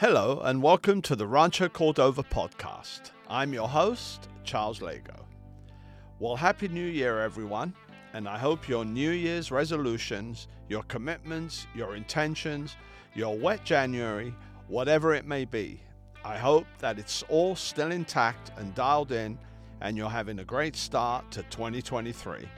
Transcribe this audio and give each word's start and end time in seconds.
Hello, 0.00 0.40
and 0.44 0.62
welcome 0.62 1.02
to 1.02 1.16
the 1.16 1.26
Rancho 1.26 1.68
Cordova 1.68 2.22
podcast. 2.22 3.10
I'm 3.28 3.52
your 3.52 3.66
host, 3.66 4.28
Charles 4.44 4.80
Lego. 4.80 5.26
Well, 6.20 6.36
Happy 6.36 6.68
New 6.68 6.86
Year, 6.86 7.18
everyone, 7.18 7.74
and 8.12 8.28
I 8.28 8.38
hope 8.38 8.68
your 8.68 8.84
New 8.84 9.10
Year's 9.10 9.50
resolutions, 9.50 10.46
your 10.68 10.84
commitments, 10.84 11.66
your 11.74 11.96
intentions, 11.96 12.76
your 13.16 13.36
wet 13.36 13.64
January, 13.64 14.32
whatever 14.68 15.14
it 15.14 15.26
may 15.26 15.44
be, 15.44 15.80
I 16.24 16.38
hope 16.38 16.66
that 16.78 17.00
it's 17.00 17.24
all 17.28 17.56
still 17.56 17.90
intact 17.90 18.52
and 18.56 18.72
dialed 18.76 19.10
in, 19.10 19.36
and 19.80 19.96
you're 19.96 20.08
having 20.08 20.38
a 20.38 20.44
great 20.44 20.76
start 20.76 21.28
to 21.32 21.42
2023, 21.50 22.48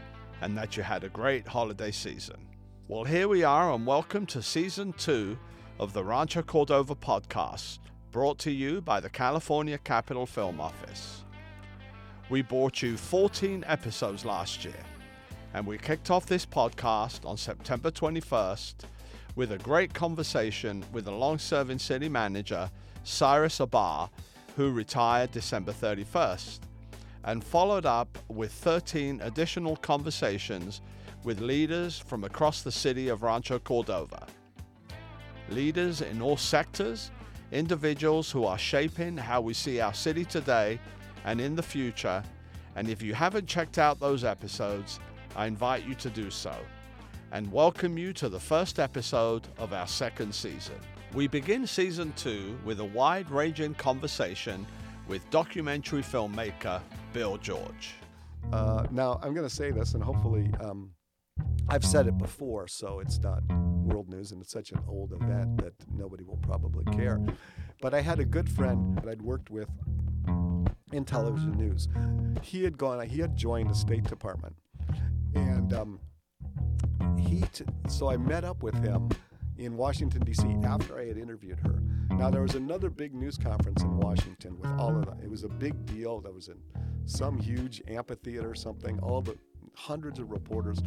and 0.42 0.58
that 0.58 0.76
you 0.76 0.82
had 0.82 1.04
a 1.04 1.08
great 1.08 1.48
holiday 1.48 1.90
season. 1.90 2.46
Well, 2.86 3.04
here 3.04 3.28
we 3.28 3.44
are, 3.44 3.72
and 3.72 3.86
welcome 3.86 4.26
to 4.26 4.42
season 4.42 4.92
two 4.92 5.38
of 5.80 5.94
the 5.94 6.04
Rancho 6.04 6.42
Cordova 6.42 6.94
podcast, 6.94 7.78
brought 8.12 8.38
to 8.40 8.50
you 8.50 8.82
by 8.82 9.00
the 9.00 9.08
California 9.08 9.78
Capital 9.78 10.26
Film 10.26 10.60
Office. 10.60 11.24
We 12.28 12.42
brought 12.42 12.82
you 12.82 12.98
14 12.98 13.64
episodes 13.66 14.26
last 14.26 14.62
year, 14.62 14.82
and 15.54 15.66
we 15.66 15.78
kicked 15.78 16.10
off 16.10 16.26
this 16.26 16.44
podcast 16.44 17.24
on 17.24 17.38
September 17.38 17.90
21st 17.90 18.74
with 19.36 19.52
a 19.52 19.58
great 19.58 19.94
conversation 19.94 20.84
with 20.92 21.06
the 21.06 21.12
long 21.12 21.38
serving 21.38 21.78
city 21.78 22.10
manager, 22.10 22.70
Cyrus 23.04 23.58
Abhar, 23.58 24.10
who 24.56 24.72
retired 24.72 25.30
December 25.30 25.72
31st, 25.72 26.58
and 27.24 27.42
followed 27.42 27.86
up 27.86 28.18
with 28.28 28.52
13 28.52 29.22
additional 29.22 29.76
conversations 29.76 30.82
with 31.24 31.40
leaders 31.40 31.98
from 31.98 32.24
across 32.24 32.60
the 32.60 32.70
city 32.70 33.08
of 33.08 33.22
Rancho 33.22 33.58
Cordova 33.58 34.26
leaders 35.50 36.00
in 36.00 36.22
all 36.22 36.36
sectors, 36.36 37.10
individuals 37.52 38.30
who 38.30 38.44
are 38.44 38.58
shaping 38.58 39.16
how 39.16 39.40
we 39.40 39.54
see 39.54 39.80
our 39.80 39.94
city 39.94 40.24
today 40.24 40.78
and 41.24 41.40
in 41.40 41.56
the 41.56 41.62
future. 41.62 42.22
And 42.76 42.88
if 42.88 43.02
you 43.02 43.14
haven't 43.14 43.46
checked 43.46 43.78
out 43.78 43.98
those 44.00 44.24
episodes, 44.24 45.00
I 45.36 45.46
invite 45.46 45.86
you 45.86 45.94
to 45.96 46.10
do 46.10 46.30
so 46.30 46.54
and 47.32 47.50
welcome 47.52 47.96
you 47.96 48.12
to 48.14 48.28
the 48.28 48.40
first 48.40 48.78
episode 48.78 49.46
of 49.58 49.72
our 49.72 49.86
second 49.86 50.34
season. 50.34 50.74
We 51.14 51.28
begin 51.28 51.66
season 51.66 52.12
two 52.16 52.58
with 52.64 52.80
a 52.80 52.84
wide 52.84 53.30
ranging 53.30 53.74
conversation 53.74 54.66
with 55.08 55.28
documentary 55.30 56.02
filmmaker 56.02 56.80
Bill 57.12 57.36
George. 57.36 57.94
Uh, 58.52 58.86
now, 58.90 59.20
I'm 59.22 59.34
going 59.34 59.48
to 59.48 59.54
say 59.54 59.70
this, 59.70 59.94
and 59.94 60.02
hopefully, 60.02 60.50
um, 60.60 60.90
I've 61.72 61.84
said 61.84 62.08
it 62.08 62.18
before, 62.18 62.66
so 62.66 62.98
it's 62.98 63.20
not 63.20 63.44
world 63.48 64.08
news, 64.08 64.32
and 64.32 64.42
it's 64.42 64.50
such 64.50 64.72
an 64.72 64.80
old 64.88 65.12
event 65.12 65.56
that 65.58 65.72
nobody 65.94 66.24
will 66.24 66.38
probably 66.38 66.84
care. 66.96 67.20
But 67.80 67.94
I 67.94 68.00
had 68.00 68.18
a 68.18 68.24
good 68.24 68.48
friend 68.48 68.96
that 68.96 69.08
I'd 69.08 69.22
worked 69.22 69.50
with 69.50 69.68
in 70.92 71.04
television 71.04 71.52
news. 71.52 71.86
He 72.42 72.64
had 72.64 72.76
gone, 72.76 73.06
he 73.06 73.20
had 73.20 73.36
joined 73.36 73.70
the 73.70 73.74
State 73.74 74.02
Department, 74.02 74.56
and 75.36 75.72
um, 75.72 76.00
he. 77.16 77.42
T- 77.52 77.64
so 77.88 78.10
I 78.10 78.16
met 78.16 78.42
up 78.42 78.64
with 78.64 78.74
him 78.82 79.08
in 79.56 79.76
Washington 79.76 80.24
D.C. 80.24 80.44
after 80.64 80.98
I 80.98 81.06
had 81.06 81.18
interviewed 81.18 81.60
her. 81.60 81.80
Now 82.10 82.30
there 82.30 82.42
was 82.42 82.56
another 82.56 82.90
big 82.90 83.14
news 83.14 83.38
conference 83.38 83.82
in 83.84 83.96
Washington 83.96 84.58
with 84.58 84.72
all 84.72 84.96
of 84.96 85.06
them. 85.06 85.20
It 85.22 85.30
was 85.30 85.44
a 85.44 85.48
big 85.48 85.86
deal. 85.86 86.20
There 86.20 86.32
was 86.32 86.48
in 86.48 86.58
some 87.06 87.38
huge 87.38 87.80
amphitheater 87.86 88.50
or 88.50 88.56
something. 88.56 88.98
All 88.98 89.22
the 89.22 89.38
hundreds 89.76 90.18
of 90.18 90.32
reporters 90.32 90.80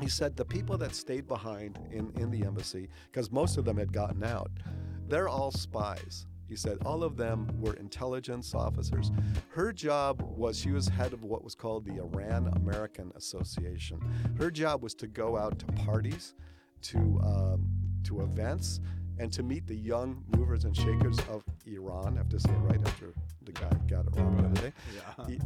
he 0.00 0.08
said 0.08 0.36
the 0.36 0.44
people 0.44 0.76
that 0.78 0.94
stayed 0.94 1.26
behind 1.26 1.78
in, 1.90 2.12
in 2.16 2.30
the 2.30 2.44
embassy, 2.44 2.88
because 3.10 3.30
most 3.30 3.56
of 3.56 3.64
them 3.64 3.76
had 3.76 3.92
gotten 3.92 4.22
out, 4.24 4.50
they're 5.08 5.28
all 5.28 5.50
spies. 5.50 6.26
He 6.48 6.54
said 6.56 6.78
all 6.84 7.02
of 7.02 7.16
them 7.16 7.48
were 7.60 7.74
intelligence 7.74 8.54
officers. 8.54 9.10
Her 9.48 9.72
job 9.72 10.22
was 10.22 10.58
she 10.58 10.70
was 10.70 10.86
head 10.86 11.12
of 11.12 11.24
what 11.24 11.42
was 11.42 11.54
called 11.54 11.84
the 11.84 11.98
Iran 12.00 12.52
American 12.56 13.12
Association. 13.16 14.00
Her 14.38 14.50
job 14.50 14.82
was 14.82 14.94
to 14.96 15.08
go 15.08 15.36
out 15.36 15.58
to 15.60 15.66
parties, 15.66 16.34
to 16.82 16.98
um, 17.24 17.68
to 18.04 18.20
events, 18.20 18.80
and 19.18 19.32
to 19.32 19.42
meet 19.42 19.66
the 19.66 19.74
young 19.74 20.22
movers 20.36 20.64
and 20.64 20.76
shakers 20.76 21.18
of 21.30 21.42
Iran. 21.66 22.14
I 22.14 22.18
have 22.18 22.28
to 22.30 22.40
say 22.40 22.50
it 22.50 22.58
right 22.58 22.80
after 22.86 23.12
the 23.42 23.52
guy 23.52 23.70
got 23.88 24.06
it 24.06 24.16
wrong 24.16 24.36
the 24.36 24.44
other 24.44 24.70
day. 24.70 24.72
Yeah. 24.94 25.36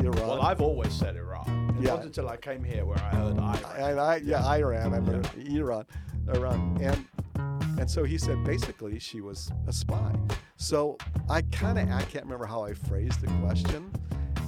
Iran. 0.00 0.28
Well, 0.28 0.42
I've 0.42 0.60
always 0.60 0.92
said 0.92 1.16
Iran. 1.16 1.74
It 1.78 1.84
yeah. 1.84 1.94
wasn't 1.94 2.16
until 2.16 2.28
I 2.28 2.36
came 2.36 2.62
here 2.62 2.84
where 2.84 2.98
I 2.98 3.14
heard 3.16 3.38
Iran. 3.38 3.58
And 3.76 4.00
I, 4.00 4.16
yeah, 4.16 4.46
Iran. 4.46 4.94
I 4.94 5.00
mean 5.00 5.24
yeah. 5.36 5.60
Iran, 5.60 5.86
Iran, 6.34 6.78
and 6.80 7.57
and 7.78 7.90
so 7.90 8.04
he 8.04 8.18
said 8.18 8.42
basically 8.44 8.98
she 8.98 9.20
was 9.20 9.50
a 9.66 9.72
spy. 9.72 10.12
So 10.56 10.98
I 11.28 11.42
kind 11.42 11.78
of 11.78 11.88
I 11.90 12.02
can't 12.02 12.24
remember 12.24 12.46
how 12.46 12.64
I 12.64 12.74
phrased 12.74 13.20
the 13.20 13.28
question, 13.44 13.92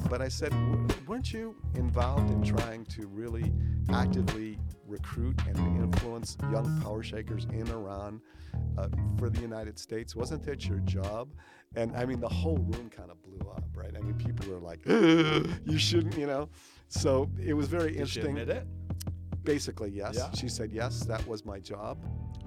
but 0.08 0.20
I 0.20 0.28
said, 0.28 0.52
weren't 1.06 1.32
you 1.32 1.54
involved 1.74 2.30
in 2.30 2.42
trying 2.42 2.84
to 2.86 3.06
really 3.06 3.52
actively 3.90 4.58
recruit 4.86 5.40
and 5.46 5.56
influence 5.80 6.36
young 6.50 6.80
power 6.82 7.02
shakers 7.02 7.44
in 7.52 7.68
Iran 7.68 8.20
uh, 8.76 8.88
for 9.18 9.30
the 9.30 9.40
United 9.40 9.78
States? 9.78 10.16
Wasn't 10.16 10.42
that 10.44 10.66
your 10.66 10.78
job? 10.80 11.28
And 11.76 11.96
I 11.96 12.04
mean, 12.04 12.18
the 12.18 12.28
whole 12.28 12.58
room 12.58 12.90
kind 12.90 13.10
of 13.10 13.22
blew 13.22 13.48
up, 13.50 13.64
right? 13.74 13.92
I 13.96 14.00
mean, 14.00 14.14
people 14.14 14.52
were 14.52 14.58
like, 14.58 14.80
you 14.86 15.78
shouldn't, 15.78 16.18
you 16.18 16.26
know? 16.26 16.48
So 16.88 17.30
it 17.40 17.54
was 17.54 17.68
very 17.68 17.92
Did 17.92 18.00
interesting. 18.00 18.34
She 18.34 18.42
admit 18.42 18.56
it? 18.56 18.66
Basically, 19.44 19.90
yes. 19.90 20.16
Yeah. 20.16 20.30
She 20.32 20.48
said, 20.48 20.72
yes, 20.72 21.04
that 21.04 21.24
was 21.28 21.44
my 21.44 21.60
job. 21.60 21.98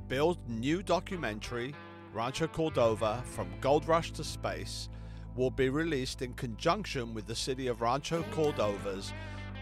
Bill's 0.08 0.38
new 0.48 0.84
documentary, 0.84 1.74
Rancho 2.14 2.48
Cordova 2.48 3.24
From 3.26 3.48
Gold 3.62 3.88
Rush 3.88 4.12
to 4.12 4.24
Space, 4.24 4.90
will 5.36 5.50
be 5.50 5.70
released 5.70 6.22
in 6.22 6.34
conjunction 6.34 7.14
with 7.14 7.26
the 7.26 7.36
city 7.36 7.68
of 7.68 7.82
Rancho 7.82 8.24
Cordova's 8.32 9.14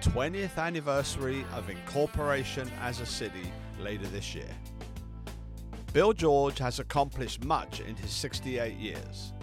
20th 0.01 0.57
anniversary 0.57 1.45
of 1.53 1.69
incorporation 1.69 2.69
as 2.81 2.99
a 2.99 3.05
city 3.05 3.51
later 3.79 4.07
this 4.07 4.33
year. 4.33 4.49
Bill 5.93 6.11
George 6.11 6.57
has 6.57 6.79
accomplished 6.79 7.45
much 7.45 7.79
in 7.81 7.95
his 7.95 8.11
68 8.11 8.75
years. 8.77 9.33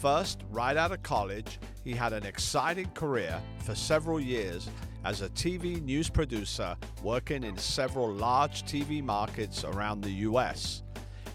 First, 0.00 0.44
right 0.50 0.76
out 0.76 0.92
of 0.92 1.02
college, 1.02 1.58
he 1.84 1.92
had 1.92 2.12
an 2.12 2.24
exciting 2.24 2.88
career 2.90 3.40
for 3.64 3.74
several 3.74 4.18
years 4.18 4.70
as 5.08 5.22
a 5.22 5.28
TV 5.30 5.82
news 5.82 6.10
producer 6.10 6.76
working 7.02 7.42
in 7.42 7.56
several 7.56 8.12
large 8.12 8.64
TV 8.64 9.02
markets 9.02 9.64
around 9.64 10.02
the 10.02 10.10
US, 10.28 10.82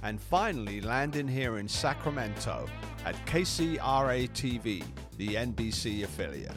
and 0.04 0.22
finally 0.22 0.80
landing 0.80 1.28
here 1.28 1.58
in 1.58 1.68
Sacramento 1.68 2.68
at 3.04 3.16
KCRA 3.26 4.30
TV, 4.30 4.86
the 5.18 5.30
NBC 5.30 6.04
affiliate. 6.04 6.56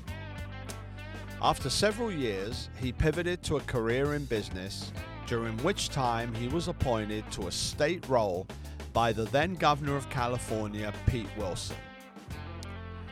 After 1.40 1.70
several 1.70 2.12
years, 2.12 2.68
he 2.78 2.92
pivoted 2.92 3.42
to 3.44 3.56
a 3.56 3.60
career 3.60 4.12
in 4.12 4.26
business, 4.26 4.92
during 5.26 5.56
which 5.60 5.88
time 5.88 6.34
he 6.34 6.48
was 6.48 6.68
appointed 6.68 7.24
to 7.32 7.46
a 7.46 7.50
state 7.50 8.06
role 8.10 8.46
by 8.92 9.10
the 9.10 9.24
then 9.24 9.54
governor 9.54 9.96
of 9.96 10.10
California, 10.10 10.92
Pete 11.06 11.34
Wilson. 11.38 11.76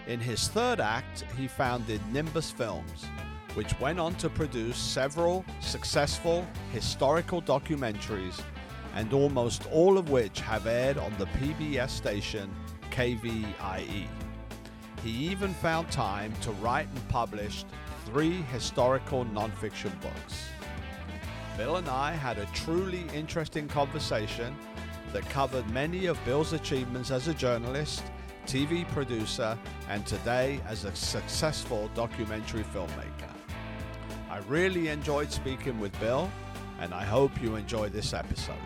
In 0.06 0.20
his 0.20 0.48
third 0.48 0.78
act, 0.78 1.25
he 1.38 1.48
founded 1.48 2.03
Nimbus 2.12 2.50
Films, 2.50 3.06
which 3.54 3.78
went 3.81 3.98
on 4.00 4.15
to 4.16 4.28
produce 4.28 4.76
several 4.76 5.44
successful 5.60 6.47
historical 6.72 7.41
documentaries, 7.41 8.41
and 8.94 9.12
almost 9.12 9.66
all 9.72 9.98
of 9.98 10.10
which 10.10 10.41
have 10.41 10.66
aired 10.66 10.98
on 10.98 11.12
the 11.19 11.26
PBS 11.26 11.91
station 11.91 12.50
KVIE. 12.91 14.06
He 15.03 15.10
even 15.10 15.53
found 15.54 15.91
time 15.91 16.32
to 16.43 16.50
write 16.53 16.88
and 16.88 17.09
publish 17.09 17.64
three 18.06 18.43
historical 18.53 19.25
nonfiction 19.26 19.93
books. 20.00 20.48
Bill 21.56 21.76
and 21.76 21.88
I 21.88 22.12
had 22.12 22.38
a 22.38 22.47
truly 22.47 23.04
interesting 23.14 23.69
conversation 23.69 24.56
that 25.12 25.28
covered 25.28 25.69
many 25.70 26.06
of 26.06 26.22
Bill's 26.25 26.53
achievements 26.53 27.11
as 27.11 27.28
a 27.28 27.34
journalist, 27.34 28.02
TV 28.46 28.87
producer, 28.88 29.56
and 29.88 30.05
today 30.06 30.61
as 30.67 30.84
a 30.84 30.94
successful 30.94 31.90
documentary 31.94 32.64
filmmaker. 32.64 33.33
I 34.34 34.38
really 34.48 34.88
enjoyed 34.88 35.31
speaking 35.31 35.78
with 35.78 35.96
Bill, 36.00 36.28
and 36.81 36.92
I 36.92 37.04
hope 37.04 37.40
you 37.40 37.54
enjoy 37.54 37.88
this 37.88 38.12
episode. 38.12 38.56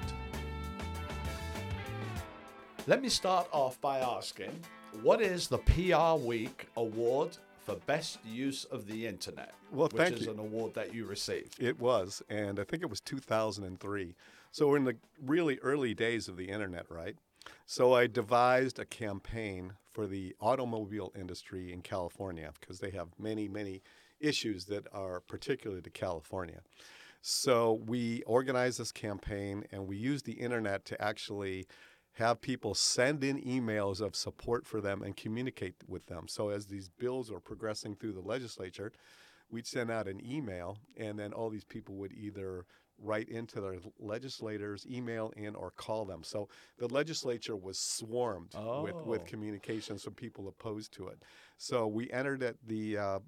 Let 2.87 3.03
me 3.03 3.11
start 3.11 3.49
off 3.53 3.79
by 3.83 3.99
asking 3.99 4.59
what 5.03 5.21
is 5.21 5.47
the 5.47 5.59
PR 5.59 6.27
Week 6.27 6.69
Award 6.79 7.37
for 7.67 7.75
Best 7.85 8.19
Use 8.25 8.65
of 8.65 8.87
the 8.87 9.07
Internet? 9.07 9.53
Well, 9.71 9.91
which 9.93 10.13
is 10.13 10.25
you. 10.25 10.33
an 10.33 10.39
award 10.39 10.73
that 10.73 10.95
you 10.95 11.05
received. 11.05 11.63
It 11.63 11.79
was, 11.79 12.23
and 12.31 12.59
I 12.59 12.65
think 12.65 12.83
it 12.83 12.89
was 12.89 13.03
2003. 13.03 14.15
So 14.53 14.69
we're 14.69 14.79
in 14.79 14.85
the 14.85 14.97
really 15.27 15.59
early 15.59 15.93
days 15.93 16.29
of 16.29 16.39
the 16.39 16.49
Internet, 16.49 16.87
right? 16.89 17.17
So 17.67 17.93
I 17.93 18.07
devised 18.07 18.79
a 18.79 18.87
campaign 18.87 19.75
for 19.91 20.07
the 20.07 20.35
automobile 20.41 21.13
industry 21.15 21.75
in 21.75 21.83
California 21.83 22.53
because 22.59 22.81
they 22.81 22.91
have 22.93 23.09
many, 23.19 23.49
many 23.49 23.83
issues 24.21 24.67
that 24.67 24.87
are 24.93 25.21
particular 25.21 25.81
to 25.81 25.91
California. 25.91 26.61
So 27.21 27.81
we 27.87 28.23
organized 28.23 28.79
this 28.79 28.93
campaign 28.93 29.65
and 29.73 29.87
we 29.87 29.97
used 29.97 30.25
the 30.25 30.33
internet 30.33 30.85
to 30.87 31.03
actually 31.03 31.67
have 32.13 32.41
people 32.41 32.75
send 32.75 33.23
in 33.23 33.41
emails 33.43 34.01
of 34.01 34.17
support 34.17 34.67
for 34.67 34.81
them 34.81 35.03
and 35.03 35.17
communicate 35.17 35.77
with 35.87 36.07
them. 36.07 36.27
So 36.27 36.49
as 36.49 36.67
these 36.67 36.89
bills 36.89 37.31
are 37.31 37.41
progressing 37.41 37.95
through 37.95 38.13
the 38.13 38.21
legislature, 38.21 38.93
we'd 39.51 39.67
send 39.67 39.91
out 39.91 40.09
an 40.09 40.21
email, 40.25 40.79
and 40.97 41.19
then 41.19 41.33
all 41.33 41.49
these 41.49 41.65
people 41.65 41.95
would 41.97 42.13
either 42.13 42.67
write 43.01 43.29
into 43.29 43.61
their 43.61 43.77
legislators, 43.99 44.87
email 44.91 45.33
in, 45.37 45.55
or 45.55 45.71
call 45.71 46.05
them. 46.05 46.23
So 46.23 46.49
the 46.79 46.89
legislature 46.89 47.57
was 47.57 47.79
swarmed 47.79 48.55
with, 48.83 48.97
with 49.07 49.21
Oh. 49.23 49.25
communications 49.27 50.03
from 50.03 50.15
people 50.15 50.49
opposed 50.49 50.93
to 50.95 51.09
it. 51.09 51.23
So 51.57 51.87
we 51.87 52.11
entered 52.11 52.43
at 52.43 52.57
the 52.67 52.99
uh, 52.99 53.19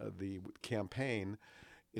the 0.00 0.40
campaign 0.62 1.38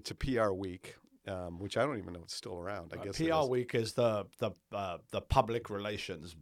to 0.03 0.15
PR 0.15 0.51
Week, 0.53 0.97
um, 1.27 1.59
which 1.59 1.77
I 1.77 1.85
don't 1.85 1.99
even 1.99 2.13
know 2.13 2.21
it's 2.23 2.35
still 2.37 2.59
around. 2.59 2.93
I 2.95 2.99
Uh, 3.01 3.05
guess 3.05 3.17
PR 3.19 3.43
is. 3.43 3.49
Week 3.49 3.75
is 3.75 3.93
the 3.95 4.27
the 4.39 4.51
uh, 4.73 4.99
the 5.11 5.21
public 5.21 5.71
relations 5.71 6.37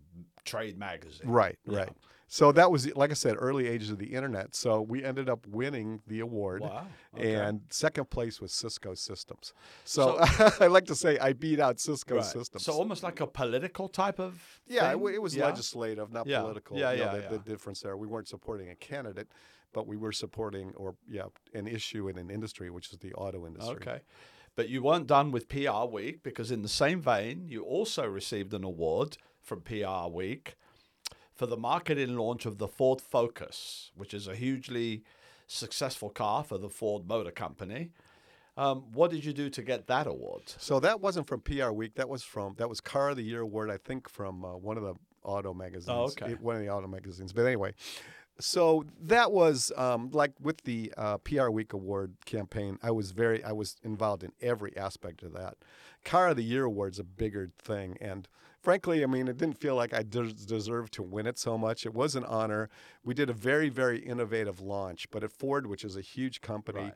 trade 0.44 0.78
magazine. 0.78 1.28
Right, 1.28 1.58
Yeah. 1.66 1.78
right. 1.78 1.92
So 2.26 2.52
that 2.52 2.70
was, 2.70 2.92
like 2.96 3.10
I 3.10 3.14
said, 3.14 3.36
early 3.38 3.68
ages 3.68 3.90
of 3.90 3.98
the 3.98 4.06
internet. 4.14 4.54
So 4.56 4.80
we 4.80 5.04
ended 5.04 5.28
up 5.28 5.46
winning 5.46 6.00
the 6.06 6.20
award. 6.20 6.62
Wow. 6.62 6.86
Okay. 7.16 7.34
And 7.34 7.60
second 7.70 8.10
place 8.10 8.40
was 8.40 8.52
Cisco 8.52 8.94
Systems. 8.94 9.52
So, 9.84 10.16
I 10.60 10.66
like 10.66 10.86
to 10.86 10.94
say 10.94 11.18
I 11.18 11.32
beat 11.34 11.60
out 11.60 11.78
Cisco 11.80 12.16
Right. 12.16 12.24
Systems. 12.24 12.64
So 12.64 12.72
almost 12.72 13.02
like 13.02 13.20
a 13.20 13.26
political 13.26 13.88
type 13.88 14.18
of. 14.18 14.60
yeah, 14.66 14.90
it, 14.92 14.96
it 15.14 15.22
was 15.22 15.36
Yeah? 15.36 15.46
legislative, 15.46 16.12
not 16.12 16.26
Yeah. 16.26 16.40
political. 16.40 16.78
Yeah, 16.78 16.92
yeah, 16.92 17.14
the, 17.14 17.20
yeah. 17.22 17.28
the 17.28 17.38
difference 17.38 17.80
there. 17.80 17.96
We 17.96 18.06
weren't 18.06 18.28
supporting 18.28 18.70
a 18.70 18.74
candidate, 18.74 19.28
but 19.72 19.86
we 19.86 19.96
were 19.96 20.12
supporting, 20.12 20.72
or 20.76 20.96
yeah, 21.08 21.24
an 21.52 21.66
issue 21.66 22.08
in 22.08 22.16
an 22.18 22.30
industry, 22.30 22.70
which 22.70 22.90
is 22.90 22.98
the 22.98 23.12
auto 23.14 23.46
industry. 23.46 23.76
Okay. 23.76 24.00
But 24.56 24.68
you 24.68 24.82
weren't 24.82 25.06
done 25.08 25.30
with 25.32 25.48
PR 25.48 25.84
Week 25.90 26.22
because, 26.22 26.50
in 26.52 26.62
the 26.62 26.68
same 26.68 27.00
vein, 27.00 27.46
you 27.48 27.64
also 27.64 28.06
received 28.06 28.54
an 28.54 28.62
award 28.64 29.18
from 29.42 29.60
PR 29.62 30.08
Week 30.08 30.56
for 31.34 31.46
the 31.46 31.56
marketing 31.56 32.16
launch 32.16 32.46
of 32.46 32.58
the 32.58 32.68
Ford 32.68 33.00
Focus, 33.00 33.90
which 33.96 34.14
is 34.14 34.28
a 34.28 34.34
hugely 34.36 35.02
successful 35.46 36.08
car 36.10 36.44
for 36.44 36.58
the 36.58 36.68
Ford 36.68 37.06
Motor 37.06 37.30
Company. 37.30 37.90
Um, 38.56 38.84
what 38.92 39.10
did 39.10 39.24
you 39.24 39.32
do 39.32 39.50
to 39.50 39.62
get 39.62 39.88
that 39.88 40.06
award? 40.06 40.42
So 40.58 40.78
that 40.80 41.00
wasn't 41.00 41.26
from 41.26 41.40
PR 41.40 41.70
Week. 41.70 41.94
That 41.96 42.08
was 42.08 42.22
from 42.22 42.54
that 42.58 42.68
was 42.68 42.80
Car 42.80 43.10
of 43.10 43.16
the 43.16 43.24
Year 43.24 43.40
award. 43.40 43.68
I 43.70 43.78
think 43.78 44.08
from 44.08 44.44
uh, 44.44 44.56
one 44.56 44.76
of 44.76 44.84
the 44.84 44.94
auto 45.24 45.52
magazines. 45.52 45.88
Oh, 45.88 46.04
okay. 46.04 46.32
It- 46.32 46.40
one 46.40 46.54
of 46.56 46.62
the 46.62 46.68
auto 46.70 46.86
magazines. 46.86 47.32
But 47.32 47.46
anyway, 47.46 47.74
so 48.38 48.84
that 49.00 49.32
was 49.32 49.72
um, 49.76 50.10
like 50.12 50.32
with 50.40 50.62
the 50.62 50.92
uh, 50.96 51.18
PR 51.18 51.48
Week 51.50 51.72
award 51.72 52.14
campaign. 52.26 52.78
I 52.80 52.92
was 52.92 53.10
very 53.10 53.42
I 53.42 53.50
was 53.50 53.76
involved 53.82 54.22
in 54.22 54.30
every 54.40 54.76
aspect 54.76 55.24
of 55.24 55.32
that. 55.32 55.56
Car 56.04 56.28
of 56.28 56.36
the 56.36 56.44
Year 56.44 56.64
award's 56.64 57.00
a 57.00 57.04
bigger 57.04 57.50
thing, 57.58 57.96
and 58.00 58.28
frankly, 58.64 59.02
I 59.04 59.06
mean, 59.06 59.28
it 59.28 59.36
didn't 59.36 59.58
feel 59.58 59.76
like 59.76 59.92
I 59.94 60.02
des- 60.02 60.32
deserved 60.32 60.92
to 60.94 61.02
win 61.02 61.26
it 61.26 61.38
so 61.38 61.56
much. 61.58 61.84
It 61.86 61.94
was 61.94 62.16
an 62.16 62.24
honor. 62.24 62.70
We 63.04 63.14
did 63.14 63.30
a 63.30 63.34
very 63.34 63.68
very 63.68 63.98
innovative 64.00 64.60
launch, 64.60 65.08
but 65.10 65.22
at 65.22 65.30
Ford, 65.30 65.66
which 65.66 65.84
is 65.84 65.96
a 65.96 66.00
huge 66.00 66.40
company. 66.40 66.80
Right. 66.80 66.94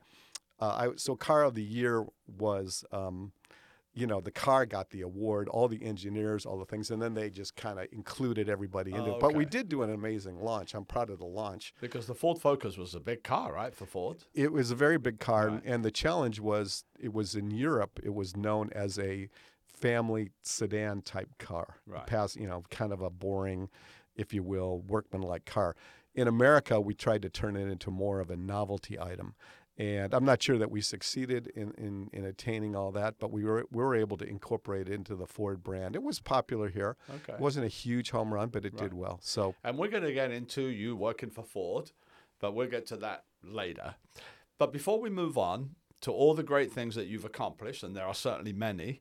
Uh, 0.61 0.88
I, 0.91 0.97
so 0.97 1.15
car 1.15 1.44
of 1.44 1.55
the 1.55 1.62
year 1.62 2.05
was, 2.26 2.85
um, 2.91 3.31
you 3.94 4.06
know, 4.09 4.20
the 4.20 4.32
car 4.32 4.67
got 4.67 4.91
the 4.91 5.03
award, 5.03 5.49
all 5.49 5.69
the 5.69 5.85
engineers, 5.85 6.44
all 6.44 6.59
the 6.59 6.65
things, 6.65 6.91
and 6.91 7.00
then 7.00 7.15
they 7.15 7.31
just 7.31 7.55
kind 7.55 7.79
of 7.79 7.87
included 7.93 8.49
everybody 8.49 8.91
into 8.93 9.12
Oh, 9.12 9.14
it. 9.14 9.21
But 9.21 9.35
we 9.35 9.44
did 9.44 9.69
do 9.69 9.82
an 9.82 9.93
amazing 9.93 10.41
launch. 10.41 10.75
I'm 10.75 10.85
proud 10.85 11.11
of 11.11 11.19
the 11.21 11.26
launch. 11.26 11.75
Because 11.81 12.06
the 12.06 12.14
Ford 12.14 12.38
Focus 12.41 12.76
was 12.76 12.94
a 12.94 13.00
big 13.00 13.23
car, 13.23 13.53
right, 13.53 13.73
for 13.75 13.87
Ford? 13.87 14.25
It 14.35 14.50
was 14.53 14.71
a 14.73 14.75
very 14.75 14.99
big 14.99 15.21
car, 15.21 15.49
Right. 15.49 15.62
and 15.64 15.85
the 15.85 15.91
challenge 15.93 16.41
was 16.41 16.85
it 16.99 17.12
was 17.12 17.37
in 17.37 17.50
Europe. 17.53 18.00
It 18.03 18.14
was 18.14 18.37
known 18.37 18.71
as 18.73 18.99
a 18.99 19.29
family 19.80 20.30
sedan 20.42 21.02
type 21.02 21.28
car, 21.38 21.76
Right. 21.86 22.06
Pass, 22.06 22.36
you 22.36 22.46
know, 22.46 22.64
kind 22.70 22.92
of 22.92 23.00
a 23.00 23.10
boring, 23.10 23.69
if 24.16 24.32
you 24.32 24.42
will, 24.42 24.80
workman-like 24.80 25.44
car. 25.44 25.76
In 26.14 26.26
America, 26.28 26.80
we 26.80 26.94
tried 26.94 27.22
to 27.22 27.30
turn 27.30 27.56
it 27.56 27.69
into 27.69 27.90
more 27.90 28.20
of 28.20 28.30
a 28.30 28.36
novelty 28.36 28.98
item. 28.98 29.34
And 29.76 30.12
I'm 30.12 30.25
not 30.25 30.42
sure 30.42 30.58
that 30.58 30.72
we 30.72 30.80
succeeded 30.80 31.52
in, 31.54 31.70
in, 31.78 32.10
in 32.12 32.25
attaining 32.25 32.75
all 32.75 32.90
that, 32.92 33.14
but 33.20 33.30
we 33.30 33.44
were, 33.44 33.64
we 33.70 33.80
were 33.80 33.94
able 33.94 34.16
to 34.16 34.25
incorporate 34.28 34.88
it 34.88 34.92
into 34.94 35.14
the 35.14 35.26
Ford 35.26 35.62
brand. 35.62 35.94
It 35.94 36.02
was 36.02 36.19
popular 36.19 36.69
here. 36.69 36.96
Okay. 37.08 37.34
It 37.34 37.40
wasn't 37.40 37.64
a 37.64 37.69
huge 37.69 38.10
home 38.10 38.34
run, 38.34 38.48
but 38.48 38.64
it 38.64 38.76
did 38.76 38.92
well. 38.92 39.20
So 39.22 39.54
And 39.62 39.78
we're 39.78 39.88
going 39.88 40.02
to 40.02 40.12
get 40.12 40.32
into 40.32 40.62
you 40.62 40.96
working 40.96 41.30
for 41.30 41.44
Ford, 41.44 41.92
but 42.40 42.54
we'll 42.54 42.66
get 42.66 42.86
to 42.86 42.96
that 42.96 43.25
later. 43.44 43.94
But 44.58 44.72
before 44.72 45.00
we 45.00 45.10
move 45.10 45.38
on 45.38 45.76
to 46.00 46.10
all 46.10 46.34
the 46.34 46.42
great 46.42 46.72
things 46.72 46.96
that 46.96 47.06
you've 47.06 47.25
accomplished, 47.25 47.84
and 47.84 47.94
there 47.94 48.06
are 48.06 48.14
certainly 48.14 48.52
many, 48.52 49.00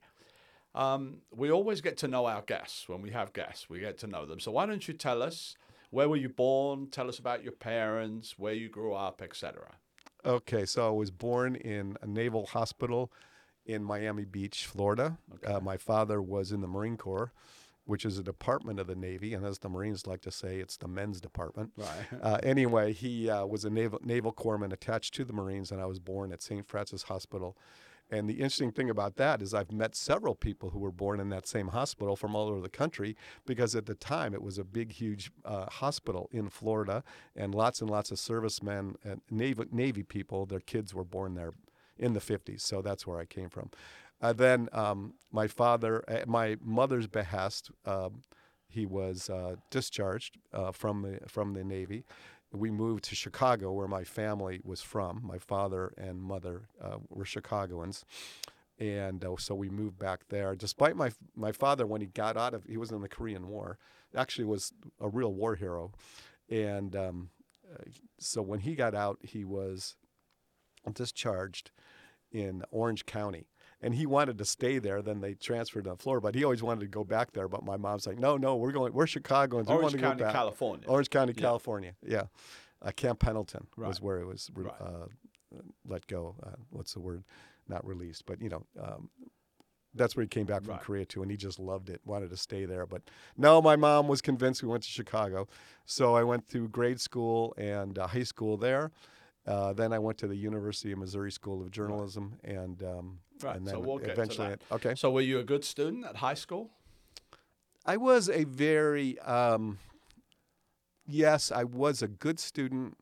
um, 0.77 1.17
we 1.35 1.51
always 1.51 1.81
get 1.81 1.97
to 1.97 2.07
know 2.07 2.27
our 2.27 2.43
guests 2.43 2.87
when 2.87 3.01
we 3.01 3.09
have 3.11 3.33
guests. 3.33 3.67
We 3.69 3.79
get 3.79 3.97
to 3.99 4.07
know 4.07 4.25
them. 4.25 4.39
So 4.39 4.51
why 4.51 4.67
don't 4.67 4.87
you 4.87 4.93
tell 4.93 5.23
us 5.23 5.55
where 5.89 6.07
were 6.07 6.17
you 6.17 6.29
born? 6.29 6.87
Tell 6.87 7.09
us 7.09 7.17
about 7.17 7.43
your 7.43 7.53
parents, 7.53 8.37
where 8.37 8.53
you 8.53 8.69
grew 8.69 8.93
up, 8.93 9.21
etc. 9.21 9.75
Okay, 10.23 10.65
so 10.65 10.87
I 10.87 10.91
was 10.91 11.09
born 11.09 11.55
in 11.55 11.97
a 12.01 12.07
naval 12.07 12.45
hospital 12.45 13.11
in 13.65 13.83
Miami 13.83 14.25
Beach, 14.25 14.65
Florida. 14.65 15.17
Uh, 15.45 15.59
my 15.59 15.77
father 15.77 16.21
was 16.21 16.51
in 16.51 16.61
the 16.61 16.67
Marine 16.67 16.97
Corps, 16.97 17.31
which 17.85 18.05
is 18.05 18.19
a 18.19 18.23
department 18.23 18.79
of 18.79 18.87
the 18.87 18.95
Navy, 18.95 19.33
and 19.33 19.45
as 19.45 19.59
the 19.59 19.69
Marines 19.69 20.05
like 20.05 20.21
to 20.21 20.31
say, 20.31 20.59
it's 20.59 20.77
the 20.77 20.87
men's 20.87 21.19
department. 21.19 21.71
Right. 21.75 21.87
Uh, 22.21 22.39
anyway, 22.43 22.93
he 22.93 23.29
uh, 23.29 23.45
was 23.45 23.65
a 23.65 23.69
naval 23.69 23.99
naval 24.03 24.33
corpsman 24.33 24.73
attached 24.73 25.13
to 25.15 25.25
the 25.25 25.33
Marines, 25.33 25.71
and 25.71 25.81
I 25.81 25.85
was 25.85 25.99
born 25.99 26.31
at 26.31 26.43
St. 26.43 26.67
Francis 26.67 27.03
Hospital. 27.03 27.57
And 28.09 28.29
the 28.29 28.35
interesting 28.35 28.71
thing 28.71 28.89
about 28.89 29.17
that 29.17 29.41
is 29.41 29.53
I've 29.53 29.71
met 29.71 29.95
several 29.95 30.33
people 30.33 30.69
who 30.69 30.79
were 30.79 30.91
born 30.91 31.19
in 31.19 31.29
that 31.29 31.47
same 31.47 31.69
hospital 31.69 32.15
from 32.15 32.35
all 32.35 32.47
over 32.47 32.61
the 32.61 32.69
country 32.69 33.17
because 33.45 33.75
at 33.75 33.85
the 33.85 33.95
time 33.95 34.33
it 34.33 34.41
was 34.41 34.57
a 34.57 34.63
big, 34.63 34.93
huge 34.93 35.31
uh, 35.43 35.65
hospital 35.65 36.29
in 36.31 36.49
Florida, 36.49 37.03
and 37.35 37.53
lots 37.53 37.81
and 37.81 37.89
lots 37.89 38.11
of 38.11 38.19
servicemen 38.19 38.95
and 39.03 39.21
Navy, 39.29 39.63
Navy 39.71 40.03
people, 40.03 40.45
their 40.45 40.59
kids 40.61 40.93
were 40.93 41.03
born 41.03 41.35
there 41.35 41.53
in 41.97 42.13
the 42.13 42.19
50s. 42.19 42.61
So 42.61 42.81
that's 42.81 43.05
where 43.05 43.19
I 43.19 43.25
came 43.25 43.49
from. 43.49 43.71
Uh, 44.21 44.33
then 44.33 44.69
um, 44.71 45.13
my 45.31 45.47
father, 45.47 46.03
at 46.07 46.27
my 46.27 46.57
mother's 46.63 47.07
behest, 47.07 47.71
um, 47.85 48.21
he 48.69 48.85
was 48.85 49.29
uh, 49.29 49.55
discharged 49.69 50.37
uh, 50.53 50.71
from 50.71 51.01
the 51.01 51.19
from 51.27 51.53
the 51.53 51.63
Navy. 51.63 52.03
We 52.53 52.71
moved 52.71 53.03
to 53.05 53.15
Chicago, 53.15 53.73
where 53.73 53.87
my 53.87 54.03
family 54.03 54.61
was 54.63 54.81
from. 54.81 55.21
My 55.23 55.37
father 55.37 55.93
and 55.97 56.21
mother 56.21 56.69
uh, 56.81 56.97
were 57.09 57.25
Chicagoans, 57.25 58.05
and 58.79 59.23
uh, 59.23 59.35
so 59.37 59.53
we 59.53 59.69
moved 59.69 59.99
back 59.99 60.27
there. 60.29 60.55
Despite 60.55 60.95
my 60.95 61.11
my 61.35 61.51
father, 61.51 61.85
when 61.85 62.01
he 62.01 62.07
got 62.07 62.37
out 62.37 62.53
of, 62.53 62.63
he 62.65 62.77
was 62.77 62.91
in 62.91 63.01
the 63.01 63.09
Korean 63.09 63.47
War. 63.47 63.77
Actually, 64.15 64.45
was 64.45 64.71
a 64.99 65.09
real 65.09 65.33
war 65.33 65.55
hero, 65.55 65.91
and 66.49 66.95
um, 66.95 67.29
uh, 67.71 67.83
so 68.17 68.41
when 68.41 68.61
he 68.61 68.75
got 68.75 68.95
out, 68.95 69.19
he 69.21 69.43
was 69.43 69.95
discharged 70.93 71.71
in 72.31 72.63
Orange 72.71 73.05
County. 73.05 73.47
And 73.81 73.93
he 73.93 74.05
wanted 74.07 74.39
to 74.39 74.45
stay 74.45 74.79
there. 74.79 75.01
Then 75.03 75.21
they 75.21 75.35
transferred 75.35 75.83
to 75.85 75.95
Florida, 75.95 76.21
but 76.23 76.33
he 76.33 76.43
always 76.43 76.63
wanted 76.63 76.79
to 76.81 76.87
go 76.87 77.03
back 77.03 77.33
there. 77.33 77.47
But 77.47 77.63
my 77.63 77.77
mom's 77.77 78.07
like, 78.07 78.17
"No, 78.17 78.35
no, 78.35 78.55
we're 78.55 78.71
going. 78.71 78.91
We're 78.93 79.05
Chicagoans. 79.05 79.67
we 79.67 79.73
want 79.73 79.83
Orange 79.83 79.93
to 79.93 79.99
County, 80.01 80.19
go 80.19 80.25
back." 80.25 80.33
California. 80.33 80.87
Orange 80.87 81.09
County, 81.11 81.33
Yeah. 81.35 81.41
California. 81.41 81.95
Yeah, 82.03 82.23
uh, 82.81 82.91
Camp 82.95 83.19
Pendleton 83.19 83.67
was 83.77 84.01
where 84.01 84.17
it 84.19 84.25
was 84.25 84.49
re- 84.55 84.63
Right. 84.65 84.81
uh, 84.81 85.05
let 85.87 86.07
go. 86.07 86.35
Uh, 86.41 86.55
what's 86.71 86.93
the 86.93 86.99
word? 87.01 87.23
Not 87.67 87.85
released, 87.85 88.25
but 88.25 88.41
you 88.41 88.49
know, 88.49 88.65
um, 88.81 89.09
that's 89.93 90.15
where 90.15 90.23
he 90.23 90.27
came 90.27 90.45
back 90.47 90.63
from 90.63 90.71
Right. 90.73 90.81
Korea 90.81 91.05
too, 91.05 91.21
and 91.21 91.29
he 91.29 91.37
just 91.37 91.59
loved 91.59 91.89
it. 91.91 92.01
Wanted 92.03 92.31
to 92.31 92.37
stay 92.37 92.65
there, 92.65 92.87
but 92.87 93.03
no, 93.37 93.61
my 93.61 93.75
mom 93.75 94.07
was 94.07 94.21
convinced 94.21 94.63
we 94.63 94.69
went 94.69 94.83
to 94.83 94.89
Chicago, 94.89 95.47
so 95.85 96.15
I 96.15 96.23
went 96.23 96.47
through 96.47 96.69
grade 96.69 96.99
school 96.99 97.53
and 97.57 97.99
uh, 97.99 98.07
high 98.07 98.23
school 98.23 98.57
there. 98.57 98.91
Uh, 99.47 99.71
then 99.73 99.93
I 99.93 99.99
went 99.99 100.17
to 100.19 100.27
the 100.27 100.35
University 100.35 100.91
of 100.91 100.99
Missouri 100.99 101.31
School 101.31 101.61
of 101.61 101.71
Journalism, 101.71 102.37
and 102.43 102.83
um, 102.83 103.19
Right, 103.41 103.57
and 103.57 103.65
so 103.65 103.77
then 103.77 103.85
we'll 103.85 103.97
get 103.97 104.07
to 104.07 104.11
eventually, 104.13 104.55
okay. 104.71 104.95
So 104.95 105.11
were 105.11 105.21
you 105.21 105.39
a 105.39 105.43
good 105.43 105.63
student 105.63 106.05
at 106.05 106.17
high 106.17 106.33
school? 106.33 106.71
I 107.85 107.97
was 107.97 108.29
a 108.29 108.43
very, 108.43 109.19
um, 109.19 109.79
yes, 111.05 111.51
I 111.51 111.63
was 111.63 112.01
a 112.01 112.07
good 112.07 112.39
student. 112.39 112.97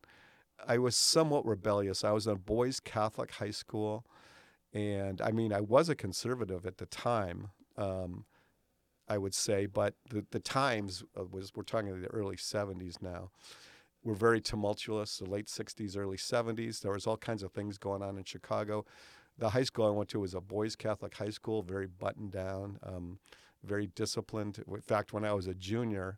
I 0.68 0.78
was 0.78 0.96
somewhat 0.96 1.46
rebellious. 1.46 2.04
I 2.04 2.12
was 2.12 2.28
in 2.28 2.34
a 2.34 2.38
boys' 2.38 2.80
Catholic 2.80 3.32
high 3.32 3.52
school. 3.52 4.06
And 4.74 5.22
I 5.22 5.32
mean, 5.32 5.54
I 5.54 5.62
was 5.62 5.90
a 5.90 5.96
conservative 5.96 6.66
at 6.66 6.78
the 6.78 6.86
time, 6.86 7.50
um, 7.78 8.26
I 9.08 9.18
would 9.18 9.34
say, 9.34 9.68
but 9.68 9.96
the, 10.10 10.26
the 10.32 10.40
times 10.40 11.04
uh, 11.18 11.24
was, 11.24 11.52
we're 11.56 11.64
talking 11.64 12.00
the 12.02 12.08
early 12.08 12.36
70s 12.36 13.02
now, 13.02 13.30
were 14.06 14.14
very 14.14 14.40
tumultuous, 14.40 15.18
the 15.18 15.30
late 15.30 15.48
60s, 15.48 15.98
early 15.98 16.16
70s. 16.16 16.80
There 16.80 16.94
was 16.94 17.08
all 17.08 17.18
kinds 17.18 17.44
of 17.44 17.52
things 17.52 17.78
going 17.78 18.02
on 18.02 18.18
in 18.18 18.24
Chicago. 18.24 18.86
The 19.38 19.50
high 19.50 19.64
school 19.64 19.88
I 19.88 19.90
went 19.90 20.10
to 20.10 20.20
was 20.20 20.34
a 20.34 20.40
boys' 20.40 20.76
Catholic 20.76 21.16
high 21.18 21.32
school, 21.32 21.62
very 21.62 21.88
buttoned 21.88 22.32
down, 22.32 22.80
um, 22.84 23.20
very 23.64 23.88
disciplined. 23.88 24.64
In 24.68 24.82
fact, 24.82 25.12
when 25.12 25.26
I 25.26 25.34
was 25.34 25.48
a 25.48 25.56
junior, 25.56 26.18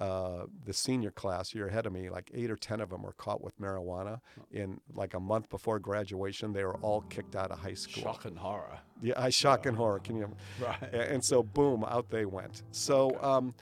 uh, 0.00 0.46
the 0.64 0.72
senior 0.72 1.10
class 1.10 1.54
year 1.54 1.68
ahead 1.68 1.86
of 1.86 1.92
me, 1.92 2.10
like 2.10 2.30
eight 2.34 2.50
or 2.50 2.56
ten 2.56 2.80
of 2.80 2.90
them 2.90 3.02
were 3.02 3.12
caught 3.12 3.42
with 3.42 3.58
marijuana. 3.60 4.20
In 4.50 4.80
like 4.92 5.14
a 5.14 5.20
month 5.20 5.48
before 5.48 5.78
graduation, 5.78 6.52
they 6.52 6.64
were 6.64 6.76
all 6.76 7.02
kicked 7.02 7.36
out 7.36 7.50
of 7.50 7.60
high 7.60 7.74
school. 7.74 8.02
Shock 8.02 8.24
and 8.24 8.38
horror. 8.38 8.78
Yeah, 9.00 9.14
I 9.16 9.30
shock 9.30 9.66
and 9.66 9.76
horror. 9.76 10.00
Can 10.00 10.16
you? 10.16 10.34
Right. 10.60 10.92
And 10.92 11.24
so, 11.24 11.42
boom, 11.42 11.84
out 11.86 12.10
they 12.10 12.24
went. 12.24 12.62
So, 12.72 13.16
um, 13.22 13.54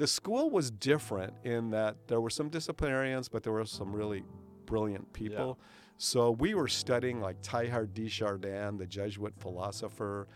The 0.00 0.06
school 0.06 0.48
was 0.48 0.70
different 0.70 1.34
in 1.44 1.68
that 1.72 1.94
there 2.08 2.22
were 2.22 2.30
some 2.30 2.48
disciplinarians, 2.48 3.28
but 3.28 3.42
there 3.42 3.52
were 3.52 3.66
some 3.66 3.92
really 3.94 4.24
brilliant 4.64 5.12
people. 5.12 5.58
Yeah. 5.60 5.64
So 5.98 6.30
we 6.30 6.54
were 6.54 6.68
studying 6.68 7.20
like 7.20 7.42
Teilhard 7.42 7.92
de 7.92 8.08
Chardin, 8.08 8.78
the 8.78 8.86
Jesuit 8.86 9.34
philosopher, 9.38 10.26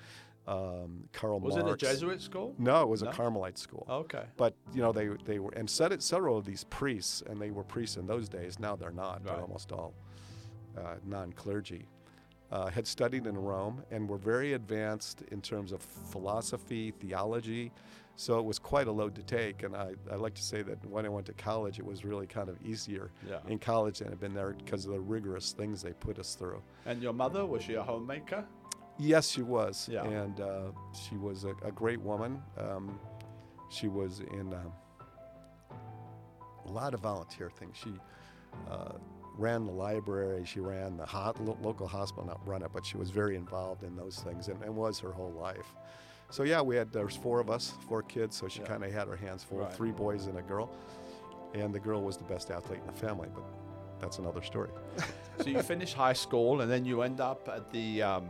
um, 0.47 1.09
Karl 1.15 1.41
Was 1.41 1.57
Marx. 1.57 1.83
it 1.83 1.89
a 1.89 1.93
Jesuit 1.93 2.21
school? 2.21 2.55
No, 2.59 2.83
it 2.83 2.89
was 2.89 3.03
No? 3.03 3.09
a 3.09 3.13
Carmelite 3.15 3.57
school. 3.57 3.87
Okay. 3.89 4.25
But 4.37 4.55
you 4.75 4.83
know 4.83 4.93
they 4.93 5.09
they 5.25 5.39
were 5.39 5.53
and 5.57 5.71
said 5.71 5.93
it 5.93 6.03
several 6.03 6.37
of 6.37 6.45
these 6.45 6.65
priests 6.65 7.23
and 7.27 7.41
they 7.41 7.51
were 7.51 7.65
priests 7.65 7.97
in 7.97 8.07
those 8.07 8.29
days. 8.29 8.59
Now 8.59 8.77
they're 8.77 8.91
not. 8.91 9.25
They're 9.25 9.41
almost 9.41 9.73
all 9.73 9.95
uh, 10.77 10.97
non-clergy. 11.07 11.89
Uh, 12.53 12.67
had 12.67 12.87
studied 12.87 13.27
in 13.27 13.35
Rome 13.39 13.83
and 13.91 14.07
were 14.07 14.19
very 14.19 14.53
advanced 14.53 15.23
in 15.33 15.41
terms 15.41 15.73
of 15.73 15.81
philosophy, 15.81 16.91
theology. 17.01 17.73
So 18.17 18.39
it 18.39 18.45
was 18.45 18.59
quite 18.61 18.87
a 18.87 18.93
load 18.93 19.15
to 19.17 19.23
take. 19.23 19.63
And 19.65 19.75
I, 19.75 19.93
I 20.11 20.15
like 20.15 20.35
to 20.35 20.43
say 20.43 20.63
that 20.63 20.85
when 20.89 21.05
I 21.05 21.09
went 21.09 21.27
to 21.27 21.33
college, 21.33 21.79
it 21.79 21.85
was 21.85 22.05
really 22.05 22.27
kind 22.27 22.49
of 22.49 22.57
easier 22.65 23.11
Yeah. 23.29 23.39
in 23.49 23.59
college 23.59 23.99
than 23.99 24.09
it 24.09 24.11
had 24.11 24.21
been 24.21 24.35
there 24.35 24.53
because 24.53 24.85
of 24.87 24.93
the 24.93 25.01
rigorous 25.01 25.53
things 25.53 25.83
they 25.83 25.93
put 25.93 26.19
us 26.19 26.35
through. 26.35 26.63
And 26.87 27.03
your 27.03 27.13
mother 27.13 27.45
was 27.45 27.63
she 27.65 27.75
a 27.75 27.83
homemaker? 27.83 28.45
Yes, 28.99 29.29
she 29.31 29.43
was. 29.43 29.89
Yeah. 29.91 30.05
And 30.05 30.41
uh, 30.41 30.71
she 31.09 31.17
was 31.17 31.45
a, 31.45 31.55
a 31.67 31.73
great 31.73 32.01
woman. 32.01 32.41
Um, 32.57 33.01
she 33.69 33.89
was 33.89 34.21
in 34.33 34.55
um, 34.55 34.73
a 36.67 36.71
lot 36.71 36.95
of 36.95 37.01
volunteer 37.01 37.51
things. 37.51 37.77
She 37.77 37.93
uh, 38.71 38.93
ran 39.37 39.67
the 39.67 39.73
library. 39.73 40.45
She 40.45 40.61
ran 40.61 40.97
the 40.97 41.05
hot, 41.07 41.45
lo- 41.45 41.59
local 41.61 41.89
hospital, 41.89 42.25
not 42.27 42.47
run 42.47 42.63
it, 42.63 42.71
but 42.73 42.87
she 42.87 42.97
was 42.97 43.11
very 43.11 43.35
involved 43.35 43.83
in 43.83 43.97
those 43.97 44.19
things 44.21 44.47
and, 44.49 44.63
and 44.63 44.75
was 44.77 45.01
her 45.01 45.11
whole 45.11 45.33
life. 45.33 45.75
So 46.35 46.43
yeah, 46.43 46.61
we 46.61 46.75
had 46.75 46.91
there's 46.91 47.15
four 47.15 47.39
of 47.39 47.49
us, 47.49 47.75
four 47.89 48.03
kids. 48.03 48.35
So 48.37 48.49
she 48.49 48.59
Yeah. 48.59 48.67
kind 48.67 48.83
of 48.83 48.91
had 48.93 49.07
her 49.07 49.15
hands 49.15 49.45
full, 49.45 49.59
Right. 49.59 49.73
three 49.73 49.93
boys 49.93 50.27
and 50.27 50.37
a 50.37 50.43
girl. 50.43 50.69
And 51.55 51.73
the 51.73 51.79
girl 51.79 52.03
was 52.03 52.17
the 52.17 52.25
best 52.25 52.51
athlete 52.51 52.81
in 52.81 52.87
the 52.89 52.93
family, 53.07 53.29
but 53.33 53.45
that's 54.01 54.19
another 54.19 54.43
story. 54.43 54.71
so 55.41 55.49
you 55.49 55.63
finish 55.63 55.95
high 55.95 56.13
school 56.13 56.61
and 56.63 56.69
then 56.69 56.85
you 56.85 57.03
end 57.03 57.21
up 57.21 57.49
at 57.49 57.71
the 57.71 58.03
um, 58.03 58.27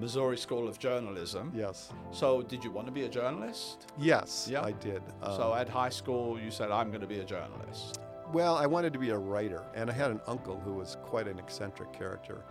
Missouri 0.00 0.38
School 0.38 0.66
of 0.66 0.78
Journalism. 0.78 1.52
Yes. 1.54 1.92
So 2.12 2.40
did 2.40 2.64
you 2.64 2.70
want 2.70 2.86
to 2.86 2.92
be 2.92 3.02
a 3.04 3.10
journalist? 3.10 3.92
Yes. 3.98 4.50
I 4.50 4.72
did. 4.72 5.02
so 5.22 5.52
Um, 5.52 5.58
at 5.58 5.68
high 5.68 5.90
school 5.90 6.40
you 6.40 6.50
said 6.50 6.70
I'm 6.70 6.88
going 6.88 7.02
to 7.02 7.06
be 7.06 7.20
a 7.20 7.24
journalist. 7.24 8.00
Well, 8.32 8.56
I 8.56 8.64
wanted 8.64 8.94
to 8.94 8.98
be 8.98 9.10
a 9.10 9.18
writer, 9.18 9.62
and 9.74 9.90
I 9.90 9.92
had 9.92 10.10
an 10.10 10.22
uncle 10.26 10.58
who 10.60 10.72
was 10.72 10.96
quite 11.02 11.28
an 11.28 11.38
eccentric 11.38 11.92
character, 11.92 12.42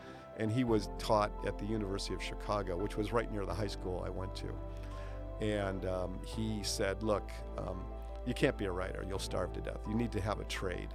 and 0.41 0.51
he 0.51 0.63
was 0.63 0.89
taught 0.97 1.31
at 1.45 1.59
the 1.59 1.65
University 1.65 2.15
of 2.15 2.21
Chicago, 2.21 2.75
which 2.75 2.97
was 2.97 3.13
right 3.13 3.31
near 3.31 3.45
the 3.45 3.53
high 3.53 3.67
school 3.67 4.03
I 4.03 4.09
went 4.09 4.35
to. 4.37 4.47
And 5.39 5.85
um, 5.85 6.19
he 6.25 6.61
said, 6.63 7.03
Look, 7.03 7.31
um, 7.59 7.85
you 8.25 8.33
can't 8.33 8.57
be 8.57 8.65
a 8.65 8.71
writer, 8.71 9.05
you'll 9.07 9.19
starve 9.19 9.53
to 9.53 9.61
death. 9.61 9.77
You 9.87 9.93
need 9.93 10.11
to 10.13 10.21
have 10.21 10.39
a 10.39 10.43
trade. 10.45 10.89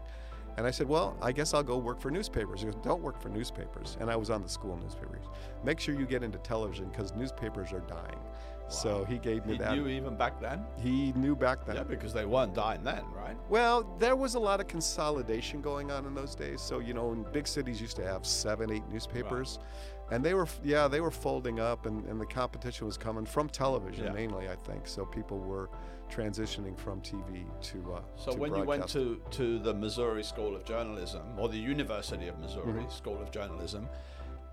And 0.56 0.66
I 0.66 0.72
said, 0.72 0.88
Well, 0.88 1.16
I 1.22 1.30
guess 1.30 1.54
I'll 1.54 1.62
go 1.62 1.78
work 1.78 2.00
for 2.00 2.10
newspapers. 2.10 2.60
He 2.60 2.66
goes, 2.66 2.74
Don't 2.82 3.00
work 3.02 3.22
for 3.22 3.28
newspapers. 3.28 3.96
And 4.00 4.10
I 4.10 4.16
was 4.16 4.30
on 4.30 4.42
the 4.42 4.48
school 4.48 4.76
newspapers. 4.82 5.26
Make 5.64 5.78
sure 5.78 5.94
you 5.94 6.06
get 6.06 6.24
into 6.24 6.38
television 6.38 6.88
because 6.88 7.14
newspapers 7.14 7.72
are 7.72 7.84
dying. 7.86 8.18
So 8.68 9.04
he 9.04 9.18
gave 9.18 9.46
me 9.46 9.52
He 9.52 9.58
that. 9.58 9.76
knew 9.76 9.86
even 9.88 10.16
back 10.16 10.40
then? 10.40 10.64
he 10.76 11.12
knew 11.12 11.36
back 11.36 11.64
then. 11.64 11.76
Yeah, 11.76 11.82
because 11.84 12.12
they 12.12 12.24
weren't 12.24 12.54
dying 12.54 12.82
then, 12.82 13.04
right? 13.14 13.36
Well, 13.48 13.84
there 13.98 14.16
was 14.16 14.34
a 14.34 14.40
lot 14.40 14.60
of 14.60 14.66
consolidation 14.66 15.60
going 15.60 15.90
on 15.90 16.04
in 16.04 16.14
those 16.14 16.34
days. 16.34 16.60
So, 16.60 16.80
you 16.80 16.92
know, 16.94 17.12
in 17.12 17.24
big 17.32 17.46
cities 17.46 17.80
used 17.80 17.96
to 17.96 18.04
have 18.04 18.26
seven, 18.26 18.72
eight 18.72 18.82
newspapers. 18.90 19.58
And 20.10 20.24
they 20.24 20.34
were, 20.34 20.46
yeah, 20.64 20.86
they 20.86 21.00
were 21.00 21.10
folding 21.10 21.58
up, 21.58 21.86
and, 21.86 22.04
and 22.06 22.20
the 22.20 22.26
competition 22.26 22.86
was 22.86 22.96
coming 22.96 23.24
from 23.24 23.48
television 23.48 24.04
Yeah. 24.06 24.12
mainly, 24.12 24.48
I 24.48 24.54
think. 24.54 24.86
So 24.86 25.04
people 25.04 25.38
were 25.38 25.68
transitioning 26.10 26.78
from 26.78 27.00
TV 27.00 27.44
to. 27.62 27.94
Uh, 27.94 28.00
So 28.16 28.32
to 28.32 28.38
when 28.38 28.54
you 28.54 28.62
went 28.62 28.86
to, 28.90 29.20
to 29.32 29.58
the 29.58 29.74
Missouri 29.74 30.22
School 30.22 30.54
of 30.54 30.64
Journalism 30.64 31.22
or 31.38 31.48
the 31.48 31.58
University 31.58 32.28
of 32.28 32.38
Missouri 32.38 32.66
Mm-hmm. 32.72 32.90
School 32.90 33.20
of 33.20 33.30
Journalism, 33.32 33.88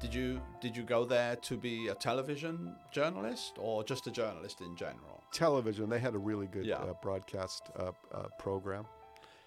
did 0.03 0.13
you 0.13 0.41
did 0.59 0.75
you 0.75 0.83
go 0.83 1.05
there 1.05 1.35
to 1.37 1.55
be 1.57 1.87
a 1.87 1.95
television 1.95 2.75
journalist 2.91 3.53
or 3.57 3.83
just 3.85 4.05
a 4.07 4.11
journalist 4.11 4.59
in 4.61 4.75
general? 4.75 5.21
television, 5.31 5.89
they 5.89 5.97
had 5.99 6.13
a 6.13 6.17
really 6.19 6.45
good 6.45 6.63
Yeah. 6.65 6.75
uh, 6.75 6.93
broadcast 7.01 7.63
uh, 7.75 7.91
uh, 8.13 8.27
program. 8.37 8.85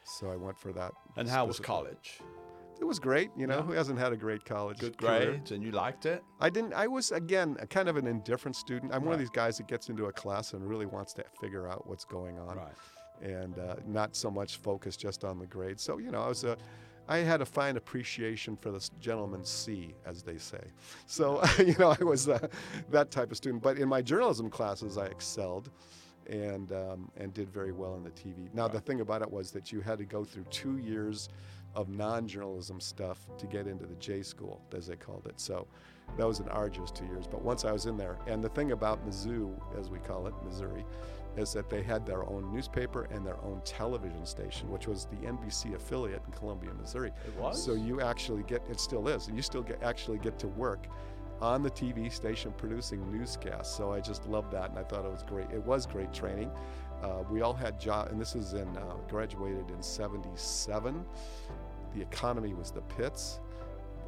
So 0.04 0.28
I 0.32 0.36
went 0.36 0.58
for 0.58 0.72
that. 0.72 0.90
And 1.16 1.28
how 1.28 1.44
was 1.46 1.60
college? 1.60 2.20
It 2.80 2.84
was 2.84 2.98
great. 2.98 3.30
You 3.36 3.46
know, 3.46 3.58
Yeah. 3.58 3.62
who 3.62 3.72
hasn't 3.72 3.98
had 3.98 4.12
a 4.12 4.16
great 4.16 4.44
college? 4.44 4.78
Good 4.80 4.96
grades 4.96 5.52
and 5.52 5.62
you 5.62 5.70
liked 5.70 6.04
it? 6.06 6.24
I 6.40 6.50
didn't. 6.50 6.72
I 6.72 6.88
was 6.88 7.12
again 7.12 7.56
a 7.60 7.66
kind 7.66 7.88
of 7.88 7.96
an 7.96 8.06
indifferent 8.08 8.56
student. 8.56 8.92
I'm 8.94 9.04
one 9.04 9.12
of 9.12 9.20
these 9.20 9.30
guys 9.42 9.58
that 9.58 9.68
gets 9.68 9.88
into 9.90 10.06
a 10.06 10.12
class 10.12 10.54
and 10.54 10.66
really 10.68 10.86
wants 10.86 11.12
to 11.18 11.24
figure 11.40 11.68
out 11.68 11.86
what's 11.86 12.04
going 12.04 12.38
on, 12.40 12.56
Right. 12.56 12.74
and 13.38 13.56
uh, 13.58 13.76
not 13.86 14.16
so 14.16 14.28
much 14.30 14.56
focused 14.56 14.98
just 15.00 15.22
on 15.24 15.38
the 15.38 15.46
grades. 15.46 15.82
So 15.84 15.98
you 15.98 16.10
know, 16.10 16.22
I 16.22 16.28
was 16.28 16.42
a, 16.44 16.56
I 17.08 17.18
had 17.18 17.40
a 17.40 17.46
fine 17.46 17.76
appreciation 17.76 18.56
for 18.56 18.70
this 18.70 18.90
gentleman's 19.00 19.48
C, 19.48 19.94
as 20.04 20.22
they 20.22 20.38
say. 20.38 20.62
So 21.06 21.42
you 21.58 21.74
know, 21.78 21.94
I 21.98 22.04
was 22.04 22.28
uh, 22.28 22.46
that 22.90 23.10
type 23.10 23.30
of 23.30 23.36
student. 23.36 23.62
But 23.62 23.78
in 23.78 23.88
my 23.88 24.02
journalism 24.02 24.50
classes, 24.50 24.98
I 24.98 25.06
excelled. 25.06 25.70
And 26.28 26.72
um, 26.72 27.08
and 27.16 27.32
did 27.32 27.48
very 27.48 27.70
well 27.70 27.94
in 27.94 28.02
the 28.02 28.10
TV. 28.10 28.52
Now 28.52 28.66
the 28.66 28.80
thing 28.80 29.00
about 29.00 29.22
it 29.22 29.30
was 29.30 29.52
that 29.52 29.70
you 29.70 29.80
had 29.80 29.98
to 29.98 30.04
go 30.04 30.24
through 30.24 30.42
two 30.50 30.78
years 30.78 31.28
of 31.76 31.88
non-journalism 31.88 32.80
stuff 32.80 33.28
to 33.38 33.46
get 33.46 33.68
into 33.68 33.86
the 33.86 33.94
J 33.96 34.22
school, 34.22 34.60
as 34.74 34.88
they 34.88 34.96
called 34.96 35.26
it. 35.28 35.38
So 35.38 35.68
that 36.16 36.26
was 36.26 36.40
an 36.40 36.48
arduous 36.48 36.90
two 36.90 37.04
years. 37.04 37.26
But 37.26 37.42
once 37.42 37.64
I 37.64 37.70
was 37.70 37.86
in 37.86 37.96
there, 37.96 38.18
and 38.26 38.42
the 38.42 38.48
thing 38.48 38.72
about 38.72 39.06
Mizzou, 39.06 39.54
as 39.78 39.90
we 39.90 39.98
call 39.98 40.26
it, 40.26 40.34
Missouri, 40.42 40.84
is 41.36 41.52
that 41.52 41.68
they 41.68 41.82
had 41.82 42.06
their 42.06 42.28
own 42.28 42.52
newspaper 42.52 43.08
and 43.10 43.26
their 43.26 43.42
own 43.42 43.60
television 43.64 44.24
station, 44.24 44.70
which 44.70 44.86
was 44.86 45.06
the 45.06 45.26
NBC 45.26 45.74
affiliate 45.74 46.22
in 46.26 46.32
Columbia, 46.32 46.70
Missouri. 46.74 47.12
It 47.26 47.36
was? 47.36 47.62
So 47.62 47.74
you 47.74 48.00
actually 48.00 48.42
get 48.44 48.62
it 48.70 48.80
still 48.80 49.08
is. 49.08 49.28
You 49.28 49.42
still 49.42 49.62
get 49.62 49.82
actually 49.82 50.18
get 50.18 50.38
to 50.40 50.48
work 50.48 50.86
on 51.40 51.62
the 51.62 51.70
TV 51.70 52.10
station 52.10 52.52
producing 52.56 53.10
newscasts. 53.12 53.76
So 53.76 53.92
I 53.92 54.00
just 54.00 54.26
loved 54.26 54.50
that, 54.52 54.70
and 54.70 54.78
I 54.78 54.82
thought 54.82 55.04
it 55.04 55.12
was 55.12 55.22
great. 55.22 55.50
It 55.50 55.62
was 55.64 55.86
great 55.86 56.12
training. 56.12 56.50
Uh, 57.02 57.22
we 57.30 57.42
all 57.42 57.52
had 57.52 57.78
job, 57.78 58.08
and 58.10 58.20
this 58.20 58.34
is 58.34 58.54
in 58.54 58.76
uh, 58.76 58.96
graduated 59.08 59.70
in 59.70 59.82
'77. 59.82 61.04
The 61.94 62.02
economy 62.02 62.54
was 62.54 62.70
the 62.70 62.82
pits. 62.82 63.40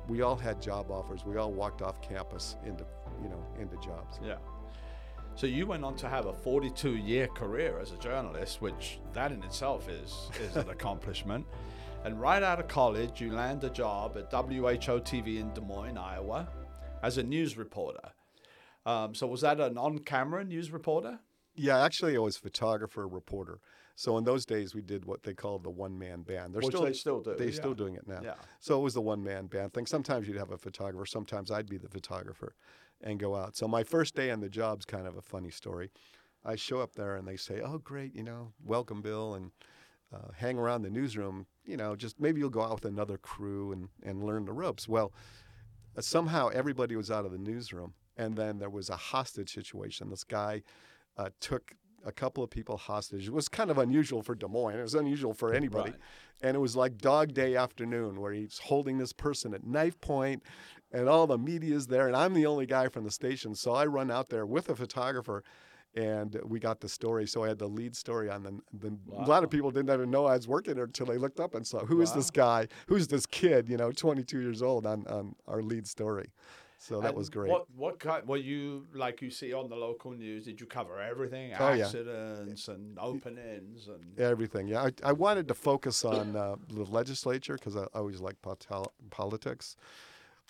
We 0.08 0.22
all 0.22 0.36
had 0.36 0.60
job 0.62 0.90
offers. 0.90 1.24
We 1.26 1.36
all 1.36 1.52
walked 1.52 1.82
off 1.82 2.00
campus 2.00 2.56
into, 2.64 2.84
you 3.22 3.28
know, 3.28 3.44
into 3.60 3.76
jobs. 3.76 4.18
Yeah. 4.22 4.36
So 5.38 5.46
you 5.46 5.66
went 5.66 5.84
on 5.84 5.94
to 5.98 6.08
have 6.08 6.26
a 6.26 6.32
42 6.32 6.96
year 6.96 7.28
career 7.28 7.78
as 7.80 7.92
a 7.92 7.96
journalist, 7.98 8.60
which 8.60 8.98
that 9.12 9.30
in 9.30 9.40
itself 9.44 9.88
is 9.88 10.12
is 10.42 10.56
an 10.56 10.68
accomplishment. 10.76 11.46
And 12.04 12.20
right 12.20 12.42
out 12.42 12.58
of 12.58 12.66
college, 12.66 13.20
you 13.20 13.32
land 13.32 13.62
a 13.62 13.70
job 13.70 14.18
at 14.18 14.32
WHO 14.32 14.98
TV 14.98 15.38
in 15.38 15.54
Des 15.54 15.60
Moines, 15.60 15.96
Iowa, 15.96 16.48
as 17.04 17.18
a 17.18 17.22
news 17.22 17.56
reporter. 17.56 18.10
Um, 18.84 19.14
so 19.14 19.28
was 19.28 19.42
that 19.42 19.60
an 19.60 19.78
on-camera 19.78 20.42
news 20.42 20.72
reporter? 20.72 21.20
Yeah, 21.54 21.84
actually, 21.84 22.16
I 22.16 22.18
was 22.18 22.36
photographer, 22.36 23.06
reporter. 23.06 23.60
So 23.94 24.18
in 24.18 24.24
those 24.24 24.44
days, 24.44 24.74
we 24.74 24.82
did 24.82 25.04
what 25.04 25.22
they 25.22 25.34
called 25.34 25.62
the 25.62 25.70
one-man 25.70 26.22
band. 26.22 26.52
They're 26.52 26.62
Which 26.62 26.74
still 26.74 26.84
they 26.84 26.92
still 26.92 27.20
do, 27.20 27.34
They're 27.36 27.48
yeah. 27.48 27.54
still 27.54 27.74
doing 27.74 27.94
it 27.94 28.08
now. 28.08 28.20
Yeah. 28.24 28.34
So 28.58 28.78
it 28.80 28.82
was 28.82 28.94
the 28.94 29.00
one-man 29.02 29.46
band 29.46 29.72
thing. 29.72 29.86
Sometimes 29.86 30.26
you'd 30.26 30.36
have 30.36 30.50
a 30.50 30.58
photographer. 30.58 31.06
Sometimes 31.06 31.52
I'd 31.52 31.68
be 31.68 31.78
the 31.78 31.88
photographer, 31.88 32.54
and 33.02 33.18
go 33.18 33.36
out. 33.36 33.56
So 33.56 33.68
my 33.68 33.82
first 33.82 34.14
day 34.14 34.30
on 34.30 34.40
the 34.40 34.48
job's 34.48 34.84
kind 34.84 35.06
of 35.06 35.16
a 35.16 35.22
funny 35.22 35.50
story. 35.50 35.90
I 36.44 36.56
show 36.56 36.80
up 36.80 36.94
there 36.94 37.16
and 37.16 37.26
they 37.26 37.36
say, 37.36 37.60
"Oh, 37.60 37.78
great, 37.78 38.14
you 38.14 38.22
know, 38.22 38.52
welcome, 38.64 39.02
Bill," 39.02 39.34
and 39.34 39.50
uh, 40.12 40.32
hang 40.36 40.58
around 40.58 40.82
the 40.82 40.90
newsroom. 40.90 41.46
You 41.64 41.76
know, 41.76 41.96
just 41.96 42.20
maybe 42.20 42.40
you'll 42.40 42.50
go 42.50 42.62
out 42.62 42.74
with 42.74 42.84
another 42.84 43.18
crew 43.18 43.72
and 43.72 43.88
and 44.02 44.24
learn 44.24 44.44
the 44.44 44.52
ropes. 44.52 44.88
Well, 44.88 45.12
uh, 45.96 46.00
somehow 46.00 46.48
everybody 46.48 46.96
was 46.96 47.10
out 47.10 47.24
of 47.24 47.32
the 47.32 47.38
newsroom, 47.38 47.94
and 48.16 48.36
then 48.36 48.58
there 48.58 48.70
was 48.70 48.88
a 48.88 48.96
hostage 48.96 49.52
situation. 49.52 50.10
This 50.10 50.24
guy 50.24 50.62
uh, 51.16 51.30
took 51.40 51.74
a 52.04 52.12
couple 52.12 52.44
of 52.44 52.50
people 52.50 52.76
hostage. 52.76 53.26
It 53.26 53.32
was 53.32 53.48
kind 53.48 53.70
of 53.70 53.78
unusual 53.78 54.22
for 54.22 54.34
Des 54.34 54.46
Moines. 54.46 54.78
It 54.78 54.82
was 54.82 54.94
unusual 54.94 55.34
for 55.34 55.52
anybody. 55.52 55.90
Right. 55.90 56.00
And 56.40 56.56
it 56.56 56.60
was 56.60 56.76
like 56.76 56.98
Dog 56.98 57.34
Day 57.34 57.56
afternoon, 57.56 58.20
where 58.20 58.32
he's 58.32 58.58
holding 58.58 58.98
this 58.98 59.12
person 59.12 59.52
at 59.52 59.66
knife 59.66 60.00
point, 60.00 60.42
and 60.92 61.08
all 61.08 61.26
the 61.26 61.38
media's 61.38 61.86
there, 61.86 62.06
and 62.06 62.16
I'm 62.16 62.34
the 62.34 62.46
only 62.46 62.66
guy 62.66 62.88
from 62.88 63.04
the 63.04 63.10
station. 63.10 63.54
So 63.54 63.72
I 63.72 63.86
run 63.86 64.10
out 64.10 64.28
there 64.28 64.46
with 64.46 64.68
a 64.68 64.76
photographer, 64.76 65.44
and 65.94 66.38
we 66.44 66.60
got 66.60 66.80
the 66.80 66.88
story. 66.88 67.26
So 67.26 67.44
I 67.44 67.48
had 67.48 67.58
the 67.58 67.68
lead 67.68 67.96
story 67.96 68.30
on 68.30 68.42
the. 68.42 68.60
the 68.72 68.96
A 69.16 69.26
lot 69.26 69.44
of 69.44 69.50
people 69.50 69.70
didn't 69.70 69.92
even 69.92 70.10
know 70.10 70.26
I 70.26 70.36
was 70.36 70.48
working 70.48 70.74
there 70.74 70.84
until 70.84 71.06
they 71.06 71.18
looked 71.18 71.40
up 71.40 71.54
and 71.54 71.66
saw 71.66 71.84
who 71.84 72.00
is 72.00 72.12
this 72.12 72.30
guy? 72.30 72.68
Who's 72.86 73.08
this 73.08 73.26
kid? 73.26 73.68
You 73.68 73.76
know, 73.76 73.92
22 73.92 74.40
years 74.40 74.62
old 74.62 74.86
on 74.86 75.06
on 75.06 75.34
our 75.46 75.62
lead 75.62 75.86
story. 75.86 76.30
So 76.80 77.00
that 77.00 77.08
And 77.08 77.16
was 77.16 77.28
great. 77.28 77.50
What 77.50 77.66
what 77.74 77.98
kind 77.98 78.26
were 78.26 78.36
you 78.36 78.86
like 78.94 79.20
you 79.20 79.30
see 79.30 79.52
on 79.52 79.68
the 79.68 79.74
local 79.74 80.12
news? 80.12 80.44
Did 80.44 80.60
you 80.60 80.66
cover 80.66 81.00
everything? 81.00 81.52
Oh, 81.58 81.72
yeah. 81.72 81.84
Accidents 81.84 82.68
and 82.68 82.96
openings 83.00 83.88
and 83.88 84.18
Everything. 84.18 84.68
Yeah, 84.68 84.82
I, 84.84 84.92
I 85.02 85.12
wanted 85.12 85.48
to 85.48 85.54
focus 85.54 86.04
on 86.04 86.36
uh, 86.36 86.54
the 86.68 86.84
legislature 86.84 87.54
because 87.54 87.76
I 87.76 87.86
always 87.94 88.20
like 88.20 88.36
politics. 89.10 89.76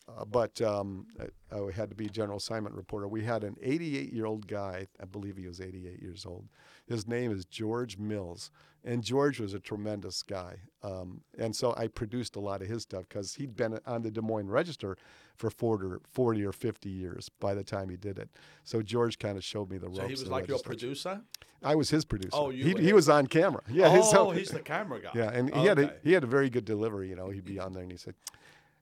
Uh, 0.09 0.25
but 0.25 0.61
um, 0.63 1.07
I, 1.21 1.57
I 1.57 1.71
had 1.73 1.91
to 1.91 1.95
be 1.95 2.07
a 2.07 2.11
general 2.11 2.39
assignment 2.39 2.75
reporter. 2.75 3.09
We 3.09 3.25
had 3.25 3.45
an 3.45 3.57
88 3.63 4.13
year 4.13 4.27
old 4.27 4.47
guy, 4.47 4.87
I 5.01 5.05
believe 5.05 5.37
he 5.37 5.47
was 5.47 5.61
88 5.61 6.01
years 6.01 6.25
old. 6.25 6.49
His 6.87 7.07
name 7.07 7.31
is 7.31 7.45
George 7.45 7.99
Mills. 7.99 8.51
And 8.85 9.03
George 9.03 9.41
was 9.41 9.55
a 9.55 9.61
tremendous 9.61 10.23
guy. 10.23 10.57
Um, 10.83 11.21
and 11.37 11.55
so 11.55 11.75
I 11.77 11.89
produced 11.89 12.37
a 12.37 12.41
lot 12.41 12.63
of 12.63 12.69
his 12.69 12.83
stuff 12.83 13.05
because 13.09 13.35
he'd 13.35 13.57
been 13.57 13.79
on 13.87 14.03
the 14.03 14.11
Des 14.11 14.23
Moines 14.23 14.49
Register 14.49 14.97
for 15.37 15.51
40 15.51 15.87
or, 15.87 16.01
40 16.11 16.45
or 16.47 16.53
50 16.53 16.89
years 16.89 17.29
by 17.41 17.55
the 17.55 17.65
time 17.65 17.89
he 17.89 17.97
did 17.97 18.19
it. 18.19 18.31
So 18.65 18.81
George 18.81 19.19
kind 19.19 19.37
of 19.37 19.45
showed 19.45 19.69
me 19.71 19.79
the 19.79 19.89
ropes. 19.89 19.99
So 19.99 20.07
he 20.07 20.13
was 20.13 20.29
like 20.29 20.47
your 20.49 20.61
producer? 20.61 21.21
I 21.63 21.75
was 21.75 21.91
his 21.91 22.05
producer. 22.05 22.31
Oh, 22.33 22.51
you 22.51 22.65
he, 22.65 22.75
were 22.75 22.81
he 22.81 22.93
was 22.93 23.09
on 23.09 23.27
camera. 23.27 23.63
Yeah. 23.69 23.89
oh, 24.01 24.13
so- 24.13 24.31
he's 24.31 24.51
the 24.51 24.61
camera 24.61 25.01
guy. 25.01 25.11
yeah, 25.13 25.31
and 25.33 25.53
he 25.53 25.65
had 25.65 25.79
a, 25.79 25.93
he 26.05 26.13
had 26.13 26.23
a 26.23 26.29
very 26.29 26.49
good 26.49 26.65
delivery. 26.65 27.11
You 27.11 27.17
know, 27.17 27.31
he'd 27.31 27.45
be 27.45 27.59
on 27.59 27.73
there 27.73 27.83
and 27.83 27.91
he 27.91 27.99
said, 27.99 28.15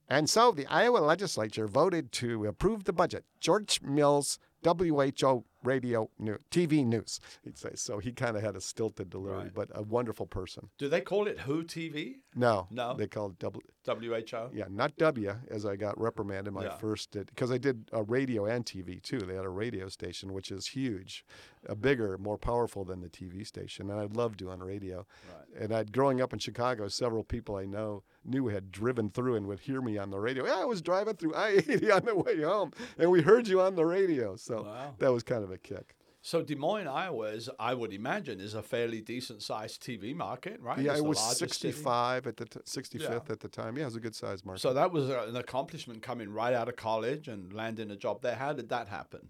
"And 0.08 0.28
so 0.30 0.52
the 0.52 0.66
Iowa 0.66 0.98
legislature 0.98 1.66
voted 1.66 2.12
to 2.12 2.44
approve 2.46 2.84
the 2.84 2.92
budget." 2.92 3.24
George 3.40 3.80
Mills, 3.82 4.38
WHO 4.64 5.44
radio 5.62 6.08
TV 6.50 6.84
news. 6.84 7.20
He'd 7.42 7.58
say 7.58 7.70
so. 7.74 7.98
He 7.98 8.12
kind 8.12 8.36
of 8.36 8.42
had 8.42 8.56
a 8.56 8.60
stilted 8.60 9.10
delivery, 9.10 9.44
Right. 9.44 9.54
but 9.54 9.68
a 9.74 9.82
wonderful 9.82 10.26
person. 10.26 10.70
Do 10.78 10.88
they 10.88 11.00
call 11.00 11.26
it 11.26 11.40
Who 11.40 11.64
TV? 11.64 12.16
No, 12.34 12.66
No? 12.70 12.94
they 12.94 13.06
call 13.08 13.30
it 13.30 13.38
W. 13.38 13.62
WHO? 13.84 14.50
Yeah, 14.52 14.66
not 14.70 14.96
W, 14.96 15.34
as 15.50 15.64
I 15.66 15.76
got 15.76 15.98
reprimanded 16.00 16.52
my 16.52 16.64
Yeah. 16.64 16.76
first 16.76 17.16
uh, 17.16 17.24
because 17.24 17.50
I 17.50 17.58
did 17.58 17.88
a 17.92 18.02
radio 18.02 18.44
and 18.46 18.64
TV 18.64 19.00
too. 19.00 19.18
They 19.18 19.34
had 19.34 19.44
a 19.44 19.48
radio 19.50 19.88
station, 19.88 20.32
which 20.32 20.50
is 20.52 20.68
huge, 20.68 21.24
uh, 21.68 21.74
bigger, 21.74 22.16
more 22.18 22.38
powerful 22.38 22.84
than 22.84 23.00
the 23.00 23.08
TV 23.08 23.46
station, 23.46 23.90
and 23.90 24.00
I 24.00 24.04
loved 24.04 24.38
doing 24.38 24.60
radio. 24.60 25.06
Right. 25.28 25.62
And 25.62 25.72
I'd 25.74 25.92
growing 25.92 26.20
up 26.20 26.32
in 26.32 26.38
Chicago, 26.38 26.88
several 26.88 27.24
people 27.24 27.56
I 27.56 27.64
know 27.64 28.02
knew 28.24 28.48
had 28.48 28.70
driven 28.70 29.10
through 29.10 29.36
and 29.36 29.46
would 29.46 29.60
hear 29.60 29.80
me 29.80 29.98
on 29.98 30.10
the 30.10 30.18
radio. 30.20 30.46
Yeah, 30.46 30.60
I 30.60 30.64
was 30.64 30.82
driving 30.82 31.14
through 31.14 31.34
I-80 31.34 31.92
on 31.96 32.04
the 32.04 32.14
way 32.14 32.42
home, 32.42 32.72
and 32.98 33.10
we 33.10 33.22
heard 33.22 33.48
you 33.48 33.60
on 33.60 33.74
the 33.74 33.84
radio. 33.86 34.36
So 34.36 34.62
Wow. 34.62 34.94
that 34.98 35.12
was 35.12 35.22
kind 35.22 35.42
of 35.44 35.50
a 35.50 35.58
kick. 35.58 35.96
So 36.22 36.42
Des 36.42 36.56
Moines, 36.56 36.88
Iowa, 36.88 37.26
is, 37.28 37.48
I 37.60 37.72
would 37.74 37.92
imagine, 37.92 38.40
is 38.40 38.54
a 38.54 38.62
fairly 38.62 39.00
decent 39.00 39.42
sized 39.44 39.80
TV 39.80 40.12
market, 40.12 40.60
right? 40.60 40.76
yeah, 40.80 40.90
It's 40.90 41.00
it 41.00 41.04
was 41.06 41.18
largest 41.18 41.38
city. 41.60 41.70
65 41.72 42.26
at 42.26 42.36
the 42.36 42.44
t- 42.46 42.60
65th 42.66 43.00
Yeah. 43.00 43.20
at 43.30 43.38
the 43.38 43.46
time. 43.48 43.76
Yeah, 43.76 43.82
it 43.82 43.86
was 43.86 43.94
a 43.96 44.00
good 44.00 44.16
sized 44.16 44.44
market. 44.44 44.60
So 44.60 44.72
that 44.74 44.90
was 44.90 45.08
an 45.08 45.36
accomplishment 45.36 46.02
coming 46.02 46.30
right 46.32 46.52
out 46.52 46.68
of 46.68 46.74
college 46.74 47.28
and 47.28 47.52
landing 47.52 47.92
a 47.92 47.96
job 47.96 48.22
there. 48.22 48.34
How 48.34 48.52
did 48.52 48.68
that 48.70 48.88
happen? 48.88 49.28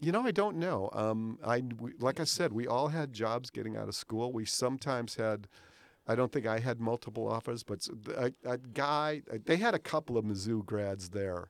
You 0.00 0.12
know, 0.12 0.22
I 0.22 0.32
don't 0.32 0.56
know. 0.56 0.90
Um, 0.92 1.38
I 1.44 1.62
like 1.98 2.20
I 2.20 2.24
said, 2.24 2.52
we 2.52 2.66
all 2.66 2.88
had 2.88 3.12
jobs 3.12 3.50
getting 3.50 3.76
out 3.76 3.88
of 3.88 3.94
school. 3.94 4.32
We 4.32 4.44
sometimes 4.44 5.16
had. 5.16 5.48
I 6.06 6.14
don't 6.14 6.30
think 6.30 6.46
I 6.46 6.58
had 6.58 6.80
multiple 6.80 7.26
offers, 7.26 7.62
but 7.62 7.88
a, 8.14 8.32
a 8.44 8.58
guy. 8.58 9.22
They 9.46 9.56
had 9.56 9.74
a 9.74 9.78
couple 9.78 10.18
of 10.18 10.24
Mizzou 10.24 10.64
grads 10.66 11.10
there. 11.10 11.48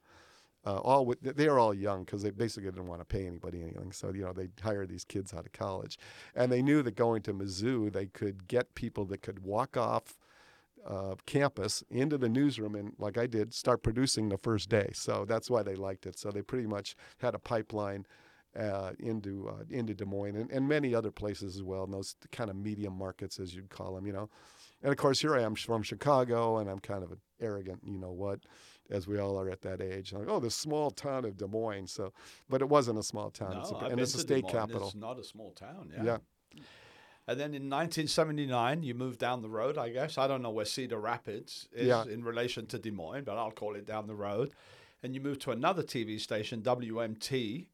Uh, 0.67 0.79
all 0.79 1.05
with, 1.05 1.21
they 1.21 1.49
were 1.49 1.59
all 1.59 1.75
young 1.75 2.05
because 2.05 2.23
they 2.23 2.31
basically 2.31 2.71
didn't 2.71 2.87
want 2.87 3.01
to 3.01 3.05
pay 3.05 3.27
anybody 3.27 3.63
anything. 3.63 3.93
So 3.93 4.13
you 4.15 4.23
know 4.23 4.33
they 4.33 4.49
hired 4.63 4.89
these 4.89 5.05
kids 5.05 5.35
out 5.35 5.47
of 5.47 5.53
college, 5.53 5.99
and 6.37 6.53
they 6.53 6.63
knew 6.63 6.83
that 6.83 6.97
going 6.97 7.23
to 7.23 7.35
Mizzou 7.35 7.93
they 7.93 8.07
could 8.07 8.47
get 8.47 8.75
people 8.75 9.05
that 9.07 9.23
could 9.23 9.41
walk 9.41 9.77
off 9.77 10.19
uh, 10.87 11.15
campus 11.27 11.83
into 11.91 12.19
the 12.19 12.29
newsroom 12.29 12.75
and, 12.75 12.93
like 12.99 13.19
I 13.19 13.27
did, 13.27 13.55
start 13.55 13.83
producing 13.83 14.29
the 14.29 14.39
first 14.39 14.69
day. 14.69 14.91
So 14.93 15.25
that's 15.27 15.51
why 15.51 15.63
they 15.63 15.75
liked 15.75 16.07
it. 16.07 16.19
So 16.19 16.31
they 16.31 16.43
pretty 16.43 16.67
much 16.67 16.97
had 17.19 17.35
a 17.35 17.39
pipeline 17.39 18.07
uh, 18.59 18.93
into 18.99 19.49
uh, 19.49 19.65
into 19.71 19.95
Des 19.95 20.05
Moines 20.05 20.37
and, 20.37 20.51
and 20.51 20.69
many 20.69 20.95
other 20.95 21.11
places 21.11 21.57
as 21.57 21.63
well. 21.63 21.85
And 21.85 21.93
those 21.93 22.17
kind 22.33 22.51
of 22.51 22.57
medium 22.57 22.97
markets, 22.97 23.39
as 23.39 23.55
you'd 23.55 23.71
call 23.71 23.95
them, 23.95 24.07
you 24.07 24.13
know. 24.13 24.29
And 24.83 24.93
of 24.93 24.99
course, 24.99 25.21
here 25.21 25.35
I 25.35 25.43
am 25.43 25.55
from 25.55 25.83
Chicago, 25.83 26.59
and 26.59 26.69
I'm 26.69 26.79
kind 26.79 27.03
of 27.03 27.11
an 27.13 27.19
arrogant, 27.41 27.81
you 27.87 27.99
know 27.99 28.13
what, 28.13 28.41
as 28.91 29.07
we 29.07 29.19
all 29.19 29.39
are 29.41 29.49
at 29.49 29.63
that 29.63 29.81
age. 29.81 30.13
Like, 30.13 30.29
oh, 30.29 30.41
the 30.41 30.51
small 30.51 30.91
town 30.91 31.25
of 31.25 31.39
Des 31.39 31.47
Moines. 31.47 31.91
So, 31.91 32.13
but 32.51 32.61
it 32.61 32.69
wasn't 32.69 32.99
a 32.99 33.03
small 33.03 33.31
town. 33.31 33.57
it's 33.57 33.71
a, 33.71 33.77
I've 33.77 33.93
and 33.93 34.01
it's 34.01 34.15
a 34.15 34.19
state 34.19 34.47
capital. 34.47 34.87
It's 34.89 34.95
not 34.95 35.19
a 35.19 35.25
small 35.25 35.53
town. 35.53 35.91
Yeah. 35.97 36.05
Yeah. 36.05 36.19
And 37.27 37.41
then 37.41 37.55
in 37.55 37.71
1979, 37.71 38.83
you 38.83 38.95
moved 38.95 39.19
down 39.19 39.41
the 39.41 39.49
road, 39.49 39.79
I 39.79 39.89
guess. 39.89 40.19
I 40.19 40.27
don't 40.27 40.43
know 40.43 40.51
where 40.51 40.67
Cedar 40.67 41.01
Rapids 41.01 41.67
is 41.73 41.87
Yeah. 41.87 42.05
in 42.05 42.23
relation 42.23 42.67
to 42.67 42.79
Des 42.79 42.91
Moines, 42.91 43.25
but 43.25 43.39
I'll 43.39 43.51
call 43.51 43.77
it 43.77 43.87
down 43.87 44.07
the 44.07 44.15
road. 44.15 44.53
And 45.03 45.15
you 45.15 45.23
moved 45.23 45.41
to 45.43 45.51
another 45.51 45.83
TV 45.83 46.21
station, 46.21 46.61
WMT. 46.61 47.69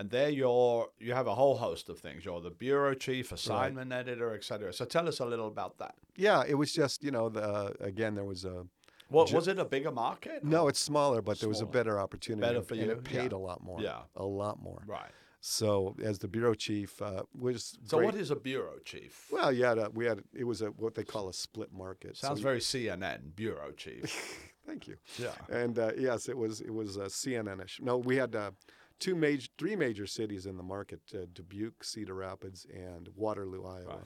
And 0.00 0.08
there 0.08 0.30
you're 0.30 0.88
you 0.98 1.12
have 1.12 1.26
a 1.26 1.34
whole 1.34 1.58
host 1.58 1.90
of 1.90 1.98
things. 1.98 2.24
You're 2.24 2.40
the 2.40 2.50
bureau 2.50 2.94
chief, 2.94 3.32
assignment 3.32 3.92
editor, 3.92 4.34
etc. 4.34 4.72
So 4.72 4.86
tell 4.86 5.06
us 5.06 5.20
a 5.20 5.26
little 5.26 5.46
about 5.48 5.76
that. 5.76 5.94
Yeah, 6.16 6.42
it 6.48 6.54
was 6.54 6.72
just 6.72 7.04
you 7.04 7.10
know 7.10 7.28
the 7.28 7.74
again 7.80 8.14
there 8.14 8.24
was 8.24 8.46
a 8.46 8.64
What 9.10 9.28
Ju- 9.28 9.36
was 9.36 9.46
it 9.46 9.58
a 9.58 9.64
bigger 9.66 9.92
market? 9.92 10.42
no, 10.42 10.68
it's 10.68 10.80
smaller, 10.80 11.20
but 11.20 11.38
there 11.38 11.50
was 11.50 11.60
a 11.60 11.66
better 11.66 12.00
opportunity. 12.00 12.40
Better 12.48 12.62
for 12.62 12.72
and 12.76 12.84
you, 12.86 12.92
it 12.92 13.04
paid 13.04 13.32
yeah. 13.32 13.36
a 13.36 13.42
lot 13.48 13.62
more. 13.62 13.78
Yeah. 13.82 14.00
a 14.16 14.24
lot 14.24 14.58
more. 14.62 14.82
Right. 14.86 15.10
So 15.42 15.94
as 16.02 16.18
the 16.18 16.28
bureau 16.28 16.54
chief, 16.54 17.02
uh, 17.02 17.24
was 17.38 17.76
So 17.84 17.98
great. 17.98 18.06
what 18.06 18.14
is 18.14 18.30
a 18.30 18.36
bureau 18.36 18.78
chief? 18.86 19.26
Well, 19.30 19.52
you 19.52 19.64
had 19.64 19.76
a, 19.76 19.90
we 19.92 20.06
had 20.06 20.22
it 20.32 20.44
was 20.44 20.62
a 20.62 20.68
what 20.82 20.94
they 20.94 21.04
call 21.04 21.28
a 21.28 21.34
split 21.34 21.72
market. 21.74 22.16
So 22.16 22.28
Sounds 22.28 22.38
you- 22.40 22.44
very 22.50 22.60
CNN, 22.60 23.36
bureau 23.36 23.70
chief. 23.72 24.06
Thank 24.66 24.86
you. 24.88 24.96
Yeah. 25.18 25.34
And 25.50 25.78
uh, 25.78 25.92
yes, 25.98 26.30
it 26.30 26.38
was 26.38 26.62
it 26.62 26.72
was 26.72 26.96
uh, 26.96 27.02
CNN-ish. 27.02 27.80
No, 27.82 27.98
we 27.98 28.16
had 28.16 28.34
uh, 28.34 28.52
two 29.00 29.16
major, 29.16 29.48
three 29.58 29.74
major 29.74 30.06
cities 30.06 30.46
in 30.46 30.56
the 30.56 30.62
market: 30.62 31.00
uh, 31.14 31.26
Dubuque, 31.32 31.82
Cedar 31.82 32.14
Rapids, 32.14 32.66
and 32.72 33.08
Waterloo, 33.16 33.64
Iowa. 33.64 33.86
Right. 33.86 34.04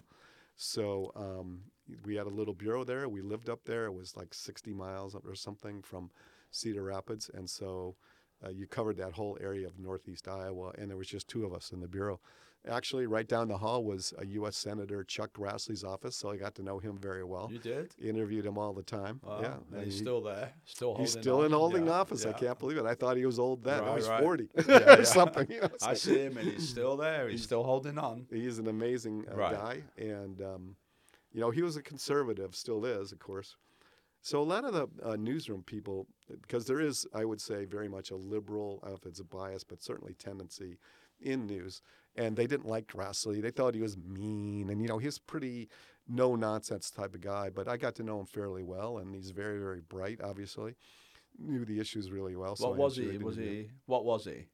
So 0.57 1.13
um, 1.17 1.61
we 2.05 2.15
had 2.15 2.27
a 2.27 2.31
little 2.31 2.55
bureau 2.55 2.85
there. 2.85 3.09
We 3.09 3.21
lived 3.21 3.51
up 3.51 3.65
there. 3.65 3.87
It 3.87 3.93
was 3.93 4.17
like 4.17 4.33
60 4.33 4.73
miles 4.73 5.15
or 5.15 5.35
something 5.35 5.83
from 5.83 6.11
Cedar 6.51 6.85
Rapids, 6.85 7.31
and 7.35 7.51
so 7.51 7.97
uh, 8.45 8.51
you 8.51 8.67
covered 8.67 8.97
that 8.99 9.13
whole 9.13 9.37
area 9.41 9.67
of 9.67 9.79
northeast 9.79 10.29
Iowa. 10.29 10.73
And 10.79 10.89
there 10.89 10.97
was 10.97 11.09
just 11.09 11.29
two 11.29 11.45
of 11.45 11.53
us 11.53 11.73
in 11.73 11.81
the 11.81 11.89
bureau. 11.89 12.21
Actually, 12.67 13.07
right 13.07 13.29
down 13.29 13.49
the 13.49 13.59
hall 13.59 13.85
was 13.85 14.15
a 14.19 14.25
U.S. 14.27 14.57
Senator 14.57 15.05
Chuck 15.05 15.33
Grassley's 15.35 15.85
office, 15.85 16.17
so 16.17 16.31
I 16.31 16.37
got 16.39 16.55
to 16.55 16.63
know 16.63 16.79
him 16.79 16.97
very 16.97 17.23
well. 17.23 17.51
You 17.53 17.59
did? 17.59 17.93
Interviewed 18.03 18.47
him 18.47 18.57
all 18.57 18.73
the 18.73 18.83
time. 18.83 19.21
Wow. 19.23 19.39
yeah, 19.43 19.57
And 19.77 19.85
he's 19.85 19.95
he- 19.95 20.01
still 20.01 20.23
there. 20.23 20.53
Still 20.65 20.89
holding 20.89 21.03
He's 21.05 21.13
still 21.13 21.43
in 21.45 21.53
holding 21.53 21.87
Yeah, 21.87 21.93
office. 21.93 22.25
I 22.25 22.33
can't 22.33 22.59
believe 22.59 22.79
it. 22.79 22.87
I 22.87 22.95
thought 22.95 23.19
he 23.19 23.27
was 23.27 23.39
old 23.39 23.63
then. 23.63 23.81
Right, 23.83 23.91
I 23.91 23.95
was 23.95 24.09
right. 24.09 24.23
40 24.23 24.49
Yeah, 24.69 24.75
or 24.77 24.79
yeah. 24.99 25.03
something. 25.05 25.47
You 25.51 25.61
know, 25.61 25.69
I 25.83 25.93
see 25.95 26.19
him 26.21 26.39
and 26.39 26.49
he's 26.51 26.67
still 26.67 26.97
there. 26.97 27.29
He's 27.29 27.43
still 27.43 27.65
holding 27.65 27.99
on. 27.99 28.27
he's 28.31 28.59
an 28.59 28.69
amazing 28.69 29.27
uh, 29.31 29.37
Right. 29.37 29.53
guy. 29.53 29.83
And, 29.99 30.41
um, 30.41 30.77
you 31.33 31.41
know, 31.41 31.51
he 31.51 31.61
was 31.63 31.77
a 31.77 31.83
conservative, 31.83 32.55
still 32.57 32.85
is, 32.87 33.13
of 33.13 33.19
course. 33.19 33.57
So 34.23 34.41
a 34.41 34.43
lot 34.43 34.65
of 34.65 34.73
the 34.73 34.89
uh, 35.07 35.17
newsroom 35.17 35.63
people, 35.65 36.07
because 36.41 36.65
there 36.65 36.81
is, 36.81 37.07
I 37.15 37.27
would 37.27 37.43
say, 37.43 37.67
very 37.67 37.89
much 37.91 38.11
a 38.11 38.17
liberal, 38.17 38.81
I 38.83 38.87
don't 38.87 38.93
know 38.95 38.99
if 39.03 39.07
it's 39.07 39.21
a 39.21 39.25
bias, 39.25 39.65
but 39.65 39.83
certainly 39.83 40.15
tendency 40.15 40.79
in 41.21 41.47
news. 41.47 41.83
And 42.17 42.37
they 42.37 42.47
didn't 42.47 42.67
like 42.69 42.87
Grassley. 42.87 43.43
They 43.43 43.51
thought 43.51 43.75
he 43.75 43.81
was 43.81 43.97
mean. 43.97 44.71
And, 44.71 44.81
you 44.81 44.87
know, 44.89 44.99
he's 44.99 45.19
pretty 45.19 45.69
no 46.09 46.37
nonsense 46.37 46.91
type 46.91 47.15
of 47.15 47.21
guy. 47.21 47.51
But 47.51 47.67
I 47.67 47.77
got 47.77 47.95
to 47.97 48.03
know 48.05 48.21
him 48.21 48.27
fairly 48.27 48.63
well. 48.63 48.99
And 48.99 49.15
he's 49.15 49.31
very, 49.31 49.59
very 49.59 49.81
bright, 49.81 50.21
obviously. 50.23 50.77
Knew 51.39 51.65
the 51.65 51.81
issues 51.81 52.13
really 52.13 52.37
well. 52.37 52.55
So 52.55 52.69
what 52.69 52.79
was 52.79 52.97
he? 52.97 53.19
Was 53.19 53.37
he? 53.37 53.71
What 53.87 54.05
was 54.05 54.25
he? 54.27 54.47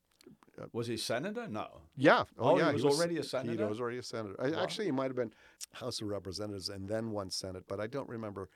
Uh, 0.61 0.67
Was 0.73 0.87
he 0.87 0.97
senator? 0.97 1.47
No. 1.49 1.83
Yeah. 1.97 2.25
Oh, 2.39 2.57
yeah. 2.59 2.69
he 2.73 2.83
was 2.83 2.85
already 2.99 3.19
a 3.19 3.23
senator? 3.23 3.65
He 3.65 3.69
was 3.69 3.81
already 3.81 3.99
a 3.99 4.03
senator. 4.03 4.37
I. 4.41 4.63
Actually, 4.63 4.87
he 4.87 4.91
might 4.91 5.07
have 5.09 5.17
been 5.17 5.33
House 5.73 6.01
of 6.01 6.09
Representatives 6.09 6.69
and 6.71 6.89
then 6.89 7.11
one 7.11 7.31
Senate, 7.31 7.65
but 7.69 7.79
I 7.81 7.87
don't 7.87 8.09
remember 8.09 8.49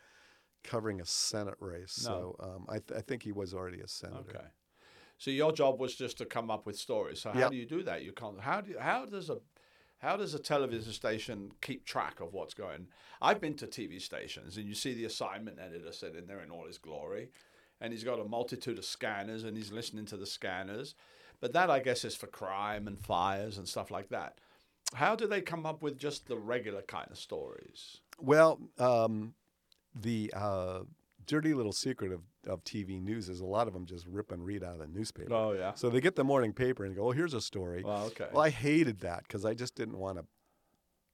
covering 0.62 1.00
a 1.00 1.04
Senate 1.06 1.54
race. 1.60 2.02
No. 2.04 2.36
So 2.40 2.46
um, 2.46 2.66
I, 2.68 2.78
th- 2.78 2.92
I 2.98 3.00
think 3.02 3.22
he 3.22 3.32
was 3.32 3.52
already 3.54 3.80
a 3.80 3.88
senator. 3.88 4.20
Okay. 4.30 4.44
So 5.18 5.30
your 5.30 5.52
job 5.52 5.80
was 5.80 5.94
just 5.94 6.18
to 6.18 6.24
come 6.26 6.50
up 6.50 6.66
with 6.66 6.76
stories. 6.76 7.20
So 7.22 7.30
how 7.30 7.40
Yeah. 7.40 7.48
do 7.48 7.56
you 7.56 7.66
do 7.66 7.82
that? 7.84 8.02
You 8.02 8.12
can't. 8.12 8.40
How 8.40 8.60
do 8.60 8.72
you, 8.72 8.78
how 8.78 9.06
does 9.06 9.30
a 9.30 9.40
how 9.98 10.16
does 10.18 10.34
a 10.34 10.38
television 10.38 10.92
station 10.92 11.52
keep 11.62 11.86
track 11.86 12.20
of 12.20 12.34
what's 12.34 12.52
going? 12.52 12.88
I've 13.22 13.40
been 13.40 13.54
to 13.56 13.66
TV 13.66 14.00
stations 14.02 14.58
and 14.58 14.66
you 14.68 14.74
see 14.74 14.92
the 14.92 15.06
assignment 15.06 15.58
editor 15.58 15.92
sitting 15.92 16.26
there 16.26 16.40
in 16.40 16.50
all 16.50 16.66
his 16.66 16.76
glory, 16.76 17.30
and 17.80 17.90
he's 17.92 18.04
got 18.04 18.20
a 18.20 18.24
multitude 18.24 18.76
of 18.76 18.84
scanners 18.84 19.44
and 19.44 19.56
he's 19.56 19.72
listening 19.72 20.04
to 20.06 20.16
the 20.18 20.26
scanners. 20.26 20.94
But 21.40 21.52
that 21.54 21.70
I 21.70 21.78
guess 21.78 22.04
is 22.04 22.14
for 22.16 22.26
crime 22.26 22.86
and 22.86 22.98
fires 22.98 23.56
and 23.56 23.66
stuff 23.68 23.90
like 23.90 24.10
that. 24.10 24.38
How 24.92 25.16
do 25.16 25.26
they 25.26 25.40
come 25.40 25.64
up 25.64 25.82
with 25.82 25.98
just 25.98 26.26
the 26.26 26.36
regular 26.36 26.82
kind 26.82 27.10
of 27.10 27.18
stories? 27.18 27.98
Well, 28.18 28.60
um, 28.78 29.34
the 29.94 30.32
uh, 30.36 30.80
dirty 31.26 31.54
little 31.54 31.72
secret 31.72 32.12
of, 32.12 32.20
of 32.46 32.64
TV 32.64 33.00
news 33.02 33.28
is 33.28 33.40
a 33.40 33.44
lot 33.44 33.66
of 33.66 33.74
them 33.74 33.86
just 33.86 34.06
rip 34.06 34.32
and 34.32 34.44
read 34.44 34.62
out 34.62 34.74
of 34.74 34.78
the 34.78 34.86
newspaper. 34.86 35.32
Oh 35.32 35.52
yeah. 35.52 35.74
So 35.74 35.90
they 35.90 36.00
get 36.00 36.16
the 36.16 36.24
morning 36.24 36.52
paper 36.52 36.84
and 36.84 36.94
go, 36.94 37.08
oh, 37.08 37.10
here's 37.12 37.34
a 37.34 37.40
story. 37.40 37.82
Well, 37.84 38.04
okay. 38.06 38.28
Well, 38.32 38.42
I 38.42 38.50
hated 38.50 39.00
that 39.00 39.22
because 39.22 39.44
I 39.44 39.54
just 39.54 39.74
didn't 39.74 39.98
want 39.98 40.18
to 40.18 40.24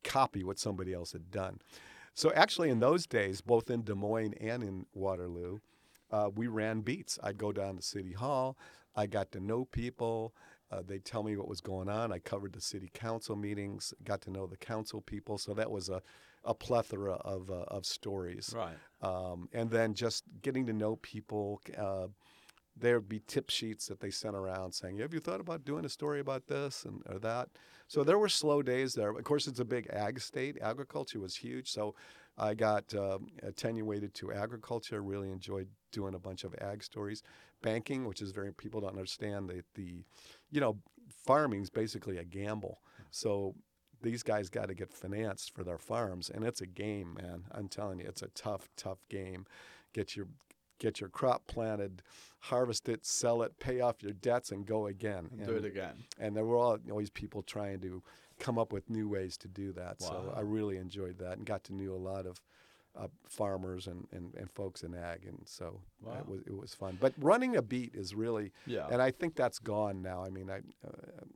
copy 0.02 0.42
what 0.42 0.58
somebody 0.58 0.92
else 0.92 1.12
had 1.12 1.30
done. 1.30 1.60
So 2.14 2.32
actually, 2.34 2.70
in 2.70 2.80
those 2.80 3.06
days, 3.06 3.40
both 3.40 3.70
in 3.70 3.82
Des 3.82 3.94
Moines 3.94 4.34
and 4.34 4.62
in 4.62 4.86
Waterloo, 4.92 5.58
uh, 6.10 6.30
we 6.34 6.48
ran 6.48 6.80
beats. 6.80 7.18
I'd 7.22 7.38
go 7.38 7.52
down 7.52 7.76
to 7.76 7.82
City 7.82 8.12
Hall. 8.12 8.58
I 8.96 9.06
got 9.06 9.30
to 9.32 9.40
know 9.40 9.64
people. 9.64 10.34
Uh, 10.70 10.82
they 10.86 10.98
tell 10.98 11.22
me 11.22 11.36
what 11.36 11.48
was 11.48 11.60
going 11.60 11.88
on. 11.88 12.12
I 12.12 12.18
covered 12.18 12.52
the 12.52 12.60
city 12.60 12.90
council 12.92 13.34
meetings, 13.34 13.92
got 14.04 14.20
to 14.22 14.30
know 14.30 14.46
the 14.46 14.56
council 14.56 15.00
people. 15.00 15.36
So 15.36 15.52
that 15.54 15.70
was 15.70 15.88
a, 15.88 16.00
a 16.44 16.54
plethora 16.54 17.14
of, 17.14 17.50
uh, 17.50 17.64
of 17.68 17.84
stories. 17.84 18.52
Right. 18.56 18.76
Um, 19.02 19.48
and 19.52 19.70
then 19.70 19.94
just 19.94 20.24
getting 20.42 20.66
to 20.66 20.72
know 20.72 20.96
people. 20.96 21.60
Uh, 21.76 22.08
there 22.76 22.98
would 22.98 23.08
be 23.08 23.20
tip 23.26 23.50
sheets 23.50 23.86
that 23.88 24.00
they 24.00 24.10
sent 24.10 24.34
around 24.34 24.72
saying, 24.72 24.98
"Have 24.98 25.12
you 25.12 25.20
thought 25.20 25.40
about 25.40 25.64
doing 25.64 25.84
a 25.84 25.88
story 25.88 26.20
about 26.20 26.46
this 26.46 26.84
and 26.84 27.02
or 27.06 27.18
that?" 27.18 27.48
So 27.88 28.04
there 28.04 28.18
were 28.18 28.28
slow 28.28 28.62
days 28.62 28.94
there. 28.94 29.10
Of 29.10 29.24
course, 29.24 29.46
it's 29.46 29.60
a 29.60 29.64
big 29.64 29.88
ag 29.90 30.20
state. 30.20 30.56
Agriculture 30.62 31.18
was 31.18 31.36
huge, 31.36 31.70
so 31.70 31.94
I 32.38 32.54
got 32.54 32.94
um, 32.94 33.26
attenuated 33.42 34.14
to 34.14 34.32
agriculture. 34.32 35.02
Really 35.02 35.30
enjoyed 35.30 35.68
doing 35.92 36.14
a 36.14 36.18
bunch 36.18 36.44
of 36.44 36.54
ag 36.60 36.82
stories. 36.82 37.22
Banking, 37.62 38.06
which 38.06 38.22
is 38.22 38.30
very 38.30 38.52
people 38.54 38.80
don't 38.80 38.90
understand 38.90 39.50
the 39.50 39.62
the, 39.74 40.04
you 40.50 40.60
know, 40.60 40.78
farming's 41.26 41.68
basically 41.68 42.16
a 42.16 42.24
gamble. 42.24 42.80
So 43.10 43.54
these 44.02 44.22
guys 44.22 44.48
got 44.48 44.68
to 44.68 44.74
get 44.74 44.92
financed 44.92 45.54
for 45.54 45.64
their 45.64 45.78
farms, 45.78 46.30
and 46.30 46.44
it's 46.44 46.60
a 46.60 46.66
game, 46.66 47.14
man. 47.20 47.44
I'm 47.52 47.68
telling 47.68 48.00
you, 48.00 48.06
it's 48.06 48.22
a 48.22 48.28
tough, 48.28 48.68
tough 48.76 48.98
game. 49.08 49.46
Get 49.92 50.16
your 50.16 50.26
get 50.78 51.00
your 51.00 51.10
crop 51.10 51.46
planted, 51.46 52.02
harvest 52.38 52.88
it, 52.88 53.04
sell 53.04 53.42
it, 53.42 53.58
pay 53.60 53.80
off 53.80 54.02
your 54.02 54.14
debts, 54.14 54.50
and 54.50 54.66
go 54.66 54.86
again. 54.86 55.28
And 55.30 55.46
do 55.46 55.56
it 55.56 55.64
again. 55.64 56.04
And 56.18 56.34
there 56.34 56.44
were 56.44 56.56
all, 56.56 56.78
always 56.90 57.10
people 57.10 57.42
trying 57.42 57.80
to 57.80 58.02
come 58.38 58.58
up 58.58 58.72
with 58.72 58.88
new 58.88 59.08
ways 59.08 59.36
to 59.38 59.48
do 59.48 59.72
that. 59.72 60.00
So 60.00 60.32
I 60.34 60.40
really 60.40 60.78
enjoyed 60.78 61.18
that 61.18 61.36
and 61.36 61.44
got 61.44 61.62
to 61.64 61.74
know 61.74 61.92
a 61.92 61.96
lot 61.96 62.26
of 62.26 62.40
uh, 62.98 63.06
farmers 63.28 63.86
and, 63.86 64.06
and, 64.12 64.34
and 64.34 64.50
folks 64.50 64.82
in 64.82 64.94
ag. 64.94 65.24
And 65.26 65.38
so 65.44 65.80
Wow. 66.02 66.14
it, 66.18 66.28
was, 66.28 66.40
it 66.46 66.56
was 66.56 66.74
fun. 66.74 66.98
But 67.00 67.12
running 67.18 67.56
a 67.56 67.62
beat 67.62 67.94
is 67.94 68.14
really, 68.14 68.52
Yeah. 68.66 68.88
and 68.90 69.00
I 69.00 69.10
think 69.10 69.36
that's 69.36 69.58
gone 69.58 70.02
now. 70.02 70.24
I 70.24 70.30
mean, 70.30 70.50
I, 70.50 70.58
uh, 70.86 70.90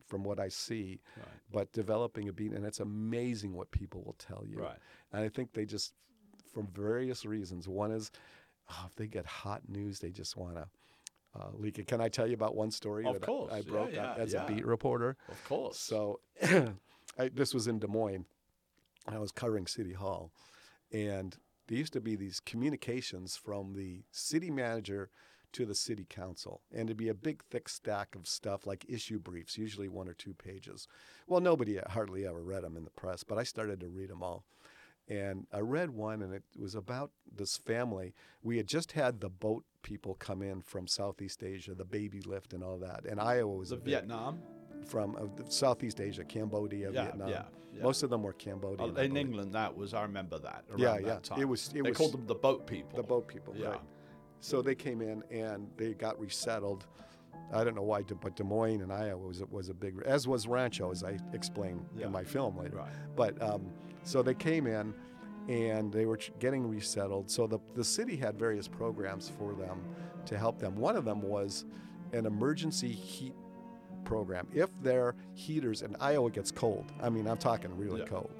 from 0.06 0.24
what 0.24 0.40
I 0.40 0.48
see, 0.48 1.00
Right. 1.16 1.26
but 1.52 1.72
developing 1.72 2.28
a 2.28 2.32
beat, 2.32 2.52
and 2.52 2.64
it's 2.66 2.80
amazing 2.80 3.54
what 3.54 3.70
people 3.70 4.02
will 4.02 4.16
tell 4.18 4.44
you. 4.46 4.58
Right. 4.58 4.78
And 5.12 5.22
I 5.22 5.28
think 5.28 5.52
they 5.52 5.64
just, 5.64 5.94
from 6.52 6.66
various 6.68 7.24
reasons, 7.24 7.68
one 7.68 7.92
is 7.92 8.10
oh, 8.70 8.84
if 8.86 8.94
they 8.96 9.06
get 9.06 9.26
hot 9.26 9.62
news, 9.68 9.98
they 10.00 10.10
just 10.10 10.36
want 10.36 10.54
to 10.56 10.66
uh, 11.38 11.50
leak 11.52 11.78
it. 11.78 11.86
Can 11.86 12.00
I 12.00 12.08
tell 12.08 12.26
you 12.26 12.34
about 12.34 12.54
one 12.56 12.70
story 12.70 13.04
Of 13.06 13.14
that 13.14 13.22
I- 13.22 13.26
course. 13.26 13.52
I 13.52 13.56
Yeah, 13.58 13.62
broke 13.70 13.92
yeah, 13.92 14.10
out 14.12 14.18
as 14.18 14.32
yeah. 14.32 14.44
a 14.44 14.48
beat 14.48 14.64
reporter? 14.66 15.16
Of 15.28 15.44
course. 15.44 15.78
So 15.78 16.20
I, 17.18 17.28
this 17.32 17.52
was 17.54 17.66
in 17.68 17.78
Des 17.78 17.86
Moines. 17.88 18.24
I 19.06 19.18
was 19.18 19.30
covering 19.32 19.66
City 19.66 19.92
Hall, 19.92 20.32
and 20.92 21.36
there 21.66 21.78
used 21.78 21.92
to 21.94 22.00
be 22.00 22.16
these 22.16 22.40
communications 22.40 23.36
from 23.36 23.74
the 23.74 24.02
city 24.10 24.50
manager 24.50 25.10
to 25.52 25.64
the 25.64 25.74
city 25.74 26.04
council, 26.08 26.60
and 26.72 26.88
it'd 26.88 26.96
be 26.96 27.08
a 27.08 27.14
big, 27.14 27.42
thick 27.44 27.68
stack 27.68 28.14
of 28.14 28.26
stuff 28.26 28.66
like 28.66 28.84
issue 28.88 29.20
briefs, 29.20 29.56
usually 29.56 29.88
one 29.88 30.08
or 30.08 30.14
two 30.14 30.34
pages. 30.34 30.88
Well, 31.28 31.40
nobody 31.40 31.78
uh, 31.78 31.88
hardly 31.88 32.26
ever 32.26 32.42
read 32.42 32.64
them 32.64 32.76
in 32.76 32.84
the 32.84 32.90
press, 32.90 33.22
but 33.22 33.38
I 33.38 33.44
started 33.44 33.80
to 33.80 33.88
read 33.88 34.10
them 34.10 34.22
all. 34.22 34.44
And 35.08 35.46
I 35.52 35.60
read 35.60 35.90
one, 35.90 36.22
and 36.22 36.34
it 36.34 36.42
was 36.58 36.74
about 36.74 37.12
this 37.30 37.56
family. 37.56 38.14
We 38.42 38.56
had 38.56 38.66
just 38.66 38.92
had 38.92 39.20
the 39.20 39.28
boat 39.28 39.64
people 39.82 40.14
come 40.14 40.42
in 40.42 40.62
from 40.62 40.86
Southeast 40.88 41.42
Asia, 41.42 41.74
the 41.74 41.84
baby 41.84 42.20
lift 42.22 42.52
and 42.52 42.64
all 42.64 42.78
that. 42.78 43.04
And 43.04 43.20
Iowa 43.20 43.54
was 43.54 43.68
the 43.68 43.76
Vietnam. 43.76 44.40
From 44.84 45.16
uh, 45.16 45.42
Southeast 45.48 46.00
Asia, 46.00 46.24
Cambodia, 46.24 46.90
Yeah, 46.90 47.04
Vietnam. 47.04 47.28
yeah, 47.28 47.42
yeah. 47.74 47.82
Most 47.82 48.02
of 48.02 48.10
them 48.10 48.22
were 48.22 48.32
Cambodian. 48.34 48.94
Oh, 48.96 49.00
I 49.00 49.04
in. 49.04 49.16
England, 49.16 49.52
that 49.54 49.76
was 49.76 49.94
I 49.94 50.02
remember 50.02 50.38
that. 50.38 50.64
Around 50.70 50.78
Yeah, 50.80 50.92
that 50.94 51.02
yeah. 51.06 51.18
Time. 51.22 51.40
It 51.40 51.48
was- 51.48 51.68
it 51.68 51.74
they 51.74 51.82
was- 51.82 51.96
called 51.98 52.12
them 52.12 52.26
the 52.26 52.34
boat 52.34 52.66
people. 52.66 52.96
The 52.96 53.02
boat 53.02 53.26
people, 53.26 53.54
Yeah. 53.56 53.68
right. 53.70 53.80
So 54.40 54.60
they 54.62 54.74
came 54.74 55.00
in 55.00 55.22
and 55.30 55.70
they 55.76 55.94
got 55.94 56.20
resettled. 56.20 56.86
I 57.52 57.64
don't 57.64 57.74
know 57.74 57.82
why, 57.82 58.02
but 58.02 58.36
Des 58.36 58.44
Moines 58.44 58.82
and 58.82 58.92
Iowa 58.92 59.26
was 59.26 59.42
was 59.50 59.68
a 59.68 59.74
big, 59.74 60.00
as 60.04 60.26
was 60.28 60.46
Rancho, 60.46 60.90
as 60.90 61.02
I 61.02 61.18
explain 61.32 61.84
in 61.98 62.10
my 62.12 62.24
film 62.24 62.56
later. 62.58 62.76
Right. 62.76 62.88
But 63.16 63.40
um, 63.42 63.70
so 64.02 64.22
they 64.22 64.34
came 64.34 64.66
in 64.66 64.94
and 65.48 65.92
they 65.92 66.06
were 66.06 66.18
getting 66.38 66.66
resettled. 66.68 67.30
So 67.30 67.46
the, 67.46 67.58
the 67.74 67.84
city 67.84 68.16
had 68.16 68.38
various 68.38 68.66
programs 68.68 69.28
for 69.28 69.54
them 69.54 69.82
to 70.26 70.38
help 70.38 70.58
them. 70.58 70.74
One 70.76 70.96
of 70.96 71.04
them 71.04 71.20
was 71.22 71.64
an 72.12 72.24
emergency 72.26 72.88
heat 72.92 73.34
program. 74.04 74.46
If 74.52 74.70
their 74.82 75.14
heaters, 75.34 75.82
in 75.82 75.96
Iowa 76.00 76.30
gets 76.30 76.50
cold, 76.50 76.84
I 77.02 77.08
mean, 77.10 77.26
I'm 77.26 77.38
talking 77.38 77.76
really 77.76 78.00
Yeah. 78.00 78.06
cold. 78.06 78.30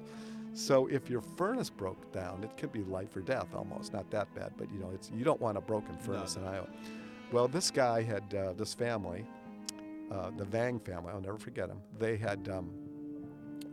So 0.53 0.87
if 0.87 1.09
your 1.09 1.21
furnace 1.21 1.69
broke 1.69 2.11
down, 2.13 2.43
it 2.43 2.55
could 2.57 2.71
be 2.71 2.83
life 2.83 3.15
or 3.17 3.21
death 3.21 3.53
almost. 3.53 3.91
Not 3.91 4.09
that 4.11 4.33
bad, 4.33 4.53
but 4.57 4.71
you 4.71 4.79
know, 4.79 4.89
it's 4.93 5.11
you 5.11 5.25
don't 5.25 5.41
want 5.41 5.57
a 5.57 5.61
broken 5.61 5.97
furnace 5.97 6.37
in 6.37 6.45
Iowa. 6.45 6.67
Well, 7.33 7.47
this 7.49 7.71
guy 7.71 8.01
had 8.03 8.33
uh, 8.33 8.53
this 8.53 8.73
family, 8.73 9.25
uh, 10.11 10.31
the 10.37 10.45
Vang 10.45 10.79
family. 10.79 11.11
I'll 11.11 11.19
never 11.19 11.37
forget 11.37 11.67
them. 11.67 11.81
They 11.99 12.15
had 12.15 12.47
um, 12.47 12.69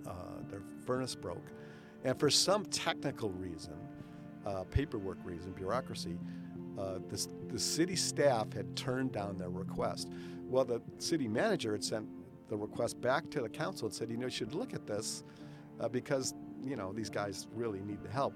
uh, 0.06 0.12
their 0.50 0.62
furnace 0.84 1.14
broke, 1.14 1.46
and 2.02 2.18
for 2.18 2.30
some 2.30 2.64
technical 2.64 3.30
reason, 3.30 3.74
uh, 4.44 4.64
paperwork 4.64 5.18
reason, 5.24 5.52
bureaucracy, 5.52 6.18
uh, 6.76 6.98
the, 7.08 7.26
the 7.48 7.58
city 7.60 7.94
staff 7.94 8.52
had 8.52 8.74
turned 8.74 9.12
down 9.12 9.38
their 9.38 9.50
request. 9.50 10.08
Well, 10.52 10.66
the 10.66 10.82
city 10.98 11.28
manager 11.28 11.72
had 11.72 11.82
sent 11.82 12.06
the 12.50 12.56
request 12.58 13.00
back 13.00 13.30
to 13.30 13.40
the 13.40 13.48
council 13.48 13.86
and 13.86 13.94
said, 13.94 14.10
you 14.10 14.18
know, 14.18 14.26
you 14.26 14.30
should 14.30 14.54
look 14.54 14.74
at 14.74 14.86
this 14.86 15.24
uh, 15.80 15.88
because 15.88 16.34
you 16.62 16.76
know 16.76 16.92
these 16.92 17.08
guys 17.08 17.46
really 17.54 17.80
need 17.80 18.02
the 18.02 18.10
help. 18.10 18.34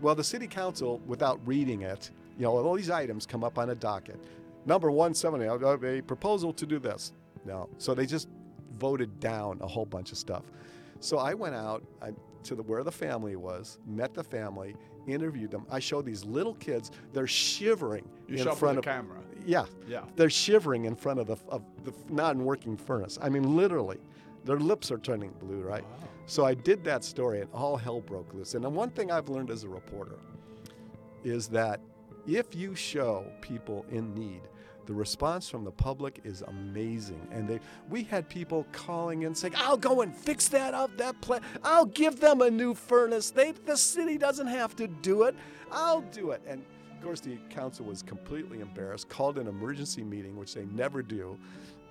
Well, 0.00 0.14
the 0.14 0.22
city 0.22 0.46
council, 0.46 1.00
without 1.04 1.40
reading 1.44 1.82
it, 1.82 2.12
you 2.38 2.44
know, 2.44 2.56
all 2.56 2.74
these 2.74 2.90
items 2.90 3.26
come 3.26 3.42
up 3.42 3.58
on 3.58 3.70
a 3.70 3.74
docket. 3.74 4.20
Number 4.66 4.92
170, 4.92 5.48
uh, 5.48 5.98
a 5.98 6.00
proposal 6.02 6.52
to 6.52 6.64
do 6.64 6.78
this. 6.78 7.12
No. 7.44 7.68
So 7.78 7.92
they 7.92 8.06
just 8.06 8.28
voted 8.78 9.18
down 9.18 9.58
a 9.60 9.66
whole 9.66 9.86
bunch 9.86 10.12
of 10.12 10.18
stuff. 10.18 10.44
So 11.00 11.18
I 11.18 11.34
went 11.34 11.56
out 11.56 11.82
I, 12.00 12.12
to 12.44 12.54
the 12.54 12.62
where 12.62 12.84
the 12.84 12.92
family 12.92 13.34
was, 13.34 13.80
met 13.84 14.14
the 14.14 14.22
family, 14.22 14.76
interviewed 15.08 15.50
them. 15.50 15.66
I 15.70 15.80
showed 15.80 16.06
these 16.06 16.24
little 16.24 16.54
kids. 16.54 16.92
They're 17.12 17.26
shivering 17.26 18.08
You 18.28 18.36
in 18.36 18.54
front 18.54 18.78
of 18.78 18.84
the 18.84 18.90
camera. 18.90 19.18
Yeah, 19.48 19.64
Yeah. 19.88 20.02
they're 20.14 20.28
shivering 20.28 20.84
in 20.84 20.94
front 20.94 21.18
of 21.20 21.26
the 21.26 21.36
of 21.48 21.62
the 21.84 21.94
non-working 22.10 22.76
furnace. 22.76 23.18
I 23.22 23.30
mean, 23.30 23.56
literally, 23.56 23.98
their 24.44 24.58
lips 24.60 24.90
are 24.90 24.98
turning 24.98 25.30
blue, 25.40 25.62
right? 25.62 25.82
Wow. 25.84 26.08
So 26.26 26.44
I 26.44 26.52
did 26.52 26.84
that 26.84 27.02
story, 27.02 27.40
and 27.40 27.50
all 27.54 27.78
hell 27.78 28.02
broke 28.02 28.34
loose. 28.34 28.52
And 28.54 28.62
the 28.62 28.68
one 28.68 28.90
thing 28.90 29.10
I've 29.10 29.30
learned 29.30 29.50
as 29.50 29.64
a 29.64 29.68
reporter 29.68 30.18
is 31.24 31.48
that 31.48 31.80
if 32.26 32.54
you 32.54 32.74
show 32.74 33.24
people 33.40 33.86
in 33.90 34.14
need, 34.14 34.42
the 34.84 34.92
response 34.92 35.48
from 35.48 35.64
the 35.64 35.70
public 35.70 36.20
is 36.24 36.42
amazing. 36.42 37.26
And 37.30 37.48
they, 37.48 37.60
we 37.88 38.02
had 38.04 38.28
people 38.28 38.66
calling 38.72 39.24
and 39.24 39.34
saying, 39.36 39.54
"I'll 39.56 39.78
go 39.78 40.02
and 40.02 40.14
fix 40.14 40.48
that 40.48 40.74
up, 40.74 40.90
that 40.98 41.18
plant. 41.22 41.42
I'll 41.64 41.86
give 41.86 42.20
them 42.20 42.42
a 42.42 42.50
new 42.50 42.74
furnace. 42.74 43.30
They, 43.30 43.52
the 43.52 43.76
city 43.78 44.18
doesn't 44.18 44.46
have 44.48 44.76
to 44.76 44.86
do 44.88 45.22
it. 45.22 45.34
I'll 45.72 46.02
do 46.02 46.32
it." 46.32 46.42
And 46.46 46.62
of 46.98 47.04
course, 47.04 47.20
the 47.20 47.36
council 47.48 47.84
was 47.86 48.02
completely 48.02 48.60
embarrassed, 48.60 49.08
called 49.08 49.38
an 49.38 49.46
emergency 49.46 50.02
meeting, 50.02 50.36
which 50.36 50.52
they 50.54 50.64
never 50.66 51.00
do, 51.02 51.38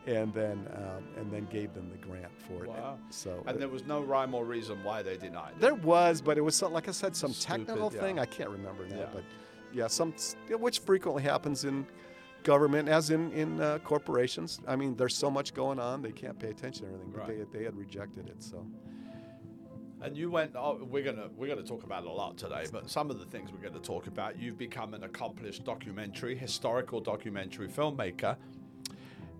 and 0.05 0.33
then 0.33 0.67
um, 0.75 1.03
and 1.17 1.31
then 1.31 1.47
gave 1.49 1.73
them 1.73 1.89
the 1.89 1.97
grant 1.97 2.31
for 2.47 2.65
it. 2.65 2.69
Wow. 2.69 2.97
So 3.09 3.41
And 3.47 3.57
there 3.59 3.69
was 3.69 3.85
no 3.85 4.01
rhyme 4.01 4.33
or 4.33 4.43
reason 4.45 4.83
why 4.83 5.01
they 5.01 5.17
denied 5.17 5.53
it. 5.55 5.59
there 5.61 5.75
was, 5.75 6.21
but 6.21 6.37
it 6.37 6.41
was 6.41 6.55
some, 6.55 6.73
like 6.73 6.87
I 6.87 6.91
said, 6.91 7.15
some 7.15 7.31
Stupid, 7.33 7.67
technical 7.67 7.91
yeah. 7.93 8.01
thing. 8.01 8.19
I 8.19 8.25
can't 8.25 8.49
remember 8.49 8.85
now, 8.87 8.97
Yeah. 8.99 9.05
but 9.13 9.23
yeah, 9.73 9.87
some 9.87 10.13
which 10.49 10.79
frequently 10.79 11.23
happens 11.23 11.63
in 11.65 11.85
government, 12.43 12.87
as 12.89 13.09
in 13.09 13.31
in 13.31 13.61
uh, 13.61 13.79
corporations. 13.83 14.59
I 14.67 14.75
mean, 14.75 14.95
there's 14.95 15.15
so 15.15 15.29
much 15.31 15.53
going 15.53 15.79
on, 15.79 16.01
they 16.01 16.11
can't 16.11 16.37
pay 16.37 16.49
attention 16.49 16.85
to 16.85 16.93
everything. 16.93 17.11
But 17.13 17.27
Right. 17.27 17.51
they 17.51 17.59
they 17.59 17.63
had 17.65 17.77
rejected 17.77 18.27
it, 18.29 18.41
so 18.43 18.65
And 20.01 20.15
you 20.15 20.29
went. 20.29 20.51
Oh, 20.55 20.79
we're 20.89 21.03
gonna 21.03 21.29
we're 21.35 21.47
gonna 21.47 21.67
talk 21.67 21.83
about 21.83 22.03
it 22.03 22.09
a 22.09 22.11
lot 22.11 22.37
today. 22.37 22.65
But 22.71 22.89
some 22.89 23.09
of 23.09 23.19
the 23.19 23.25
things 23.25 23.51
we're 23.51 23.67
gonna 23.67 23.81
talk 23.81 24.07
about. 24.07 24.39
You've 24.39 24.57
become 24.57 24.93
an 24.93 25.03
accomplished 25.03 25.63
documentary, 25.63 26.35
historical 26.35 27.01
documentary 27.01 27.67
filmmaker. 27.67 28.37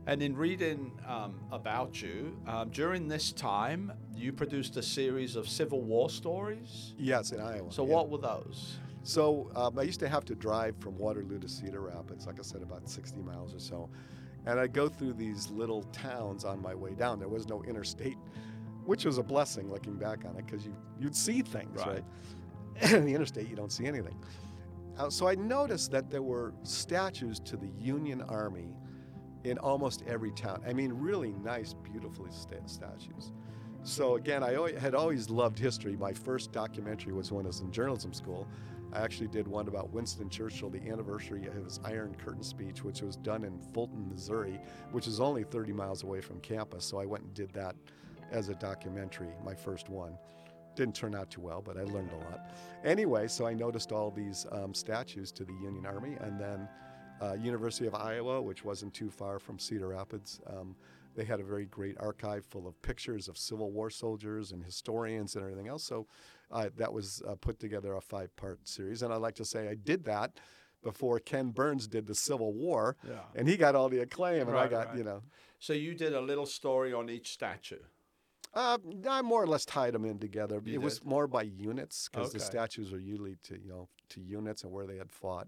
And 0.08 0.22
in 0.22 0.38
reading 0.38 0.94
um, 1.06 1.36
about 1.52 2.02
you, 2.02 2.40
um, 2.48 2.70
during 2.70 3.10
this 3.10 3.34
time, 3.34 3.92
you 4.16 4.32
produced 4.32 4.78
a 4.78 4.82
series 4.82 5.36
of 5.36 5.50
Civil 5.50 5.82
War 5.82 6.10
stories. 6.10 6.94
yes, 6.98 7.34
in 7.34 7.42
Iowa. 7.42 7.70
So 7.74 7.86
yeah. 7.86 7.94
what 7.94 8.10
were 8.10 8.18
those? 8.18 8.78
So 9.04 9.52
um, 9.54 9.78
I 9.78 9.84
used 9.84 10.00
to 10.00 10.08
have 10.08 10.24
to 10.26 10.36
drive 10.36 10.78
from 10.80 10.98
Waterloo 10.98 11.40
to 11.40 11.50
Cedar 11.50 11.82
Rapids, 11.82 12.26
like 12.26 12.40
I 12.40 12.44
said, 12.44 12.62
about 12.62 12.90
60 12.90 13.22
miles 13.22 13.54
or 13.54 13.60
so. 13.60 13.90
And 14.46 14.60
I'd 14.60 14.72
go 14.72 14.88
through 14.88 15.14
these 15.14 15.50
little 15.50 15.84
towns 15.92 16.46
on 16.46 16.62
my 16.62 16.74
way 16.74 16.94
down. 16.94 17.20
There 17.20 17.28
was 17.28 17.48
no 17.48 17.62
interstate, 17.64 18.18
which 18.88 19.04
was 19.04 19.18
a 19.18 19.24
blessing 19.24 19.70
looking 19.70 19.96
back 19.96 20.24
on 20.24 20.36
it 20.38 20.46
because 20.46 20.66
you, 20.66 20.74
you'd 20.98 21.16
see 21.16 21.42
things, 21.42 21.78
Right. 21.86 22.02
right? 22.82 22.90
the 23.04 23.14
interstate, 23.14 23.50
you 23.50 23.56
don't 23.56 23.72
see 23.72 23.86
anything. 23.86 24.16
Uh, 24.98 25.10
so 25.10 25.28
I 25.28 25.36
noticed 25.36 25.92
that 25.92 26.10
there 26.10 26.22
were 26.22 26.54
statues 26.64 27.40
to 27.42 27.58
the 27.58 27.68
Union 27.78 28.22
Army 28.22 28.70
in 29.44 29.58
almost 29.58 30.04
every 30.08 30.32
town. 30.32 30.62
I 30.66 30.72
mean, 30.72 30.94
really 30.94 31.34
nice, 31.44 31.74
beautifully 31.74 32.32
sta- 32.32 32.66
statues. 32.66 33.34
So 33.84 34.16
again, 34.16 34.42
I 34.42 34.56
always, 34.56 34.78
had 34.80 34.96
always 34.96 35.30
loved 35.30 35.60
history. 35.60 35.98
My 35.98 36.14
first 36.14 36.54
documentary 36.54 37.12
was 37.12 37.30
when 37.32 37.46
I 37.46 37.48
was 37.48 37.60
in 37.60 37.72
journalism 37.72 38.14
school. 38.14 38.48
I 38.94 39.02
actually 39.02 39.28
did 39.28 39.50
one 39.50 39.68
about 39.68 39.92
Winston 39.92 40.30
Churchill, 40.30 40.70
the 40.70 40.82
anniversary 40.90 41.46
of 41.46 41.54
his 41.56 41.82
Iron 41.84 42.16
Curtain 42.16 42.42
speech, 42.44 42.86
which 42.86 43.02
was 43.02 43.18
done 43.18 43.44
in 43.44 43.60
Fulton, 43.74 44.08
Missouri, 44.10 44.62
which 44.94 45.08
is 45.08 45.20
only 45.20 45.44
30 45.44 45.74
miles 45.74 46.04
away 46.04 46.22
from 46.22 46.40
campus. 46.40 46.86
So 46.86 47.00
I 47.00 47.06
went 47.06 47.26
and 47.26 47.34
did 47.34 47.52
that 47.54 47.76
as 48.32 48.50
a 48.50 48.56
documentary, 48.56 49.34
my 49.44 49.56
first 49.56 49.90
one. 49.90 50.18
Didn't 50.76 50.96
turn 50.96 51.16
out 51.16 51.32
too 51.32 51.42
well, 51.42 51.62
but 51.62 51.78
I 51.78 51.84
learned 51.84 52.12
a 52.12 52.18
lot. 52.18 52.52
Anyway, 52.84 53.28
so 53.28 53.48
I 53.48 53.54
noticed 53.54 53.92
all 53.92 54.12
these 54.12 54.46
um, 54.52 54.74
statues 54.74 55.32
to 55.34 55.44
the 55.44 55.54
Union 55.54 55.86
Army, 55.86 56.18
and 56.22 56.40
then 56.40 56.68
uh, 57.22 57.34
University 57.34 57.88
of 57.88 57.96
Iowa, 57.96 58.42
which 58.42 58.64
wasn't 58.64 58.94
too 58.94 59.10
far 59.10 59.40
from 59.40 59.58
Cedar 59.58 59.88
Rapids. 59.88 60.40
Um, 60.46 60.76
they 61.16 61.26
had 61.26 61.40
a 61.40 61.44
very 61.44 61.66
great 61.66 61.96
archive 62.00 62.46
full 62.46 62.68
of 62.68 62.80
pictures 62.84 63.28
of 63.28 63.40
Civil 63.40 63.72
War 63.72 63.90
soldiers 63.90 64.52
and 64.52 64.64
historians 64.64 65.36
and 65.36 65.44
everything 65.44 65.68
else. 65.68 65.84
So 65.84 66.06
uh, 66.52 66.70
that 66.78 66.94
was 66.94 67.24
uh, 67.28 67.34
put 67.36 67.60
together 67.60 67.96
a 67.96 68.02
five 68.02 68.34
part 68.36 68.60
series. 68.68 69.02
And 69.02 69.12
I'd 69.12 69.18
like 69.18 69.34
to 69.36 69.46
say 69.46 69.68
I 69.68 69.74
did 69.74 70.06
that 70.06 70.40
before 70.84 71.20
Ken 71.20 71.50
Burns 71.50 71.88
did 71.88 72.06
the 72.06 72.14
Civil 72.14 72.54
War. 72.54 72.98
Yeah. 73.04 73.22
And 73.36 73.48
he 73.48 73.58
got 73.58 73.74
all 73.76 73.90
the 73.90 74.00
acclaim, 74.00 74.48
and 74.48 74.56
I 74.56 74.68
got, 74.68 74.90
right. 74.90 74.98
you 74.98 75.04
know, 75.04 75.24
So 75.58 75.74
you 75.74 75.96
did 75.96 76.14
a 76.14 76.22
little 76.22 76.46
story 76.46 76.94
on 76.94 77.10
each 77.10 77.32
statue. 77.32 77.80
Uh, 78.54 78.78
I 79.10 79.22
more 79.22 79.44
or 79.44 79.48
less 79.48 79.66
tied 79.66 79.94
them 79.94 80.06
in 80.06 80.20
together. 80.20 80.62
You 80.66 80.76
it 80.76 80.82
was 80.82 81.04
more 81.04 81.28
by 81.28 81.44
units 81.44 82.10
because 82.12 82.32
the 82.32 82.40
statues 82.40 82.92
are 82.94 83.00
usually 83.00 83.36
to 83.44 83.60
you 83.62 83.70
know 83.70 83.90
to 84.10 84.22
units 84.22 84.64
and 84.64 84.72
where 84.72 84.88
they 84.88 84.98
had 84.98 85.12
fought, 85.12 85.48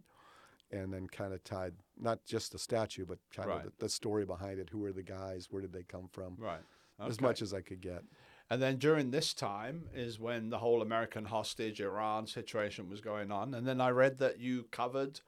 and 0.72 0.94
then 0.94 1.08
kind 1.08 1.34
of 1.34 1.44
tied 1.44 1.74
not 2.00 2.24
just 2.26 2.52
the 2.52 2.60
statue 2.60 3.06
but 3.06 3.18
kind 3.34 3.50
Right. 3.50 3.66
of 3.66 3.78
the, 3.78 3.86
the 3.86 3.90
story 3.90 4.26
behind 4.26 4.60
it. 4.60 4.70
Who 4.70 4.80
were 4.80 4.92
the 4.92 5.04
guys? 5.04 5.48
Where 5.50 5.62
did 5.62 5.74
they 5.74 5.84
come 5.84 6.08
from? 6.12 6.36
Right. 6.38 6.62
As 7.00 7.22
much 7.22 7.42
as 7.42 7.54
I 7.54 7.62
could 7.62 7.80
get. 7.82 8.04
And 8.50 8.62
then 8.62 8.78
during 8.78 9.12
this 9.12 9.34
time 9.34 9.86
is 9.94 10.20
when 10.20 10.50
the 10.50 10.58
whole 10.58 10.82
American 10.82 11.26
hostage 11.26 11.80
Iran 11.80 12.28
situation 12.28 12.90
was 12.90 13.00
going 13.00 13.32
on. 13.32 13.54
And 13.54 13.66
then 13.66 13.80
I 13.80 13.90
read 13.90 14.18
that 14.18 14.40
you 14.40 14.64
covered 14.72 15.22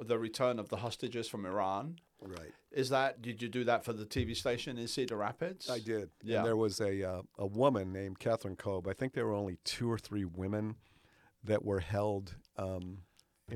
the 0.00 0.18
return 0.18 0.58
of 0.58 0.68
the 0.70 0.78
hostages 0.78 1.28
from 1.28 1.44
Iran. 1.46 1.98
Right. 2.20 2.52
Is 2.72 2.90
that 2.90 3.22
did 3.22 3.40
you 3.40 3.48
do 3.48 3.64
that 3.64 3.84
for 3.84 3.92
the 3.92 4.04
TV 4.04 4.36
station 4.36 4.76
in 4.78 4.88
Cedar 4.88 5.16
Rapids? 5.16 5.70
I 5.70 5.78
did. 5.78 6.10
Yeah. 6.22 6.38
And 6.38 6.46
there 6.46 6.56
was 6.56 6.80
a 6.80 7.02
uh, 7.08 7.22
a 7.38 7.46
woman 7.46 7.92
named 7.92 8.18
Kathryn 8.18 8.56
Koob. 8.56 8.88
I 8.88 8.92
think 8.92 9.14
there 9.14 9.26
were 9.26 9.34
only 9.34 9.58
two 9.64 9.90
or 9.90 9.98
three 9.98 10.24
women 10.24 10.76
that 11.44 11.64
were 11.64 11.80
held 11.80 12.34
um, 12.56 12.98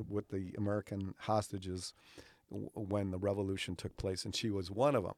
with 0.09 0.29
the 0.29 0.55
American 0.57 1.15
hostages 1.19 1.93
when 2.51 3.11
the 3.11 3.19
revolution 3.19 3.75
took 3.77 3.97
place, 3.97 4.25
and 4.25 4.35
she 4.35 4.51
was 4.51 4.71
one 4.71 4.95
of 4.95 5.03
them. 5.05 5.15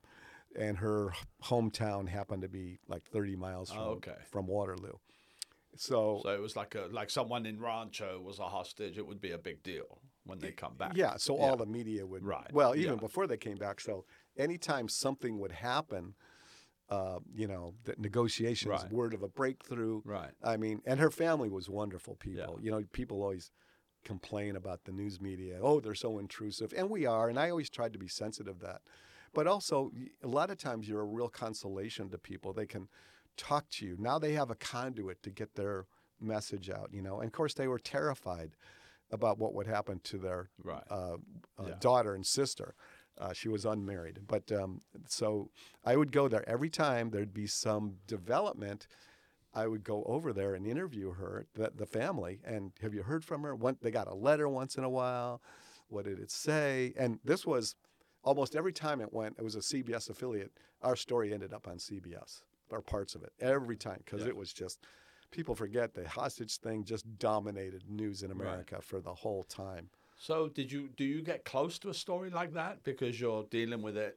And 0.57 0.79
her 0.79 1.13
hometown 1.45 2.09
happened 2.09 2.43
to 2.43 2.49
be 2.49 2.79
like 2.89 3.05
30 3.05 3.35
miles 3.37 3.71
from, 3.71 3.81
Oh, 3.81 3.91
okay. 3.97 4.17
from 4.31 4.47
Waterloo. 4.47 4.93
So, 5.77 6.21
So 6.23 6.31
it 6.31 6.41
was 6.41 6.55
like 6.55 6.75
a 6.77 6.87
like 6.93 7.11
someone 7.11 7.45
in 7.45 7.61
Rancho 7.61 8.21
was 8.21 8.39
a 8.39 8.45
hostage. 8.45 8.97
It 8.97 9.07
would 9.07 9.21
be 9.21 9.33
a 9.33 9.39
big 9.39 9.63
deal 9.63 9.99
when 10.25 10.39
they 10.39 10.53
come 10.53 10.75
back. 10.75 10.97
yeah, 10.97 11.17
so 11.17 11.37
Yeah. 11.37 11.43
all 11.43 11.57
the 11.57 11.67
media 11.67 12.07
would. 12.07 12.25
Right, 12.25 12.51
Well, 12.53 12.75
even 12.75 12.95
yeah. 12.95 13.01
before 13.01 13.27
they 13.27 13.37
came 13.37 13.57
back. 13.57 13.81
So 13.81 14.05
anytime 14.37 14.89
something 14.89 15.39
would 15.39 15.53
happen, 15.53 16.15
uh, 16.89 17.21
you 17.35 17.47
know, 17.47 17.75
the 17.85 17.95
negotiations, 17.99 18.71
Right. 18.71 18.93
word 18.93 19.15
of 19.15 19.23
a 19.23 19.29
breakthrough, 19.29 20.03
Right. 20.05 20.33
I 20.43 20.57
mean, 20.57 20.83
and 20.85 21.01
her 21.01 21.11
family 21.11 21.49
was 21.49 21.69
wonderful 21.69 22.17
people. 22.17 22.57
Yeah. 22.59 22.65
You 22.65 22.71
know, 22.71 22.85
people 22.93 23.23
always 23.23 23.51
complain 24.05 24.55
about 24.57 24.85
the 24.85 24.93
news 24.93 25.21
media. 25.21 25.59
Oh, 25.63 25.81
they're 25.81 25.95
so 25.95 26.19
intrusive, 26.19 26.73
and 26.77 26.91
we 26.91 27.07
are. 27.07 27.29
And 27.29 27.39
I 27.39 27.49
always 27.51 27.71
tried 27.71 27.93
to 27.95 27.99
be 27.99 28.09
sensitive 28.09 28.59
to 28.61 28.67
that. 28.67 28.83
But 29.33 29.47
also, 29.47 29.91
a 30.23 30.29
lot 30.29 30.51
of 30.51 30.59
times, 30.59 30.89
you're 30.89 31.01
a 31.01 31.05
real 31.07 31.29
consolation 31.31 32.11
to 32.11 32.19
people. 32.19 32.53
They 32.53 32.67
can 32.67 32.89
talk 33.37 33.69
to 33.71 33.87
you. 33.87 33.97
Now 33.99 34.19
they 34.19 34.33
have 34.35 34.51
a 34.51 34.55
conduit 34.55 35.23
to 35.23 35.31
get 35.31 35.55
their 35.55 35.87
message 36.21 36.71
out. 36.71 36.93
You 36.93 37.03
know, 37.03 37.19
and 37.21 37.27
of 37.29 37.33
course, 37.33 37.55
they 37.55 37.67
were 37.67 37.79
terrified 37.81 38.57
about 39.11 39.39
what 39.39 39.55
would 39.55 39.67
happen 39.67 40.01
to 40.05 40.19
their 40.19 40.51
Right. 40.63 40.83
uh, 40.91 41.15
uh, 41.59 41.67
Yeah. 41.67 41.75
daughter 41.81 42.15
and 42.15 42.27
sister. 42.27 42.75
Uh, 43.17 43.33
she 43.33 43.49
was 43.49 43.65
unmarried, 43.65 44.21
but 44.27 44.51
um, 44.51 44.81
so 45.07 45.51
I 45.85 45.95
would 45.97 46.11
go 46.11 46.27
there 46.27 46.49
every 46.49 46.71
time 46.71 47.11
there'd 47.11 47.33
be 47.35 47.47
some 47.47 47.99
development. 48.09 48.89
I 49.53 49.69
would 49.69 49.85
go 49.85 50.03
over 50.05 50.33
there 50.33 50.55
and 50.55 50.67
interview 50.67 51.13
her, 51.13 51.47
the, 51.55 51.71
the 51.73 51.87
family, 51.87 52.41
and 52.45 52.73
have 52.83 52.93
you 52.93 53.05
heard 53.05 53.25
from 53.25 53.43
her? 53.45 53.57
They 53.81 53.93
got 53.93 54.09
a 54.09 54.15
letter 54.15 54.49
once 54.49 54.77
in 54.77 54.83
a 54.83 54.89
while. 54.91 55.41
What 55.89 56.07
did 56.07 56.19
it 56.19 56.33
say? 56.33 56.93
And 56.97 57.21
this 57.23 57.47
was 57.47 57.77
almost 58.25 58.57
every 58.57 58.73
time 58.73 59.01
it 59.01 59.13
went. 59.13 59.37
It 59.39 59.45
was 59.45 59.55
a 59.55 59.61
CBS 59.63 60.11
affiliate. 60.11 60.51
Our 60.83 60.97
story 60.97 61.33
ended 61.33 61.53
up 61.53 61.69
on 61.69 61.77
CBS 61.79 62.43
or 62.71 62.83
parts 62.83 63.15
of 63.15 63.23
it 63.23 63.33
every 63.39 63.77
time 63.77 63.99
because 64.05 64.23
Yeah. 64.23 64.29
it 64.31 64.37
was 64.37 64.53
just. 64.53 64.81
People 65.35 65.57
forget 65.57 65.95
the 65.95 66.09
hostage 66.09 66.59
thing 66.59 66.85
just 66.85 67.05
dominated 67.19 67.83
news 67.89 68.23
in 68.23 68.31
America 68.31 68.77
for 68.81 69.01
the 69.01 69.13
whole 69.13 69.43
time. 69.43 69.89
So 70.17 70.49
did 70.49 70.71
you 70.71 70.91
do 70.97 71.05
you 71.05 71.23
get 71.23 71.45
close 71.45 71.77
to 71.81 71.89
a 71.89 71.95
story 71.95 72.31
like 72.31 72.53
that 72.55 72.85
because 72.85 73.21
you're 73.21 73.43
dealing 73.51 73.83
with 73.83 73.97
it 73.97 74.17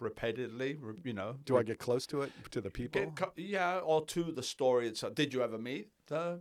repeatedly? 0.00 0.76
You 1.04 1.12
know. 1.12 1.36
Do 1.44 1.56
I 1.56 1.62
get 1.62 1.78
close 1.78 2.04
to 2.08 2.22
it 2.22 2.32
to 2.50 2.60
the 2.60 2.70
people? 2.70 3.12
Co- 3.14 3.32
yeah, 3.36 3.78
or 3.78 4.04
to 4.06 4.32
the 4.32 4.42
story 4.42 4.88
itself. 4.88 5.14
Did 5.14 5.32
you 5.32 5.40
ever 5.44 5.56
meet 5.56 5.88
the? 6.08 6.40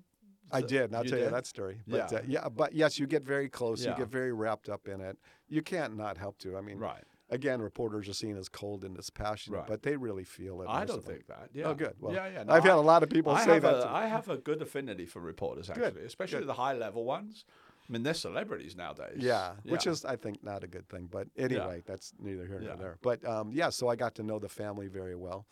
I 0.52 0.62
did, 0.62 0.86
and 0.86 0.96
I'll 0.96 1.04
you 1.04 1.10
tell 1.12 1.20
you 1.20 1.30
that 1.30 1.46
story. 1.46 1.82
But 1.88 2.12
Yeah. 2.12 2.18
uh, 2.18 2.22
yeah, 2.28 2.50
but 2.50 2.74
yes, 2.74 2.98
you 2.98 3.06
get 3.06 3.24
very 3.24 3.48
close. 3.50 3.84
Yeah. 3.86 3.92
You 3.92 3.98
get 3.98 4.10
very 4.10 4.34
wrapped 4.34 4.70
up 4.70 4.88
in 4.88 5.02
it. 5.02 5.18
You 5.48 5.62
can't 5.62 5.96
not 5.96 6.18
help 6.18 6.40
to. 6.40 6.58
I 6.58 6.62
mean, 6.62 6.80
Right. 6.80 7.04
Again, 7.30 7.62
reporters 7.62 8.08
are 8.08 8.14
seen 8.14 8.38
as 8.38 8.50
cold 8.50 8.84
and 8.84 8.96
dispassionate, 8.96 9.60
Right. 9.60 9.68
but 9.68 9.84
they 9.84 9.96
really 9.96 10.24
feel 10.24 10.62
it. 10.62 10.68
I 10.70 10.86
don't 10.86 11.04
think 11.04 11.28
that. 11.28 11.50
Yeah. 11.54 11.66
Oh, 11.70 11.74
good. 11.74 11.96
Well, 12.00 12.14
yeah, 12.14 12.28
yeah. 12.28 12.44
no, 12.44 12.54
I've 12.54 12.64
had 12.64 12.74
a 12.74 12.78
lot 12.78 13.04
of 13.04 13.10
people 13.10 13.32
I 13.34 13.46
say 13.46 13.60
that. 13.60 13.76
A. 13.76 13.90
I 13.90 14.06
have 14.16 14.30
a 14.30 14.38
good 14.38 14.62
affinity 14.62 15.06
for 15.06 15.20
reporters, 15.20 15.70
actually, 15.70 16.04
especially 16.06 16.40
good. 16.40 16.48
the 16.50 16.54
high 16.54 16.74
level 16.74 17.04
ones. 17.06 17.46
I 17.88 17.92
mean, 17.92 18.02
they're 18.02 18.16
celebrities 18.16 18.76
nowadays. 18.76 19.18
Yeah, 19.20 19.54
which 19.64 19.86
is 19.86 20.06
I 20.06 20.16
think 20.16 20.44
not 20.44 20.64
a 20.64 20.68
good 20.68 20.90
thing. 20.90 21.08
But 21.12 21.28
anyway, 21.38 21.84
that's 21.86 22.14
neither 22.20 22.46
here 22.48 22.60
Yeah. 22.62 22.70
nor 22.70 22.78
there. 22.78 22.98
But 23.02 23.24
um, 23.28 23.52
yeah, 23.54 23.70
so 23.70 23.88
I 23.88 23.96
got 23.96 24.16
to 24.16 24.24
know 24.24 24.40
the 24.40 24.50
family 24.50 24.88
very 24.88 25.16
well, 25.16 25.46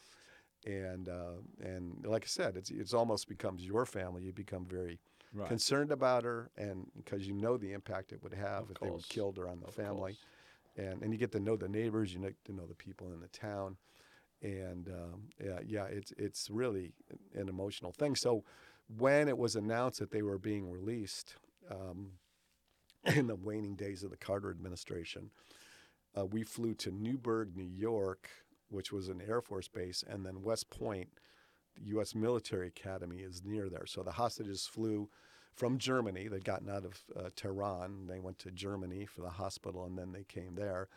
and 0.65 1.09
uh, 1.09 1.33
and 1.61 2.05
like 2.05 2.23
I 2.23 2.27
said, 2.27 2.55
it's 2.55 2.71
it's 2.71 2.93
almost 2.93 3.27
becomes 3.27 3.63
your 3.63 3.85
family. 3.85 4.23
You 4.23 4.33
become 4.33 4.65
very 4.65 4.99
right. 5.33 5.47
concerned 5.47 5.91
about 5.91 6.23
her, 6.23 6.49
and 6.57 6.87
because 6.97 7.27
you 7.27 7.33
know 7.33 7.55
the 7.57 7.71
impact 7.71 8.11
it 8.13 8.23
would 8.23 8.33
have 8.33 8.63
Of 8.63 8.71
if 8.71 8.79
they 8.79 8.87
would 8.87 8.91
course. 8.93 9.05
killed 9.07 9.37
her 9.37 9.47
on 9.47 9.59
the 9.59 9.67
Of 9.67 9.75
family, 9.75 10.13
course. 10.13 10.25
And 10.75 11.01
and 11.01 11.13
you 11.13 11.19
get 11.19 11.31
to 11.33 11.39
know 11.39 11.55
the 11.55 11.69
neighbors, 11.69 12.13
you 12.13 12.19
get 12.19 12.35
to 12.45 12.53
know 12.53 12.65
the 12.65 12.75
people 12.75 13.11
in 13.13 13.19
the 13.19 13.27
town, 13.27 13.77
and 14.41 14.89
um, 14.89 15.23
yeah, 15.43 15.59
yeah, 15.65 15.85
it's 15.85 16.13
it's 16.17 16.49
really 16.49 16.93
an 17.35 17.49
emotional 17.49 17.91
thing. 17.91 18.15
So 18.15 18.43
when 18.97 19.27
it 19.27 19.37
was 19.37 19.55
announced 19.55 19.99
that 19.99 20.11
they 20.11 20.21
were 20.21 20.37
being 20.37 20.69
released. 20.69 21.35
Um, 21.69 22.13
in 23.15 23.27
the 23.27 23.35
waning 23.35 23.75
days 23.75 24.03
of 24.03 24.11
the 24.11 24.17
Carter 24.17 24.49
administration, 24.49 25.29
uh, 26.17 26.25
we 26.25 26.43
flew 26.43 26.73
to 26.75 26.91
Newburgh, 26.91 27.55
New 27.55 27.63
York, 27.63 28.29
which 28.69 28.91
was 28.91 29.09
an 29.09 29.21
Air 29.21 29.41
Force 29.41 29.67
base, 29.67 30.03
and 30.07 30.25
then 30.25 30.41
West 30.41 30.69
Point, 30.69 31.09
U.S. 31.85 32.15
Military 32.15 32.67
Academy, 32.67 33.17
is 33.17 33.43
near 33.43 33.67
there. 33.69 33.85
So 33.85 34.03
the 34.03 34.11
hostages 34.11 34.65
flew 34.65 35.09
from 35.55 35.77
Germany. 35.77 36.27
They'd 36.27 36.45
gotten 36.45 36.69
out 36.69 36.85
of 36.85 37.03
uh, 37.15 37.29
Tehran. 37.35 38.07
They 38.07 38.19
went 38.19 38.39
to 38.39 38.51
Germany 38.51 39.05
for 39.05 39.21
the 39.21 39.29
hospital, 39.29 39.85
and 39.85 39.97
then 39.97 40.11
they 40.11 40.23
came 40.23 40.55
there. 40.55 40.89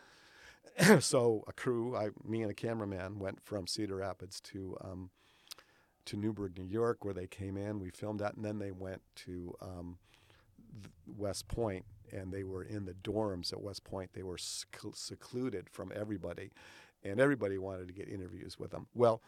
so 1.01 1.45
a 1.47 1.53
crew, 1.53 1.97
I, 1.97 2.09
me 2.25 2.43
and 2.43 2.51
a 2.51 2.55
cameraman, 2.55 3.19
went 3.19 3.43
from 3.43 3.67
Cedar 3.67 3.97
Rapids 3.97 4.41
to 4.43 4.77
um, 4.83 5.11
to 6.07 6.17
Newburgh, 6.17 6.57
New 6.57 6.65
York, 6.65 7.05
where 7.05 7.15
they 7.15 7.27
came 7.27 7.57
in. 7.57 7.81
We 7.81 7.91
filmed 7.91 8.21
that, 8.21 8.35
and 8.35 8.45
then 8.45 8.59
they 8.59 8.71
went 8.71 9.03
to 9.17 9.55
um, 9.61 9.99
West 11.07 11.49
Point, 11.49 11.85
and 12.13 12.33
they 12.33 12.45
were 12.45 12.63
in 12.63 12.85
the 12.85 12.95
dorms 12.95 13.53
at 13.53 13.61
West 13.61 13.85
Point. 13.85 14.13
They 14.13 14.23
were 14.23 14.39
sec- 14.39 14.95
secluded 14.95 15.69
from 15.69 15.93
everybody, 15.95 16.53
and 17.03 17.21
everybody 17.21 17.59
wanted 17.59 17.89
to 17.89 17.95
get 17.95 18.09
interviews 18.09 18.59
with 18.59 18.71
them. 18.71 18.87
Well, 18.95 19.21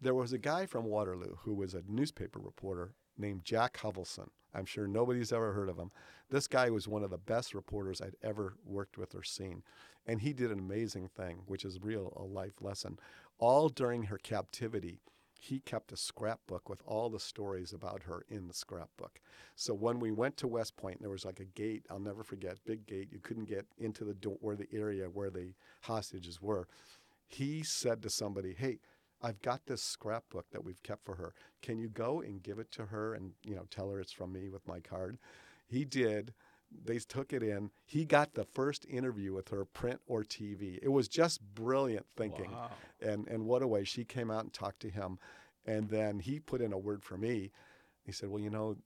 there 0.00 0.14
was 0.14 0.32
a 0.32 0.38
guy 0.38 0.66
from 0.66 0.84
Waterloo 0.84 1.36
who 1.40 1.54
was 1.54 1.74
a 1.74 1.82
newspaper 1.88 2.38
reporter 2.38 2.92
named 3.16 3.44
Jack 3.44 3.78
Hovelson. 3.78 4.28
I'm 4.56 4.64
sure 4.64 4.86
nobody's 4.86 5.32
ever 5.32 5.52
heard 5.52 5.68
of 5.68 5.76
him. 5.76 5.90
This 6.30 6.48
guy 6.48 6.70
was 6.70 6.88
one 6.88 7.04
of 7.04 7.10
the 7.10 7.18
best 7.18 7.54
reporters 7.54 8.00
I'd 8.00 8.16
ever 8.22 8.54
worked 8.64 8.96
with 8.96 9.14
or 9.14 9.22
seen. 9.22 9.62
And 10.06 10.20
he 10.20 10.32
did 10.32 10.50
an 10.50 10.58
amazing 10.58 11.08
thing, 11.08 11.42
which 11.46 11.64
is 11.64 11.78
real 11.82 12.12
a 12.16 12.22
life 12.22 12.62
lesson. 12.62 12.98
All 13.38 13.68
during 13.68 14.04
her 14.04 14.18
captivity, 14.18 15.00
he 15.38 15.60
kept 15.60 15.92
a 15.92 15.96
scrapbook 15.96 16.68
with 16.68 16.82
all 16.86 17.10
the 17.10 17.20
stories 17.20 17.72
about 17.72 18.04
her 18.04 18.24
in 18.28 18.48
the 18.48 18.54
scrapbook. 18.54 19.20
So 19.54 19.74
when 19.74 20.00
we 20.00 20.10
went 20.10 20.36
to 20.38 20.48
West 20.48 20.76
Point, 20.76 21.00
there 21.00 21.10
was 21.10 21.24
like 21.24 21.40
a 21.40 21.44
gate, 21.44 21.84
I'll 21.90 21.98
never 21.98 22.22
forget, 22.24 22.64
big 22.64 22.86
gate. 22.86 23.08
You 23.12 23.20
couldn't 23.20 23.44
get 23.44 23.66
into 23.78 24.04
the 24.04 24.14
door 24.14 24.38
or 24.40 24.56
the 24.56 24.68
area 24.72 25.06
where 25.06 25.30
the 25.30 25.52
hostages 25.82 26.40
were. 26.40 26.66
He 27.28 27.62
said 27.62 28.02
to 28.02 28.10
somebody, 28.10 28.54
"Hey, 28.54 28.78
I've 29.22 29.40
got 29.42 29.66
this 29.66 29.82
scrapbook 29.82 30.50
that 30.50 30.64
we've 30.64 30.82
kept 30.82 31.04
for 31.04 31.14
her. 31.16 31.34
Can 31.62 31.78
you 31.78 31.88
go 31.88 32.20
and 32.20 32.42
give 32.42 32.58
it 32.58 32.70
to 32.72 32.86
her 32.86 33.14
and 33.14 33.32
you 33.44 33.54
know 33.54 33.66
tell 33.70 33.90
her 33.90 34.00
it's 34.00 34.12
from 34.12 34.32
me 34.32 34.48
with 34.48 34.66
my 34.68 34.80
card?" 34.80 35.18
He 35.66 35.84
did. 35.84 36.34
They 36.84 36.98
took 36.98 37.32
it 37.32 37.42
in. 37.42 37.70
He 37.84 38.04
got 38.04 38.34
the 38.34 38.44
first 38.44 38.84
interview 38.86 39.32
with 39.32 39.48
her, 39.50 39.64
print 39.64 40.00
or 40.06 40.24
TV. 40.24 40.78
It 40.82 40.88
was 40.88 41.08
just 41.08 41.40
brilliant 41.54 42.06
thinking 42.16 42.50
Wow. 42.52 42.70
and 43.00 43.26
and 43.28 43.46
what 43.46 43.62
a 43.62 43.66
way 43.68 43.84
she 43.84 44.04
came 44.04 44.30
out 44.30 44.42
and 44.44 44.52
talked 44.52 44.80
to 44.80 44.90
him 44.90 45.18
And 45.64 45.88
then 45.88 46.20
he 46.20 46.38
put 46.40 46.60
in 46.60 46.72
a 46.72 46.78
word 46.78 47.02
for 47.02 47.16
me. 47.16 47.50
He 48.04 48.12
said, 48.12 48.28
"Well, 48.28 48.40
you 48.42 48.50
know, 48.50 48.76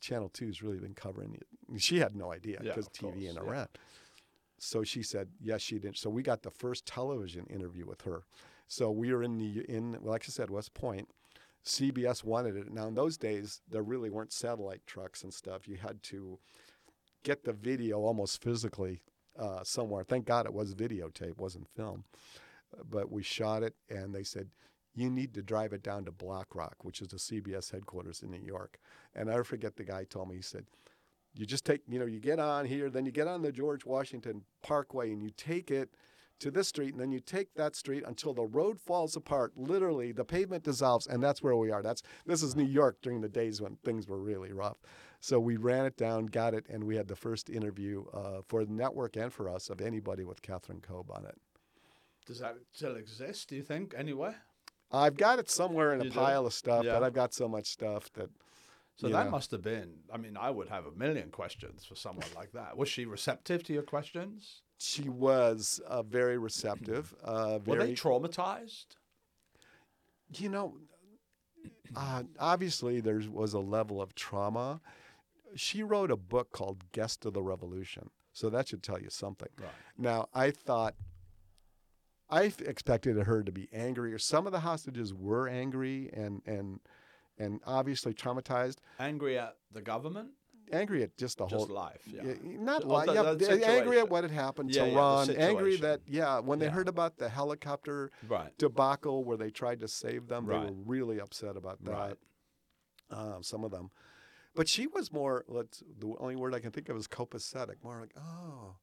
Channel 0.00 0.30
Two 0.30 0.46
has 0.46 0.62
really 0.62 0.78
been 0.78 0.94
covering 0.94 1.34
it." 1.34 1.46
She 1.80 1.98
had 1.98 2.14
no 2.16 2.32
idea 2.32 2.58
because 2.62 2.86
of 2.86 2.92
TV 2.92 3.26
in 3.28 3.34
course, 3.36 3.44
yeah. 3.46 3.50
Iran. 3.52 3.68
So 4.58 4.82
she 4.84 5.02
said, 5.02 5.28
"Yes, 5.40 5.60
she 5.60 5.78
did." 5.78 5.96
So 5.96 6.08
we 6.08 6.22
got 6.22 6.42
the 6.42 6.50
first 6.50 6.86
television 6.86 7.46
interview 7.46 7.84
with 7.86 8.02
her. 8.02 8.24
So 8.68 8.90
we 8.90 9.12
were 9.12 9.22
in 9.22 9.38
the 9.38 9.64
in 9.68 9.98
like 10.02 10.24
I 10.24 10.30
said, 10.30 10.50
West 10.50 10.74
Point. 10.74 11.08
CBS 11.64 12.22
wanted 12.22 12.56
it. 12.56 12.72
Now 12.72 12.86
in 12.86 12.94
those 12.94 13.16
days, 13.16 13.60
there 13.68 13.82
really 13.82 14.08
weren't 14.08 14.32
satellite 14.32 14.86
trucks 14.86 15.24
and 15.24 15.34
stuff. 15.34 15.66
You 15.66 15.76
had 15.76 16.02
to 16.04 16.38
get 17.24 17.44
the 17.44 17.52
video 17.52 17.98
almost 17.98 18.40
physically 18.40 19.02
uh, 19.38 19.64
somewhere. 19.64 20.04
Thank 20.04 20.26
God 20.26 20.46
it 20.46 20.54
was 20.54 20.74
videotape, 20.74 21.38
wasn't 21.38 21.68
film. 21.68 22.04
But 22.88 23.10
we 23.10 23.22
shot 23.22 23.62
it, 23.62 23.74
and 23.88 24.14
they 24.14 24.22
said, 24.22 24.50
"You 24.94 25.10
need 25.10 25.34
to 25.34 25.42
drive 25.42 25.72
it 25.72 25.82
down 25.82 26.04
to 26.04 26.12
Black 26.12 26.54
Rock, 26.54 26.84
which 26.84 27.00
is 27.00 27.08
the 27.08 27.18
CBS 27.18 27.70
headquarters 27.70 28.22
in 28.22 28.30
New 28.30 28.42
York." 28.44 28.78
And 29.14 29.30
I 29.30 29.42
forget 29.42 29.76
the 29.76 29.84
guy 29.84 30.04
told 30.04 30.28
me. 30.28 30.36
He 30.36 30.42
said, 30.42 30.66
"You 31.34 31.46
just 31.46 31.64
take, 31.64 31.82
you 31.88 31.98
know, 31.98 32.06
you 32.06 32.20
get 32.20 32.38
on 32.38 32.64
here, 32.66 32.90
then 32.90 33.06
you 33.06 33.12
get 33.12 33.28
on 33.28 33.42
the 33.42 33.52
George 33.52 33.84
Washington 33.86 34.44
Parkway, 34.62 35.12
and 35.12 35.22
you 35.22 35.30
take 35.30 35.70
it." 35.70 35.94
To 36.40 36.50
this 36.50 36.68
street, 36.68 36.92
and 36.92 37.00
then 37.00 37.12
you 37.12 37.20
take 37.20 37.54
that 37.54 37.74
street 37.74 38.04
until 38.06 38.34
the 38.34 38.44
road 38.44 38.78
falls 38.78 39.16
apart. 39.16 39.52
Literally, 39.56 40.12
the 40.12 40.24
pavement 40.24 40.64
dissolves, 40.64 41.06
and 41.06 41.22
that's 41.22 41.42
where 41.42 41.56
we 41.56 41.70
are. 41.70 41.82
That's 41.82 42.02
this 42.26 42.42
is 42.42 42.54
New 42.54 42.64
York 42.66 42.98
during 43.00 43.22
the 43.22 43.28
days 43.28 43.62
when 43.62 43.76
things 43.76 44.06
were 44.06 44.18
really 44.20 44.52
rough. 44.52 44.76
So 45.20 45.40
we 45.40 45.56
ran 45.56 45.86
it 45.86 45.96
down, 45.96 46.26
got 46.26 46.52
it, 46.52 46.66
and 46.68 46.84
we 46.84 46.94
had 46.96 47.08
the 47.08 47.16
first 47.16 47.48
interview 47.48 48.04
uh, 48.12 48.42
for 48.46 48.66
the 48.66 48.72
network 48.72 49.16
and 49.16 49.32
for 49.32 49.48
us 49.48 49.70
of 49.70 49.80
anybody 49.80 50.24
with 50.24 50.42
Kathryn 50.42 50.82
Koob 50.82 51.08
on 51.10 51.24
it. 51.24 51.38
Does 52.26 52.40
that 52.40 52.56
still 52.72 52.96
exist? 52.96 53.48
Do 53.48 53.56
you 53.56 53.62
think 53.62 53.94
anywhere? 53.96 54.36
I've 54.92 55.16
got 55.16 55.38
it 55.38 55.48
somewhere 55.48 55.94
in 55.94 56.00
a 56.02 56.04
do? 56.04 56.10
pile 56.10 56.44
of 56.46 56.52
stuff, 56.52 56.84
Yeah. 56.84 56.92
but 56.92 57.02
I've 57.02 57.14
got 57.14 57.32
so 57.32 57.48
much 57.48 57.66
stuff 57.66 58.12
that. 58.12 58.28
So 58.96 59.06
you 59.08 59.12
that 59.14 59.24
know. 59.26 59.30
must 59.30 59.50
have 59.52 59.62
been. 59.62 60.00
I 60.12 60.16
mean, 60.18 60.36
I 60.36 60.50
would 60.50 60.68
have 60.68 60.86
a 60.86 60.90
million 60.92 61.30
questions 61.30 61.84
for 61.84 61.94
someone 61.94 62.28
like 62.34 62.52
that. 62.52 62.76
Was 62.76 62.88
she 62.88 63.04
receptive 63.06 63.62
to 63.64 63.72
your 63.72 63.82
questions? 63.82 64.62
She 64.78 65.08
was 65.08 65.80
uh, 65.86 66.02
very 66.02 66.38
receptive. 66.38 67.14
Uh, 67.24 67.58
Were 67.64 67.78
they 67.78 67.94
traumatized? 67.94 68.86
you 70.34 70.48
know, 70.48 70.76
uh, 71.94 72.24
obviously 72.38 73.00
there 73.00 73.22
was 73.30 73.54
a 73.54 73.60
level 73.60 74.02
of 74.02 74.14
trauma. 74.14 74.80
She 75.54 75.82
wrote 75.82 76.10
a 76.10 76.16
book 76.16 76.50
called 76.52 76.90
Guest 76.92 77.24
of 77.24 77.32
the 77.32 77.42
Revolution, 77.42 78.10
so 78.32 78.50
that 78.50 78.68
should 78.68 78.82
tell 78.82 79.00
you 79.00 79.08
something. 79.08 79.48
Right. 79.58 79.70
Now, 79.96 80.28
I 80.34 80.50
thought, 80.50 80.94
I 82.28 82.52
expected 82.58 83.16
her 83.16 83.42
to 83.42 83.52
be 83.52 83.68
angry, 83.72 84.12
or 84.12 84.18
some 84.18 84.46
of 84.46 84.52
the 84.52 84.60
hostages 84.60 85.14
were 85.14 85.48
angry 85.48 86.10
and 86.12 86.42
and 86.44 86.80
and 87.38 87.60
obviously 87.66 88.14
traumatized, 88.14 88.76
Angry 88.98 89.38
at 89.38 89.56
the 89.72 89.82
government? 89.82 90.30
Angry 90.72 91.02
at 91.02 91.16
just 91.16 91.38
the 91.38 91.46
Just 91.46 91.66
whole. 91.66 91.74
life, 91.74 92.02
yeah. 92.06 92.34
Not 92.42 92.84
Oh, 92.84 92.96
li- 92.98 93.06
the- 93.36 93.58
yeah, 93.60 93.70
angry 93.70 93.98
at 93.98 94.08
what 94.08 94.24
had 94.24 94.30
happened 94.30 94.74
Yeah, 94.74 94.84
to 94.84 94.90
yeah, 94.90 94.96
Ron. 94.96 95.30
angry 95.30 95.76
that 95.76 96.00
yeah, 96.06 96.38
when 96.40 96.58
they 96.58 96.68
heard 96.68 96.88
about 96.88 97.16
the 97.18 97.28
helicopter 97.28 98.10
Right. 98.28 98.56
debacle 98.58 99.24
where 99.24 99.36
they 99.36 99.50
tried 99.50 99.80
to 99.80 99.88
save 99.88 100.28
them, 100.28 100.46
they 100.46 100.58
were 100.58 100.72
really 100.72 101.20
upset 101.20 101.56
about 101.56 101.82
that. 101.84 101.92
Right. 101.92 102.16
Um, 103.10 103.42
some 103.42 103.62
of 103.62 103.70
them, 103.70 103.90
but 104.54 104.68
she 104.68 104.86
was 104.88 105.12
more. 105.12 105.44
Let's 105.46 105.82
the 105.98 106.14
only 106.18 106.34
word 106.36 106.54
I 106.54 106.58
can 106.60 106.72
think 106.72 106.88
of 106.88 106.96
is 106.96 107.06
copacetic. 107.06 107.76
More 107.84 108.00
like, 108.00 108.14
oh, 108.16 108.76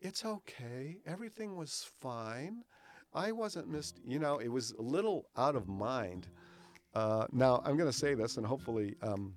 it's 0.00 0.24
okay. 0.24 0.98
Everything 1.04 1.54
was 1.56 1.90
fine. 2.00 2.64
I 3.12 3.32
wasn't 3.32 3.68
missed. 3.68 4.00
You 4.06 4.18
know, 4.18 4.38
it 4.38 4.48
was 4.48 4.72
a 4.72 4.82
little 4.82 5.28
out 5.36 5.54
of 5.56 5.68
mind. 5.68 6.28
Uh, 6.94 7.26
now 7.30 7.60
I'm 7.64 7.76
going 7.76 7.90
to 7.90 7.96
say 7.96 8.14
this, 8.14 8.38
and 8.38 8.46
hopefully, 8.46 8.96
um, 9.02 9.36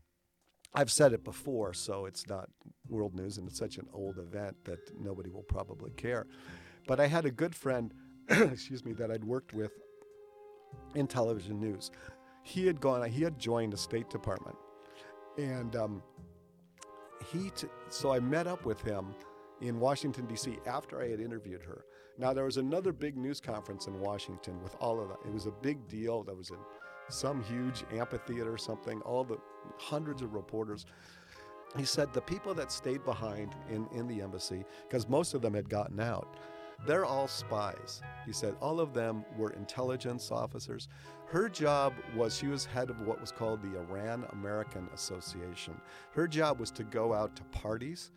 I've 0.73 0.91
said 0.91 1.13
it 1.13 1.23
before, 1.23 1.73
so 1.73 2.05
it's 2.05 2.27
not 2.27 2.49
world 2.87 3.15
news, 3.15 3.37
and 3.37 3.47
it's 3.47 3.57
such 3.57 3.77
an 3.77 3.87
old 3.93 4.17
event 4.19 4.55
that 4.65 4.79
nobody 4.99 5.29
will 5.29 5.43
probably 5.43 5.91
care. 5.91 6.27
But 6.87 6.99
I 6.99 7.07
had 7.07 7.25
a 7.25 7.31
good 7.31 7.55
friend, 7.55 7.93
excuse 8.29 8.85
me, 8.85 8.93
that 8.93 9.11
I'd 9.11 9.23
worked 9.23 9.53
with 9.53 9.71
in 10.95 11.07
television 11.07 11.59
news. 11.59 11.91
He 12.43 12.65
had 12.65 12.79
gone. 12.79 13.07
He 13.09 13.23
had 13.23 13.39
joined 13.39 13.73
the 13.73 13.77
State 13.77 14.09
Department, 14.09 14.55
and 15.37 15.75
um, 15.75 16.03
he. 17.31 17.49
T- 17.51 17.67
so 17.89 18.13
I 18.13 18.19
met 18.19 18.47
up 18.47 18.65
with 18.65 18.81
him 18.81 19.13
in 19.61 19.79
Washington 19.79 20.25
D.C. 20.25 20.57
after 20.65 21.01
I 21.01 21.09
had 21.09 21.19
interviewed 21.19 21.61
her. 21.63 21.85
Now 22.17 22.33
there 22.33 22.45
was 22.45 22.57
another 22.57 22.91
big 22.91 23.17
news 23.17 23.39
conference 23.39 23.87
in 23.87 23.99
Washington 23.99 24.61
with 24.61 24.75
all 24.79 25.01
of 25.01 25.09
that. 25.09 25.17
It 25.25 25.33
was 25.33 25.45
a 25.45 25.51
big 25.51 25.87
deal. 25.87 26.23
There 26.23 26.35
was 26.35 26.49
in 26.49 26.57
some 27.09 27.43
huge 27.43 27.83
amphitheater 27.91 28.51
or 28.53 28.57
something. 28.57 29.01
All 29.01 29.23
the 29.23 29.37
hundreds 29.77 30.21
of 30.21 30.33
reporters. 30.33 30.85
He 31.77 31.85
said 31.85 32.13
the 32.13 32.21
people 32.21 32.53
that 32.55 32.71
stayed 32.71 33.05
behind 33.05 33.55
in, 33.69 33.87
in 33.93 34.07
the 34.07 34.21
embassy, 34.21 34.65
because 34.87 35.07
most 35.07 35.33
of 35.33 35.41
them 35.41 35.53
had 35.53 35.69
gotten 35.69 35.99
out, 35.99 36.35
they're 36.87 37.05
all 37.05 37.27
spies. 37.27 38.01
He 38.25 38.33
said 38.33 38.55
all 38.61 38.79
of 38.79 38.93
them 38.93 39.25
were 39.37 39.51
intelligence 39.51 40.31
officers. 40.31 40.87
Her 41.25 41.49
job 41.49 41.93
was 42.15 42.37
she 42.37 42.47
was 42.47 42.65
head 42.65 42.89
of 42.89 42.99
what 43.01 43.21
was 43.21 43.31
called 43.31 43.61
the 43.61 43.77
Iran 43.77 44.25
American 44.31 44.87
Association. 44.93 45.79
Her 46.11 46.27
job 46.27 46.59
was 46.59 46.71
to 46.71 46.83
go 46.83 47.13
out 47.13 47.35
to 47.35 47.43
parties, 47.45 48.11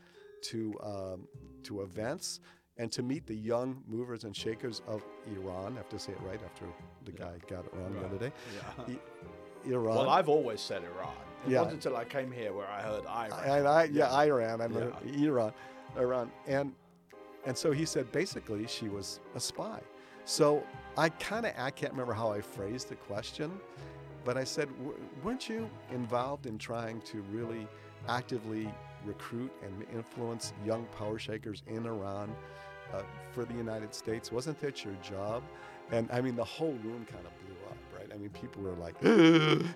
to 0.44 0.74
um, 0.83 1.28
to 1.64 1.83
events, 1.83 2.40
and 2.83 2.90
to 2.90 3.01
meet 3.01 3.25
the 3.29 3.35
young 3.37 3.81
movers 3.87 4.25
and 4.25 4.37
shakers 4.37 4.83
of 4.88 5.05
Iran. 5.37 5.75
I 5.75 5.77
have 5.77 5.88
to 5.90 6.01
say 6.01 6.11
it 6.12 6.18
right 6.27 6.40
after 6.45 6.64
the 7.05 7.12
guy 7.12 7.35
got 7.47 7.64
it 7.64 7.73
wrong 7.75 7.95
the 7.95 8.05
other 8.05 8.18
day. 8.18 8.33
Yeah. 8.57 8.85
I- 8.97 9.68
Iran. 9.71 9.95
Well, 9.99 10.11
I've 10.11 10.29
always 10.29 10.61
said 10.61 10.83
Iran. 10.83 11.14
It 11.47 11.53
Yeah. 11.53 11.59
wasn't 11.61 11.75
until 11.85 11.97
I 11.97 12.05
came 12.05 12.33
here 12.33 12.53
where 12.53 12.66
I 12.66 12.83
heard 12.83 13.07
Iran. 13.07 13.31
And 13.45 13.68
I, 13.68 13.85
yeah, 13.85 14.12
Iran. 14.12 14.61
I'm 14.61 14.73
Yeah. 14.75 15.25
Iran, 15.29 15.53
Iran, 15.97 16.33
and 16.49 16.75
and 17.47 17.57
so 17.57 17.71
he 17.73 17.85
said 17.85 18.11
basically 18.11 18.66
she 18.66 18.88
was 18.88 19.21
a 19.37 19.40
spy. 19.40 19.81
So 20.25 20.64
I 20.97 21.09
kind 21.09 21.47
of 21.47 21.53
I 21.57 21.71
can't 21.71 21.92
remember 21.92 22.12
how 22.14 22.33
I 22.33 22.40
phrased 22.40 22.88
the 22.88 22.97
question, 22.97 23.61
but 24.25 24.37
I 24.37 24.42
said, 24.42 24.68
"W- 24.79 24.99
weren't 25.23 25.49
you 25.49 25.71
involved 25.92 26.47
in 26.47 26.59
trying 26.59 27.01
to 27.03 27.23
really 27.31 27.68
actively 28.09 28.73
recruit 29.05 29.53
and 29.62 29.87
influence 29.92 30.53
young 30.64 30.85
power 30.99 31.18
shakers 31.21 31.62
in 31.68 31.87
Iran 31.87 32.35
uh, 32.94 33.02
for 33.33 33.44
the 33.44 33.55
United 33.55 33.94
States? 33.94 34.31
Wasn't 34.33 34.59
that 34.61 34.85
your 34.85 34.94
job? 35.02 35.42
And 35.90 36.09
I 36.12 36.20
mean, 36.20 36.37
the 36.37 36.44
whole 36.44 36.76
room 36.85 37.05
kind 37.11 37.24
of 37.26 37.33
blew 37.46 37.57
up, 37.68 37.76
right? 37.98 38.09
I 38.14 38.16
mean, 38.18 38.31
people 38.31 38.62
were 38.62 38.72
like, 38.72 38.94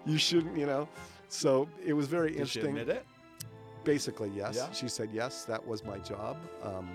"You 0.06 0.18
shouldn't," 0.18 0.56
you 0.56 0.66
know. 0.66 0.88
So 1.28 1.68
it 1.84 1.92
was 1.92 2.06
very 2.06 2.28
Did 2.28 2.48
she 2.48 2.60
interesting. 2.60 2.78
admit 2.78 2.88
it? 2.96 3.06
Basically, 3.84 4.30
yes. 4.34 4.54
Yeah. 4.56 4.70
She 4.72 4.88
said 4.88 5.10
yes. 5.12 5.44
That 5.44 5.64
was 5.66 5.84
my 5.84 5.98
job. 5.98 6.36
Um, 6.62 6.88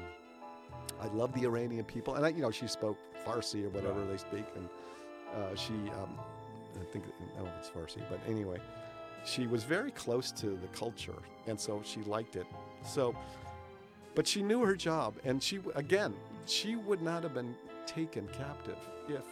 I 1.01 1.07
love 1.07 1.33
the 1.33 1.43
Iranian 1.45 1.83
people, 1.85 2.15
and 2.15 2.25
I, 2.25 2.29
you 2.29 2.41
know, 2.41 2.51
she 2.51 2.67
spoke 2.67 2.97
Farsi 3.25 3.65
or 3.65 3.69
whatever 3.69 3.99
Right. 4.01 4.11
they 4.11 4.17
speak, 4.17 4.45
and 4.55 4.67
uh, 5.35 5.55
she, 5.55 5.73
um, 5.73 6.17
I 6.79 6.83
think, 6.91 7.05
I 7.05 7.35
don't 7.37 7.45
know 7.45 7.51
if 7.59 7.59
it's 7.59 7.69
Farsi, 7.69 8.01
but 8.09 8.19
anyway, 8.27 8.59
she 9.25 9.47
was 9.47 9.63
very 9.63 9.91
close 9.91 10.31
to 10.33 10.47
the 10.47 10.67
culture, 10.73 11.15
and 11.47 11.59
so 11.59 11.81
she 11.83 12.01
liked 12.03 12.35
it. 12.35 12.45
So, 12.83 13.15
but 14.15 14.27
she 14.27 14.41
knew 14.41 14.63
her 14.63 14.75
job, 14.75 15.15
and 15.23 15.41
she, 15.41 15.59
again, 15.75 16.13
she 16.45 16.75
would 16.75 17.01
not 17.01 17.23
have 17.23 17.33
been 17.33 17.55
taken 17.85 18.27
captive 18.29 18.77
if 19.07 19.23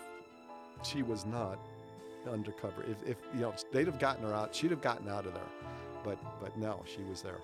she 0.84 1.04
was 1.04 1.26
not 1.26 1.60
undercover. 2.32 2.84
If, 2.84 2.98
if 3.08 3.18
you 3.34 3.42
know, 3.42 3.54
they'd 3.72 3.88
have 3.88 4.00
gotten 4.00 4.24
her 4.24 4.34
out, 4.34 4.54
she'd 4.56 4.72
have 4.72 4.82
gotten 4.82 5.10
out 5.10 5.26
of 5.26 5.34
there. 5.34 5.44
But, 6.04 6.18
but 6.42 6.58
no, 6.58 6.84
she 6.86 7.02
was 7.04 7.22
there. 7.22 7.40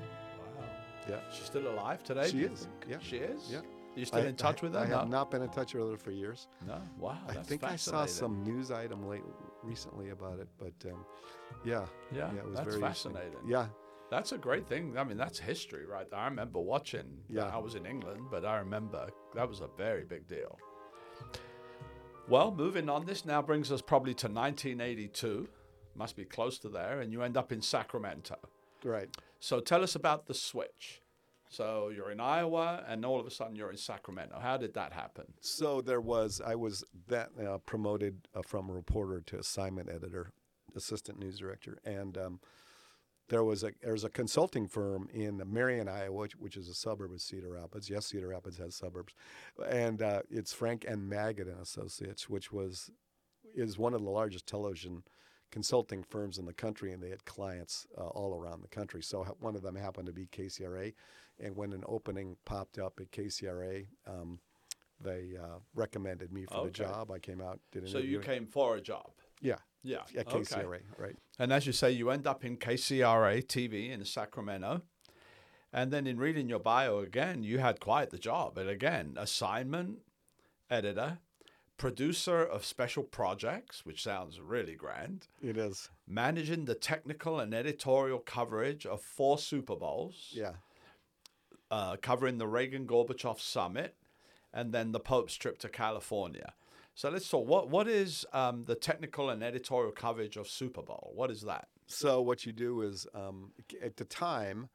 Wow. 0.00 0.64
Yeah. 1.08 1.16
She's 1.32 1.46
still 1.46 1.68
alive 1.68 2.02
today? 2.02 2.28
She 2.30 2.42
is, 2.42 2.66
yeah. 2.88 2.96
She 3.00 3.16
is? 3.18 3.48
Yeah. 3.50 3.60
You 3.94 4.04
still 4.04 4.20
I- 4.20 4.26
in 4.26 4.36
touch 4.36 4.62
I- 4.62 4.66
with 4.66 4.74
her? 4.74 4.80
I 4.80 4.88
no? 4.88 4.98
have 4.98 5.08
not 5.08 5.30
been 5.30 5.42
in 5.42 5.48
touch 5.50 5.74
with 5.74 5.90
her 5.90 5.96
for 5.96 6.10
years. 6.10 6.48
No. 6.66 6.80
Wow. 6.98 7.18
I 7.28 7.34
think 7.34 7.62
I 7.62 7.76
saw 7.76 8.06
some 8.06 8.42
news 8.42 8.70
item 8.72 9.06
late 9.06 9.22
recently 9.62 10.10
about 10.10 10.40
it, 10.40 10.48
but 10.58 10.90
um, 10.90 11.04
yeah, 11.64 11.86
Yeah, 12.12 12.30
yeah, 12.32 12.38
it 12.40 12.44
was 12.46 12.56
that's 12.56 12.68
very 12.68 12.80
fascinating. 12.80 13.38
Yeah, 13.46 13.66
That's 14.14 14.30
a 14.30 14.38
great 14.38 14.68
thing. 14.68 14.96
I 14.96 15.02
mean, 15.02 15.16
that's 15.16 15.40
history, 15.40 15.86
right? 15.86 16.08
there. 16.08 16.20
I 16.20 16.26
remember 16.26 16.60
watching. 16.60 17.18
Yeah. 17.28 17.50
I 17.52 17.58
was 17.58 17.74
in 17.74 17.84
England, 17.84 18.26
but 18.30 18.44
I 18.44 18.58
remember 18.58 19.08
that 19.34 19.48
was 19.48 19.58
a 19.58 19.66
very 19.76 20.04
big 20.04 20.28
deal. 20.28 20.56
Well, 22.28 22.54
moving 22.54 22.88
on, 22.88 23.06
this 23.06 23.24
now 23.24 23.42
brings 23.42 23.72
us 23.72 23.82
probably 23.82 24.14
to 24.14 24.28
1982. 24.28 25.48
Must 25.96 26.14
be 26.14 26.24
close 26.24 26.60
to 26.60 26.68
there, 26.68 27.00
and 27.00 27.12
you 27.12 27.22
end 27.22 27.36
up 27.36 27.50
in 27.50 27.60
Sacramento. 27.60 28.36
right. 28.84 29.08
So 29.40 29.58
tell 29.58 29.82
us 29.82 29.96
about 29.96 30.26
the 30.26 30.34
switch. 30.34 31.02
So 31.48 31.88
you're 31.88 32.12
in 32.12 32.20
Iowa, 32.20 32.84
and 32.86 33.04
all 33.04 33.18
of 33.18 33.26
a 33.26 33.32
sudden 33.32 33.56
you're 33.56 33.72
in 33.72 33.76
Sacramento. 33.76 34.38
How 34.40 34.56
did 34.56 34.74
that 34.74 34.92
happen? 34.92 35.24
So 35.40 35.80
there 35.80 36.00
was 36.00 36.40
I 36.40 36.54
was 36.54 36.84
that 37.08 37.30
uh, 37.44 37.58
promoted 37.66 38.28
uh, 38.32 38.42
from 38.46 38.70
reporter 38.70 39.22
to 39.26 39.40
assignment 39.40 39.88
editor, 39.88 40.30
assistant 40.76 41.18
news 41.18 41.40
director, 41.40 41.78
and 41.84 42.16
um, 42.16 42.40
there 43.28 43.44
was 43.44 43.64
a 43.64 43.72
there's 43.82 44.04
a 44.04 44.10
consulting 44.10 44.68
firm 44.68 45.08
in 45.12 45.42
Marion, 45.46 45.88
Iowa, 45.88 46.12
which, 46.12 46.36
which 46.36 46.56
is 46.56 46.68
a 46.68 46.74
suburb 46.74 47.12
of 47.12 47.20
Cedar 47.20 47.50
Rapids. 47.50 47.88
Yes, 47.88 48.06
Cedar 48.06 48.28
Rapids 48.28 48.58
has 48.58 48.74
suburbs, 48.74 49.14
and 49.68 50.02
uh, 50.02 50.22
it's 50.30 50.52
Frank 50.52 50.84
and 50.86 51.10
Magid 51.10 51.48
and 51.48 51.60
Associates, 51.60 52.28
which 52.28 52.52
was 52.52 52.90
is 53.54 53.78
one 53.78 53.94
of 53.94 54.02
the 54.02 54.10
largest 54.10 54.46
television 54.46 55.04
consulting 55.50 56.02
firms 56.02 56.38
in 56.38 56.46
the 56.46 56.52
country, 56.52 56.92
and 56.92 57.02
they 57.02 57.10
had 57.10 57.24
clients 57.24 57.86
uh, 57.96 58.08
all 58.08 58.34
around 58.34 58.62
the 58.62 58.68
country. 58.68 59.02
So 59.02 59.22
one 59.38 59.54
of 59.54 59.62
them 59.62 59.76
happened 59.76 60.06
to 60.06 60.12
be 60.12 60.26
KCRA, 60.26 60.92
and 61.38 61.56
when 61.56 61.72
an 61.72 61.84
opening 61.86 62.36
popped 62.44 62.78
up 62.78 62.98
at 63.00 63.10
KCRA, 63.12 63.86
um, 64.06 64.40
they 65.00 65.34
uh, 65.40 65.58
recommended 65.74 66.32
me 66.32 66.44
for 66.46 66.64
the 66.64 66.70
job. 66.70 67.10
I 67.10 67.18
came 67.18 67.40
out, 67.40 67.60
did 67.72 67.84
an 67.84 67.88
So 67.88 67.98
you 67.98 68.18
came 68.20 68.46
for 68.46 68.76
a 68.76 68.80
job. 68.80 69.10
yeah, 69.40 69.58
Yeah. 69.84 69.98
at 70.16 70.26
okay. 70.26 70.38
KCRA, 70.40 70.80
right? 70.98 71.16
And 71.38 71.52
as 71.52 71.66
you 71.66 71.72
say, 71.72 71.90
you 71.92 72.10
end 72.10 72.26
up 72.26 72.44
in 72.44 72.56
KCRA 72.56 73.42
TV 73.44 73.90
in 73.90 74.04
Sacramento. 74.04 74.82
And 75.72 75.92
then 75.92 76.06
in 76.06 76.18
reading 76.18 76.48
your 76.48 76.60
bio 76.60 76.98
again, 77.00 77.42
you 77.42 77.58
had 77.58 77.80
quite 77.80 78.10
the 78.10 78.18
job. 78.18 78.56
And 78.58 78.68
again, 78.70 79.14
assignment 79.18 79.98
editor, 80.70 81.18
producer 81.76 82.42
of 82.44 82.64
special 82.64 83.02
projects, 83.02 83.84
which 83.84 84.02
sounds 84.02 84.40
really 84.40 84.74
grand, 84.76 85.26
It 85.42 85.56
is. 85.58 85.90
managing 86.06 86.64
the 86.66 86.76
technical 86.76 87.40
and 87.40 87.52
editorial 87.52 88.20
coverage 88.20 88.86
of 88.86 89.02
four 89.02 89.36
Super 89.38 89.74
Bowls, 89.76 90.28
Yeah. 90.30 90.54
uh, 91.70 91.96
covering 92.00 92.38
the 92.38 92.46
Reagan 92.46 92.86
Gorbachev 92.86 93.40
summit, 93.40 93.96
and 94.52 94.72
then 94.72 94.92
the 94.92 95.00
Pope's 95.00 95.34
trip 95.34 95.58
to 95.58 95.68
California. 95.68 96.54
So 96.94 97.10
let's 97.10 97.28
talk. 97.28 97.46
What 97.46 97.68
what 97.70 97.88
is 97.88 98.24
um, 98.32 98.64
the 98.64 98.74
technical 98.76 99.30
and 99.30 99.42
editorial 99.42 99.92
coverage 99.92 100.36
of 100.36 100.46
Super 100.48 100.82
Bowl? 100.82 101.12
What 101.14 101.30
is 101.30 101.42
that? 101.42 101.68
So 101.86 102.22
what 102.22 102.46
you 102.46 102.52
do 102.52 102.82
is, 102.82 103.06
um, 103.14 103.50
at 103.82 103.96
the 103.96 104.04
time, 104.04 104.68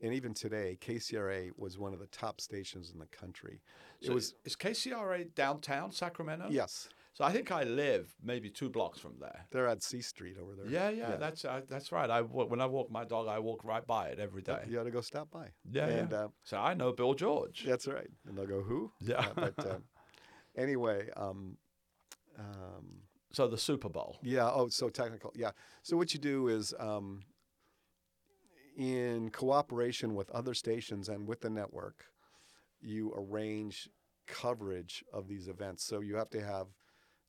and 0.00 0.12
even 0.14 0.34
today, 0.34 0.76
KCRA 0.80 1.50
was 1.56 1.78
one 1.78 1.92
of 1.92 2.00
the 2.00 2.06
top 2.08 2.40
stations 2.40 2.90
in 2.92 2.98
the 2.98 3.06
country. 3.06 3.60
It 4.00 4.10
was 4.10 4.34
is 4.44 4.56
KCRA 4.56 5.34
downtown 5.34 5.92
Sacramento? 5.92 6.48
yes, 6.50 6.88
So 7.12 7.24
I 7.24 7.30
think 7.32 7.52
I 7.52 7.62
live 7.64 8.12
maybe 8.22 8.50
two 8.50 8.68
blocks 8.68 8.98
from 8.98 9.14
there. 9.20 9.46
they're 9.50 9.68
at 9.68 9.82
C 9.82 10.00
Street 10.00 10.36
over 10.42 10.54
there. 10.56 10.66
Yeah, 10.66 10.88
yeah, 10.90 11.16
that's 11.16 11.44
uh, 11.44 11.60
that's 11.68 11.92
right. 11.92 12.08
I 12.10 12.22
when 12.22 12.60
I 12.60 12.66
walk 12.66 12.90
my 12.90 13.04
dog, 13.04 13.28
I 13.28 13.38
walk 13.38 13.64
right 13.64 13.86
by 13.86 14.08
it 14.08 14.18
every 14.18 14.42
day. 14.42 14.64
You 14.68 14.80
ought 14.80 14.84
to 14.84 14.90
go 14.90 15.00
stop 15.02 15.30
by. 15.30 15.48
Yeah, 15.70 15.86
and 15.88 16.10
yeah. 16.10 16.16
Uh, 16.18 16.28
So 16.42 16.56
I 16.58 16.72
know 16.74 16.92
Bill 16.92 17.14
George. 17.14 17.64
that's 17.66 17.86
right. 17.86 18.10
And 18.26 18.36
they'll 18.36 18.46
go, 18.46 18.62
who? 18.62 18.90
Yeah. 19.00 19.26
Uh, 19.36 19.50
but 19.54 19.66
uh, 19.66 19.78
anyway, 20.56 21.08
um, 21.16 21.56
um, 22.38 23.02
So 23.32 23.48
the 23.48 23.58
Super 23.58 23.88
Bowl. 23.88 24.18
Yeah. 24.22 24.50
Oh, 24.50 24.68
so 24.68 24.88
technical. 24.88 25.32
Yeah. 25.34 25.50
So 25.82 25.96
what 25.96 26.14
you 26.14 26.20
do 26.20 26.48
is, 26.48 26.72
um, 26.78 27.22
in 28.76 29.30
cooperation 29.30 30.14
with 30.14 30.30
other 30.30 30.54
stations 30.54 31.08
and 31.08 31.28
with 31.28 31.40
the 31.40 31.50
network, 31.50 32.06
you 32.80 33.12
arrange 33.16 33.88
coverage 34.26 35.04
of 35.12 35.28
these 35.28 35.48
events. 35.48 35.84
So 35.84 36.00
you 36.00 36.16
have 36.16 36.30
to 36.30 36.40
have. 36.40 36.68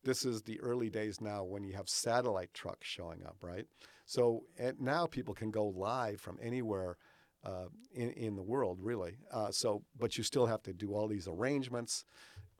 This 0.03 0.23
is 0.23 0.43
the 0.43 0.59
early 0.59 0.91
days 0.91 1.19
now 1.19 1.43
when 1.43 1.63
you 1.63 1.73
have 1.73 1.89
satellite 1.89 2.53
trucks 2.53 2.87
showing 2.87 3.25
up, 3.25 3.37
right? 3.41 3.65
So 4.05 4.43
and 4.59 4.79
now 4.79 5.07
people 5.07 5.33
can 5.33 5.49
go 5.49 5.65
live 5.65 6.21
from 6.21 6.37
anywhere 6.41 6.97
uh, 7.43 7.69
in 7.93 8.11
in 8.11 8.35
the 8.35 8.43
world, 8.43 8.79
really. 8.81 9.17
Uh, 9.31 9.51
so, 9.51 9.83
but 9.97 10.17
you 10.17 10.23
still 10.23 10.45
have 10.45 10.61
to 10.63 10.73
do 10.73 10.93
all 10.93 11.07
these 11.07 11.27
arrangements. 11.27 12.05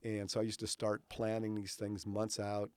And 0.06 0.30
so 0.30 0.38
I 0.40 0.44
used 0.44 0.60
to 0.60 0.68
start 0.68 1.02
planning 1.08 1.54
these 1.54 1.74
things 1.74 2.06
months 2.06 2.38
out 2.38 2.70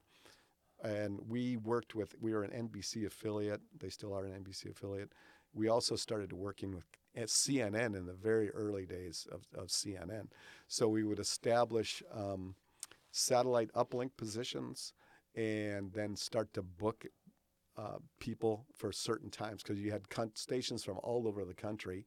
and 0.84 1.19
we 1.27 1.57
worked 1.57 1.93
with 1.93 2.15
we 2.19 2.34
were 2.34 2.43
an 2.43 2.69
NBC 2.69 3.05
affiliate. 3.05 3.61
They 3.77 3.89
still 3.89 4.13
are 4.13 4.25
an 4.25 4.43
NBC 4.43 4.71
affiliate. 4.71 5.11
We 5.53 5.67
also 5.67 5.95
started 5.95 6.34
working 6.34 6.73
with 6.75 6.86
CNN 7.17 7.95
in 7.95 8.05
the 8.05 8.13
very 8.13 8.49
early 8.51 8.86
days 8.86 9.27
of, 9.32 9.41
of 9.59 9.67
CNN. 9.67 10.27
So 10.67 10.88
we 10.88 11.03
would 11.03 11.19
establish 11.19 12.01
um, 12.13 12.55
satellite 13.11 13.71
uplink 13.73 14.11
positions 14.15 14.93
and 15.36 15.91
then 15.91 16.15
start 16.15 16.53
to 16.53 16.61
book 16.61 17.05
uh, 17.77 17.97
people 18.19 18.65
for 18.75 18.91
certain 18.91 19.30
times 19.30 19.61
because 19.63 19.80
you 19.80 19.91
had 19.91 20.09
con- 20.09 20.32
stations 20.36 20.84
from 20.84 20.99
all 21.03 21.27
over 21.27 21.45
the 21.45 21.53
country 21.53 22.05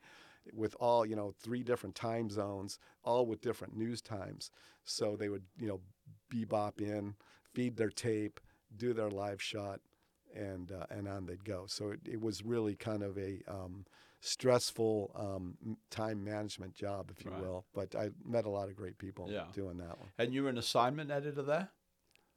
with 0.53 0.75
all 0.81 1.05
you 1.07 1.17
know 1.17 1.33
three 1.43 1.63
different 1.63 1.95
time 1.95 2.29
zones 2.31 2.79
all 3.05 3.27
with 3.27 3.41
different 3.41 3.77
news 3.77 4.01
times 4.01 4.51
so 4.85 5.17
they 5.17 5.29
would 5.29 5.45
you 5.59 5.69
know 5.69 5.81
bebop 6.33 6.81
in 6.81 7.15
feed 7.55 7.77
their 7.77 7.91
tape 7.91 8.41
do 8.77 8.93
their 8.93 9.11
live 9.11 9.41
shot 9.41 9.81
and 10.35 10.73
uh, 10.73 10.87
and 10.91 11.07
on 11.09 11.27
they'd 11.27 11.45
go 11.45 11.65
so 11.67 11.91
it, 11.91 12.01
it 12.07 12.21
was 12.21 12.45
really 12.45 12.75
kind 12.75 13.03
of 13.03 13.17
a 13.19 13.41
um, 13.49 13.85
stressful 14.21 15.11
um, 15.15 15.77
time 15.91 16.25
management 16.25 16.75
job 16.75 17.11
if 17.17 17.25
you 17.25 17.31
Right. 17.31 17.41
will 17.41 17.65
but 17.75 17.95
i 17.95 18.11
met 18.25 18.45
a 18.45 18.51
lot 18.51 18.69
of 18.69 18.77
great 18.77 18.99
people 18.99 19.29
Yeah. 19.31 19.45
doing 19.53 19.77
that 19.79 19.99
one 19.99 20.09
And 20.19 20.33
you 20.33 20.43
were 20.45 20.49
an 20.49 20.59
assignment 20.59 21.11
editor 21.11 21.43
there? 21.43 21.69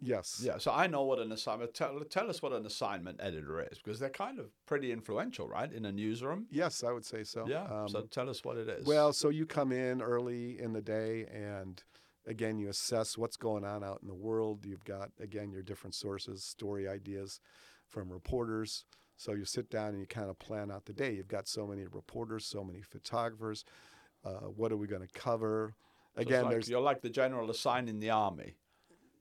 Yes 0.02 0.42
Yeah. 0.44 0.58
So 0.58 0.72
I 0.72 0.88
know 0.88 1.04
what 1.04 1.20
an 1.20 1.32
assignment. 1.32 1.74
Tell, 1.74 2.00
tell 2.10 2.30
us 2.30 2.42
what 2.42 2.52
an 2.54 2.66
assignment 2.66 3.20
editor 3.22 3.62
is, 3.72 3.78
because 3.78 4.00
they're 4.00 4.10
kind 4.10 4.40
of 4.40 4.48
pretty 4.66 4.92
influential, 4.92 5.48
right, 5.48 5.72
in 5.72 5.86
a 5.86 5.92
newsroom. 5.92 6.48
yes 6.52 6.84
i 6.84 6.92
would 6.92 7.06
say 7.06 7.24
so 7.24 7.46
Yeah. 7.48 7.64
Um, 7.66 7.88
so 7.90 8.02
tell 8.04 8.30
us 8.30 8.44
what 8.44 8.58
it 8.58 8.68
is. 8.68 8.86
Well, 8.86 9.14
so 9.14 9.30
you 9.30 9.46
come 9.46 9.72
in 9.72 10.02
early 10.02 10.60
in 10.60 10.74
the 10.74 10.82
day 10.82 11.26
and 11.34 11.82
again 12.28 12.58
you 12.58 12.70
assess 12.70 13.18
what's 13.18 13.38
going 13.38 13.64
on 13.64 13.84
out 13.84 14.00
in 14.02 14.08
the 14.08 14.14
world. 14.16 14.66
You've 14.66 14.86
got 14.86 15.12
again 15.20 15.52
your 15.52 15.64
different 15.64 15.96
sources, 15.96 16.44
story 16.44 16.88
ideas 16.88 17.40
from 17.88 18.12
reporters. 18.12 18.86
So 19.18 19.32
you 19.34 19.46
sit 19.46 19.70
down 19.70 19.90
and 19.90 20.00
you 20.00 20.08
kind 20.08 20.30
of 20.30 20.38
plan 20.40 20.70
out 20.70 20.86
the 20.86 20.94
day. 20.94 21.14
You've 21.14 21.30
got 21.30 21.48
so 21.48 21.66
many 21.66 21.86
reporters, 21.86 22.46
so 22.46 22.64
many 22.66 22.82
photographers. 22.82 23.64
Uh, 24.26 24.50
what 24.60 24.72
are 24.74 24.78
we 24.78 24.88
going 24.88 25.08
to 25.08 25.14
cover? 25.20 25.74
So 26.16 26.22
Again, 26.24 26.44
like- 26.44 26.52
there's 26.52 26.70
you're 26.70 26.82
like 26.82 27.02
the 27.02 27.10
general 27.10 27.50
assigned 27.50 27.88
in 27.88 28.00
the 28.00 28.10
army. 28.10 28.56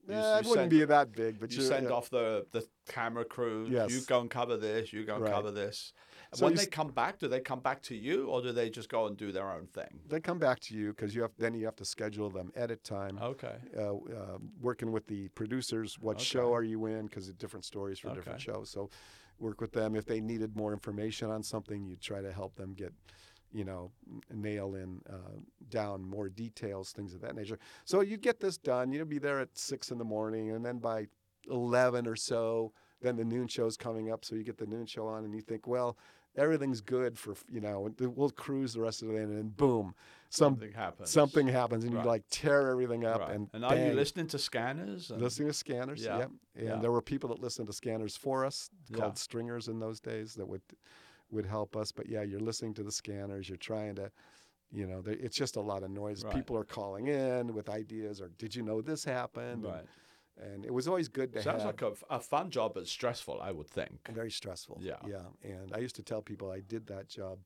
You, 0.08 0.14
Eh, 0.14 0.16
you 0.16 0.38
it 0.40 0.46
wouldn't 0.46 0.54
send, 0.54 0.70
be 0.70 0.84
that 0.84 1.12
big, 1.12 1.40
but 1.40 1.52
you 1.52 1.62
send 1.62 1.84
yeah. 1.86 1.92
off 1.92 2.10
the, 2.10 2.46
the 2.52 2.66
camera 2.88 3.24
crew. 3.24 3.66
Yes. 3.70 3.90
You 3.90 4.00
go 4.02 4.20
and 4.20 4.30
cover 4.30 4.56
this. 4.56 4.92
You 4.92 5.04
go 5.04 5.14
and 5.16 5.24
Right. 5.24 5.32
cover 5.32 5.50
this. 5.50 5.92
So 6.34 6.46
when 6.46 6.54
they 6.56 6.66
come 6.66 6.88
back, 6.88 7.20
do 7.20 7.28
they 7.28 7.40
come 7.40 7.60
back 7.60 7.80
to 7.82 7.94
you, 7.94 8.26
or 8.26 8.42
do 8.42 8.50
they 8.52 8.68
just 8.68 8.88
go 8.88 9.06
and 9.06 9.16
do 9.16 9.30
their 9.30 9.48
own 9.50 9.66
thing? 9.68 10.00
They 10.08 10.20
come 10.20 10.38
back 10.40 10.58
to 10.60 10.74
you 10.74 10.88
because 10.92 11.14
you 11.14 11.22
have 11.22 11.30
then 11.38 11.54
you 11.54 11.64
have 11.64 11.76
to 11.76 11.84
schedule 11.84 12.28
them 12.28 12.50
edit 12.56 12.82
time. 12.82 13.18
Okay. 13.22 13.54
uh, 13.76 13.94
uh, 13.94 14.38
working 14.60 14.90
with 14.90 15.06
the 15.06 15.28
producers. 15.28 15.96
What 16.00 16.20
show 16.20 16.52
are 16.52 16.64
you 16.64 16.86
in? 16.86 17.06
Because 17.06 17.32
different 17.34 17.64
stories 17.64 17.98
for 18.00 18.12
different 18.14 18.40
shows. 18.40 18.68
So 18.70 18.90
work 19.38 19.60
with 19.60 19.72
them. 19.72 19.94
If 19.94 20.06
they 20.06 20.20
needed 20.20 20.56
more 20.56 20.72
information 20.72 21.30
on 21.30 21.42
something, 21.42 21.84
you 21.84 21.96
try 21.96 22.20
to 22.20 22.32
help 22.32 22.56
them 22.56 22.74
get, 22.74 22.92
you 23.54 23.64
know, 23.64 23.90
nail 24.30 24.74
in 24.74 25.00
uh, 25.08 25.38
down 25.70 26.02
more 26.04 26.28
details, 26.28 26.92
things 26.92 27.14
of 27.14 27.20
that 27.22 27.34
nature. 27.36 27.58
So 27.84 28.00
you'd 28.02 28.20
get 28.20 28.40
this 28.40 28.58
done. 28.58 28.92
You'll 28.92 29.06
be 29.06 29.18
there 29.18 29.40
at 29.40 29.56
six 29.56 29.90
in 29.90 29.98
the 29.98 30.04
morning, 30.04 30.50
and 30.50 30.64
then 30.66 30.78
by 30.78 31.06
eleven 31.48 32.06
or 32.06 32.16
so, 32.16 32.72
then 33.00 33.16
the 33.16 33.24
noon 33.24 33.46
show's 33.48 33.76
coming 33.76 34.10
up. 34.10 34.24
So 34.24 34.34
you 34.34 34.42
get 34.44 34.58
the 34.58 34.66
noon 34.66 34.86
show 34.86 35.06
on, 35.06 35.24
and 35.24 35.34
you 35.34 35.40
think, 35.40 35.66
well. 35.66 35.96
Everything's 36.36 36.80
good 36.80 37.16
for 37.16 37.36
you 37.48 37.60
know. 37.60 37.88
We'll 38.00 38.30
cruise 38.30 38.74
the 38.74 38.80
rest 38.80 39.02
of 39.02 39.06
the 39.06 39.14
day, 39.14 39.20
and 39.20 39.38
then 39.38 39.50
boom, 39.50 39.94
some 40.30 40.54
Something 40.54 40.72
happens. 40.72 41.10
something 41.10 41.46
happens, 41.46 41.84
and 41.84 41.94
Right. 41.94 42.02
you 42.02 42.08
like 42.08 42.24
tear 42.28 42.68
everything 42.72 43.04
up, 43.04 43.20
Right. 43.20 43.36
and 43.36 43.48
And, 43.52 43.64
are 43.64 43.76
you 43.76 43.92
listening 43.92 44.26
to 44.26 44.38
scanners? 44.40 45.12
And, 45.12 45.22
Listening 45.22 45.46
to 45.46 45.54
scanners, 45.54 46.02
Yeah, 46.04 46.18
yep. 46.18 46.30
And 46.56 46.66
yeah. 46.66 46.76
there 46.80 46.90
were 46.90 47.02
people 47.02 47.28
that 47.28 47.38
listened 47.38 47.68
to 47.68 47.72
scanners 47.72 48.16
for 48.16 48.44
us, 48.44 48.68
called 48.92 49.12
Yeah. 49.12 49.14
stringers 49.20 49.68
in 49.68 49.78
those 49.78 50.00
days, 50.00 50.34
that 50.34 50.46
would 50.48 50.62
would 51.30 51.46
help 51.46 51.76
us. 51.76 51.92
But 51.92 52.08
yeah, 52.08 52.22
you're 52.22 52.40
listening 52.40 52.74
to 52.74 52.82
the 52.82 52.92
scanners. 52.92 53.48
You're 53.48 53.58
trying 53.58 53.94
to, 53.96 54.10
you 54.72 54.86
know, 54.86 55.02
it's 55.06 55.36
just 55.36 55.56
a 55.56 55.60
lot 55.60 55.82
of 55.82 55.90
noise. 55.90 56.24
Right. 56.24 56.34
People 56.34 56.56
are 56.56 56.64
calling 56.64 57.08
in 57.08 57.54
with 57.54 57.68
ideas, 57.68 58.20
or 58.20 58.28
did 58.38 58.54
you 58.54 58.62
know 58.62 58.80
this 58.80 59.04
happened? 59.04 59.64
And- 59.64 59.74
Right. 59.74 59.84
And, 60.36 60.64
it 60.66 60.74
was 60.74 60.88
always 60.88 61.06
good 61.06 61.32
to 61.34 61.42
Sounds 61.42 61.62
have. 61.62 61.66
like 61.80 61.82
a, 61.82 61.92
a 62.10 62.18
fun 62.18 62.50
job, 62.50 62.72
but 62.74 62.88
stressful, 62.88 63.38
I 63.40 63.52
would 63.52 63.68
think. 63.68 64.00
very 64.12 64.32
stressful. 64.32 64.78
Yeah. 64.82 64.96
yeah. 65.06 65.20
And 65.44 65.72
I 65.72 65.78
used 65.78 65.94
to 65.94 66.02
tell 66.02 66.22
people 66.22 66.50
I 66.50 66.58
did 66.58 66.88
that 66.88 67.06
job 67.08 67.38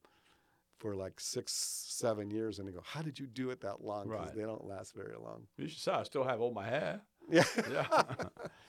for 0.78 0.96
like 0.96 1.20
six, 1.20 1.52
seven 1.52 2.30
years, 2.30 2.58
and 2.58 2.66
they 2.66 2.72
go, 2.72 2.80
"How 2.82 3.02
did 3.02 3.18
you 3.18 3.26
do 3.26 3.50
it 3.50 3.60
that 3.60 3.84
long?" 3.84 4.08
Because 4.08 4.28
Right. 4.28 4.34
they 4.36 4.40
don't 4.42 4.64
last 4.64 4.94
very 4.94 5.16
long. 5.22 5.48
You 5.58 5.68
should 5.68 5.80
say 5.80 5.92
I 5.92 6.02
still 6.04 6.24
have 6.24 6.40
all 6.40 6.50
my 6.52 6.64
hair. 6.66 7.02
Yeah. 7.30 7.44
Yeah. 7.70 8.02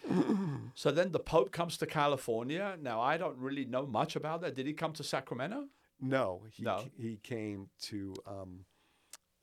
so 0.75 0.91
then 0.91 1.11
the 1.11 1.19
Pope 1.19 1.51
comes 1.51 1.77
to 1.77 1.85
California. 1.85 2.77
Now 2.81 3.01
I 3.01 3.17
don't 3.17 3.37
really 3.37 3.65
know 3.65 3.85
much 3.85 4.15
about 4.15 4.41
that. 4.41 4.55
Did 4.55 4.65
he 4.67 4.73
come 4.73 4.93
to 4.93 5.03
Sacramento? 5.03 5.65
No, 6.01 6.41
he 6.51 6.63
No. 6.63 6.85
he 6.97 7.17
came 7.23 7.69
to 7.83 8.13
um, 8.25 8.65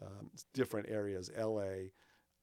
um, 0.03 0.31
different 0.55 0.89
areas: 0.89 1.31
L.A., 1.37 1.93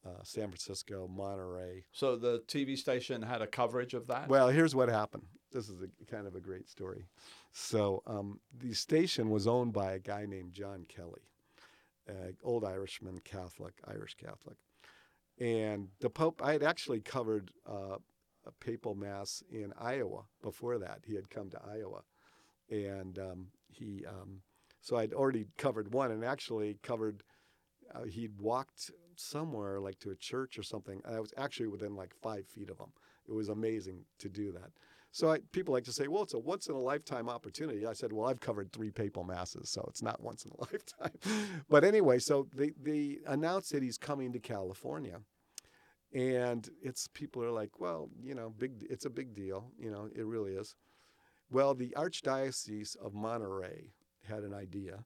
uh, 0.06 0.22
San 0.24 0.50
Francisco, 0.50 1.08
Monterey. 1.08 1.86
So 1.92 2.16
the 2.16 2.44
TV 2.48 2.78
station 2.78 3.22
had 3.22 3.42
a 3.42 3.48
coverage 3.48 3.94
of 3.94 4.08
that. 4.08 4.28
Well, 4.28 4.50
here's 4.50 4.76
what 4.76 4.90
happened. 4.90 5.24
This 5.52 5.70
is 5.70 5.82
a 5.82 6.06
kind 6.06 6.28
of 6.28 6.36
a 6.36 6.40
great 6.40 6.68
story. 6.68 7.06
So 7.54 8.02
um, 8.08 8.40
the 8.56 8.74
station 8.74 9.30
was 9.30 9.48
owned 9.48 9.74
by 9.74 9.94
a 9.94 10.00
guy 10.00 10.26
named 10.28 10.54
John 10.54 10.86
Kelly, 10.90 11.30
an 12.08 12.36
old 12.44 12.66
Irishman, 12.66 13.20
Catholic, 13.24 13.74
Irish 13.88 14.16
Catholic, 14.16 14.58
and 15.40 15.88
the 16.00 16.10
Pope. 16.10 16.42
I 16.44 16.54
had 16.54 16.64
actually 16.64 17.02
covered 17.02 17.52
uh, 17.70 17.98
a 18.46 18.52
papal 18.60 18.96
mass 18.96 19.44
in 19.52 19.74
Iowa 19.80 20.24
before 20.42 20.78
that. 20.80 21.00
He 21.06 21.16
had 21.16 21.30
come 21.30 21.50
to 21.50 21.60
Iowa, 21.66 22.02
and 22.70 23.18
um, 23.20 23.48
he. 23.70 24.06
Um, 24.08 24.42
so 24.82 24.98
I'd 24.98 25.14
already 25.14 25.48
covered 25.58 25.94
one, 25.94 26.12
and 26.12 26.24
actually 26.24 26.78
covered. 26.84 27.24
Uh, 27.94 28.04
he'd 28.04 28.40
walked 28.40 28.92
somewhere 29.16 29.80
like 29.80 30.00
to 30.00 30.10
a 30.10 30.16
church 30.16 30.58
or 30.58 30.64
something. 30.64 31.02
I 31.06 31.20
was 31.20 31.34
actually 31.38 31.68
within 31.68 31.96
like 31.96 32.14
five 32.22 32.48
feet 32.48 32.70
of 32.70 32.80
him 32.80 32.92
It 33.28 33.34
was 33.34 33.50
amazing 33.50 34.06
to 34.20 34.30
do 34.30 34.52
that. 34.54 34.72
So 35.14 35.32
I, 35.32 35.38
people 35.52 35.76
like 35.76 35.84
to 35.84 35.92
say, 35.92 36.08
well, 36.08 36.24
it's 36.24 36.34
a 36.34 36.40
once 36.40 36.66
in 36.66 36.74
a 36.74 36.80
lifetime 36.80 37.30
opportunity. 37.30 37.86
I 37.86 37.94
said, 37.94 38.12
well, 38.12 38.28
I've 38.28 38.40
covered 38.40 38.72
three 38.72 38.90
papal 38.90 39.24
masses, 39.24 39.70
so 39.70 39.86
it's 39.88 40.02
not 40.02 40.20
once 40.20 40.44
in 40.44 40.52
a 40.52 40.62
lifetime. 40.72 41.52
but 41.70 41.84
anyway, 41.84 42.18
so 42.18 42.48
they, 42.52 42.72
they 42.82 43.20
announced 43.28 43.72
that 43.74 43.84
he's 43.84 44.00
coming 44.00 44.34
to 44.34 44.40
California. 44.40 45.20
And 46.16 46.68
it's 46.82 47.08
people 47.08 47.44
are 47.44 47.52
like, 47.52 47.80
well, 47.80 48.10
you 48.24 48.34
know, 48.34 48.50
big. 48.58 48.88
It's 48.90 49.06
a 49.06 49.10
big 49.12 49.36
deal. 49.36 49.72
You 49.78 49.92
know, 49.92 50.10
it 50.16 50.26
really 50.26 50.54
is. 50.54 50.76
Well, 51.52 51.76
the 51.76 51.94
Archdiocese 51.96 52.96
of 52.98 53.14
Monterey 53.14 53.94
had 54.28 54.42
an 54.42 54.54
idea. 54.54 55.06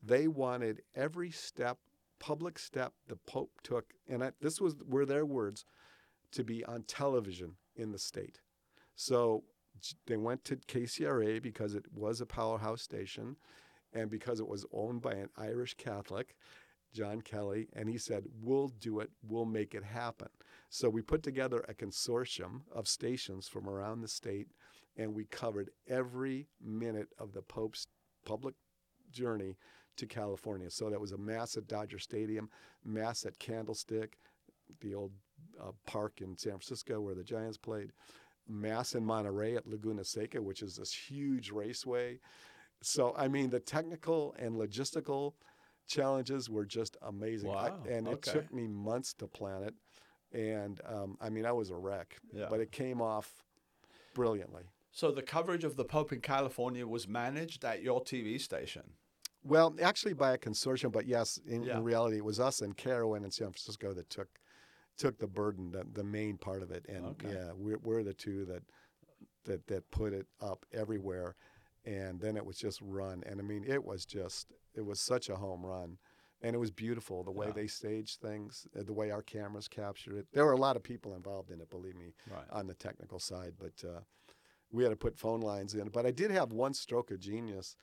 They 0.00 0.28
wanted 0.28 0.82
every 0.94 1.32
step, 1.32 1.78
public 2.20 2.60
step 2.60 2.92
the 3.08 3.16
Pope 3.26 3.50
took, 3.64 3.86
and 4.08 4.22
I, 4.22 4.32
this 4.40 4.60
was 4.60 4.76
were 4.86 5.04
their 5.04 5.26
words, 5.26 5.64
to 6.30 6.44
be 6.44 6.64
on 6.64 6.84
television 6.84 7.56
in 7.74 7.90
the 7.90 7.98
state. 7.98 8.38
So 8.98 9.44
they 10.08 10.16
went 10.16 10.44
to 10.46 10.56
KCRA 10.56 11.40
because 11.40 11.76
it 11.76 11.84
was 11.94 12.20
a 12.20 12.26
powerhouse 12.26 12.82
station, 12.82 13.36
and 13.92 14.10
because 14.10 14.40
it 14.40 14.48
was 14.48 14.66
owned 14.72 15.02
by 15.02 15.12
an 15.12 15.28
Irish 15.36 15.74
Catholic, 15.74 16.34
John 16.92 17.20
Kelly, 17.20 17.68
and 17.74 17.88
he 17.88 17.96
said, 17.96 18.24
We'll 18.42 18.68
do 18.80 18.98
it, 18.98 19.10
we'll 19.22 19.44
make 19.44 19.76
it 19.76 19.84
happen. 19.84 20.26
So 20.68 20.88
we 20.90 21.00
put 21.00 21.22
together 21.22 21.64
a 21.68 21.74
consortium 21.74 22.62
of 22.74 22.88
stations 22.88 23.46
from 23.46 23.68
around 23.68 24.00
the 24.00 24.08
state, 24.08 24.48
and 24.96 25.14
we 25.14 25.26
covered 25.26 25.70
every 25.86 26.48
minute 26.60 27.10
of 27.20 27.32
the 27.32 27.42
Pope's 27.42 27.86
public 28.26 28.56
journey 29.12 29.58
to 29.96 30.06
California. 30.06 30.70
So 30.70 30.90
that 30.90 31.00
was 31.00 31.12
a 31.12 31.18
mass 31.18 31.56
at 31.56 31.68
Dodger 31.68 32.00
Stadium, 32.00 32.50
mass 32.84 33.24
at 33.24 33.38
Candlestick, 33.38 34.18
the 34.80 34.94
old 34.94 35.12
uh, 35.60 35.70
park 35.86 36.20
in 36.20 36.36
San 36.36 36.52
Francisco 36.52 37.00
where 37.00 37.14
the 37.14 37.22
Giants 37.22 37.58
played, 37.58 37.92
mass 38.48 38.94
in 38.94 39.04
Monterey 39.04 39.56
at 39.56 39.66
Laguna 39.66 40.04
Seca, 40.04 40.40
which 40.40 40.62
is 40.62 40.76
this 40.76 40.92
huge 40.92 41.50
raceway. 41.50 42.18
So, 42.80 43.14
I 43.16 43.28
mean, 43.28 43.50
the 43.50 43.60
technical 43.60 44.34
and 44.38 44.54
logistical 44.56 45.34
challenges 45.86 46.48
were 46.48 46.64
just 46.64 46.96
amazing. 47.02 47.50
Wow. 47.50 47.80
I, 47.84 47.88
and 47.90 48.06
it 48.08 48.22
took 48.22 48.52
me 48.52 48.66
months 48.66 49.12
to 49.14 49.26
plan 49.26 49.62
it. 49.64 49.74
And 50.32 50.80
um, 50.86 51.16
I 51.20 51.30
mean, 51.30 51.46
I 51.46 51.52
was 51.52 51.70
a 51.70 51.76
wreck, 51.76 52.16
Yeah. 52.32 52.46
but 52.50 52.60
it 52.60 52.70
came 52.70 53.00
off 53.00 53.42
brilliantly. 54.14 54.64
So 54.92 55.10
the 55.10 55.22
coverage 55.22 55.64
of 55.64 55.76
the 55.76 55.84
Pope 55.84 56.12
in 56.12 56.20
California 56.20 56.86
was 56.86 57.08
managed 57.08 57.64
at 57.64 57.82
your 57.82 58.02
TV 58.02 58.40
station. 58.40 58.82
Well, 59.44 59.74
actually 59.80 60.14
by 60.14 60.32
a 60.32 60.38
consortium, 60.38 60.92
but 60.92 61.06
yes, 61.06 61.38
in, 61.46 61.62
Yeah. 61.62 61.78
in 61.78 61.84
reality, 61.84 62.16
it 62.16 62.24
was 62.24 62.40
us 62.40 62.60
and 62.60 62.76
KRON 62.76 63.24
in 63.24 63.30
San 63.30 63.48
Francisco 63.48 63.94
that 63.94 64.10
took 64.10 64.28
took 64.98 65.18
the 65.18 65.26
burden, 65.26 65.70
the, 65.70 65.84
the 65.92 66.04
main 66.04 66.36
part 66.36 66.62
of 66.62 66.70
it, 66.70 66.84
and 66.88 67.04
Okay. 67.06 67.28
yeah, 67.32 67.52
we're, 67.56 67.78
we're 67.78 68.02
the 68.02 68.14
two 68.14 68.44
that 68.46 68.62
that 69.44 69.66
that 69.68 69.90
put 69.90 70.12
it 70.12 70.26
up 70.40 70.66
everywhere, 70.72 71.36
and 71.84 72.20
then 72.20 72.36
it 72.36 72.44
was 72.44 72.58
just 72.58 72.80
run, 72.82 73.22
and 73.26 73.40
I 73.40 73.42
mean, 73.44 73.64
it 73.66 73.82
was 73.84 74.04
just 74.04 74.48
it 74.74 74.84
was 74.84 75.00
such 75.00 75.28
a 75.28 75.36
home 75.36 75.64
run, 75.64 75.98
and 76.42 76.54
it 76.54 76.58
was 76.58 76.70
beautiful 76.70 77.22
the 77.24 77.30
way 77.30 77.46
Yeah. 77.46 77.52
they 77.52 77.66
staged 77.66 78.20
things, 78.20 78.66
uh, 78.78 78.82
the 78.82 78.92
way 78.92 79.10
our 79.10 79.22
cameras 79.22 79.68
captured 79.68 80.16
it. 80.18 80.26
There 80.32 80.44
were 80.44 80.52
a 80.52 80.56
lot 80.58 80.76
of 80.76 80.82
people 80.82 81.14
involved 81.14 81.50
in 81.50 81.60
it, 81.60 81.70
believe 81.70 81.96
me, 81.96 82.14
Right. 82.28 82.44
on 82.50 82.66
the 82.66 82.74
technical 82.74 83.18
side, 83.18 83.54
but 83.58 83.88
uh, 83.88 84.00
we 84.70 84.82
had 84.82 84.90
to 84.90 84.96
put 84.96 85.16
phone 85.16 85.40
lines 85.40 85.74
in. 85.74 85.88
But 85.88 86.04
I 86.04 86.10
did 86.10 86.30
have 86.30 86.52
one 86.52 86.74
stroke 86.74 87.10
of 87.10 87.20
genius 87.20 87.76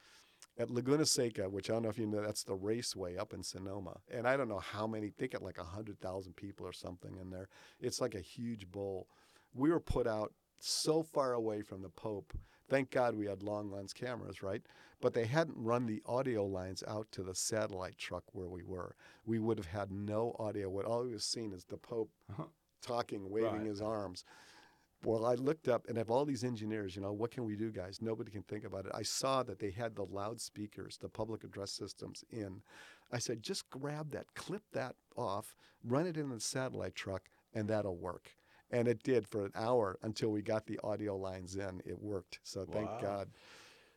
at 0.57 0.69
Laguna 0.71 1.05
Seca, 1.05 1.49
which 1.49 1.69
I 1.69 1.73
don't 1.73 1.83
know 1.83 1.89
if 1.89 1.97
you 1.97 2.05
know, 2.05 2.21
that's 2.21 2.43
the 2.43 2.55
raceway 2.55 3.17
up 3.17 3.33
in 3.33 3.43
Sonoma. 3.43 3.97
And 4.09 4.27
I 4.27 4.37
don't 4.37 4.47
know 4.49 4.59
how 4.59 4.87
many, 4.87 5.11
they 5.17 5.27
get 5.27 5.41
like 5.41 5.57
100,000 5.57 6.35
people 6.35 6.65
or 6.65 6.73
something 6.73 7.17
in 7.21 7.29
there. 7.29 7.49
It's 7.79 7.99
like 7.99 8.15
a 8.15 8.19
huge 8.21 8.71
bowl. 8.71 9.07
We 9.53 9.69
were 9.71 9.79
put 9.79 10.07
out 10.07 10.33
so 10.59 11.03
far 11.03 11.33
away 11.33 11.61
from 11.61 11.81
the 11.81 11.89
Pope. 11.89 12.33
Thank 12.69 12.89
God 12.89 13.15
we 13.15 13.27
had 13.27 13.43
long 13.43 13.69
lens 13.71 13.93
cameras, 13.93 14.41
right? 14.41 14.61
But 15.01 15.13
they 15.13 15.25
hadn't 15.25 15.57
run 15.57 15.85
the 15.85 16.01
audio 16.05 16.45
lines 16.45 16.83
out 16.87 17.07
to 17.11 17.21
the 17.21 17.35
satellite 17.35 17.97
truck 17.97 18.23
where 18.31 18.47
we 18.47 18.63
were. 18.63 18.95
We 19.25 19.37
would 19.39 19.57
have 19.59 19.67
had 19.67 19.91
no 19.91 20.35
audio. 20.39 20.69
What 20.69 20.85
all 20.85 21.03
we 21.03 21.11
was 21.13 21.25
seeing 21.25 21.51
is 21.53 21.65
the 21.65 21.77
Pope 21.77 22.09
Uh-huh. 22.31 22.45
talking, 22.81 23.29
waving 23.29 23.59
Right. 23.59 23.65
his 23.67 23.81
arms. 23.81 24.23
Well, 25.05 25.25
I 25.25 25.35
looked 25.35 25.67
up 25.67 25.87
and 25.87 25.97
of 25.97 26.09
all 26.09 26.25
these 26.25 26.43
engineers, 26.43 26.95
you 26.95 27.01
know, 27.01 27.13
what 27.13 27.31
can 27.31 27.45
we 27.45 27.55
do, 27.55 27.71
guys? 27.71 28.01
Nobody 28.01 28.31
can 28.31 28.41
think 28.43 28.65
about 28.65 28.85
it. 28.85 28.91
I 28.95 29.03
saw 29.03 29.43
that 29.43 29.59
they 29.59 29.69
had 29.69 29.95
the 29.95 30.05
loudspeakers, 30.05 30.97
the 30.97 31.09
public 31.09 31.43
address 31.43 31.71
systems 31.71 32.23
in. 32.31 32.61
I 33.11 33.19
said, 33.19 33.43
just 33.43 33.69
grab 33.69 34.11
that, 34.11 34.25
clip 34.33 34.63
that 34.73 34.95
off, 35.15 35.55
run 35.83 36.07
it 36.07 36.17
in 36.17 36.29
the 36.29 36.39
satellite 36.39 36.95
truck, 36.95 37.29
and 37.53 37.67
that'll 37.67 37.97
work. 37.97 38.31
And 38.71 38.87
it 38.87 39.03
did 39.03 39.27
for 39.27 39.45
an 39.45 39.51
hour 39.53 39.99
until 40.01 40.29
we 40.29 40.41
got 40.41 40.65
the 40.65 40.79
audio 40.83 41.15
lines 41.15 41.55
in. 41.55 41.81
It 41.85 42.01
worked. 42.01 42.39
So 42.43 42.65
thank 42.65 42.89
Wow. 42.89 42.99
God. 43.01 43.29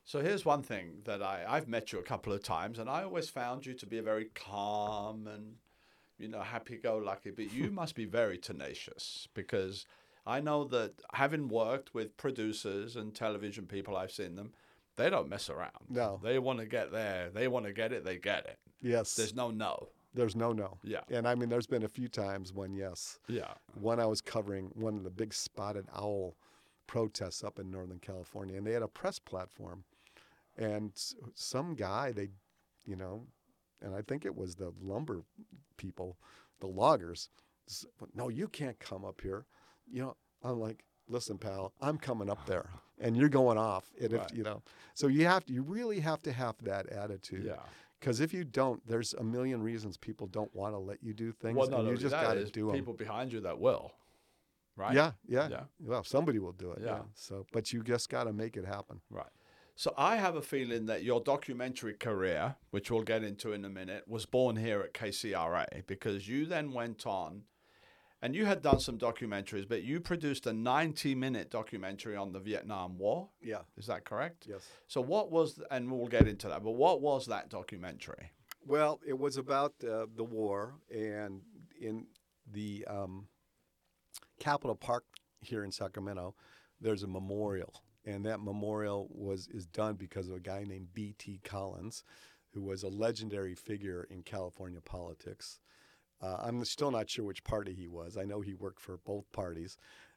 So 0.04 0.20
here's 0.20 0.44
one 0.44 0.62
thing 0.62 1.00
that 1.04 1.22
I, 1.22 1.44
I've 1.46 1.68
met 1.68 1.92
you 1.92 1.98
a 1.98 2.02
couple 2.02 2.32
of 2.32 2.42
times, 2.42 2.78
and 2.78 2.88
I 2.88 3.02
always 3.02 3.28
found 3.28 3.66
you 3.66 3.74
to 3.74 3.86
be 3.86 3.98
a 3.98 4.02
very 4.02 4.26
calm 4.34 5.26
and, 5.26 5.56
you 6.18 6.28
know, 6.28 6.40
happy-go-lucky. 6.40 7.30
But 7.30 7.52
you 7.52 7.70
must 7.70 7.94
be 7.94 8.04
very 8.04 8.38
tenacious 8.38 9.28
because 9.34 9.86
I 10.28 10.40
know 10.40 10.64
that 10.64 10.92
having 11.14 11.48
worked 11.48 11.94
with 11.94 12.16
producers 12.18 12.96
and 12.96 13.14
television 13.14 13.66
people, 13.66 13.96
I've 13.96 14.12
seen 14.12 14.36
them. 14.36 14.52
They 14.96 15.08
don't 15.08 15.28
mess 15.28 15.48
around. 15.48 15.86
No. 15.88 16.20
They 16.22 16.38
want 16.38 16.58
to 16.58 16.66
get 16.66 16.92
there. 16.92 17.30
They 17.30 17.48
want 17.48 17.64
to 17.66 17.72
get 17.72 17.92
it. 17.92 18.04
They 18.04 18.18
get 18.18 18.44
it. 18.46 18.58
Yes. 18.82 19.14
There's 19.14 19.34
no 19.34 19.50
no. 19.50 19.88
There's 20.12 20.36
no 20.36 20.52
no. 20.52 20.78
Yeah. 20.82 21.00
And 21.10 21.26
I 21.26 21.34
mean, 21.34 21.48
there's 21.48 21.66
been 21.66 21.84
a 21.84 21.88
few 21.88 22.08
times 22.08 22.52
when, 22.52 22.74
yes, 22.74 23.18
Yeah. 23.28 23.54
one 23.74 24.00
I 24.00 24.06
was 24.06 24.20
covering 24.20 24.70
one 24.74 24.96
of 24.96 25.04
the 25.04 25.10
big 25.10 25.32
spotted 25.32 25.86
owl 25.94 26.36
protests 26.86 27.42
up 27.44 27.58
in 27.58 27.70
Northern 27.70 27.98
California, 28.00 28.56
and 28.56 28.66
they 28.66 28.72
had 28.72 28.82
a 28.82 28.88
press 28.88 29.18
platform, 29.18 29.84
and 30.56 30.92
some 31.34 31.74
guy 31.74 32.12
they, 32.12 32.30
you 32.84 32.96
know, 32.96 33.26
and 33.80 33.94
I 33.94 34.02
think 34.02 34.24
it 34.24 34.34
was 34.36 34.56
the 34.56 34.72
lumber 34.82 35.22
people, 35.76 36.18
the 36.60 36.66
loggers. 36.66 37.28
No, 38.14 38.28
you 38.28 38.48
can't 38.48 38.78
come 38.80 39.04
up 39.04 39.20
here. 39.20 39.44
You 39.90 40.02
know, 40.02 40.16
I'm 40.42 40.58
like, 40.60 40.84
listen, 41.08 41.38
pal, 41.38 41.72
I'm 41.80 41.98
coming 41.98 42.30
up 42.30 42.46
there, 42.46 42.68
and 43.00 43.16
you're 43.16 43.28
going 43.28 43.58
off. 43.58 43.90
And 44.00 44.12
if 44.12 44.22
you 44.34 44.42
know, 44.42 44.62
so 44.94 45.06
you 45.08 45.26
have 45.26 45.44
to, 45.46 45.52
you 45.52 45.62
really 45.62 46.00
have 46.00 46.22
to 46.22 46.32
have 46.32 46.56
that 46.62 46.88
attitude. 46.88 47.44
Yeah. 47.46 47.56
Because 48.00 48.20
if 48.20 48.32
you 48.32 48.44
don't, 48.44 48.86
there's 48.86 49.12
a 49.14 49.24
million 49.24 49.60
reasons 49.60 49.96
people 49.96 50.28
don't 50.28 50.54
want 50.54 50.72
to 50.74 50.78
let 50.78 51.02
you 51.02 51.12
do 51.12 51.32
things, 51.32 51.56
Well, 51.56 51.68
not 51.68 51.80
and 51.80 51.88
you 51.88 51.96
just 51.96 52.12
got 52.14 52.34
to 52.34 52.44
do 52.44 52.66
them. 52.66 52.76
people 52.76 52.94
behind 52.94 53.32
you 53.32 53.40
that 53.40 53.58
will. 53.58 53.92
Right. 54.76 54.94
Yeah, 54.94 55.12
yeah, 55.26 55.48
Yeah. 55.48 55.62
Well, 55.80 56.04
somebody 56.04 56.38
will 56.38 56.52
do 56.52 56.70
it. 56.70 56.78
Yeah. 56.80 56.88
Yeah. 56.88 57.02
So, 57.14 57.44
but 57.52 57.72
you 57.72 57.82
just 57.82 58.08
got 58.08 58.24
to 58.24 58.32
make 58.32 58.56
it 58.56 58.64
happen. 58.64 59.00
Right. 59.10 59.26
So 59.74 59.92
I 59.96 60.16
have 60.16 60.36
a 60.36 60.42
feeling 60.42 60.86
that 60.86 61.02
your 61.02 61.20
documentary 61.20 61.94
career, 61.94 62.54
which 62.70 62.90
we'll 62.90 63.02
get 63.02 63.24
into 63.24 63.52
in 63.52 63.64
a 63.64 63.68
minute, 63.68 64.04
was 64.06 64.26
born 64.26 64.54
here 64.54 64.80
at 64.80 64.94
KCRA 64.94 65.86
because 65.88 66.28
you 66.28 66.46
then 66.46 66.72
went 66.72 67.06
on 67.06 67.42
and 68.22 68.34
you 68.34 68.46
had 68.46 68.62
done 68.62 68.80
some 68.80 68.98
documentaries, 68.98 69.68
but 69.68 69.82
you 69.82 70.00
produced 70.00 70.46
a 70.46 70.52
90 70.52 71.14
minute 71.14 71.50
documentary 71.50 72.16
on 72.16 72.32
the 72.32 72.40
Vietnam 72.40 72.98
War. 72.98 73.28
Yeah. 73.42 73.60
Is 73.76 73.86
that 73.86 74.04
correct? 74.04 74.46
Yes. 74.48 74.68
So 74.86 75.00
what 75.00 75.30
was, 75.30 75.60
and 75.70 75.90
we'll 75.90 76.08
get 76.08 76.26
into 76.26 76.48
that, 76.48 76.64
but 76.64 76.72
what 76.72 77.00
was 77.00 77.26
that 77.26 77.48
documentary? 77.48 78.32
Well, 78.66 79.00
it 79.06 79.18
was 79.18 79.36
about 79.36 79.72
uh, 79.82 80.06
the 80.14 80.24
war, 80.24 80.74
and 80.94 81.40
in 81.80 82.06
the 82.52 82.84
um, 82.86 83.28
Capitol 84.40 84.76
Park 84.76 85.04
here 85.40 85.64
in 85.64 85.72
Sacramento, 85.72 86.34
there's 86.80 87.02
a 87.02 87.06
memorial, 87.06 87.82
and 88.04 88.24
that 88.26 88.40
memorial 88.40 89.08
was 89.10 89.48
is 89.48 89.66
done 89.66 89.94
because 89.94 90.28
of 90.28 90.36
a 90.36 90.40
guy 90.40 90.64
named 90.64 90.92
B.T. 90.92 91.40
Collins, 91.44 92.04
who 92.52 92.60
was 92.62 92.82
a 92.82 92.88
legendary 92.88 93.54
figure 93.54 94.06
in 94.10 94.22
California 94.22 94.80
politics. 94.80 95.60
Uh, 96.20 96.36
I'm 96.40 96.64
still 96.64 96.90
not 96.90 97.08
sure 97.08 97.24
which 97.24 97.44
party 97.44 97.72
he 97.74 97.88
was. 97.88 98.16
I 98.16 98.24
know 98.24 98.40
he 98.40 98.54
worked 98.54 98.80
for 98.80 98.98
both 99.04 99.30
parties 99.32 99.76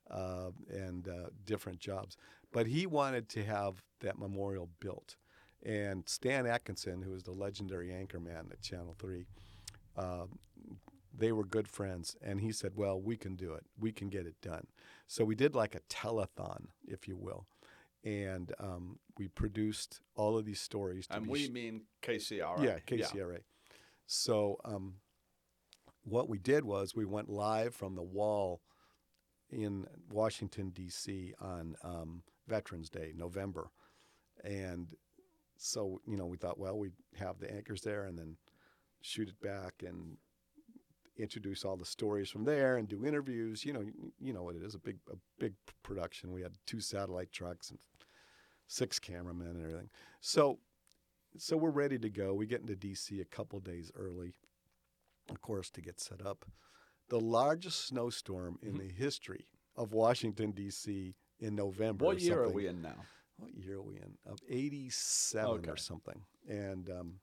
uh, 0.09 0.49
and 0.69 1.07
uh, 1.07 1.29
different 1.45 1.79
jobs, 1.79 2.17
but 2.51 2.65
he 2.67 2.85
wanted 2.85 3.29
to 3.29 3.43
have 3.43 3.83
that 3.99 4.17
memorial 4.17 4.69
built. 4.79 5.15
And 5.63 6.07
Stan 6.09 6.47
Atkinson, 6.47 7.03
who 7.03 7.11
was 7.11 7.23
the 7.23 7.31
legendary 7.31 7.89
anchorman 7.89 8.51
at 8.51 8.61
Channel 8.61 8.95
3, 8.97 9.25
uh, 9.95 10.25
they 11.15 11.31
were 11.31 11.43
good 11.45 11.67
friends. 11.67 12.15
And 12.21 12.41
he 12.41 12.51
said, 12.51 12.71
Well, 12.75 12.99
we 12.99 13.15
can 13.15 13.35
do 13.35 13.53
it. 13.53 13.63
We 13.79 13.91
can 13.91 14.09
get 14.09 14.25
it 14.25 14.35
done. 14.41 14.65
So 15.07 15.23
we 15.23 15.35
did 15.35 15.53
like 15.53 15.75
a 15.75 15.81
telethon, 15.81 16.67
if 16.87 17.07
you 17.07 17.15
will. 17.15 17.45
And 18.03 18.51
um, 18.59 18.97
we 19.19 19.27
produced 19.27 19.99
all 20.15 20.35
of 20.35 20.45
these 20.45 20.59
stories. 20.59 21.05
To 21.07 21.17
And 21.17 21.27
we 21.27 21.45
sh- 21.45 21.49
mean 21.49 21.81
KCRA. 22.01 22.63
yeah, 22.63 22.79
KCRA. 22.87 23.41
So 24.07 24.57
um, 24.65 24.95
what 26.03 26.29
we 26.29 26.37
did 26.37 26.63
was 26.63 26.95
we 26.95 27.05
went 27.05 27.29
live 27.29 27.75
from 27.75 27.95
the 27.95 28.03
wall 28.03 28.61
in 29.49 29.85
Washington 30.09 30.69
D.C. 30.69 31.33
on 31.39 31.75
um, 31.83 32.23
Veterans 32.47 32.89
Day, 32.89 33.13
November, 33.15 33.69
and 34.43 34.93
so 35.57 36.01
you 36.07 36.17
know 36.17 36.25
we 36.25 36.37
thought, 36.37 36.59
well, 36.59 36.77
we 36.77 36.89
would 36.89 37.19
have 37.19 37.39
the 37.39 37.53
anchors 37.53 37.81
there 37.81 38.05
and 38.05 38.17
then 38.17 38.37
shoot 39.01 39.29
it 39.29 39.39
back, 39.41 39.83
and 39.85 40.17
introduce 41.17 41.63
all 41.63 41.77
the 41.77 41.85
stories 41.85 42.29
from 42.29 42.43
there 42.43 42.77
and 42.77 42.87
do 42.87 43.05
interviews. 43.05 43.63
You 43.63 43.73
know, 43.73 43.83
you, 44.19 44.33
know 44.33 44.43
what 44.43 44.55
it 44.55 44.63
is 44.63 44.75
a 44.75 44.79
big 44.79 44.97
a 45.11 45.15
big 45.39 45.53
production. 45.83 46.31
We 46.31 46.41
had 46.41 46.53
two 46.65 46.79
satellite 46.79 47.31
trucks 47.31 47.69
and 47.69 47.79
six 48.67 48.99
cameramen 48.99 49.47
and 49.47 49.61
everything. 49.61 49.89
So 50.19 50.59
so 51.37 51.55
we're 51.57 51.69
ready 51.69 51.97
to 51.99 52.09
go. 52.09 52.33
We 52.33 52.45
get 52.45 52.61
into 52.61 52.75
DC 52.75 53.21
a 53.21 53.25
couple 53.25 53.59
days 53.59 53.91
early, 53.95 54.33
course, 55.39 55.69
to 55.71 55.81
get 55.81 55.99
set 55.99 56.25
up. 56.25 56.45
The 57.09 57.19
largest 57.19 57.87
snowstorm 57.87 58.57
in 58.61 58.77
the 58.77 58.87
history 58.89 59.45
of 59.75 59.93
Washington 59.93 60.51
D.C. 60.51 61.15
in 61.39 61.55
November. 61.55 62.03
What 62.05 62.19
year 62.19 62.43
are 62.43 62.49
we 62.49 62.67
in 62.67 62.81
now? 62.81 62.95
What 63.37 63.53
year 63.55 63.77
are 63.77 63.81
we 63.81 63.95
in? 63.95 64.17
Of 64.25 64.39
87 64.49 65.49
Okay. 65.51 65.69
or 65.71 65.77
something. 65.77 66.21
And 66.47 66.89
um, 66.89 67.13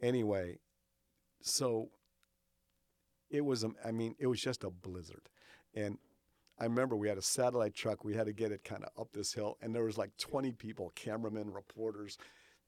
anyway, 0.00 0.58
so 1.40 1.90
it 3.30 3.44
was, 3.44 3.64
um, 3.64 3.76
I 3.84 3.90
mean, 3.90 4.14
it 4.18 4.26
was 4.26 4.40
just 4.40 4.64
a 4.64 4.70
blizzard. 4.70 5.28
And 5.74 5.98
I 6.58 6.64
remember 6.64 6.96
we 6.96 7.08
had 7.08 7.18
a 7.18 7.22
satellite 7.22 7.74
truck. 7.74 8.04
We 8.04 8.14
had 8.14 8.26
to 8.26 8.32
get 8.32 8.52
it 8.52 8.64
kind 8.64 8.84
of 8.84 8.90
up 9.00 9.12
this 9.12 9.32
hill. 9.32 9.58
And 9.60 9.74
there 9.74 9.84
was 9.84 9.98
like 9.98 10.16
20 10.18 10.52
people, 10.52 10.92
cameramen, 10.94 11.52
reporters, 11.52 12.16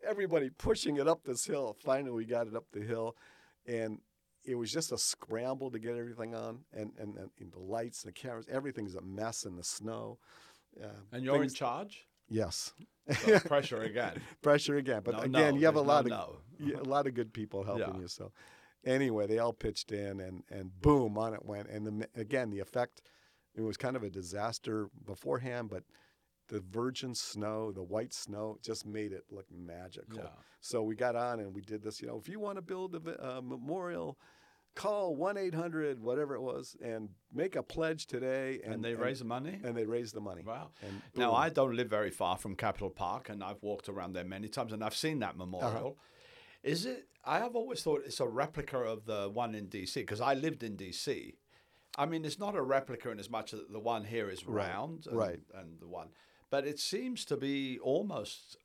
everybody 0.06 0.50
pushing 0.50 0.96
it 0.96 1.08
up 1.08 1.24
this 1.24 1.44
hill. 1.46 1.76
Finally, 1.84 2.10
we 2.10 2.24
got 2.24 2.46
it 2.46 2.56
up 2.56 2.66
the 2.72 2.80
hill. 2.82 3.16
And 3.66 4.00
it 4.46 4.54
was 4.54 4.72
just 4.72 4.92
a 4.92 4.98
scramble 4.98 5.70
to 5.70 5.78
get 5.78 5.96
everything 5.96 6.34
on. 6.34 6.60
And, 6.72 6.92
and, 6.98 7.16
and 7.16 7.52
the 7.52 7.58
lights, 7.58 8.04
and 8.04 8.14
the 8.14 8.18
cameras, 8.18 8.46
everything's 8.50 8.94
a 8.94 9.00
mess 9.02 9.44
in 9.44 9.56
the 9.56 9.64
snow. 9.64 10.18
Uh, 10.82 10.88
And 11.12 11.24
you're 11.24 11.42
in 11.42 11.48
charge? 11.50 12.06
Yes. 12.28 12.72
So 13.22 13.38
pressure 13.40 13.82
again. 13.82 14.20
pressure 14.42 14.76
again. 14.76 15.02
But 15.04 15.14
No, 15.14 15.20
again, 15.20 15.54
no, 15.54 15.60
you 15.60 15.66
have 15.66 15.76
a 15.76 15.80
lot 15.80 16.06
no 16.06 16.38
of 16.60 16.80
a 16.80 16.88
lot 16.88 17.06
of 17.06 17.14
good 17.14 17.32
people 17.32 17.62
helping 17.70 17.94
Yeah. 17.94 18.00
you. 18.00 18.08
So 18.08 18.32
anyway, 18.84 19.26
they 19.26 19.38
all 19.38 19.52
pitched 19.52 19.92
in, 19.92 20.20
and 20.20 20.42
and 20.50 20.70
boom, 20.80 21.16
on 21.16 21.32
it 21.34 21.44
went. 21.44 21.68
And 21.68 21.86
the, 21.86 22.08
again, 22.20 22.50
the 22.50 22.58
effect 22.60 23.02
it 23.54 23.62
was 23.62 23.76
kind 23.76 23.96
of 23.96 24.02
a 24.02 24.10
disaster 24.10 24.88
beforehand, 25.06 25.70
but 25.70 25.84
the 26.48 26.60
virgin 26.60 27.14
snow, 27.14 27.72
the 27.72 27.82
white 27.82 28.12
snow, 28.12 28.58
just 28.62 28.84
made 28.86 29.12
it 29.12 29.24
look 29.30 29.46
magical. 29.50 30.18
Yeah. 30.18 30.28
So 30.60 30.82
we 30.82 30.94
got 30.94 31.16
on 31.16 31.40
and 31.40 31.54
we 31.54 31.62
did 31.62 31.82
this. 31.82 32.00
You 32.02 32.08
know, 32.08 32.18
if 32.18 32.28
you 32.28 32.38
want 32.40 32.56
to 32.56 32.62
build 32.62 32.94
a, 32.96 33.28
a 33.36 33.42
memorial. 33.42 34.18
Call 34.76 35.16
one 35.16 35.36
eight 35.36 35.54
hundred 35.54 36.00
whatever 36.00 36.34
it 36.36 36.40
was 36.42 36.76
and 36.80 37.08
make 37.34 37.56
a 37.56 37.62
pledge 37.62 38.06
today. 38.06 38.60
And, 38.62 38.74
And 38.74 38.84
they 38.84 38.94
raise 38.94 39.18
the 39.20 39.24
money? 39.24 39.58
and 39.64 39.76
they 39.76 39.86
raise 39.86 40.12
the 40.12 40.20
money. 40.20 40.42
Wow. 40.46 40.68
And 40.86 41.00
Now. 41.16 41.32
I 41.34 41.48
don't 41.48 41.74
live 41.74 41.88
very 41.88 42.10
far 42.10 42.36
from 42.36 42.54
Capitol 42.54 42.90
Park, 42.90 43.28
and 43.30 43.42
I've 43.42 43.62
walked 43.62 43.88
around 43.88 44.12
there 44.12 44.24
many 44.24 44.48
times, 44.48 44.72
and 44.72 44.84
I've 44.84 44.94
seen 44.94 45.18
that 45.20 45.36
memorial. 45.36 45.96
Uh-huh. 45.98 46.62
Is 46.62 46.86
it? 46.86 47.08
I 47.24 47.38
have 47.38 47.56
always 47.56 47.82
thought 47.82 48.02
it's 48.04 48.20
a 48.20 48.26
replica 48.28 48.78
of 48.78 49.04
the 49.06 49.28
one 49.32 49.54
in 49.54 49.66
DC 49.68 49.94
because 49.94 50.20
I 50.20 50.34
lived 50.34 50.62
in 50.62 50.76
DC. 50.76 51.34
I 51.98 52.04
mean, 52.06 52.24
it's 52.26 52.38
not 52.38 52.54
a 52.54 52.62
replica 52.62 53.10
in 53.10 53.18
as 53.18 53.30
much 53.30 53.54
as 53.54 53.60
the 53.70 53.80
one 53.80 54.04
here 54.04 54.28
is 54.30 54.46
Right, 54.46 54.68
round, 54.68 55.06
and, 55.06 55.16
right. 55.16 55.40
and 55.54 55.80
the 55.80 55.88
one, 55.88 56.08
but 56.50 56.66
it 56.66 56.78
seems 56.78 57.24
to 57.26 57.36
be 57.36 57.78
almost 57.78 58.58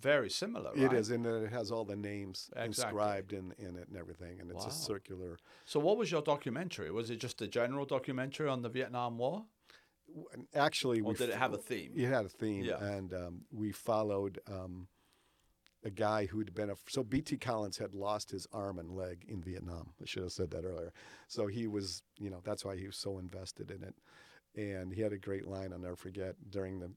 very 0.00 0.30
similar. 0.30 0.72
It 0.74 0.86
right? 0.88 0.96
is, 0.96 1.10
and 1.10 1.26
it 1.26 1.50
has 1.50 1.70
all 1.70 1.84
the 1.84 1.96
names 1.96 2.50
Exactly. 2.56 2.66
inscribed 2.66 3.32
in, 3.32 3.52
in 3.58 3.76
it 3.76 3.88
and 3.88 3.96
everything, 3.96 4.40
and 4.40 4.50
it's 4.50 4.64
Wow. 4.64 4.70
a 4.70 4.72
circular. 4.72 5.38
So, 5.64 5.80
what 5.80 5.96
was 5.96 6.10
your 6.10 6.22
documentary? 6.22 6.90
Was 6.90 7.10
it 7.10 7.16
just 7.16 7.40
a 7.42 7.48
general 7.48 7.84
documentary 7.86 8.48
on 8.48 8.62
the 8.62 8.68
Vietnam 8.68 9.18
War, 9.18 9.44
Actually, 10.54 11.00
or 11.00 11.04
we 11.10 11.14
did 11.14 11.30
it 11.30 11.36
have 11.36 11.52
a 11.52 11.58
theme? 11.58 11.92
It 11.94 12.06
had 12.08 12.24
a 12.24 12.28
theme, 12.28 12.64
Yeah. 12.64 12.82
and 12.82 13.12
um, 13.14 13.40
we 13.52 13.72
followed 13.72 14.40
um, 14.50 14.88
a 15.84 15.90
guy 15.90 16.26
who'd 16.26 16.52
been 16.54 16.70
a. 16.70 16.74
So 16.88 17.02
B.T. 17.04 17.36
Collins 17.38 17.78
had 17.78 17.94
lost 17.94 18.30
his 18.30 18.46
arm 18.52 18.78
and 18.78 18.90
leg 18.90 19.24
in 19.28 19.40
Vietnam. 19.42 19.92
I 20.00 20.04
should 20.06 20.22
have 20.22 20.32
said 20.32 20.50
that 20.50 20.64
earlier. 20.64 20.92
So 21.28 21.46
he 21.46 21.66
was, 21.66 22.02
you 22.18 22.28
know, 22.30 22.40
that's 22.44 22.64
why 22.64 22.76
he 22.76 22.86
was 22.86 22.96
so 22.96 23.18
invested 23.18 23.70
in 23.70 23.82
it. 23.84 23.94
And 24.56 24.92
he 24.92 25.00
had 25.00 25.12
a 25.12 25.18
great 25.18 25.46
line 25.46 25.72
I'll 25.72 25.78
never 25.78 25.94
forget 25.96 26.34
during 26.50 26.80
the 26.80 26.90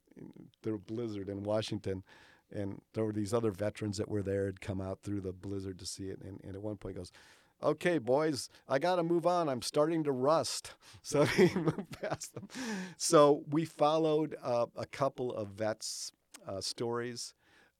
the 0.64 0.78
blizzard 0.78 1.30
in 1.30 1.44
Washington. 1.44 2.04
And 2.52 2.82
there 2.94 3.04
were 3.06 3.14
these 3.14 3.34
other 3.34 3.52
veterans 3.52 3.98
that 3.98 4.10
were 4.10 4.22
there 4.22 4.46
had 4.46 4.62
come 4.62 4.82
out 4.82 5.00
through 5.02 5.22
the 5.22 5.34
blizzard 5.34 5.80
to 5.80 5.86
see 5.86 6.06
it. 6.06 6.20
And, 6.24 6.40
and 6.44 6.56
at 6.56 6.62
one 6.62 6.78
point 6.78 6.96
he 6.96 7.00
goes, 7.00 7.12
okay, 7.64 7.98
boys, 7.98 8.50
I 8.68 8.80
got 8.80 8.98
to 8.98 9.04
move 9.04 9.26
on. 9.26 9.50
I'm 9.50 9.62
starting 9.62 10.04
to 10.04 10.12
rust. 10.12 10.74
So 11.06 11.26
he 11.26 11.54
moved 11.56 12.02
past 12.02 12.34
them. 12.34 12.48
So 12.98 13.44
we 13.50 13.66
followed 13.66 14.38
uh, 14.42 14.68
a 14.78 14.86
couple 14.86 15.34
of 15.34 15.50
vets' 15.50 16.14
uh, 16.48 16.62
stories. 16.62 17.34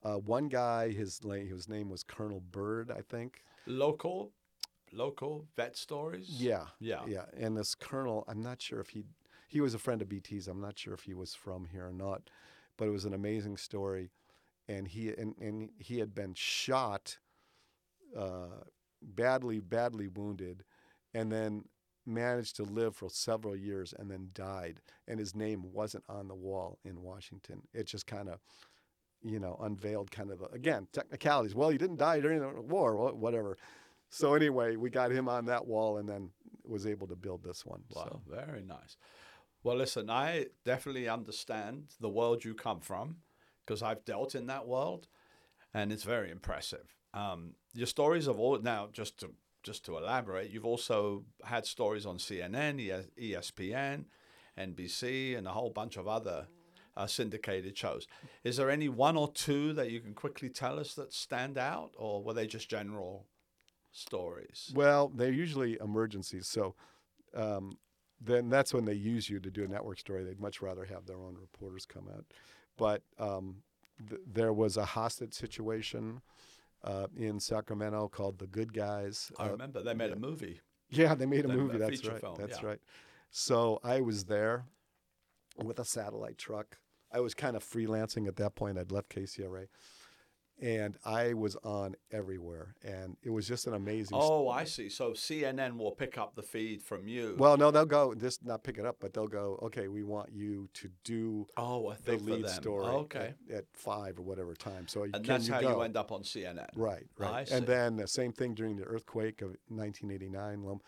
Uh, 0.04 0.16
one 0.16 0.50
guy, 0.50 0.92
his, 0.92 1.22
his 1.24 1.70
name 1.70 1.90
was 1.90 2.04
Colonel 2.04 2.42
Bird, 2.42 2.92
I 2.92 3.00
think. 3.02 3.44
Local, 3.66 4.34
local 4.92 5.46
vet 5.56 5.78
stories. 5.78 6.28
Yeah. 6.30 6.66
Yeah. 6.80 7.02
Yeah. 7.08 7.26
And 7.38 7.56
this 7.56 7.76
colonel, 7.76 8.26
I'm 8.28 8.42
not 8.42 8.62
sure 8.62 8.82
if 8.82 8.90
he, 8.90 9.04
he 9.48 9.62
was 9.62 9.74
a 9.74 9.80
friend 9.80 10.02
of 10.02 10.10
BT's. 10.10 10.48
I'm 10.48 10.62
not 10.62 10.78
sure 10.78 10.94
if 10.94 11.04
he 11.04 11.14
was 11.14 11.34
from 11.34 11.66
here 11.72 11.88
or 11.88 11.94
not, 11.94 12.30
but 12.76 12.88
it 12.88 12.92
was 12.92 13.06
an 13.06 13.14
amazing 13.14 13.56
story. 13.56 14.12
And 14.68 14.88
he, 14.88 15.10
and, 15.10 15.36
and 15.40 15.70
he 15.78 16.00
had 16.00 16.16
been 16.16 16.34
shot, 16.36 17.18
uh, 18.18 18.64
badly, 19.02 19.60
badly 19.60 20.08
wounded, 20.08 20.64
and 21.14 21.32
then 21.32 21.66
managed 22.06 22.56
to 22.58 22.64
live 22.64 22.96
for 22.96 23.10
several 23.10 23.56
years 23.56 23.94
and 23.98 24.10
then 24.10 24.30
died. 24.34 24.80
And 25.08 25.20
his 25.20 25.36
name 25.36 25.64
wasn't 25.72 26.04
on 26.10 26.28
the 26.28 26.36
wall 26.36 26.80
in 26.84 27.02
Washington. 27.02 27.62
It 27.74 27.88
just 27.88 28.08
kind 28.08 28.30
of, 28.30 28.40
you 29.22 29.40
know, 29.40 29.58
unveiled 29.62 30.12
kind 30.12 30.32
of, 30.32 30.40
the, 30.40 30.46
again, 30.48 30.88
technicalities. 30.92 31.56
Well, 31.56 31.70
he 31.70 31.78
didn't 31.78 31.98
die 31.98 32.20
during 32.20 32.40
the 32.40 32.62
war, 32.62 32.96
wha- 32.96 33.14
whatever. 33.14 33.58
So 34.10 34.34
anyway, 34.36 34.76
we 34.76 34.90
got 34.90 35.12
him 35.12 35.28
on 35.28 35.46
that 35.46 35.66
wall 35.66 35.98
and 35.98 36.08
then 36.08 36.30
was 36.66 36.86
able 36.86 37.08
to 37.08 37.16
build 37.16 37.44
this 37.44 37.66
one. 37.66 37.84
Wow, 37.90 38.04
So 38.04 38.22
very 38.30 38.64
nice. 38.64 38.98
Well, 39.64 39.78
listen, 39.78 40.10
I 40.10 40.48
definitely 40.66 41.08
understand 41.08 41.86
the 42.00 42.10
world 42.10 42.44
you 42.44 42.54
come 42.54 42.82
from 42.82 43.18
because 43.66 43.82
I've 43.82 44.06
dealt 44.06 44.36
in 44.36 44.48
that 44.48 44.68
world, 44.68 45.08
and 45.74 45.92
it's 45.92 46.04
very 46.04 46.32
impressive. 46.32 46.94
Um, 47.14 47.56
your 47.74 47.88
stories 47.88 48.28
of 48.28 48.40
all 48.40 48.58
now, 48.60 48.90
just 48.92 49.20
to 49.20 49.32
just 49.64 49.86
to 49.86 49.98
elaborate, 49.98 50.52
you've 50.52 50.66
also 50.66 51.24
had 51.46 51.66
stories 51.66 52.06
on 52.06 52.18
CNN, 52.18 53.06
ESPN, 53.18 54.06
NBC, 54.60 55.38
and 55.38 55.48
a 55.48 55.52
whole 55.52 55.70
bunch 55.70 55.96
of 55.96 56.06
other 56.06 56.48
uh, 56.98 57.08
syndicated 57.08 57.78
shows. 57.78 58.06
Is 58.44 58.58
there 58.58 58.70
any 58.70 58.90
one 58.90 59.16
or 59.16 59.32
two 59.32 59.72
that 59.74 59.90
you 59.90 60.02
can 60.02 60.14
quickly 60.14 60.50
tell 60.50 60.80
us 60.80 60.94
that 60.96 61.14
stand 61.14 61.58
out, 61.58 61.92
or 61.98 62.22
were 62.22 62.34
they 62.34 62.46
just 62.46 62.70
general 62.70 63.26
stories? 63.92 64.72
well, 64.76 65.12
they're 65.16 65.32
usually 65.32 65.78
emergencies. 65.80 66.48
So 66.48 66.76
um, 67.34 67.78
then 68.20 68.50
that's 68.50 68.74
when 68.74 68.86
they 68.86 68.94
use 68.94 69.30
you 69.30 69.40
to 69.40 69.52
do 69.52 69.64
a 69.64 69.68
network 69.68 70.00
story. 70.00 70.24
They'd 70.24 70.40
much 70.40 70.62
rather 70.62 70.86
have 70.86 71.06
their 71.06 71.18
own 71.18 71.36
reporters 71.40 71.86
come 71.86 72.08
out. 72.14 72.26
But 72.78 73.04
um, 73.20 73.58
th- 74.10 74.22
there 74.26 74.54
was 74.54 74.78
a 74.78 74.86
hostage 74.86 75.34
situation 75.34 76.22
uh, 76.84 77.08
in 77.16 77.40
Sacramento 77.40 78.10
called 78.10 78.40
The 78.40 78.48
Good 78.48 78.74
Guys. 78.74 79.32
I 79.38 79.48
Uh, 79.48 79.52
remember 79.52 79.84
they 79.84 79.94
made 79.94 80.12
a 80.12 80.16
movie. 80.18 80.60
Yeah, 80.90 81.16
they 81.16 81.26
made 81.26 81.46
a 81.46 81.48
Them, 81.48 81.58
movie. 81.58 81.76
uh, 81.76 81.88
That's 81.88 82.06
right. 82.06 82.20
film, 82.22 82.36
That's 82.38 82.62
yeah. 82.62 82.68
right. 82.68 82.80
So 83.32 83.80
I 83.84 84.02
was 84.02 84.26
there 84.26 84.66
with 85.64 85.80
a 85.80 85.86
satellite 85.86 86.38
truck. 86.38 86.78
I 87.12 87.20
was 87.20 87.34
kind 87.34 87.56
of 87.56 87.64
freelancing 87.64 88.28
at 88.28 88.36
that 88.38 88.56
point. 88.56 88.78
I'd 88.78 88.92
left 88.92 89.10
KCRA, 89.10 89.68
and 90.62 90.98
I 91.04 91.34
was 91.34 91.56
on 91.64 91.96
everywhere, 92.12 92.76
and 92.84 93.18
it 93.24 93.30
was 93.32 93.48
just 93.48 93.68
an 93.68 93.74
amazing. 93.74 94.18
Oh, 94.20 94.48
I 94.50 94.64
see. 94.64 94.88
So 94.90 95.12
CNN 95.12 95.78
will 95.78 95.92
pick 95.92 96.18
up 96.18 96.36
the 96.36 96.44
feed 96.44 96.82
from 96.82 97.08
you. 97.08 97.36
well, 97.38 97.58
no, 97.58 97.72
they'll 97.72 97.86
go 97.86 98.14
just 98.16 98.46
not 98.46 98.64
pick 98.64 98.78
it 98.78 98.86
up, 98.86 98.98
but 99.00 99.14
they'll 99.14 99.28
go. 99.28 99.60
Okay, 99.64 99.88
we 99.88 100.04
want 100.04 100.32
you 100.32 100.70
to 100.76 100.90
do 101.04 101.48
oh, 101.58 101.90
I 101.90 101.96
the 102.06 102.18
lead 102.18 102.48
story 102.50 102.86
Oh, 102.86 103.00
okay. 103.00 103.34
at, 103.50 103.56
at 103.58 103.66
five 103.74 104.18
or 104.20 104.22
whatever 104.22 104.54
time. 104.54 104.88
So 104.88 105.04
And 105.04 105.14
can 105.14 105.24
that's 105.24 105.48
you 105.48 105.54
how 105.54 105.62
go? 105.62 105.70
you 105.78 105.82
end 105.82 105.98
up 105.98 106.12
on 106.12 106.22
CNN. 106.24 106.70
Right, 106.76 107.06
right. 107.18 107.50
And 107.50 107.66
then 107.66 107.98
the 107.98 108.08
same 108.08 108.32
thing 108.32 108.54
during 108.54 108.78
the 108.78 108.86
earthquake 108.86 109.42
of 109.42 109.56
1989. 109.70 110.80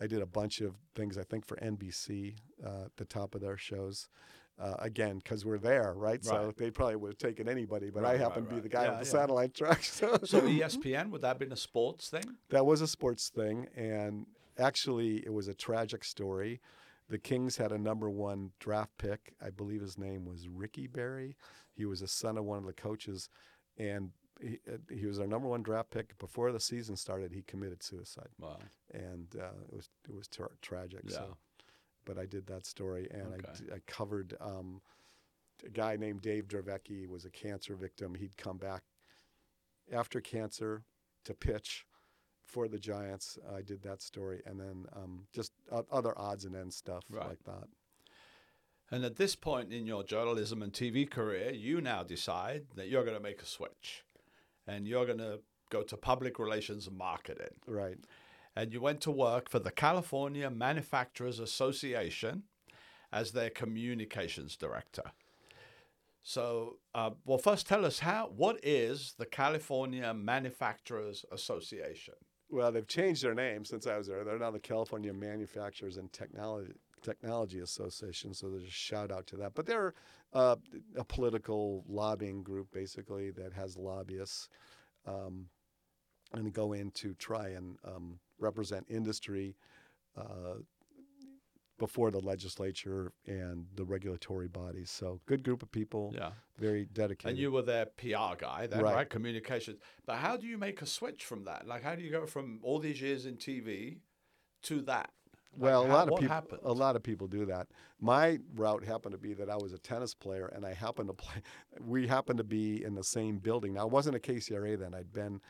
I 0.00 0.06
did 0.08 0.20
a 0.20 0.26
bunch 0.26 0.60
of 0.60 0.74
things, 0.96 1.16
I 1.16 1.22
think, 1.22 1.46
for 1.46 1.56
NBC 1.58 2.34
uh, 2.64 2.86
at 2.86 2.96
the 2.96 3.04
top 3.04 3.34
of 3.36 3.40
their 3.40 3.56
shows. 3.56 4.08
Uh, 4.56 4.74
again, 4.78 5.18
because 5.18 5.44
we're 5.44 5.58
there, 5.58 5.92
right? 5.96 6.24
So 6.24 6.54
they 6.56 6.70
probably 6.70 6.94
would 6.94 7.08
have 7.10 7.18
taken 7.18 7.48
anybody, 7.48 7.90
but 7.90 8.04
I 8.04 8.16
happen 8.16 8.44
right, 8.44 8.50
to 8.50 8.50
be 8.50 8.54
right. 8.54 8.62
the 8.62 8.68
guy 8.68 8.84
Yeah, 8.84 8.90
with 8.98 9.10
the 9.10 9.16
yeah. 9.16 9.20
satellite 9.20 9.52
truck. 9.54 9.82
So, 9.82 10.16
So 10.22 10.40
ESPN 10.42 11.10
would 11.10 11.22
that 11.22 11.26
have 11.28 11.38
been 11.40 11.50
a 11.50 11.56
sports 11.56 12.08
thing? 12.08 12.36
that 12.50 12.64
was 12.64 12.80
a 12.80 12.86
sports 12.86 13.30
thing. 13.30 13.66
And 13.74 14.26
actually, 14.56 15.16
it 15.26 15.32
was 15.32 15.48
a 15.48 15.54
tragic 15.54 16.04
story. 16.04 16.60
The 17.08 17.18
Kings 17.18 17.56
had 17.56 17.72
a 17.72 17.78
number 17.78 18.08
one 18.08 18.52
draft 18.60 18.96
pick. 18.96 19.34
I 19.44 19.50
believe 19.50 19.80
his 19.80 19.98
name 19.98 20.24
was 20.24 20.46
Ricky 20.48 20.86
Berry. 20.86 21.36
He 21.74 21.84
was 21.84 22.00
a 22.00 22.06
son 22.08 22.38
of 22.38 22.44
one 22.44 22.58
of 22.58 22.64
the 22.64 22.72
coaches. 22.72 23.28
And 23.76 24.10
he, 24.40 24.60
uh, 24.72 24.76
he 24.88 25.04
was 25.06 25.18
our 25.18 25.26
number 25.26 25.48
one 25.48 25.64
draft 25.64 25.90
pick. 25.90 26.16
Before 26.18 26.52
the 26.52 26.60
season 26.60 26.94
started, 26.94 27.32
he 27.32 27.42
committed 27.42 27.82
suicide. 27.82 28.28
Wow. 28.38 28.58
and 28.92 29.26
uh, 29.36 29.46
it 29.68 29.74
was 29.74 29.90
it 30.08 30.14
was 30.14 30.28
tra- 30.28 30.48
tragic. 30.62 31.00
Yeah. 31.06 31.16
So, 31.16 31.36
but 32.04 32.18
I 32.18 32.26
did 32.26 32.46
that 32.46 32.66
story, 32.66 33.08
and 33.10 33.32
I 33.32 33.36
Okay. 33.36 33.72
I 33.72 33.76
I, 33.76 33.78
covered 33.86 34.36
um, 34.40 34.80
a 35.64 35.70
guy 35.70 35.96
named 35.96 36.20
Dave 36.22 36.46
Dravecky 36.48 37.06
was 37.08 37.24
a 37.24 37.30
cancer 37.30 37.74
victim. 37.76 38.14
He'd 38.14 38.36
come 38.36 38.58
back 38.58 38.82
after 39.92 40.20
cancer 40.20 40.84
to 41.24 41.34
pitch, 41.34 41.86
for 42.44 42.68
the 42.68 42.78
Giants. 42.78 43.38
I 43.52 43.62
did 43.62 43.82
that 43.82 44.02
story, 44.02 44.42
and 44.46 44.60
then 44.60 44.86
um, 44.94 45.26
just 45.32 45.52
other 45.90 46.16
odds 46.18 46.44
and 46.44 46.54
ends 46.54 46.76
stuff 46.76 47.04
Right. 47.10 47.26
like 47.28 47.44
that. 47.44 47.68
And 48.90 49.04
at 49.04 49.16
this 49.16 49.34
point 49.34 49.72
in 49.72 49.86
your 49.86 50.04
journalism 50.04 50.62
and 50.62 50.72
TV 50.72 51.08
career, 51.10 51.50
you 51.52 51.80
now 51.80 52.02
decide 52.02 52.66
that 52.76 52.88
you're 52.88 53.02
going 53.04 53.16
to 53.16 53.22
make 53.22 53.40
a 53.40 53.46
switch 53.46 54.04
and 54.66 54.86
you're 54.86 55.06
going 55.06 55.18
to 55.18 55.40
go 55.70 55.82
to 55.82 55.96
public 55.96 56.38
relations 56.38 56.86
and 56.86 56.96
marketing. 56.98 57.54
Right. 57.66 57.96
And 58.56 58.72
you 58.72 58.80
went 58.80 59.00
to 59.02 59.10
work 59.10 59.48
for 59.48 59.58
the 59.58 59.70
California 59.70 60.48
Manufacturers 60.50 61.40
Association 61.40 62.44
as 63.12 63.32
their 63.32 63.50
communications 63.50 64.56
director. 64.56 65.12
So, 66.22 66.78
uh, 66.94 67.10
well, 67.26 67.38
first 67.38 67.66
tell 67.66 67.84
us 67.84 67.98
how, 67.98 68.32
what 68.34 68.58
is 68.62 69.14
the 69.18 69.26
California 69.26 70.14
Manufacturers 70.14 71.24
Association? 71.30 72.14
Well, 72.48 72.72
they've 72.72 72.86
changed 72.86 73.22
their 73.22 73.34
name 73.34 73.64
since 73.64 73.86
I 73.86 73.98
was 73.98 74.06
there. 74.06 74.24
They're 74.24 74.38
now 74.38 74.50
the 74.50 74.58
California 74.58 75.12
Manufacturers 75.12 75.96
and 75.96 76.12
Technology 76.12 76.72
Technology 77.02 77.60
Association. 77.60 78.32
So 78.32 78.48
there's 78.48 78.64
a 78.64 78.70
shout 78.70 79.12
out 79.12 79.26
to 79.26 79.36
that. 79.36 79.54
But 79.54 79.66
they're 79.66 79.92
uh, 80.32 80.56
a 80.96 81.04
political 81.04 81.84
lobbying 81.86 82.42
group, 82.42 82.68
basically, 82.72 83.30
that 83.32 83.52
has 83.52 83.76
lobbyists 83.76 84.48
um, 85.06 85.46
and 86.34 86.52
go 86.52 86.72
in 86.72 86.90
to 86.92 87.14
try 87.14 87.48
and 87.48 87.76
um, 87.84 88.18
represent 88.38 88.86
industry 88.88 89.56
uh, 90.16 90.54
before 91.78 92.10
the 92.10 92.20
legislature 92.20 93.12
and 93.26 93.66
the 93.74 93.84
regulatory 93.84 94.46
bodies. 94.48 94.90
So 94.90 95.20
good 95.26 95.42
group 95.42 95.62
of 95.62 95.70
people, 95.72 96.12
Yeah. 96.16 96.30
very 96.56 96.84
dedicated. 96.84 97.30
And 97.30 97.38
you 97.38 97.50
were 97.50 97.62
their 97.62 97.86
PR 97.86 98.36
guy, 98.38 98.68
then, 98.68 98.80
right. 98.82 98.94
Right. 98.94 99.10
Communications. 99.10 99.80
But 100.06 100.16
how 100.16 100.36
do 100.36 100.46
you 100.46 100.56
make 100.56 100.82
a 100.82 100.86
switch 100.86 101.24
from 101.24 101.44
that? 101.44 101.66
Like, 101.66 101.82
how 101.82 101.96
do 101.96 102.02
you 102.02 102.10
go 102.10 102.26
from 102.26 102.60
all 102.62 102.78
these 102.78 103.00
years 103.00 103.26
in 103.26 103.36
TV 103.36 103.98
to 104.62 104.82
that? 104.82 105.10
Like, 105.56 105.62
Well, 105.62 105.82
a 105.84 105.88
how- 105.88 105.94
lot 105.94 106.12
of 106.12 106.18
people, 106.20 106.58
a 106.62 106.72
lot 106.72 106.96
of 106.96 107.02
people 107.02 107.26
do 107.26 107.44
that. 107.46 107.66
My 108.00 108.38
route 108.54 108.84
happened 108.84 109.12
to 109.12 109.18
be 109.18 109.34
that 109.34 109.50
I 109.50 109.56
was 109.56 109.72
a 109.72 109.78
tennis 109.78 110.14
player, 110.14 110.46
and 110.54 110.64
I 110.64 110.74
happened 110.74 111.08
to 111.08 111.14
play. 111.14 111.42
We 111.80 112.06
happened 112.06 112.38
to 112.38 112.44
be 112.44 112.84
in 112.84 112.94
the 112.94 113.04
same 113.04 113.38
building. 113.38 113.72
Now, 113.74 113.86
it 113.86 113.90
wasn't 113.92 114.14
a 114.16 114.20
KCRA 114.20 114.78
then. 114.78 114.94
I'd 114.94 115.12
been, 115.12 115.40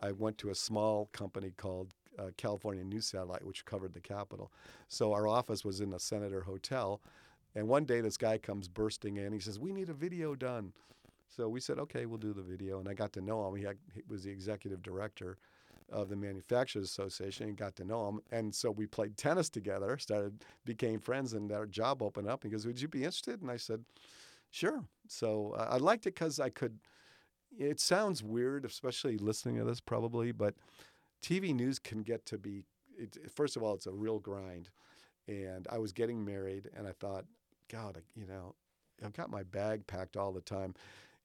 I 0.00 0.12
went 0.12 0.38
to 0.38 0.50
a 0.50 0.54
small 0.54 1.08
company 1.12 1.52
called 1.56 1.94
uh, 2.18 2.30
California 2.36 2.84
News 2.84 3.06
Satellite, 3.06 3.44
which 3.44 3.64
covered 3.64 3.92
the 3.92 4.00
Capitol. 4.00 4.52
So 4.88 5.12
our 5.12 5.26
office 5.26 5.64
was 5.64 5.80
in 5.80 5.90
the 5.90 6.00
Senator 6.00 6.42
Hotel, 6.42 7.00
and 7.54 7.68
one 7.68 7.84
day 7.84 8.00
this 8.00 8.16
guy 8.16 8.38
comes 8.38 8.68
bursting 8.68 9.16
in. 9.16 9.32
He 9.32 9.40
says, 9.40 9.58
"We 9.58 9.72
need 9.72 9.88
a 9.88 9.94
video 9.94 10.34
done." 10.34 10.72
So 11.28 11.48
we 11.48 11.60
said, 11.60 11.78
"Okay, 11.78 12.06
we'll 12.06 12.18
do 12.18 12.32
the 12.32 12.42
video." 12.42 12.78
And 12.78 12.88
I 12.88 12.94
got 12.94 13.12
to 13.14 13.20
know 13.20 13.46
him. 13.48 13.56
He, 13.56 13.64
had, 13.64 13.78
he 13.92 14.02
was 14.08 14.24
the 14.24 14.30
executive 14.30 14.82
director 14.82 15.38
of 15.90 16.08
the 16.08 16.16
Manufacturers 16.16 16.84
Association 16.84 17.48
and 17.48 17.56
got 17.56 17.76
to 17.76 17.84
know 17.84 18.08
him. 18.08 18.20
And 18.32 18.54
so 18.54 18.70
we 18.70 18.86
played 18.86 19.16
tennis 19.16 19.48
together, 19.48 19.98
started, 19.98 20.44
became 20.64 20.98
friends, 20.98 21.34
and 21.34 21.52
our 21.52 21.66
job 21.66 22.02
opened 22.02 22.28
up. 22.28 22.42
He 22.42 22.48
goes, 22.48 22.66
Would 22.66 22.80
you 22.80 22.88
be 22.88 23.04
interested? 23.04 23.42
And 23.42 23.50
I 23.50 23.56
said, 23.56 23.84
Sure. 24.50 24.84
So 25.08 25.54
uh, 25.58 25.68
I 25.70 25.76
liked 25.78 26.06
it 26.06 26.14
because 26.14 26.40
I 26.40 26.50
could. 26.50 26.78
It 27.58 27.80
sounds 27.80 28.22
weird, 28.22 28.64
especially 28.64 29.18
listening 29.18 29.56
to 29.58 29.64
this 29.64 29.80
probably, 29.80 30.32
but 30.32 30.54
TV 31.22 31.54
news 31.54 31.78
can 31.78 32.02
get 32.02 32.26
to 32.26 32.38
be, 32.38 32.64
it, 32.98 33.16
first 33.32 33.56
of 33.56 33.62
all, 33.62 33.74
it's 33.74 33.86
a 33.86 33.92
real 33.92 34.18
grind. 34.18 34.70
And 35.26 35.66
I 35.70 35.78
was 35.78 35.92
getting 35.92 36.24
married, 36.24 36.68
and 36.76 36.86
I 36.86 36.92
thought, 36.92 37.24
God, 37.68 37.96
I- 37.96 38.18
you 38.20 38.26
know, 38.26 38.54
I've 39.02 39.14
got 39.14 39.30
my 39.30 39.42
bag 39.42 39.86
packed 39.86 40.16
all 40.16 40.32
the 40.32 40.40
time. 40.42 40.74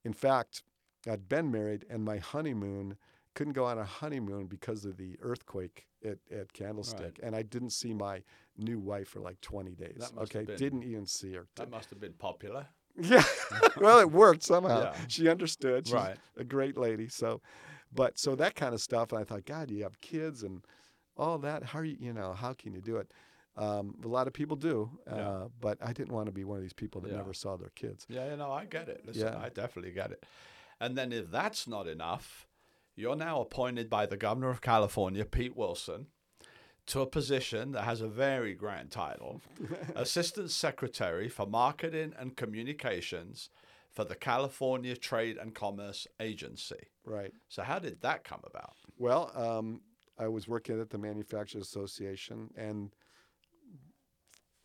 In 0.06 0.14
fact, 0.14 0.64
I'd 1.08 1.28
been 1.28 1.52
married, 1.52 1.86
and 1.90 2.04
my 2.04 2.18
honeymoon 2.18 2.98
couldn't 3.36 3.54
go 3.54 3.66
on 3.66 3.78
a 3.78 3.86
honeymoon 3.86 4.48
because 4.48 4.86
of 4.86 4.98
the 4.98 5.18
earthquake 5.22 5.86
at, 6.04 6.18
at 6.32 6.52
Candlestick, 6.54 7.20
and 7.22 7.36
I 7.36 7.42
didn't 7.44 7.70
see 7.72 7.94
my 7.94 8.24
new 8.58 8.80
wife 8.80 9.10
for 9.10 9.20
like 9.20 9.40
20 9.42 9.76
days. 9.76 9.98
That 10.00 10.14
must 10.16 10.34
have 10.34 10.42
okay, 10.42 10.46
been- 10.46 10.58
didn't 10.58 10.84
even 10.84 11.06
see 11.06 11.34
her. 11.34 11.48
that 11.56 11.70
must 11.70 11.90
have 11.90 12.00
been 12.00 12.14
popular. 12.14 12.68
Yeah, 13.00 13.24
well, 13.78 14.00
it 14.00 14.12
worked 14.12 14.44
somehow. 14.44 14.82
Yeah. 14.84 14.96
She 15.08 15.28
understood. 15.30 15.88
She's 15.88 15.94
Right. 15.94 16.18
a 16.38 16.44
great 16.44 16.78
lady. 16.78 17.08
So, 17.08 17.42
but 17.94 18.18
so 18.20 18.36
that 18.36 18.56
kind 18.56 18.74
of 18.74 18.82
stuff, 18.82 19.12
and 19.12 19.20
I 19.22 19.24
thought, 19.24 19.46
God, 19.46 19.72
you 19.72 19.84
have 19.84 20.00
kids 20.02 20.44
and 20.44 20.64
all 21.18 21.38
that. 21.40 21.64
How 21.64 21.80
are 21.80 21.86
you? 21.86 21.98
You 22.00 22.14
know, 22.14 22.34
how 22.34 22.54
can 22.54 22.74
you 22.74 22.82
do 22.82 22.98
it? 22.98 23.12
Um, 23.58 23.96
a 24.04 24.08
lot 24.08 24.28
of 24.28 24.34
people 24.34 24.56
do, 24.56 24.90
uh, 25.12 25.16
Yeah. 25.16 25.48
but 25.60 25.78
I 25.82 25.92
didn't 25.92 26.14
want 26.14 26.28
to 26.28 26.32
be 26.32 26.46
one 26.46 26.58
of 26.58 26.62
these 26.64 26.72
people 26.74 27.02
that 27.02 27.12
Yeah. 27.12 27.18
never 27.18 27.34
saw 27.34 27.58
their 27.58 27.72
kids. 27.76 28.06
Yeah, 28.08 28.30
you 28.32 28.38
know, 28.38 28.52
I 28.52 28.66
get 28.66 28.88
it. 28.88 29.06
Listen, 29.06 29.24
Yeah. 29.34 29.38
I 29.40 29.50
definitely 29.50 29.92
get 29.92 30.12
it. 30.12 30.26
And 30.80 30.98
then 30.98 31.12
if 31.12 31.30
that's 31.30 31.68
not 31.68 31.88
enough, 31.88 32.48
you're 32.96 33.18
now 33.18 33.42
appointed 33.42 33.90
by 33.90 34.06
the 34.06 34.16
governor 34.18 34.50
of 34.50 34.62
California, 34.62 35.26
Pete 35.26 35.58
Wilson, 35.58 36.08
to 36.90 37.02
a 37.02 37.06
position 37.06 37.72
that 37.72 37.84
has 37.84 38.02
a 38.02 38.08
very 38.08 38.54
grand 38.56 38.90
title 38.90 39.42
Assistant 39.96 40.50
Secretary 40.50 41.30
for 41.30 41.46
Marketing 41.46 42.14
and 42.18 42.36
Communications 42.36 43.50
for 43.92 44.04
the 44.04 44.16
California 44.16 44.96
Trade 44.96 45.38
and 45.38 45.54
Commerce 45.54 46.08
Agency. 46.20 46.88
Right. 47.06 47.32
So, 47.48 47.62
how 47.62 47.80
did 47.80 48.02
that 48.02 48.24
come 48.24 48.42
about? 48.44 48.74
Well, 48.98 49.32
um, 49.36 49.82
I 50.18 50.28
was 50.28 50.48
working 50.48 50.82
at 50.82 50.90
the 50.90 50.98
Manufacturers 50.98 51.64
Association, 51.64 52.50
and 52.58 52.92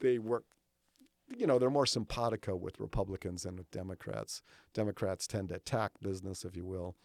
they 0.01 0.19
work. 0.19 0.45
You 1.37 1.47
know, 1.47 1.59
they're 1.59 1.71
more 1.71 1.87
simpatico 1.87 2.55
with 2.55 2.79
Republicans 2.81 3.43
than 3.43 3.57
with 3.57 3.71
Democrats. 3.71 4.43
Democrats 4.75 5.27
tend 5.27 5.49
to 5.49 5.55
attack 5.55 5.93
business, 6.03 6.45
if 6.45 6.55
you 6.55 6.67
will, 6.67 6.97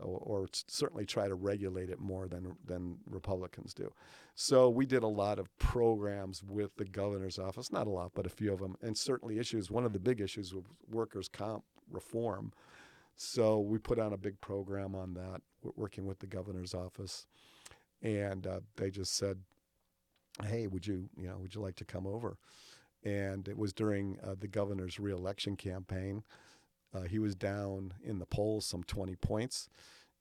or, 0.00 0.18
or 0.18 0.48
certainly 0.52 1.06
try 1.06 1.28
to 1.28 1.34
regulate 1.34 1.90
it 1.90 2.00
more 2.00 2.28
than 2.28 2.56
than 2.64 2.98
Republicans 3.08 3.74
do. 3.74 3.92
So 4.34 4.68
we 4.68 4.86
did 4.86 5.02
a 5.02 5.08
lot 5.08 5.38
of 5.38 5.56
programs 5.58 6.42
with 6.42 6.76
the 6.76 6.84
governor's 6.84 7.38
office, 7.38 7.72
not 7.72 7.86
a 7.86 7.90
lot, 7.90 8.12
but 8.14 8.26
a 8.26 8.30
few 8.30 8.52
of 8.52 8.60
them, 8.60 8.76
and 8.82 8.96
certainly 8.96 9.38
issues. 9.38 9.70
One 9.70 9.84
of 9.84 9.92
the 9.92 9.98
big 9.98 10.20
issues 10.20 10.54
was 10.54 10.64
workers' 10.90 11.28
comp 11.28 11.64
reform. 11.90 12.52
So 13.16 13.60
we 13.60 13.78
put 13.78 13.98
on 13.98 14.12
a 14.12 14.18
big 14.18 14.38
program 14.42 14.94
on 14.94 15.14
that, 15.14 15.40
working 15.74 16.04
with 16.04 16.18
the 16.18 16.26
governor's 16.26 16.74
office, 16.74 17.26
and 18.02 18.46
uh, 18.46 18.60
they 18.76 18.90
just 18.90 19.16
said, 19.16 19.38
"Hey, 20.44 20.66
would 20.66 20.86
you, 20.86 21.08
you 21.16 21.28
know, 21.28 21.38
would 21.38 21.54
you 21.54 21.62
like 21.62 21.76
to 21.76 21.84
come 21.86 22.06
over?" 22.06 22.36
And 23.04 23.48
it 23.48 23.56
was 23.56 23.72
during 23.72 24.18
uh, 24.22 24.34
the 24.38 24.48
governor's 24.48 25.00
reelection 25.00 25.56
campaign. 25.56 26.24
Uh, 26.94 27.02
he 27.02 27.18
was 27.18 27.34
down 27.34 27.94
in 28.02 28.18
the 28.18 28.26
polls 28.26 28.66
some 28.66 28.82
20 28.84 29.16
points, 29.16 29.68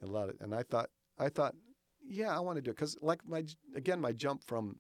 and 0.02 0.10
a 0.10 0.14
lot 0.14 0.30
of, 0.30 0.36
and 0.42 0.54
I 0.54 0.64
thought, 0.64 0.90
I 1.18 1.30
thought, 1.30 1.56
yeah, 2.08 2.36
I 2.36 2.40
want 2.40 2.58
to 2.58 2.62
do 2.62 2.72
it. 2.72 2.76
Because, 2.76 2.98
like 3.02 3.28
my, 3.28 3.46
again, 3.76 4.00
my 4.00 4.12
jump 4.12 4.44
from 4.44 4.78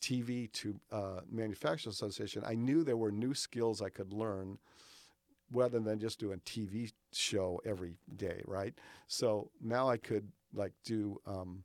TV 0.00 0.50
to 0.52 0.80
uh, 0.92 1.20
Association, 1.86 2.42
I 2.46 2.54
knew 2.54 2.82
there 2.82 2.96
were 2.96 3.12
new 3.12 3.34
skills 3.34 3.80
I 3.80 3.88
could 3.88 4.12
learn 4.12 4.58
rather 5.52 5.80
than 5.80 5.98
just 5.98 6.18
doing 6.18 6.40
TV 6.44 6.92
show 7.12 7.60
every 7.64 7.96
day, 8.16 8.42
right? 8.46 8.74
So 9.06 9.50
now 9.60 9.88
I 9.88 9.96
could 9.96 10.28
like 10.54 10.72
do 10.84 11.20
um, 11.26 11.64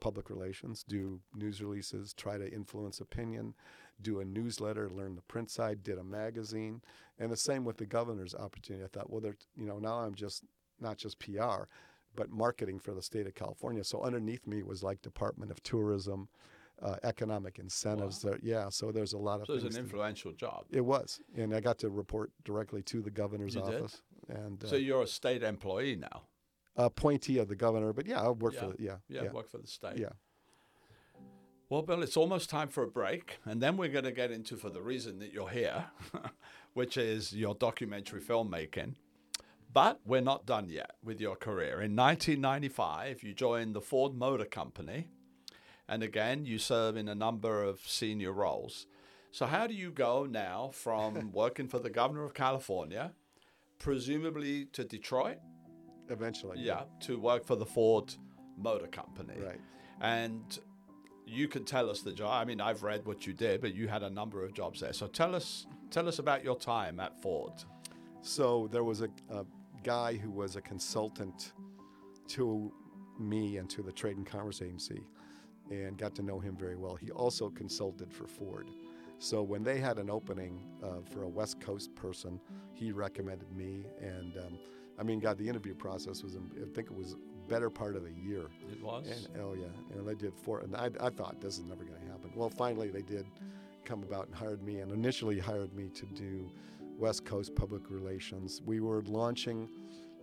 public 0.00 0.28
relations, 0.28 0.84
do 0.86 1.20
news 1.34 1.62
releases, 1.62 2.12
try 2.12 2.36
to 2.36 2.52
influence 2.52 3.00
opinion, 3.00 3.54
do 4.00 4.20
a 4.20 4.24
newsletter, 4.24 4.88
learn 4.90 5.14
the 5.14 5.22
print 5.22 5.50
side, 5.50 5.82
did 5.82 5.98
a 5.98 6.04
magazine, 6.04 6.82
and 7.18 7.30
the 7.30 7.36
same 7.36 7.64
with 7.64 7.76
the 7.76 7.86
governor's 7.86 8.34
opportunity. 8.34 8.84
I 8.84 8.88
thought, 8.88 9.10
well, 9.10 9.20
there, 9.20 9.36
you 9.56 9.66
know, 9.66 9.78
now 9.78 10.00
I'm 10.00 10.14
just 10.14 10.42
not 10.80 10.96
just 10.98 11.18
PR, 11.18 11.64
but 12.16 12.30
marketing 12.30 12.78
for 12.80 12.92
the 12.94 13.02
state 13.02 13.26
of 13.26 13.34
California. 13.34 13.84
So 13.84 14.02
underneath 14.02 14.46
me 14.46 14.62
was 14.62 14.82
like 14.82 15.00
Department 15.02 15.50
of 15.50 15.62
Tourism, 15.62 16.28
uh, 16.82 16.96
economic 17.04 17.58
incentives. 17.58 18.20
There, 18.22 18.38
yeah, 18.42 18.68
so 18.68 18.90
there's 18.90 19.12
a 19.12 19.18
lot 19.18 19.40
of 19.40 19.46
So, 19.46 19.52
it 19.52 19.56
was 19.56 19.64
an 19.64 19.72
to- 19.72 19.78
influential 19.78 20.32
job. 20.32 20.64
it 20.70 20.80
was, 20.80 21.20
and 21.36 21.54
I 21.54 21.60
got 21.60 21.78
to 21.78 21.88
report 21.90 22.32
directly 22.44 22.82
to 22.84 23.00
the 23.00 23.10
governor's 23.10 23.54
You 23.54 23.62
did? 23.62 23.80
office 23.80 24.02
and 24.28 24.62
uh, 24.64 24.66
So, 24.68 24.76
you're 24.76 25.02
a 25.02 25.06
state 25.06 25.42
employee 25.44 25.96
now. 25.96 26.24
appointee 26.76 27.38
of 27.38 27.46
the 27.46 27.54
governor. 27.54 27.92
But 27.92 28.06
yeah, 28.06 28.20
I 28.20 28.28
work 28.30 28.54
for 28.54 28.64
Yeah. 28.66 28.72
the, 28.76 28.82
yeah, 28.82 28.96
Yeah, 29.08 29.22
yeah, 29.24 29.30
work 29.32 29.48
for 29.48 29.58
the 29.58 29.66
state. 29.68 29.96
yeah. 29.98 30.10
Well, 31.74 31.82
Bill, 31.82 32.04
it's 32.04 32.16
almost 32.16 32.50
time 32.50 32.68
for 32.68 32.84
a 32.84 32.86
break, 32.86 33.40
and 33.44 33.60
then 33.60 33.76
we're 33.76 33.88
going 33.88 34.04
to 34.04 34.12
get 34.12 34.30
into 34.30 34.56
for 34.56 34.70
the 34.70 34.80
reason 34.80 35.18
that 35.18 35.32
you're 35.32 35.48
here, 35.48 35.86
which 36.72 36.96
is 36.96 37.32
your 37.32 37.56
documentary 37.56 38.20
filmmaking. 38.20 38.94
But 39.72 39.98
we're 40.06 40.20
not 40.20 40.46
done 40.46 40.68
yet 40.68 40.92
with 41.02 41.20
your 41.20 41.34
career. 41.34 41.82
In 41.82 41.96
1995, 41.96 43.24
you 43.24 43.34
joined 43.34 43.74
the 43.74 43.80
Ford 43.80 44.14
Motor 44.14 44.44
Company, 44.44 45.08
and 45.88 46.04
again, 46.04 46.44
you 46.44 46.60
serve 46.60 46.96
in 46.96 47.08
a 47.08 47.14
number 47.16 47.64
of 47.64 47.80
senior 47.80 48.30
roles. 48.30 48.86
So, 49.32 49.46
how 49.46 49.66
do 49.66 49.74
you 49.74 49.90
go 49.90 50.26
now 50.26 50.70
from 50.72 51.32
working 51.32 51.66
for 51.66 51.80
the 51.80 51.90
governor 51.90 52.22
of 52.22 52.34
California, 52.34 53.14
presumably 53.80 54.66
to 54.66 54.84
Detroit, 54.84 55.38
Eventually, 56.08 56.60
yeah, 56.60 56.84
to 57.00 57.18
work 57.18 57.44
for 57.44 57.56
the 57.56 57.66
Ford 57.66 58.14
Motor 58.56 58.86
Company? 58.86 59.34
right. 59.40 59.60
And 60.00 60.60
you 61.26 61.48
can 61.48 61.64
tell 61.64 61.90
us 61.90 62.02
the 62.02 62.12
job. 62.12 62.30
I 62.30 62.44
mean, 62.44 62.60
I've 62.60 62.82
read 62.82 63.04
what 63.06 63.26
you 63.26 63.32
did, 63.32 63.60
but 63.60 63.74
you 63.74 63.88
had 63.88 64.02
a 64.02 64.10
number 64.10 64.44
of 64.44 64.52
jobs 64.52 64.80
there. 64.80 64.92
So 64.92 65.06
tell 65.06 65.34
us, 65.34 65.66
tell 65.90 66.08
us 66.08 66.18
about 66.18 66.44
your 66.44 66.56
time 66.56 67.00
at 67.00 67.20
Ford. 67.20 67.52
So 68.22 68.68
there 68.72 68.84
was 68.84 69.00
a, 69.00 69.08
a 69.30 69.44
guy 69.82 70.16
who 70.16 70.30
was 70.30 70.56
a 70.56 70.60
consultant 70.60 71.52
to 72.28 72.72
me 73.18 73.58
and 73.58 73.68
to 73.70 73.82
the 73.82 73.92
Trade 73.92 74.16
and 74.16 74.26
Commerce 74.26 74.62
Agency 74.62 75.02
and 75.70 75.96
got 75.96 76.14
to 76.16 76.22
know 76.22 76.38
him 76.38 76.56
very 76.56 76.76
well. 76.76 76.94
He 76.94 77.10
also 77.10 77.48
consulted 77.50 78.12
for 78.12 78.26
Ford. 78.26 78.68
So 79.18 79.42
when 79.42 79.62
they 79.62 79.78
had 79.78 79.98
an 79.98 80.10
opening 80.10 80.60
uh, 80.82 81.00
for 81.10 81.22
a 81.22 81.28
West 81.28 81.60
Coast 81.60 81.94
person, 81.94 82.40
he 82.72 82.92
recommended 82.92 83.50
me. 83.56 83.84
And 84.00 84.36
um, 84.38 84.58
I 84.98 85.02
mean, 85.02 85.20
God, 85.20 85.38
the 85.38 85.48
interview 85.48 85.74
process 85.74 86.22
was, 86.22 86.36
I 86.36 86.64
think 86.74 86.90
it 86.90 86.94
was 86.94 87.16
better 87.48 87.70
part 87.70 87.96
of 87.96 88.04
a 88.04 88.12
year. 88.12 88.46
It 88.70 88.82
was. 88.82 89.06
And, 89.06 89.42
oh 89.42 89.54
yeah, 89.54 89.96
and 89.96 90.06
they 90.06 90.14
did 90.14 90.34
four. 90.34 90.60
And 90.60 90.74
I, 90.76 90.90
I 91.00 91.10
thought 91.10 91.40
this 91.40 91.58
is 91.58 91.64
never 91.64 91.84
going 91.84 92.00
to 92.00 92.06
happen. 92.06 92.30
Well, 92.34 92.50
finally 92.50 92.90
they 92.90 93.02
did 93.02 93.26
come 93.84 94.02
about 94.02 94.26
and 94.26 94.34
hired 94.34 94.62
me, 94.62 94.80
and 94.80 94.90
initially 94.92 95.38
hired 95.38 95.74
me 95.74 95.88
to 95.94 96.06
do 96.06 96.50
West 96.98 97.24
Coast 97.24 97.54
public 97.54 97.90
relations. 97.90 98.62
We 98.64 98.80
were 98.80 99.02
launching 99.02 99.68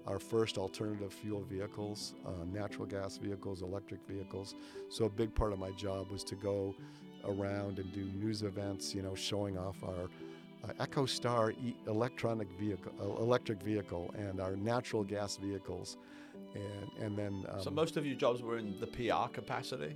our 0.08 0.20
first 0.20 0.58
alternative 0.58 1.14
fuel 1.14 1.44
vehicles, 1.44 2.16
uh, 2.26 2.44
natural 2.52 2.88
gas 2.88 3.18
vehicles, 3.18 3.62
electric 3.62 4.00
vehicles. 4.08 4.56
So 4.90 5.06
a 5.06 5.10
big 5.10 5.34
part 5.36 5.54
of 5.54 5.60
my 5.60 5.72
job 5.72 6.10
was 6.10 6.24
to 6.26 6.36
go 6.36 6.76
around 7.26 7.78
and 7.78 7.92
do 7.94 8.06
news 8.16 8.42
events, 8.42 8.96
you 8.96 9.04
know, 9.04 9.14
showing 9.14 9.60
off 9.60 9.84
our 9.84 10.10
uh, 10.64 10.86
Ecostar 10.86 11.52
e- 11.64 11.76
electronic 11.88 12.48
vehicle, 12.60 12.92
uh, 13.00 13.22
electric 13.22 13.62
vehicle, 13.62 14.12
and 14.18 14.40
our 14.40 14.56
natural 14.56 15.04
gas 15.04 15.38
vehicles, 15.38 15.98
and 16.56 17.04
and 17.04 17.18
then. 17.18 17.46
Um, 17.50 17.62
so 17.62 17.70
most 17.70 17.98
of 17.98 18.06
your 18.06 18.16
jobs 18.16 18.42
were 18.42 18.58
in 18.58 18.80
the 18.80 18.88
PR 18.88 19.30
capacity, 19.32 19.96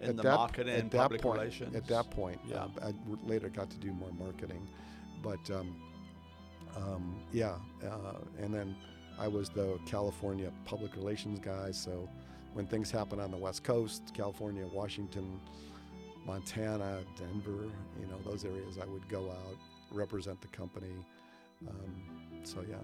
in 0.00 0.16
the 0.16 0.22
that, 0.22 0.34
marketing 0.34 0.74
at 0.74 0.80
and 0.80 0.90
that 0.90 0.98
public 0.98 1.20
point, 1.22 1.38
relations. 1.40 1.74
At 1.76 1.86
that 1.88 2.10
point, 2.10 2.40
Yeah. 2.46 2.64
um, 2.64 2.72
I 2.82 2.92
later 3.26 3.48
got 3.48 3.70
to 3.70 3.78
do 3.78 3.92
more 3.92 4.12
marketing, 4.12 4.68
but 5.22 5.50
um, 5.50 5.74
um, 6.76 7.20
yeah, 7.32 7.56
uh, 7.84 8.14
and 8.38 8.52
then 8.52 8.76
I 9.18 9.28
was 9.28 9.48
the 9.48 9.78
California 9.86 10.52
public 10.64 10.94
relations 10.96 11.40
guy. 11.40 11.70
So 11.72 12.08
when 12.54 12.66
things 12.66 12.90
happen 12.90 13.20
on 13.20 13.30
the 13.30 13.36
West 13.36 13.64
Coast, 13.64 14.12
California, 14.14 14.66
Washington, 14.72 15.40
Montana, 16.24 17.00
Denver, 17.16 17.70
you 18.00 18.06
know, 18.06 18.18
those 18.24 18.44
areas, 18.44 18.78
I 18.80 18.86
would 18.86 19.08
go 19.08 19.30
out, 19.30 19.56
represent 19.90 20.40
the 20.40 20.48
company. 20.48 20.94
Um, 21.66 22.02
so 22.44 22.64
yeah. 22.68 22.76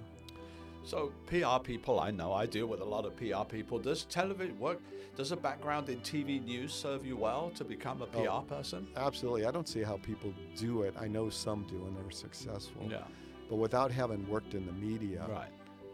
So 0.84 1.12
PR 1.26 1.58
people, 1.62 1.98
I 1.98 2.10
know 2.10 2.32
I 2.32 2.44
deal 2.46 2.66
with 2.66 2.80
a 2.80 2.84
lot 2.84 3.06
of 3.06 3.16
PR 3.16 3.44
people. 3.48 3.78
Does 3.78 4.04
television 4.04 4.58
work? 4.58 4.80
Does 5.16 5.32
a 5.32 5.36
background 5.36 5.88
in 5.88 6.00
TV 6.00 6.44
news 6.44 6.74
serve 6.74 7.06
you 7.06 7.16
well 7.16 7.50
to 7.54 7.64
become 7.64 8.02
a 8.02 8.06
PR 8.06 8.28
Oh. 8.28 8.42
person? 8.42 8.86
Absolutely. 8.96 9.46
I 9.46 9.50
don't 9.50 9.68
see 9.68 9.82
how 9.82 9.96
people 9.96 10.34
do 10.56 10.82
it. 10.82 10.94
I 10.98 11.08
know 11.08 11.30
some 11.30 11.64
do 11.64 11.76
and 11.86 11.96
they're 11.96 12.10
successful. 12.10 12.86
Yeah. 12.90 13.04
But 13.48 13.56
without 13.56 13.90
having 13.90 14.28
worked 14.28 14.54
in 14.54 14.66
the 14.66 14.72
media, 14.72 15.26
Right. 15.28 15.52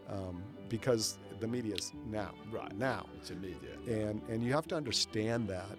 um, 0.09 0.43
because 0.67 1.19
the 1.39 1.47
media 1.47 1.75
is 1.75 1.93
now, 2.09 2.31
Right. 2.51 2.75
now, 2.77 3.05
It's 3.17 3.31
immediate. 3.31 3.79
and 3.87 4.21
and 4.29 4.43
you 4.43 4.51
have 4.53 4.67
to 4.67 4.75
understand 4.75 5.47
that, 5.49 5.77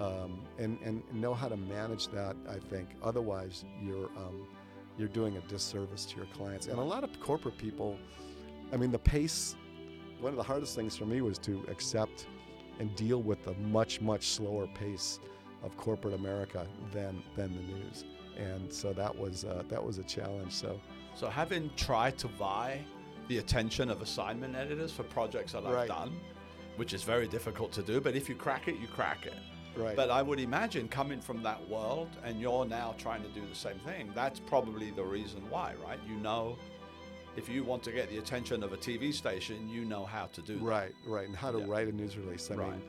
um, 0.00 0.40
and 0.58 0.78
and 0.82 1.02
know 1.12 1.34
how 1.34 1.48
to 1.48 1.56
manage 1.56 2.08
that. 2.08 2.36
I 2.48 2.58
think 2.58 2.88
otherwise 3.02 3.64
you're 3.82 4.10
um, 4.16 4.46
you're 4.98 5.08
doing 5.08 5.36
a 5.36 5.40
disservice 5.42 6.04
to 6.06 6.16
your 6.16 6.26
clients. 6.34 6.66
And 6.66 6.78
a 6.78 6.82
lot 6.82 7.02
of 7.04 7.18
corporate 7.20 7.56
people, 7.58 7.96
I 8.72 8.76
mean, 8.76 8.90
the 8.90 8.98
pace. 8.98 9.56
One 10.20 10.30
of 10.32 10.36
the 10.36 10.42
hardest 10.42 10.76
things 10.76 10.96
for 10.96 11.04
me 11.04 11.20
was 11.20 11.38
to 11.40 11.64
accept 11.68 12.26
and 12.78 12.94
deal 12.94 13.20
with 13.22 13.44
the 13.44 13.54
much 13.54 14.00
much 14.00 14.28
slower 14.28 14.66
pace 14.68 15.18
of 15.62 15.76
corporate 15.76 16.14
America 16.14 16.66
than 16.92 17.22
than 17.36 17.54
the 17.54 17.62
news. 17.62 18.04
And 18.38 18.72
so 18.72 18.92
that 18.94 19.16
was 19.16 19.44
uh, 19.44 19.62
that 19.68 19.84
was 19.84 19.98
a 19.98 20.04
challenge. 20.04 20.52
So 20.52 20.80
So 21.14 21.28
having 21.28 21.70
tried 21.76 22.18
to 22.18 22.28
vie 22.28 22.80
the 23.28 23.38
attention 23.38 23.90
of 23.90 24.00
assignment 24.00 24.54
editors 24.56 24.92
for 24.92 25.02
projects 25.04 25.52
that 25.52 25.64
I've 25.66 25.74
Right. 25.74 25.88
done, 25.88 26.12
which 26.76 26.92
is 26.92 27.02
very 27.02 27.28
difficult 27.28 27.72
to 27.72 27.82
do, 27.82 28.00
but 28.00 28.14
if 28.16 28.28
you 28.28 28.34
crack 28.34 28.66
it, 28.68 28.76
you 28.80 28.88
crack 28.88 29.26
it. 29.26 29.34
right. 29.76 29.94
But 29.96 30.10
I 30.10 30.22
would 30.22 30.40
imagine 30.40 30.88
coming 30.88 31.20
from 31.20 31.42
that 31.42 31.60
world 31.68 32.08
and 32.24 32.40
you're 32.40 32.64
now 32.64 32.94
trying 32.98 33.22
to 33.22 33.28
do 33.28 33.42
the 33.48 33.54
same 33.54 33.78
thing, 33.80 34.10
that's 34.14 34.40
probably 34.40 34.90
the 34.90 35.04
reason 35.04 35.40
why, 35.50 35.74
right? 35.86 35.98
You 36.08 36.16
know, 36.16 36.58
if 37.36 37.48
you 37.48 37.64
want 37.64 37.82
to 37.84 37.92
get 37.92 38.10
the 38.10 38.18
attention 38.18 38.62
of 38.62 38.72
a 38.72 38.76
TV 38.76 39.12
station, 39.12 39.68
you 39.68 39.84
know 39.84 40.04
how 40.04 40.26
to 40.26 40.42
do 40.42 40.54
that. 40.58 40.62
Right, 40.64 40.94
right, 41.06 41.26
and 41.26 41.36
how 41.36 41.50
to 41.50 41.58
Yeah. 41.60 41.66
write 41.66 41.88
a 41.88 41.92
news 41.92 42.16
release. 42.16 42.50
I 42.50 42.54
Right. 42.54 42.70
mean, 42.72 42.82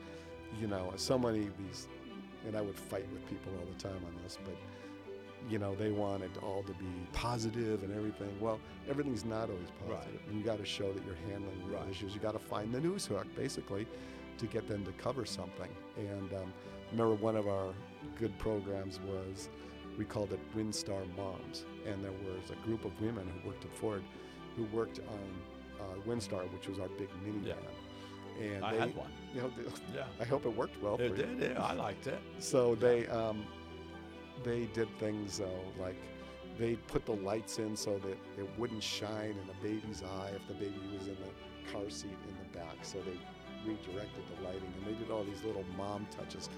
you 0.60 0.66
know, 0.66 0.92
so 0.96 1.18
many 1.18 1.46
of 1.46 1.56
these, 1.58 1.88
and 2.46 2.56
I 2.56 2.60
would 2.60 2.78
fight 2.78 3.10
with 3.12 3.26
people 3.26 3.52
all 3.58 3.64
the 3.66 3.78
time 3.82 4.04
on 4.04 4.14
this, 4.22 4.38
but 4.44 4.54
you 5.50 5.58
know, 5.58 5.74
they 5.74 5.90
wanted 5.90 6.30
all 6.38 6.62
to 6.62 6.72
be 6.72 6.86
positive 7.12 7.82
and 7.82 7.94
everything. 7.94 8.34
Well, 8.40 8.58
everything's 8.88 9.26
not 9.26 9.50
always 9.50 9.68
positive. 9.86 10.18
And 10.26 10.38
you 10.38 10.42
got 10.42 10.56
to 10.56 10.64
show 10.64 10.90
that 10.90 11.04
you're 11.04 11.16
handling 11.30 11.70
Right. 11.70 11.86
issues. 11.90 12.14
You 12.14 12.20
got 12.20 12.32
to 12.32 12.38
find 12.38 12.72
the 12.72 12.80
news 12.80 13.04
hook, 13.04 13.26
basically, 13.36 13.86
to 14.38 14.46
get 14.46 14.66
them 14.68 14.86
to 14.86 14.92
cover 14.92 15.26
something. 15.26 15.68
And 15.98 16.32
um, 16.32 16.50
remember, 16.92 17.14
one 17.16 17.36
of 17.36 17.46
our 17.46 17.74
good 18.18 18.36
programs 18.38 19.00
was 19.00 19.50
we 19.98 20.06
called 20.06 20.32
it 20.32 20.40
Windstar 20.56 21.04
Moms, 21.14 21.66
and 21.86 22.02
there 22.02 22.12
was 22.12 22.50
a 22.50 22.56
group 22.66 22.86
of 22.86 22.98
women 23.02 23.28
who 23.28 23.48
worked 23.48 23.66
at 23.66 23.74
Ford 23.76 24.02
who 24.56 24.64
worked 24.76 25.00
on 25.00 25.80
uh, 25.80 26.08
Windstar, 26.08 26.50
which 26.52 26.68
was 26.68 26.78
our 26.78 26.88
big 26.98 27.08
minivan. 27.24 27.46
Yeah. 27.46 28.44
And 28.54 28.64
I 28.64 28.72
they, 28.72 28.78
had 28.80 28.96
one. 28.96 29.10
you 29.34 29.42
know, 29.42 29.48
th- 29.50 29.68
Yeah. 29.94 30.04
I 30.20 30.24
hope 30.24 30.44
it 30.46 30.56
worked 30.56 30.80
well 30.82 30.94
It 30.96 31.10
for 31.10 31.16
you. 31.16 31.36
did. 31.36 31.52
Yeah, 31.52 31.62
I 31.62 31.72
liked 31.74 32.06
it. 32.06 32.18
So 32.38 32.74
they 32.74 33.06
um, 33.08 33.44
they 34.44 34.64
did 34.74 34.88
things 34.98 35.38
though, 35.38 35.60
like 35.80 35.96
they 36.58 36.76
put 36.76 37.04
the 37.04 37.12
lights 37.12 37.58
in 37.58 37.76
so 37.76 37.98
that 37.98 38.16
it 38.40 38.48
wouldn't 38.58 38.82
shine 38.82 39.34
in 39.42 39.48
a 39.50 39.62
baby's 39.62 40.02
eye 40.02 40.30
if 40.36 40.46
the 40.46 40.54
baby 40.54 40.80
was 40.96 41.08
in 41.08 41.16
the 41.16 41.72
car 41.72 41.88
seat 41.90 42.16
in 42.28 42.34
the 42.38 42.58
back. 42.58 42.76
So 42.82 42.98
they 42.98 43.18
redirected 43.68 44.22
the 44.36 44.44
lighting, 44.46 44.72
and 44.78 44.86
they 44.86 44.98
did 45.00 45.10
all 45.10 45.24
these 45.24 45.42
little 45.42 45.64
mom 45.76 46.06
touches. 46.16 46.48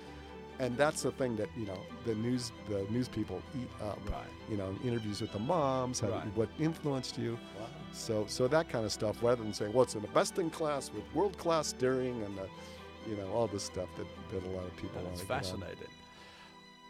And 0.59 0.77
that's 0.77 1.03
the 1.03 1.11
thing 1.13 1.37
that 1.37 1.49
you 1.57 1.67
know 1.67 1.79
the 2.07 2.15
news 2.15 2.53
the 2.69 2.87
news 2.91 3.09
people 3.09 3.43
eat 3.55 3.69
up. 3.83 3.99
Right. 4.11 4.25
You 4.51 4.57
know, 4.57 4.75
interviews 4.85 5.21
with 5.21 5.33
the 5.33 5.39
moms, 5.39 6.01
how, 6.01 6.09
Right. 6.09 6.37
what 6.37 6.49
influenced 6.59 7.19
you. 7.19 7.39
Wow. 7.59 7.67
So 7.93 8.25
so 8.27 8.49
that 8.49 8.69
kind 8.69 8.85
of 8.85 8.93
stuff, 8.93 9.23
rather 9.23 9.43
than 9.43 9.53
saying, 9.53 9.73
"Well, 9.73 9.83
it's 9.85 9.95
in 9.95 10.03
the 10.03 10.09
best 10.09 10.39
in 10.39 10.49
class 10.51 10.91
with 10.93 11.05
world 11.15 11.37
class 11.37 11.69
steering 11.69 12.23
and 12.23 12.37
the, 12.39 12.49
you 13.09 13.17
know, 13.17 13.31
all 13.33 13.47
this 13.47 13.65
stuff 13.65 13.89
that, 13.97 14.07
that 14.33 14.47
a 14.47 14.51
lot 14.51 14.65
of 14.65 14.75
people 14.77 14.97
want 15.03 15.09
That's 15.17 15.21
to 15.21 15.27
get 15.27 15.35
fascinating. 15.45 15.89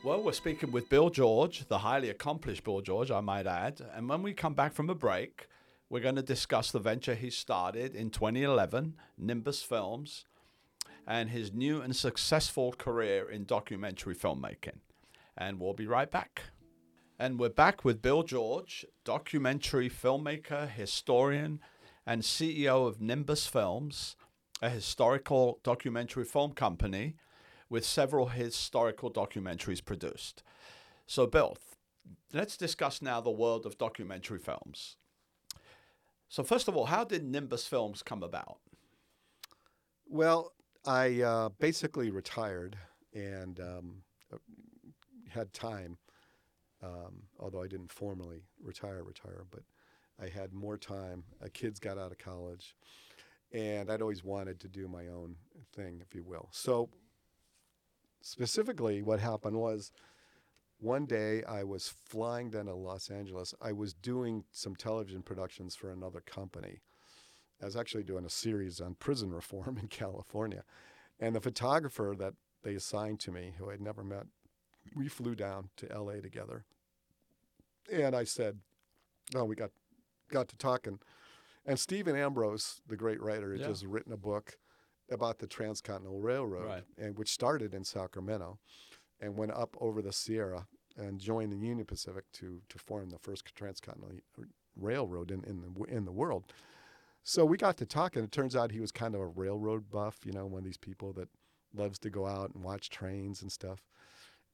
Well, 0.05 0.23
we're 0.23 0.33
speaking 0.33 0.71
with 0.71 0.89
Bill 0.89 1.11
George, 1.11 1.67
the 1.67 1.79
highly 1.79 2.11
accomplished 2.11 2.63
Bill 2.63 2.81
George, 2.81 3.11
I 3.11 3.21
might 3.21 3.47
add. 3.47 3.81
And 3.95 4.09
when 4.09 4.23
we 4.23 4.33
come 4.35 4.55
back 4.55 4.73
from 4.73 4.89
a 4.89 4.95
break, 4.95 5.49
we're 5.91 6.01
going 6.01 6.15
to 6.17 6.23
discuss 6.23 6.71
the 6.71 6.79
venture 6.79 7.15
he 7.17 7.31
started 7.31 7.97
in 7.97 8.11
2011, 8.11 8.95
Nimbus 9.19 9.63
Films, 9.63 10.25
and 11.07 11.31
his 11.31 11.53
new 11.53 11.81
and 11.81 11.95
successful 11.95 12.73
career 12.73 13.31
in 13.31 13.45
documentary 13.45 14.15
filmmaking. 14.15 14.81
And 15.37 15.61
we'll 15.61 15.75
be 15.75 15.87
right 15.87 16.11
back. 16.11 16.43
And 17.19 17.39
we're 17.39 17.49
back 17.49 17.85
with 17.85 18.03
Bill 18.03 18.23
George, 18.23 18.85
documentary 19.05 19.89
filmmaker, 19.89 20.69
historian, 20.69 21.61
and 22.07 22.23
CEO 22.23 22.87
of 22.87 23.01
Nimbus 23.01 23.47
Films, 23.47 24.17
a 24.61 24.69
historical 24.69 25.61
documentary 25.63 26.25
film 26.25 26.53
company 26.53 27.15
with 27.69 27.85
several 27.85 28.29
historical 28.29 29.11
documentaries 29.11 29.85
produced. 29.85 30.43
So, 31.07 31.27
Bill, 31.27 31.57
let's 32.33 32.57
discuss 32.57 33.01
now 33.01 33.21
the 33.21 33.31
world 33.31 33.67
of 33.67 33.79
documentary 33.79 34.39
films. 34.39 34.97
So, 36.29 36.43
first 36.43 36.69
of 36.69 36.77
all, 36.77 36.87
how 36.87 37.05
did 37.05 37.25
Nimbus 37.25 37.67
Films 37.67 38.03
come 38.03 38.23
about? 38.23 38.59
Well, 40.09 40.53
I 40.87 41.23
uh, 41.23 41.49
basically 41.59 42.11
retired 42.11 42.77
and 43.13 43.59
um, 43.61 44.03
had 45.29 45.53
time, 45.53 45.99
um, 46.83 47.23
although 47.41 47.63
I 47.63 47.67
didn't 47.67 47.91
formally 47.91 48.43
retire, 48.63 49.03
retire, 49.03 49.45
but 49.51 49.63
I 50.23 50.29
had 50.29 50.53
more 50.53 50.77
time. 50.79 51.25
Uh, 51.43 51.49
kids 51.53 51.81
got 51.81 51.99
out 51.99 52.13
of 52.13 52.19
college, 52.19 52.77
and 53.53 53.91
I'd 53.91 54.03
always 54.03 54.25
wanted 54.25 54.61
to 54.61 54.69
do 54.69 54.87
my 54.87 55.09
own 55.09 55.37
thing, 55.75 56.01
if 56.01 56.15
you 56.15 56.23
will. 56.23 56.49
So, 56.53 56.89
specifically, 58.23 59.03
what 59.03 59.19
happened 59.19 59.57
was 59.57 59.93
one 60.79 61.07
day 61.07 61.43
I 61.45 61.65
was 61.65 61.93
flying 62.05 62.51
down 62.51 62.67
to 62.67 62.75
Los 62.75 63.11
Angeles. 63.11 63.55
I 63.61 63.73
was 63.73 63.95
doing 63.95 64.45
some 64.53 64.77
television 64.77 65.23
productions 65.23 65.75
for 65.75 65.91
another 65.91 66.21
company. 66.21 66.81
I 67.61 67.65
was 67.65 67.77
actually 67.77 68.05
doing 68.05 68.25
a 68.25 68.31
series 68.31 68.81
on 68.81 68.95
prison 68.95 69.33
reform 69.33 69.79
in 69.81 69.89
California. 69.89 70.65
And 71.19 71.35
the 71.35 71.41
photographer 71.41 72.15
that 72.19 72.35
they 72.63 72.75
assigned 72.75 73.21
to 73.21 73.31
me, 73.33 73.55
who 73.59 73.71
I'd 73.71 73.81
never 73.81 74.05
met, 74.05 74.27
we 74.95 75.09
flew 75.09 75.35
down 75.35 75.71
to 75.79 75.87
LA 75.87 76.21
together. 76.21 76.65
And 77.91 78.15
I 78.15 78.25
said, 78.25 78.59
Oh, 79.35 79.45
we 79.45 79.57
got 79.57 79.71
got 80.31 80.49
to 80.49 80.57
talking. 80.57 80.99
And 81.65 81.79
Stephen 81.79 82.15
Ambrose, 82.17 82.81
the 82.87 82.97
great 82.97 83.21
writer, 83.21 83.53
had 83.53 83.61
Yeah. 83.61 83.69
just 83.69 83.85
written 83.85 84.13
a 84.13 84.17
book 84.17 84.59
about 85.11 85.39
the 85.39 85.47
Transcontinental 85.47 86.21
Railroad, 86.21 86.67
Right. 86.67 86.85
and 86.99 87.17
which 87.17 87.31
started 87.33 87.75
in 87.75 87.85
Sacramento 87.85 88.59
and 89.21 89.37
went 89.37 89.53
up 89.53 89.77
over 89.81 90.03
the 90.03 90.13
Sierra 90.13 90.67
and 90.97 91.21
joined 91.21 91.53
the 91.53 91.57
Union 91.59 91.87
Pacific 91.87 92.25
to 92.33 92.61
to 92.69 92.79
form 92.79 93.11
the 93.11 93.19
first 93.19 93.47
transcontinental 93.55 94.21
railroad 94.77 95.31
in 95.31 95.43
in 95.45 95.61
the, 95.63 95.85
in 95.85 96.05
the 96.05 96.13
world. 96.13 96.53
So 97.29 97.45
we 97.45 97.57
got 97.57 97.77
to 97.79 97.87
talking. 97.87 98.23
It 98.23 98.31
turns 98.31 98.55
out 98.55 98.71
he 98.71 98.79
was 98.79 98.93
kind 98.93 99.17
of 99.17 99.21
a 99.21 99.27
railroad 99.27 99.91
buff, 99.91 100.21
you 100.25 100.31
know, 100.31 100.47
one 100.47 100.61
of 100.61 100.65
these 100.65 100.77
people 100.77 101.13
that 101.15 101.29
loves 101.75 101.99
to 101.99 102.09
go 102.09 102.25
out 102.25 102.55
and 102.55 102.63
watch 102.63 102.89
trains 102.89 103.43
and 103.43 103.51
stuff. 103.51 103.81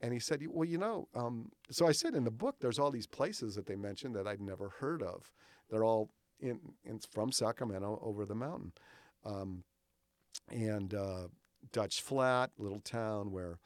And 0.00 0.10
he 0.10 0.18
said, 0.18 0.42
Well, 0.48 0.66
you 0.66 0.78
know, 0.78 1.06
um, 1.14 1.50
so 1.70 1.86
I 1.86 1.92
said 1.92 2.14
in 2.14 2.24
the 2.24 2.30
book, 2.30 2.56
there's 2.60 2.78
all 2.78 2.90
these 2.90 3.06
places 3.06 3.54
that 3.56 3.66
they 3.66 3.76
mentioned 3.76 4.16
that 4.16 4.26
I'd 4.26 4.40
never 4.40 4.70
heard 4.70 5.02
of. 5.02 5.30
They're 5.68 5.84
all 5.84 6.14
in, 6.40 6.60
in 6.82 6.98
from 7.10 7.30
Sacramento 7.30 8.00
over 8.02 8.24
the 8.24 8.34
mountain. 8.34 8.72
Um, 9.22 9.64
and 10.48 10.94
uh, 10.94 11.28
Dutch 11.72 12.00
Flat, 12.00 12.52
little 12.56 12.80
town 12.80 13.32
where 13.32 13.58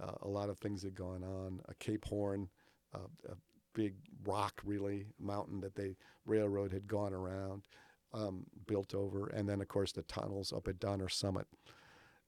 uh, 0.00 0.14
a 0.22 0.28
lot 0.28 0.50
of 0.50 0.58
things 0.58 0.84
had 0.84 0.94
gone 0.94 1.24
on, 1.24 1.62
a 1.68 1.74
Cape 1.74 2.04
Horn, 2.04 2.48
uh, 2.94 3.08
a 3.28 3.34
big 3.74 3.94
rock, 4.24 4.60
really, 4.64 5.06
mountain 5.18 5.60
that 5.62 5.74
the 5.74 5.96
railroad 6.26 6.70
had 6.70 6.86
gone 6.86 7.12
around, 7.12 7.62
um, 8.14 8.44
built 8.66 8.94
over, 8.94 9.26
and 9.28 9.48
then, 9.48 9.60
of 9.60 9.68
course, 9.68 9.92
the 9.92 10.02
tunnels 10.02 10.52
up 10.52 10.68
at 10.68 10.78
Donner 10.78 11.08
Summit. 11.08 11.46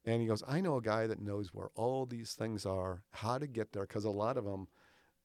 And 0.04 0.20
he 0.20 0.28
goes, 0.28 0.42
I 0.46 0.60
know 0.60 0.76
a 0.76 0.82
guy 0.82 1.06
that 1.06 1.22
knows 1.22 1.54
where 1.54 1.70
all 1.74 2.04
these 2.04 2.34
things 2.34 2.66
are, 2.66 3.02
how 3.10 3.38
to 3.38 3.46
get 3.46 3.72
there, 3.72 3.86
because 3.86 4.04
a 4.04 4.10
lot 4.10 4.36
of 4.36 4.44
them 4.44 4.68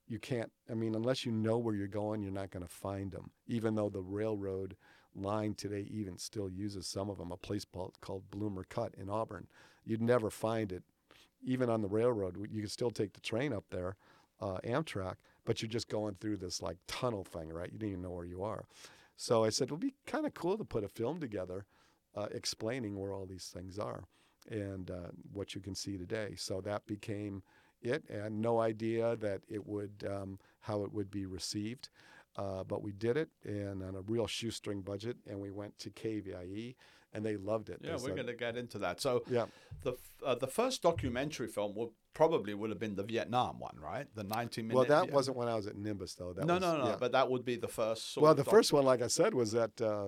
you 0.10 0.20
can't, 0.20 0.52
I 0.70 0.74
mean, 0.74 0.96
unless 0.96 1.26
you 1.26 1.32
know 1.32 1.60
where 1.60 1.76
you're 1.76 1.88
going, 1.88 2.24
you're 2.24 2.32
not 2.32 2.50
going 2.50 2.66
to 2.66 2.72
find 2.72 3.12
them, 3.12 3.30
even 3.48 3.76
though 3.76 3.90
the 3.90 4.02
railroad 4.02 4.76
line 5.16 5.54
today 5.54 5.88
even 5.92 6.18
still 6.18 6.50
uses 6.50 6.88
some 6.88 7.10
of 7.10 7.18
them, 7.20 7.32
a 7.32 7.38
place 7.38 7.66
called 8.02 8.32
Bloomer 8.32 8.64
Cut 8.64 8.96
in 8.98 9.10
Auburn. 9.10 9.48
You'd 9.86 10.02
never 10.02 10.32
find 10.32 10.72
it, 10.72 10.84
even 11.44 11.70
on 11.70 11.82
the 11.82 11.88
railroad. 11.88 12.38
You 12.52 12.62
can 12.62 12.70
still 12.70 12.90
take 12.92 13.14
the 13.14 13.22
train 13.22 13.54
up 13.54 13.66
there, 13.70 13.98
uh, 14.42 14.58
Amtrak, 14.66 15.16
but 15.46 15.62
you're 15.62 15.70
just 15.70 15.90
going 15.90 16.16
through 16.16 16.38
this 16.38 16.62
like 16.62 16.78
tunnel 16.88 17.24
thing, 17.24 17.50
right? 17.50 17.72
You 17.72 17.78
don't 17.78 17.90
even 17.90 18.02
know 18.02 18.12
where 18.12 18.26
you 18.26 18.44
are. 18.44 18.66
So 19.22 19.44
I 19.44 19.50
said, 19.50 19.68
it 19.68 19.72
would 19.72 19.82
be 19.82 19.96
kind 20.06 20.26
of 20.26 20.34
cool 20.34 20.58
to 20.58 20.64
put 20.64 20.86
a 20.86 20.88
film 20.88 21.20
together 21.20 21.66
uh, 22.16 22.28
explaining 22.32 22.98
where 22.98 23.12
all 23.14 23.26
these 23.26 23.52
things 23.54 23.78
are 23.78 24.06
and 24.50 24.90
uh, 24.90 25.10
what 25.34 25.54
you 25.54 25.60
can 25.60 25.76
see 25.76 25.98
today. 25.98 26.36
So 26.38 26.62
that 26.62 26.88
became 26.88 27.44
it, 27.82 28.06
and 28.10 28.42
no 28.42 28.62
idea 28.62 29.18
that 29.18 29.42
it 29.50 29.68
would 29.68 30.08
um, 30.10 30.40
how 30.62 30.84
it 30.84 30.94
would 30.94 31.12
be 31.12 31.26
received. 31.26 31.90
Uh, 32.38 32.64
but 32.64 32.82
we 32.82 32.94
did 32.94 33.18
it 33.18 33.28
and 33.44 33.84
on 33.84 33.96
a 33.96 34.02
real 34.02 34.26
shoestring 34.26 34.82
budget, 34.82 35.18
and 35.28 35.38
we 35.38 35.52
went 35.52 35.78
to 35.80 35.90
KVIE, 35.90 36.76
and 37.14 37.26
they 37.26 37.38
loved 37.38 37.70
it. 37.70 37.80
Yeah, 37.82 37.98
they 37.98 38.04
we're 38.04 38.16
going 38.16 38.28
to 38.28 38.34
get 38.34 38.58
into 38.58 38.80
that. 38.80 39.02
So, 39.02 39.24
yeah, 39.30 39.46
the 39.84 39.94
uh, 40.26 40.36
the 40.36 40.48
first 40.48 40.82
documentary 40.82 41.48
film 41.48 41.76
would 41.76 41.90
probably 42.14 42.54
would 42.54 42.70
have 42.70 42.80
been 42.80 42.96
the 42.96 43.04
Vietnam 43.04 43.60
one, 43.60 43.76
right? 43.82 44.08
The 44.16 44.24
90 44.24 44.62
minute. 44.64 44.76
Well, 44.76 44.86
that 44.86 45.12
wasn't 45.12 45.38
when 45.38 45.48
I 45.48 45.56
was 45.56 45.68
at 45.68 45.76
Nimbus, 45.76 46.16
though. 46.16 46.34
That 46.34 46.46
no, 46.46 46.56
was, 46.56 46.62
no, 46.62 46.78
no, 46.78 46.88
yeah. 46.90 46.96
but 47.00 47.12
that 47.14 47.30
would 47.30 47.46
be 47.46 47.56
the 47.56 47.68
first. 47.68 48.18
well, 48.18 48.36
the 48.36 48.44
first 48.44 48.74
one, 48.74 48.86
like 48.86 49.02
I 49.02 49.08
said, 49.08 49.34
was 49.34 49.56
at 49.56 49.80
uh, 49.82 50.08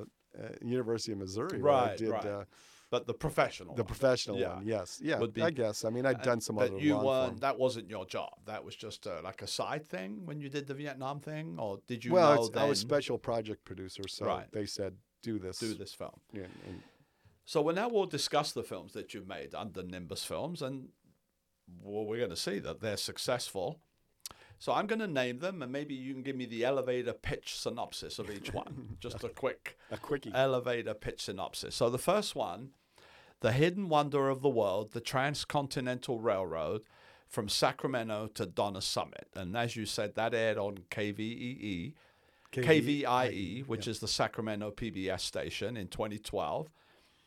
University 0.62 1.12
of 1.14 1.20
Missouri. 1.20 1.62
Right, 1.62 1.98
did, 1.98 2.10
right. 2.10 2.26
Uh, 2.26 2.44
but 2.90 3.08
the 3.08 3.14
professional, 3.14 3.74
the 3.74 3.84
one. 3.84 3.88
professional 3.88 4.38
Yeah. 4.38 4.56
one, 4.56 4.68
yes, 4.68 5.00
yeah. 5.02 5.18
Would 5.18 5.34
be- 5.34 5.42
I 5.42 5.50
guess. 5.50 5.86
I 5.86 5.90
mean, 5.90 6.06
I'd 6.06 6.22
done 6.22 6.42
some 6.42 6.58
but 6.58 6.72
other. 6.72 6.80
you 6.80 6.96
weren't. 6.96 7.06
form. 7.06 7.38
That 7.38 7.58
wasn't 7.58 7.90
your 7.90 8.06
job. 8.06 8.34
That 8.46 8.66
was 8.66 8.76
just 8.76 9.08
uh, 9.08 9.22
like 9.24 9.42
a 9.42 9.48
side 9.48 9.88
thing 9.88 10.26
when 10.26 10.42
you 10.42 10.50
did 10.50 10.68
the 10.68 10.74
Vietnam 10.74 11.22
thing, 11.22 11.56
or 11.58 11.80
did 11.88 12.04
you 12.04 12.12
well, 12.12 12.50
I 12.54 12.66
was 12.66 12.80
special 12.80 13.18
project 13.18 13.64
producer, 13.64 14.04
so 14.10 14.26
Right. 14.26 14.52
they 14.52 14.66
said 14.66 14.98
do 15.24 15.40
this. 15.40 15.60
do 15.60 15.74
this 15.74 15.94
film? 15.94 16.20
Yeah, 16.34 16.44
and- 16.68 16.84
So 17.52 17.62
well, 17.62 17.76
now 17.76 17.90
we'll 17.90 18.06
discuss 18.06 18.54
the 18.54 18.64
films 18.64 18.94
that 18.94 19.14
you've 19.14 19.28
made 19.28 19.54
under 19.54 19.84
Nimbus 19.84 20.24
Films, 20.24 20.62
and 20.62 20.88
well, 21.84 22.06
we're 22.06 22.20
going 22.20 22.30
to 22.30 22.38
see 22.38 22.60
that 22.60 22.80
they're 22.80 22.96
successful. 22.96 23.82
So 24.58 24.72
I'm 24.72 24.88
going 24.88 25.00
to 25.00 25.08
name 25.08 25.40
them, 25.40 25.62
and 25.62 25.70
maybe 25.70 25.94
you 25.94 26.14
can 26.14 26.24
give 26.24 26.38
me 26.38 26.46
the 26.46 26.64
elevator 26.64 27.12
pitch 27.12 27.60
synopsis 27.60 28.20
of 28.20 28.32
each 28.32 28.54
one. 28.54 28.96
Just 29.02 29.26
a 29.26 29.28
quick 29.28 29.78
a 29.92 29.98
quickie. 29.98 30.32
elevator 30.34 30.94
pitch 30.94 31.24
synopsis. 31.24 31.76
So 31.76 31.90
the 31.90 31.98
first 31.98 32.38
one, 32.38 32.70
the 33.42 33.52
hidden 33.52 33.90
wonder 33.90 34.30
of 34.30 34.42
the 34.42 34.48
world, 34.48 34.94
the 34.94 35.02
transcontinental 35.02 36.22
railroad 36.22 36.84
from 37.28 37.50
Sacramento 37.50 38.28
to 38.36 38.46
Donner 38.46 38.80
Summit, 38.80 39.28
and 39.36 39.58
as 39.58 39.76
you 39.76 39.86
said, 39.86 40.16
that 40.16 40.34
aired 40.34 40.58
on 40.58 40.78
KVEE. 40.90 41.96
KVIE, 42.54 43.32
E, 43.34 43.64
which 43.68 43.90
is 43.90 44.00
the 44.00 44.08
Sacramento 44.08 44.72
PBS 44.72 45.20
station 45.20 45.76
in 45.76 45.90
2012. 45.90 46.70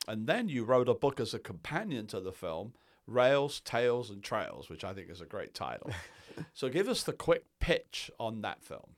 And 0.06 0.26
then 0.26 0.48
you 0.48 0.64
wrote 0.64 0.88
a 0.88 0.94
book 0.94 1.20
as 1.20 1.34
a 1.34 1.38
companion 1.38 2.06
to 2.08 2.20
the 2.20 2.32
film, 2.32 2.74
Rails, 3.06 3.60
Tales, 3.60 4.10
and 4.10 4.22
Trails, 4.22 4.68
which 4.68 4.84
I 4.84 4.92
think 4.92 5.10
is 5.10 5.20
a 5.20 5.26
great 5.26 5.54
title. 5.54 5.90
so 6.52 6.68
give 6.68 6.88
us 6.88 7.02
the 7.02 7.12
quick 7.12 7.44
pitch 7.60 8.10
on 8.18 8.42
that 8.42 8.62
film. 8.62 8.96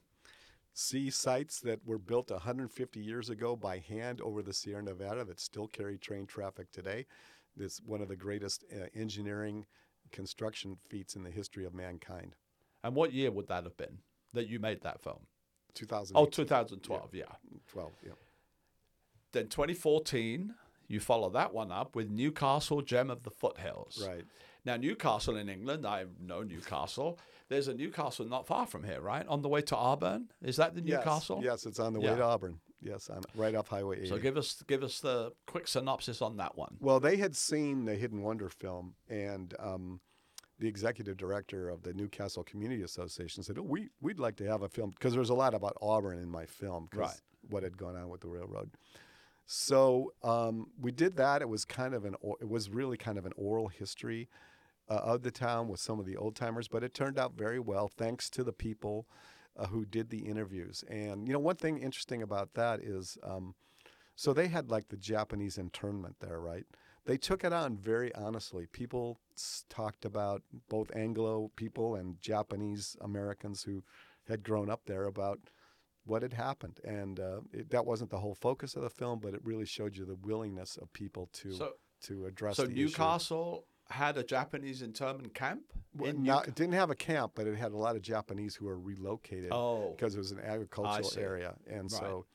see 0.75 1.11
sites 1.11 1.61
that 1.61 1.87
were 1.87 1.99
built 1.99 2.31
150 2.31 3.01
years 3.01 3.31
ago 3.31 3.57
by 3.57 3.79
hand 3.79 4.21
over 4.21 4.43
the 4.43 4.53
Sierra 4.53 4.83
Nevada 4.83 5.25
that 5.25 5.41
still 5.41 5.67
carry 5.69 5.97
train 5.97 6.27
traffic 6.27 6.71
today. 6.71 7.07
It's 7.59 7.81
one 7.85 8.03
of 8.03 8.09
the 8.09 8.17
greatest 8.17 8.65
uh, 8.73 8.87
engineering 8.95 9.67
construction 10.13 10.77
feats 10.89 11.17
in 11.17 11.23
the 11.23 11.31
history 11.31 11.65
of 11.65 11.75
mankind. 11.75 12.35
And 12.85 12.95
what 12.95 13.13
year 13.13 13.31
would 13.31 13.49
that 13.49 13.65
have 13.65 13.77
been 13.77 13.99
that 14.35 14.49
you 14.49 14.59
made 14.61 14.83
that 14.83 15.01
film? 15.01 15.27
2012. 15.75 16.27
Oh, 16.27 16.31
2012, 16.31 17.15
yeah. 17.15 17.25
12, 17.69 17.93
yeah. 18.05 18.13
Then 19.33 19.49
2014, 19.49 20.55
you 20.89 21.01
follow 21.01 21.30
that 21.30 21.53
one 21.53 21.70
up 21.72 21.95
with 21.97 22.11
Newcastle, 22.11 22.82
Gem 22.82 23.11
of 23.11 23.22
the 23.22 23.30
Foothills. 23.30 24.05
Right. 24.07 24.24
Now, 24.64 24.76
Newcastle 24.76 25.37
in 25.37 25.49
England, 25.49 25.87
I 25.87 26.07
know 26.20 26.43
Newcastle. 26.43 27.18
There's 27.49 27.68
a 27.68 27.74
Newcastle 27.74 28.26
not 28.26 28.47
far 28.47 28.66
from 28.66 28.82
here, 28.82 29.01
right? 29.01 29.24
On 29.28 29.41
the 29.43 29.49
way 29.49 29.62
to 29.62 29.76
Auburn. 29.76 30.28
Is 30.43 30.57
that 30.57 30.74
the 30.74 30.80
Newcastle? 30.80 31.41
Yes, 31.43 31.66
it's 31.66 31.78
on 31.78 31.93
the 31.93 32.01
Yeah. 32.01 32.12
way 32.12 32.16
to 32.18 32.24
Auburn. 32.24 32.61
Yes, 32.80 33.09
on, 33.09 33.22
right 33.34 33.55
off 33.55 33.68
Highway 33.68 33.99
80. 34.01 34.09
So 34.09 34.18
give 34.18 34.37
us 34.37 34.62
give 34.66 34.82
us 34.82 35.01
the 35.01 35.32
quick 35.47 35.66
synopsis 35.68 36.20
on 36.20 36.37
that 36.39 36.57
one. 36.59 36.76
Well, 36.80 37.01
they 37.01 37.16
had 37.16 37.34
seen 37.34 37.84
the 37.84 37.95
Hidden 37.95 38.22
Wonder 38.22 38.49
film, 38.49 38.97
and 39.09 39.55
um, 39.59 40.01
the 40.59 40.68
executive 40.68 41.16
director 41.16 41.68
of 41.68 41.82
the 41.82 41.95
Newcastle 41.95 42.43
Community 42.45 42.82
Association 42.82 43.43
said, 43.43 43.59
"Oh, 43.59 43.62
we 43.62 43.89
we'd 44.01 44.18
like 44.18 44.37
to 44.37 44.45
have 44.47 44.62
a 44.62 44.68
film 44.68 44.91
because 44.91 45.14
there's 45.14 45.30
a 45.30 45.34
lot 45.34 45.55
about 45.55 45.76
Auburn 45.80 46.18
in 46.18 46.28
my 46.28 46.45
film, 46.45 46.89
'cause 46.89 46.99
Right. 47.01 47.20
What 47.49 47.62
had 47.62 47.78
gone 47.78 47.97
on 47.97 48.09
with 48.09 48.20
the 48.20 48.28
railroad." 48.28 48.70
So 49.47 50.12
um, 50.22 50.68
we 50.80 50.90
did 50.90 51.16
that. 51.16 51.42
It 51.42 51.49
was 51.49 51.64
kind 51.64 51.94
of 51.94 52.05
an 52.05 52.16
it 52.40 52.49
was 52.49 52.68
really 52.68 52.97
kind 52.97 53.18
of 53.18 53.26
an 53.26 53.32
oral 53.36 53.68
history 53.68 54.28
uh, 54.88 54.94
of 54.94 55.22
the 55.22 55.30
town 55.30 55.68
with 55.68 55.80
some 55.80 55.99
of 56.01 56.07
the 56.07 56.16
old 56.16 56.34
timers, 56.34 56.68
but 56.68 56.82
it 56.82 56.94
turned 56.94 57.18
out 57.18 57.34
very 57.34 57.61
well 57.61 57.88
thanks 57.88 58.28
to 58.30 58.44
the 58.44 58.53
people 58.53 59.07
uh, 59.57 59.66
who 59.66 59.84
did 59.84 60.11
the 60.11 60.26
interviews. 60.26 60.84
And 60.88 61.26
you 61.26 61.32
know, 61.32 61.38
one 61.38 61.57
thing 61.57 61.78
interesting 61.78 62.22
about 62.22 62.55
that 62.55 62.80
is. 62.80 63.18
Um, 63.22 63.55
so 64.18 64.32
they 64.32 64.49
had 64.49 64.70
like 64.70 64.88
the 64.88 64.97
Japanese 64.97 65.59
internment 65.59 66.16
there, 66.20 66.40
right? 66.40 66.64
They 67.05 67.18
took 67.18 67.44
it 67.44 67.53
on 67.53 67.76
very 67.76 68.12
honestly. 68.14 68.66
People 68.66 69.20
talked 69.68 70.05
about 70.05 70.42
both 70.68 70.94
Anglo 70.97 71.51
people 71.55 71.94
and 71.94 72.20
Japanese 72.20 72.97
Americans 73.03 73.62
who 73.62 73.84
had 74.26 74.42
grown 74.42 74.70
up 74.70 74.86
there 74.86 75.05
about 75.05 75.38
what 76.07 76.23
had 76.23 76.33
happened, 76.33 76.81
and 76.85 77.21
uh, 77.21 77.41
it, 77.53 77.71
that 77.71 77.85
wasn't 77.85 78.11
the 78.11 78.19
whole 78.19 78.35
focus 78.35 78.77
of 78.77 78.83
the 78.83 78.91
film, 78.91 79.19
but 79.21 79.35
it 79.35 79.41
really 79.45 79.67
showed 79.67 79.97
you 79.97 80.05
the 80.05 80.15
willingness 80.15 80.77
of 80.77 80.93
people 80.93 81.29
to 81.35 81.53
So 81.53 81.73
to 82.03 82.27
address 82.27 82.57
so 82.57 82.65
the 82.67 82.73
issue. 82.73 82.85
Newcastle 82.85 83.67
had 83.89 84.17
a 84.17 84.25
Japanese 84.25 84.83
internment 84.83 85.35
camp. 85.35 85.63
Well, 85.95 86.11
in 86.11 86.23
not- 86.23 86.49
it 86.49 86.55
didn't 86.55 86.75
have 86.75 86.91
a 86.91 86.95
camp, 86.95 87.33
but 87.35 87.47
it 87.47 87.57
had 87.57 87.73
a 87.73 87.77
lot 87.77 87.97
of 87.97 88.03
Japanese 88.03 88.55
who 88.57 88.67
were 88.67 88.79
relocated 88.79 89.51
oh, 89.53 89.93
because 89.97 90.15
it 90.15 90.19
was 90.19 90.33
an 90.33 90.41
agricultural 90.41 91.11
area, 91.19 91.55
and 91.67 91.91
Right. 91.93 92.01
so 92.01 92.27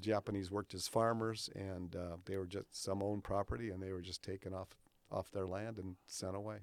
Japanese 0.00 0.50
worked 0.50 0.74
as 0.74 0.86
farmers, 0.86 1.48
and 1.54 1.96
uh, 1.96 2.16
they 2.26 2.36
were 2.36 2.46
just 2.46 2.66
some 2.70 3.02
owned 3.02 3.24
property, 3.24 3.70
and 3.70 3.82
they 3.82 3.92
were 3.92 4.02
just 4.02 4.22
taken 4.22 4.52
off 4.52 4.68
off 5.10 5.30
their 5.30 5.46
land 5.46 5.78
and 5.78 5.96
sent 6.06 6.36
away. 6.36 6.58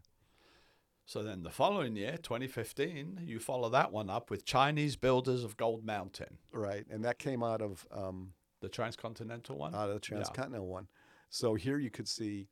So 1.06 1.22
then 1.24 1.44
the 1.44 1.50
following 1.52 1.96
year, 1.96 2.18
2015, 2.22 3.22
you 3.24 3.40
follow 3.40 3.70
that 3.70 3.92
one 3.92 4.10
up 4.10 4.30
with 4.30 4.46
Chinese 4.46 4.96
builders 4.96 5.44
of 5.44 5.56
Gold 5.58 5.86
Mountain, 5.86 6.38
Right, 6.52 6.86
and 6.90 7.04
that 7.06 7.20
came 7.20 7.44
out 7.44 7.62
of 7.62 7.86
um, 7.92 8.34
the 8.62 8.70
transcontinental 8.70 9.58
one. 9.58 9.76
out 9.76 9.90
of 9.90 9.96
the 9.96 10.00
transcontinental 10.00 10.68
one. 10.68 10.88
So 11.30 11.54
here 11.56 11.78
you 11.78 11.92
could 11.92 12.08
see, 12.08 12.48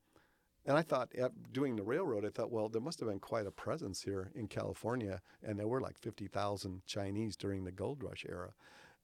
and 0.66 0.78
I 0.78 0.82
thought 0.82 1.12
doing 1.52 1.76
the 1.76 1.84
railroad, 1.84 2.26
I 2.26 2.30
thought, 2.30 2.52
well, 2.52 2.70
there 2.70 2.82
must 2.82 3.00
have 3.00 3.10
been 3.10 3.20
quite 3.20 3.48
a 3.48 3.52
presence 3.52 4.02
here 4.04 4.32
in 4.36 4.48
California, 4.48 5.22
and 5.42 5.58
there 5.60 5.68
were 5.68 5.82
like 5.82 5.98
fifty 5.98 6.28
thousand 6.28 6.82
Chinese 6.86 7.36
during 7.36 7.64
the 7.64 7.72
gold 7.72 8.04
rush 8.04 8.26
era. 8.28 8.54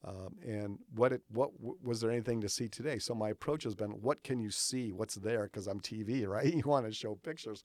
Um, 0.02 0.38
and 0.48 0.80
what 0.96 1.12
it 1.12 1.22
what 1.30 1.52
w- 1.58 1.76
was 1.84 2.00
there 2.00 2.10
anything 2.10 2.40
to 2.42 2.48
see 2.48 2.70
today? 2.70 3.00
So 3.00 3.14
my 3.14 3.30
approach 3.32 3.64
has 3.66 3.76
been, 3.76 3.90
what 4.02 4.24
can 4.24 4.40
you 4.40 4.50
see? 4.50 4.94
What's 4.94 5.16
there? 5.16 5.44
Because 5.44 5.68
I'm 5.68 5.82
TV, 5.82 6.26
right? 6.26 6.54
You 6.54 6.64
want 6.66 6.86
to 6.86 6.94
show 6.94 7.16
pictures, 7.16 7.64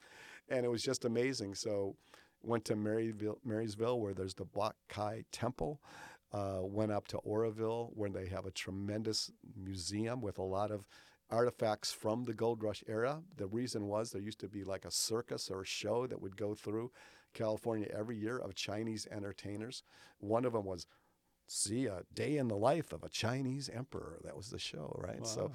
and 0.49 0.64
it 0.64 0.68
was 0.68 0.82
just 0.82 1.05
amazing. 1.05 1.55
So 1.55 1.97
went 2.42 2.64
to 2.66 2.76
Maryville, 2.76 3.38
Marysville, 3.45 4.01
where 4.01 4.14
there's 4.14 4.34
the 4.34 4.45
Bok 4.45 4.76
Kai 4.88 5.24
Temple. 5.32 5.80
Uh, 6.32 6.59
went 6.62 6.90
up 6.90 7.07
to 7.07 7.18
Oroville, 7.18 7.92
where 7.95 8.11
they 8.11 8.26
have 8.26 8.45
a 8.45 8.51
tremendous 8.51 9.30
museum 9.57 10.20
with 10.20 10.38
a 10.38 10.42
lot 10.42 10.72
of 10.72 10.84
artifacts 11.30 11.92
from 11.92 12.24
the 12.24 12.34
gold 12.34 12.61
rush 12.62 12.82
era. 12.88 13.22
The 13.36 13.47
reason 13.47 13.86
was 13.86 14.11
there 14.11 14.20
used 14.20 14.40
to 14.40 14.49
be 14.49 14.64
like 14.64 14.84
a 14.84 14.90
circus 14.90 15.49
or 15.49 15.62
a 15.62 15.66
show 15.66 16.09
that 16.09 16.20
would 16.20 16.36
go 16.36 16.55
through 16.55 16.90
California 17.34 17.88
every 17.97 18.16
year 18.16 18.38
of 18.38 18.55
Chinese 18.57 19.07
entertainers. 19.12 19.84
One 20.18 20.45
of 20.45 20.55
them 20.55 20.64
was 20.64 20.86
see 21.47 21.86
a 21.86 22.03
day 22.14 22.36
in 22.36 22.49
the 22.49 22.57
life 22.57 22.92
of 22.92 23.05
a 23.05 23.09
Chinese 23.09 23.68
emperor. 23.68 24.18
That 24.24 24.36
was 24.36 24.51
the 24.51 24.59
show, 24.59 24.95
right? 24.99 25.26
So 25.26 25.53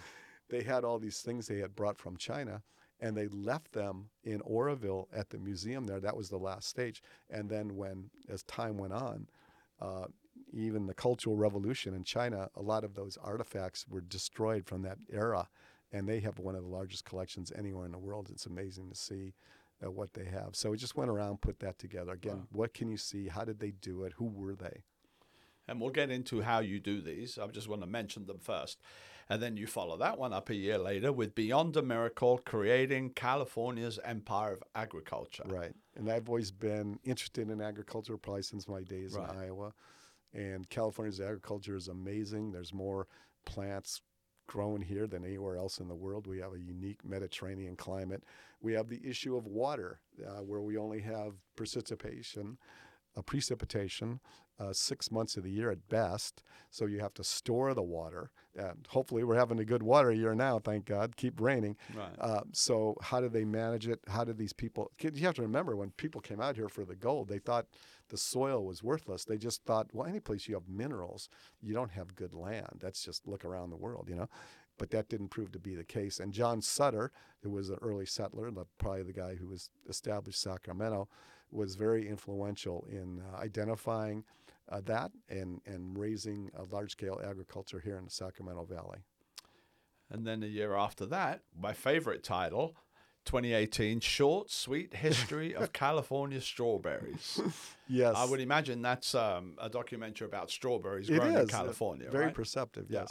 they 0.49 0.63
had 0.63 0.83
all 0.83 0.99
these 0.99 1.19
things 1.21 1.47
they 1.47 1.59
had 1.59 1.75
brought 1.75 1.97
from 1.97 2.17
China, 2.17 2.61
and 3.01 3.15
they 3.15 3.27
left 3.27 3.71
them 3.71 4.09
in 4.23 4.41
Oroville 4.41 5.07
at 5.13 5.29
the 5.29 5.37
museum 5.37 5.85
there. 5.85 5.99
That 5.99 6.17
was 6.17 6.29
the 6.29 6.37
last 6.37 6.67
stage. 6.67 7.01
And 7.29 7.49
then 7.49 7.75
when, 7.75 8.09
as 8.27 8.43
time 8.43 8.77
went 8.77 8.93
on, 8.93 9.27
uh, 9.81 10.05
even 10.51 10.87
the 10.87 10.93
Cultural 10.93 11.35
Revolution 11.35 11.93
in 11.93 12.03
China, 12.03 12.49
a 12.55 12.61
lot 12.61 12.83
of 12.83 12.95
those 12.95 13.17
artifacts 13.23 13.85
were 13.87 14.01
destroyed 14.01 14.65
from 14.65 14.81
that 14.81 14.97
era, 15.11 15.47
and 15.91 16.07
they 16.07 16.19
have 16.19 16.39
one 16.39 16.55
of 16.55 16.63
the 16.63 16.69
largest 16.69 17.05
collections 17.05 17.51
anywhere 17.55 17.85
in 17.85 17.91
the 17.91 17.97
world. 17.97 18.29
It's 18.31 18.45
amazing 18.47 18.89
to 18.89 18.95
see 18.95 19.33
uh, 19.85 19.89
what 19.91 20.13
they 20.13 20.25
have. 20.25 20.55
So 20.55 20.71
we 20.71 20.77
just 20.77 20.97
went 20.97 21.09
around, 21.11 21.41
put 21.41 21.59
that 21.59 21.77
together. 21.79 22.11
Again, 22.11 22.37
Wow. 22.37 22.47
what 22.51 22.73
can 22.73 22.89
you 22.89 22.97
see? 22.97 23.27
How 23.27 23.45
did 23.45 23.59
they 23.59 23.71
do 23.71 24.03
it? 24.03 24.13
Who 24.17 24.25
were 24.25 24.55
they? 24.55 24.83
And 25.67 25.79
we'll 25.79 25.91
get 25.91 26.09
into 26.09 26.41
how 26.41 26.59
you 26.59 26.79
do 26.79 26.99
these. 26.99 27.37
I 27.37 27.45
just 27.47 27.67
want 27.69 27.81
to 27.81 27.87
mention 27.87 28.25
them 28.25 28.39
first. 28.39 28.79
And 29.29 29.41
then 29.41 29.57
you 29.57 29.67
follow 29.67 29.95
that 29.97 30.17
one 30.17 30.33
up 30.33 30.49
a 30.49 30.55
year 30.55 30.79
later 30.79 31.11
with 31.11 31.35
Beyond 31.35 31.77
a 31.77 31.83
Miracle 31.83 32.39
Creating 32.45 33.11
California's 33.11 33.99
Empire 34.03 34.53
of 34.53 34.63
Agriculture. 34.73 35.43
Right. 35.45 35.73
And 35.95 36.09
I've 36.11 36.27
always 36.27 36.49
been 36.51 36.99
interested 37.03 37.49
in 37.49 37.61
agriculture 37.61 38.17
probably 38.17 38.41
since 38.41 38.67
my 38.67 38.81
days 38.81 39.13
Right. 39.13 39.29
in 39.29 39.37
Iowa. 39.37 39.73
And 40.33 40.67
California's 40.69 41.21
agriculture 41.21 41.75
is 41.75 41.87
amazing. 41.89 42.51
There's 42.51 42.73
more 42.73 43.07
plants 43.45 44.01
grown 44.47 44.81
here 44.81 45.05
than 45.05 45.23
anywhere 45.23 45.57
else 45.57 45.79
in 45.79 45.87
the 45.87 45.95
world. 45.95 46.25
We 46.25 46.39
have 46.39 46.53
a 46.53 46.59
unique 46.59 47.05
Mediterranean 47.05 47.75
climate. 47.75 48.23
We 48.61 48.73
have 48.73 48.87
the 48.89 48.99
issue 49.07 49.37
of 49.37 49.45
water, 49.45 49.99
uh, 50.25 50.41
where 50.41 50.61
we 50.61 50.75
only 50.75 51.01
have 51.01 51.33
precipitation, 51.55 52.57
uh, 53.15 53.21
precipitation 53.21 54.19
uh, 54.59 54.73
six 54.73 55.11
months 55.11 55.37
of 55.37 55.43
the 55.43 55.51
year 55.51 55.71
at 55.71 55.87
best. 55.89 56.43
So 56.69 56.85
you 56.85 56.99
have 56.99 57.13
to 57.15 57.23
store 57.23 57.73
the 57.73 57.81
water. 57.81 58.31
And 58.55 58.85
hopefully, 58.89 59.23
we're 59.23 59.37
having 59.37 59.59
a 59.59 59.65
good 59.65 59.83
water 59.83 60.11
year 60.11 60.35
now. 60.35 60.59
Thank 60.59 60.85
God. 60.85 61.15
Keep 61.15 61.39
raining. 61.39 61.77
Right. 61.95 62.09
Uh, 62.19 62.41
so 62.51 62.95
how 63.01 63.21
do 63.21 63.29
they 63.29 63.45
manage 63.45 63.87
it? 63.87 63.99
How 64.07 64.23
did 64.23 64.37
these 64.37 64.53
people? 64.53 64.91
You 65.01 65.25
have 65.25 65.35
to 65.35 65.41
remember 65.41 65.75
when 65.75 65.91
people 65.91 66.19
came 66.19 66.41
out 66.41 66.55
here 66.55 66.69
for 66.69 66.83
the 66.83 66.95
gold, 66.95 67.29
they 67.29 67.39
thought 67.39 67.67
the 68.09 68.17
soil 68.17 68.65
was 68.65 68.83
worthless. 68.83 69.23
They 69.23 69.37
just 69.37 69.63
thought, 69.63 69.87
well, 69.93 70.07
any 70.07 70.19
place 70.19 70.47
you 70.47 70.55
have 70.55 70.67
minerals, 70.67 71.29
you 71.61 71.73
don't 71.73 71.91
have 71.91 72.15
good 72.15 72.33
land. 72.33 72.79
That's 72.81 73.03
just 73.03 73.27
look 73.27 73.45
around 73.45 73.69
the 73.69 73.77
world, 73.77 74.07
you 74.09 74.15
know. 74.15 74.29
But 74.77 74.91
that 74.91 75.09
didn't 75.09 75.29
prove 75.29 75.51
to 75.51 75.59
be 75.59 75.75
the 75.75 75.83
case. 75.83 76.19
And 76.19 76.33
John 76.33 76.61
Sutter, 76.61 77.11
who 77.43 77.51
was 77.51 77.69
an 77.69 77.79
early 77.81 78.05
settler, 78.05 78.49
probably 78.77 79.03
the 79.03 79.13
guy 79.13 79.35
who 79.35 79.47
was 79.47 79.69
established 79.89 80.41
Sacramento, 80.41 81.09
was 81.51 81.75
very 81.75 82.07
influential 82.07 82.85
in 82.89 83.21
uh, 83.21 83.37
identifying 83.37 84.23
uh, 84.69 84.81
that 84.85 85.11
and 85.29 85.61
and 85.65 85.97
raising 85.97 86.51
a 86.57 86.63
large 86.73 86.91
scale 86.91 87.19
agriculture 87.23 87.79
here 87.79 87.97
in 87.97 88.05
the 88.05 88.11
Sacramento 88.11 88.65
Valley. 88.65 88.99
And 90.11 90.25
then 90.25 90.41
a 90.43 90.47
year 90.47 90.75
after 90.75 91.05
that, 91.07 91.41
my 91.55 91.73
favorite 91.73 92.23
title, 92.23 92.75
2018 93.25 93.99
Short 93.99 94.49
Sweet 94.49 94.95
History 94.95 95.53
of 95.55 95.71
California 95.73 96.41
Strawberries. 96.41 97.39
Yes, 97.87 98.15
I 98.15 98.25
would 98.25 98.39
imagine 98.39 98.81
that's 98.81 99.13
um, 99.13 99.55
a 99.61 99.69
documentary 99.69 100.27
about 100.27 100.49
strawberries 100.49 101.09
It 101.09 101.19
grown 101.19 101.35
in 101.35 101.37
is, 101.41 101.49
California. 101.49 102.09
Very 102.09 102.25
right? 102.25 102.33
perceptive, 102.33 102.87
Yeah. 102.89 103.05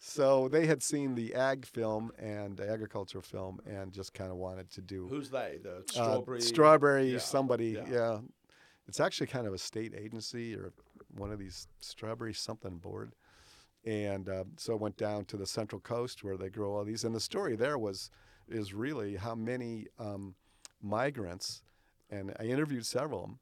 So 0.00 0.48
they 0.48 0.66
had 0.66 0.82
seen 0.82 1.14
the 1.14 1.34
ag 1.34 1.64
film 1.64 2.12
and 2.18 2.56
the 2.56 2.70
agriculture 2.70 3.22
film 3.22 3.60
and 3.66 3.92
just 3.92 4.12
kind 4.12 4.30
of 4.30 4.36
wanted 4.36 4.70
to 4.72 4.82
do 4.82 5.06
Who's 5.08 5.30
they? 5.30 5.58
The 5.62 5.76
uh, 5.76 5.80
strawberry. 5.86 6.40
strawberry 6.40 7.12
yeah, 7.12 7.18
somebody, 7.18 7.70
yeah. 7.70 7.84
yeah. 7.90 8.18
It's 8.86 9.00
actually 9.00 9.28
kind 9.28 9.46
of 9.46 9.54
a 9.54 9.58
state 9.58 9.94
agency 9.96 10.54
or 10.54 10.72
one 11.16 11.32
of 11.32 11.38
these 11.38 11.68
strawberry 11.80 12.34
something 12.34 12.76
board. 12.76 13.14
And 13.86 14.28
uh, 14.28 14.44
so 14.56 14.76
went 14.76 14.96
down 14.96 15.24
to 15.26 15.36
the 15.36 15.46
Central 15.46 15.80
Coast 15.80 16.22
where 16.22 16.36
they 16.36 16.50
grow 16.50 16.74
all 16.74 16.84
these. 16.84 17.04
And 17.04 17.14
the 17.14 17.20
story 17.20 17.56
there 17.56 17.78
was 17.78 18.10
is 18.48 18.74
really 18.74 19.16
how 19.16 19.34
many 19.34 19.86
um, 19.98 20.34
migrants, 20.82 21.62
and 22.10 22.34
I 22.38 22.44
interviewed 22.44 22.84
several 22.84 23.24
of 23.24 23.26
them, 23.26 23.38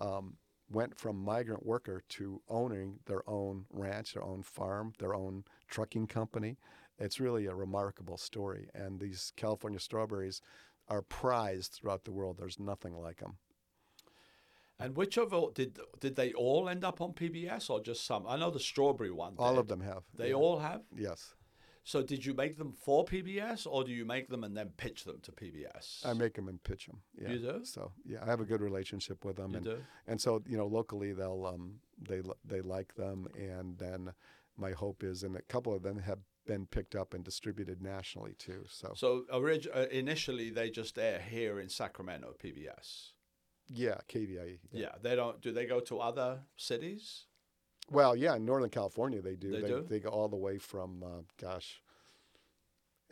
um, 0.00 0.36
went 0.70 0.98
from 0.98 1.22
migrant 1.22 1.64
worker 1.64 2.02
to 2.08 2.40
owning 2.48 2.98
their 3.06 3.28
own 3.28 3.66
ranch, 3.70 4.14
their 4.14 4.24
own 4.24 4.42
farm, 4.42 4.92
their 4.98 5.14
own 5.14 5.44
trucking 5.68 6.06
company. 6.06 6.56
It's 6.98 7.20
really 7.20 7.46
a 7.46 7.54
remarkable 7.54 8.16
story. 8.16 8.68
And 8.74 9.00
these 9.00 9.32
California 9.36 9.78
strawberries 9.78 10.40
are 10.88 11.02
prized 11.02 11.72
throughout 11.72 12.04
the 12.04 12.12
world. 12.12 12.36
There's 12.38 12.58
nothing 12.58 12.96
like 12.96 13.18
them. 13.18 13.36
And 14.78 14.96
which 14.96 15.16
of 15.16 15.32
all 15.32 15.50
did 15.50 15.78
did 16.00 16.16
they 16.16 16.32
all 16.34 16.68
end 16.68 16.84
up 16.84 17.00
on 17.00 17.12
PBS 17.12 17.70
or 17.70 17.80
just 17.80 18.04
some? 18.04 18.26
I 18.26 18.36
know 18.36 18.50
the 18.50 18.60
strawberry 18.60 19.10
one. 19.10 19.34
All 19.38 19.54
did. 19.54 19.60
of 19.60 19.68
them 19.68 19.80
have. 19.80 20.02
They 20.14 20.30
yeah. 20.30 20.34
all 20.34 20.58
have. 20.58 20.82
Yes. 20.94 21.34
So 21.86 22.02
did 22.02 22.26
you 22.26 22.34
make 22.34 22.58
them 22.58 22.72
for 22.72 23.04
PBS 23.04 23.64
or 23.64 23.84
do 23.84 23.92
you 23.92 24.04
make 24.04 24.28
them 24.28 24.42
and 24.42 24.56
then 24.56 24.70
pitch 24.76 25.04
them 25.04 25.20
to 25.22 25.30
PBS? 25.30 26.04
I 26.04 26.14
make 26.14 26.34
them 26.34 26.48
and 26.48 26.60
pitch 26.60 26.86
them. 26.86 26.98
Yeah. 27.16 27.30
You 27.30 27.38
do? 27.38 27.60
So 27.64 27.92
yeah, 28.04 28.18
I 28.22 28.26
have 28.26 28.40
a 28.40 28.44
good 28.44 28.60
relationship 28.60 29.24
with 29.24 29.36
them, 29.36 29.52
You 29.52 29.56
and 29.58 29.64
do? 29.64 29.78
and 30.08 30.20
so 30.20 30.42
you 30.48 30.56
know 30.56 30.66
locally 30.66 31.12
they'll 31.12 31.46
um 31.46 31.76
they 32.08 32.22
they 32.44 32.60
like 32.60 32.96
them, 32.96 33.28
and 33.38 33.78
then 33.78 34.12
my 34.56 34.72
hope 34.72 35.04
is, 35.04 35.22
and 35.22 35.36
a 35.36 35.42
couple 35.42 35.72
of 35.72 35.84
them 35.84 35.98
have 36.00 36.18
been 36.44 36.66
picked 36.66 36.96
up 36.96 37.14
and 37.14 37.22
distributed 37.22 37.80
nationally 37.80 38.34
too. 38.36 38.64
So, 38.68 38.92
So 38.96 39.24
orig- 39.32 39.68
uh, 39.72 39.86
initially 39.92 40.50
they 40.50 40.70
just 40.70 40.98
air 40.98 41.20
here 41.20 41.60
in 41.60 41.68
Sacramento 41.68 42.34
PBS. 42.42 43.12
yeah, 43.68 43.98
KVIE. 44.08 44.58
Yeah. 44.72 44.92
they 45.02 45.14
don't. 45.14 45.40
Do 45.40 45.52
they 45.52 45.66
go 45.66 45.78
to 45.80 46.00
other 46.00 46.40
cities? 46.56 47.26
Well, 47.90 48.16
yeah, 48.16 48.34
in 48.36 48.44
Northern 48.44 48.70
California 48.70 49.20
they 49.22 49.36
do. 49.36 49.50
They 49.52 49.60
they, 49.60 49.68
do? 49.68 49.86
they 49.88 50.00
go 50.00 50.08
all 50.10 50.28
the 50.28 50.36
way 50.36 50.58
from, 50.58 51.02
uh, 51.02 51.22
gosh, 51.40 51.80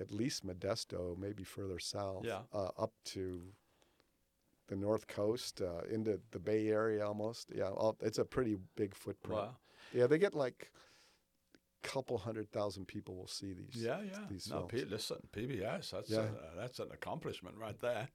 at 0.00 0.10
least 0.10 0.44
Modesto, 0.46 1.16
maybe 1.16 1.44
further 1.44 1.78
south, 1.78 2.24
Yeah. 2.24 2.40
uh, 2.52 2.70
up 2.76 2.92
to 3.06 3.42
the 4.66 4.76
North 4.76 5.06
Coast, 5.06 5.60
uh, 5.60 5.82
into 5.90 6.20
the 6.32 6.38
Bay 6.38 6.68
Area 6.68 7.06
almost. 7.06 7.52
Yeah, 7.54 7.68
all, 7.68 7.96
it's 8.00 8.18
a 8.18 8.24
pretty 8.24 8.56
big 8.76 8.94
footprint. 8.94 9.40
Wow. 9.42 9.56
Yeah, 9.92 10.06
they 10.08 10.18
get 10.18 10.34
like 10.34 10.72
a 11.84 11.86
couple 11.88 12.18
hundred 12.18 12.50
thousand 12.50 12.86
people 12.86 13.14
will 13.14 13.28
see 13.28 13.52
these. 13.52 13.76
Yeah, 13.80 14.00
yeah. 14.02 14.24
these 14.28 14.50
no. 14.50 14.62
P- 14.62 14.84
listen, 14.86 15.18
PBS. 15.32 15.90
That's 15.90 16.10
Yeah. 16.10 16.22
a, 16.52 16.56
that's 16.56 16.80
an 16.80 16.88
accomplishment 16.92 17.56
right 17.58 17.78
there. 17.80 18.08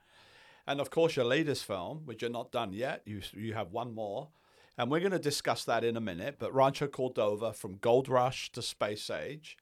And 0.68 0.82
of 0.82 0.90
course, 0.90 1.16
your 1.16 1.26
latest 1.26 1.64
film, 1.66 2.02
which 2.06 2.22
you're 2.22 2.30
not 2.32 2.52
done 2.52 2.74
yet. 2.74 3.04
You 3.06 3.22
you 3.34 3.54
have 3.54 3.72
one 3.72 3.94
more, 3.94 4.28
and 4.80 4.90
we're 4.90 5.02
going 5.02 5.12
to 5.12 5.20
discuss 5.20 5.66
that 5.66 5.84
in 5.84 5.98
a 5.98 6.02
minute. 6.02 6.38
But 6.40 6.56
Rancho 6.56 6.88
Cordova, 6.88 7.52
from 7.52 7.76
Gold 7.76 8.08
Rush 8.08 8.50
to 8.54 8.62
Space 8.62 9.10
Age. 9.10 9.58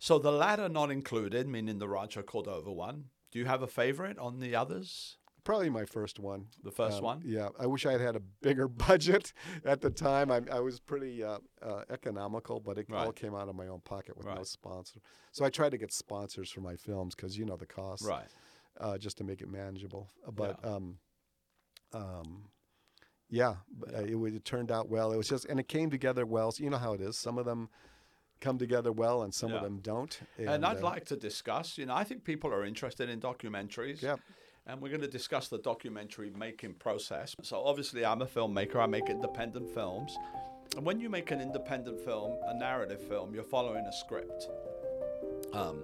So 0.00 0.18
the 0.18 0.32
latter 0.32 0.68
not 0.68 0.90
included, 0.90 1.46
meaning 1.46 1.78
the 1.78 1.88
Rancho 1.88 2.22
Cordova 2.22 2.72
one. 2.72 3.04
Do 3.30 3.38
you 3.38 3.44
have 3.46 3.62
a 3.62 3.68
favorite 3.68 4.18
on 4.18 4.40
the 4.40 4.56
others? 4.56 5.16
Probably 5.44 5.70
my 5.70 5.84
first 5.84 6.18
one. 6.18 6.48
The 6.62 6.72
first 6.72 6.98
Um, 6.98 7.04
one. 7.04 7.22
Yeah, 7.24 7.50
I 7.58 7.66
wish 7.66 7.86
I 7.86 7.92
had 7.92 8.00
had 8.00 8.16
a 8.16 8.20
bigger 8.20 8.66
budget 8.88 9.32
at 9.64 9.80
the 9.80 9.90
time. 9.90 10.32
I, 10.32 10.40
I 10.50 10.58
was 10.58 10.80
pretty 10.80 11.22
uh, 11.22 11.38
uh, 11.62 11.84
economical, 11.88 12.58
but 12.58 12.78
it 12.78 12.86
all 12.92 13.12
came 13.12 13.34
out 13.36 13.48
of 13.48 13.54
my 13.54 13.68
own 13.68 13.80
pocket 13.80 14.16
with 14.16 14.26
no 14.26 14.34
Right. 14.34 14.46
sponsor. 14.46 15.00
So 15.30 15.44
I 15.44 15.50
tried 15.50 15.70
to 15.70 15.78
get 15.78 15.92
sponsors 15.92 16.50
for 16.50 16.62
my 16.62 16.74
films 16.74 17.14
because 17.14 17.38
you 17.38 17.44
know 17.44 17.56
the 17.56 17.66
cost, 17.66 18.04
Right. 18.04 18.26
uh, 18.80 18.98
just 18.98 19.18
to 19.18 19.24
make 19.24 19.40
it 19.40 19.48
manageable. 19.48 20.10
But 20.32 20.64
um, 20.64 20.98
um, 21.92 22.50
yeah, 23.32 23.54
but, 23.80 23.94
uh, 23.94 24.02
it, 24.02 24.14
it 24.34 24.44
turned 24.44 24.70
out 24.70 24.90
well. 24.90 25.10
It 25.10 25.16
was 25.16 25.28
just, 25.28 25.46
and 25.46 25.58
it 25.58 25.66
came 25.66 25.88
together 25.90 26.26
well. 26.26 26.52
So 26.52 26.62
you 26.62 26.70
know 26.70 26.76
how 26.76 26.92
it 26.92 27.00
is. 27.00 27.16
Some 27.16 27.38
of 27.38 27.46
them 27.46 27.70
come 28.40 28.58
together 28.58 28.92
well, 28.92 29.22
and 29.22 29.32
some 29.32 29.50
Yeah. 29.50 29.56
of 29.56 29.62
them 29.62 29.78
don't. 29.78 30.20
And, 30.36 30.66
I'd 30.66 30.78
uh, 30.78 30.82
like 30.82 31.06
to 31.06 31.16
discuss, 31.16 31.78
you 31.78 31.86
know, 31.86 31.94
I 31.94 32.04
think 32.04 32.24
people 32.24 32.52
are 32.52 32.64
interested 32.64 33.08
in 33.08 33.20
documentaries. 33.20 34.02
Yeah. 34.02 34.16
And 34.66 34.80
we're 34.82 34.90
going 34.90 35.00
to 35.00 35.08
discuss 35.08 35.48
the 35.48 35.58
documentary 35.58 36.30
making 36.30 36.74
process. 36.74 37.34
So, 37.42 37.64
obviously, 37.64 38.04
I'm 38.04 38.20
a 38.20 38.26
filmmaker, 38.26 38.76
I 38.76 38.86
make 38.86 39.08
independent 39.08 39.72
films. 39.72 40.14
And 40.76 40.84
when 40.84 41.00
you 41.00 41.08
make 41.08 41.30
an 41.30 41.40
independent 41.40 42.04
film, 42.04 42.36
a 42.46 42.54
narrative 42.54 43.00
film, 43.08 43.34
you're 43.34 43.44
following 43.44 43.86
a 43.86 43.92
script. 43.92 44.48
Um, 45.52 45.82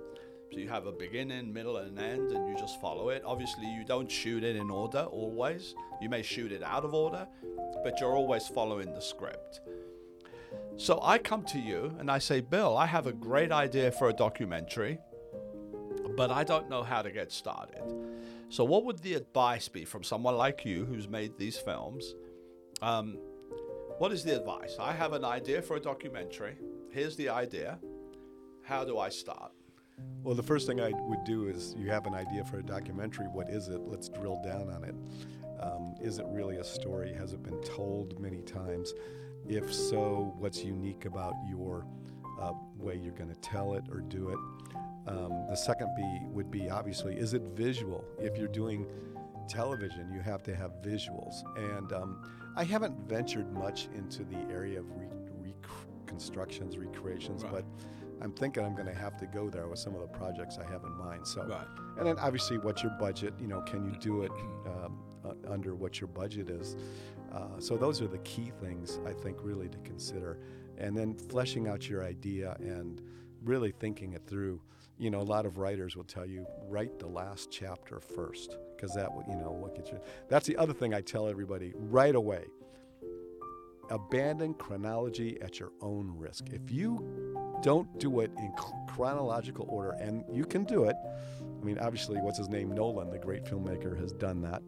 so, 0.52 0.58
you 0.58 0.68
have 0.68 0.86
a 0.86 0.92
beginning, 0.92 1.52
middle, 1.52 1.76
and 1.76 1.98
end, 1.98 2.32
and 2.32 2.48
you 2.48 2.56
just 2.56 2.80
follow 2.80 3.10
it. 3.10 3.22
Obviously, 3.24 3.66
you 3.66 3.84
don't 3.84 4.10
shoot 4.10 4.42
it 4.42 4.56
in 4.56 4.70
order 4.70 5.00
always. 5.00 5.74
You 6.00 6.08
may 6.08 6.22
shoot 6.22 6.52
it 6.52 6.62
out 6.62 6.84
of 6.84 6.94
order, 6.94 7.26
but 7.84 8.00
you're 8.00 8.14
always 8.14 8.48
following 8.48 8.92
the 8.92 9.00
script. 9.00 9.60
So, 10.76 11.00
I 11.02 11.18
come 11.18 11.44
to 11.46 11.58
you 11.58 11.94
and 11.98 12.10
I 12.10 12.18
say, 12.18 12.40
Bill, 12.40 12.76
I 12.76 12.86
have 12.86 13.06
a 13.06 13.12
great 13.12 13.52
idea 13.52 13.92
for 13.92 14.08
a 14.08 14.12
documentary 14.12 14.98
but 16.18 16.32
I 16.32 16.42
don't 16.42 16.68
know 16.68 16.82
how 16.82 17.00
to 17.00 17.12
get 17.12 17.30
started. 17.30 17.80
So, 18.48 18.64
what 18.64 18.84
would 18.84 18.98
the 18.98 19.14
advice 19.14 19.68
be 19.68 19.84
from 19.84 20.02
someone 20.02 20.36
like 20.36 20.64
you 20.64 20.84
who's 20.84 21.08
made 21.08 21.38
these 21.38 21.56
films? 21.56 22.16
Um, 22.82 23.18
what 23.98 24.10
is 24.10 24.24
the 24.24 24.36
advice? 24.36 24.74
I 24.80 24.92
have 24.92 25.12
an 25.12 25.24
idea 25.24 25.62
for 25.62 25.76
a 25.76 25.80
documentary. 25.80 26.56
Here's 26.90 27.14
the 27.14 27.28
idea. 27.28 27.78
How 28.64 28.84
do 28.84 28.98
I 28.98 29.10
start? 29.10 29.52
Well, 30.22 30.34
the 30.34 30.42
first 30.42 30.66
thing 30.66 30.80
I 30.80 30.90
would 30.94 31.24
do 31.24 31.48
is 31.48 31.74
you 31.78 31.90
have 31.90 32.06
an 32.06 32.14
idea 32.14 32.44
for 32.44 32.58
a 32.58 32.62
documentary. 32.62 33.26
What 33.26 33.48
is 33.48 33.68
it? 33.68 33.80
Let's 33.80 34.08
drill 34.08 34.40
down 34.44 34.68
on 34.68 34.84
it. 34.84 34.94
Um, 35.60 35.94
is 36.00 36.18
it 36.18 36.26
really 36.28 36.56
a 36.56 36.64
story? 36.64 37.12
Has 37.14 37.32
it 37.32 37.42
been 37.42 37.60
told 37.62 38.18
many 38.20 38.42
times? 38.42 38.92
If 39.48 39.72
so, 39.72 40.34
what's 40.38 40.62
unique 40.62 41.04
about 41.06 41.34
your 41.48 41.86
uh, 42.40 42.52
way 42.76 42.96
you're 42.96 43.14
going 43.14 43.30
to 43.30 43.40
tell 43.40 43.74
it 43.74 43.84
or 43.90 44.00
do 44.00 44.28
it? 44.30 44.38
Um, 45.10 45.46
the 45.48 45.56
second 45.56 45.88
B 45.96 46.02
would 46.26 46.50
be 46.50 46.68
obviously, 46.68 47.16
is 47.16 47.32
it 47.32 47.42
visual? 47.54 48.04
If 48.18 48.36
you're 48.36 48.48
doing 48.48 48.86
television, 49.48 50.12
you 50.12 50.20
have 50.20 50.42
to 50.42 50.54
have 50.54 50.82
visuals. 50.82 51.34
And 51.56 51.92
um, 51.92 52.22
I 52.56 52.64
haven't 52.64 53.08
ventured 53.08 53.50
much 53.52 53.88
into 53.94 54.24
the 54.24 54.36
area 54.52 54.80
of 54.80 54.86
re- 54.90 55.06
reconstructions, 55.40 56.76
recreations, 56.76 57.42
Right. 57.44 57.52
but 57.52 57.64
I'm 58.20 58.32
thinking 58.32 58.64
I'm 58.64 58.74
going 58.74 58.86
to 58.86 58.94
have 58.94 59.16
to 59.18 59.26
go 59.26 59.48
there 59.48 59.68
with 59.68 59.78
some 59.78 59.94
of 59.94 60.00
the 60.00 60.08
projects 60.08 60.58
I 60.58 60.70
have 60.70 60.84
in 60.84 60.92
mind. 60.96 61.26
So, 61.26 61.44
Right. 61.44 61.66
and 61.98 62.06
then 62.06 62.18
obviously, 62.18 62.58
what's 62.58 62.82
your 62.82 62.92
budget? 62.98 63.34
You 63.40 63.46
know, 63.48 63.60
can 63.62 63.84
you 63.84 63.98
do 63.98 64.22
it 64.22 64.32
um, 64.66 64.98
uh, 65.24 65.52
under 65.52 65.74
what 65.74 66.00
your 66.00 66.08
budget 66.08 66.48
is? 66.50 66.76
Uh, 67.32 67.58
so 67.58 67.76
those 67.76 68.00
are 68.00 68.08
the 68.08 68.18
key 68.18 68.50
things 68.60 68.98
I 69.06 69.12
think 69.12 69.38
really 69.42 69.68
to 69.68 69.78
consider, 69.78 70.38
and 70.78 70.96
then 70.96 71.14
fleshing 71.14 71.68
out 71.68 71.88
your 71.88 72.02
idea 72.04 72.56
and 72.58 73.02
really 73.44 73.72
thinking 73.72 74.12
it 74.14 74.22
through. 74.26 74.60
You 74.98 75.10
know, 75.10 75.20
a 75.20 75.22
lot 75.22 75.46
of 75.46 75.58
writers 75.58 75.94
will 75.96 76.04
tell 76.04 76.26
you 76.26 76.44
write 76.68 76.98
the 76.98 77.06
last 77.06 77.50
chapter 77.52 78.00
first 78.00 78.56
because 78.74 78.94
that 78.94 79.12
will, 79.14 79.24
you 79.28 79.36
know, 79.36 79.52
will 79.52 79.68
get 79.76 79.92
you. 79.92 80.00
That's 80.28 80.46
the 80.46 80.56
other 80.56 80.72
thing 80.72 80.92
I 80.94 81.00
tell 81.02 81.28
everybody 81.28 81.72
right 81.76 82.14
away. 82.14 82.46
Abandon 83.90 84.54
chronology 84.54 85.40
at 85.40 85.58
your 85.58 85.72
own 85.80 86.12
risk. 86.16 86.48
If 86.52 86.70
you 86.70 87.34
don't 87.62 87.98
do 87.98 88.20
it 88.20 88.30
in 88.38 88.52
chronological 88.86 89.66
order, 89.68 89.92
and 89.92 90.24
you 90.32 90.44
can 90.44 90.64
do 90.64 90.84
it. 90.84 90.96
I 91.40 91.64
mean, 91.64 91.78
obviously, 91.78 92.18
what's 92.20 92.38
his 92.38 92.48
name? 92.48 92.72
Nolan, 92.72 93.10
the 93.10 93.18
great 93.18 93.44
filmmaker, 93.44 93.98
has 93.98 94.12
done 94.12 94.40
that, 94.42 94.62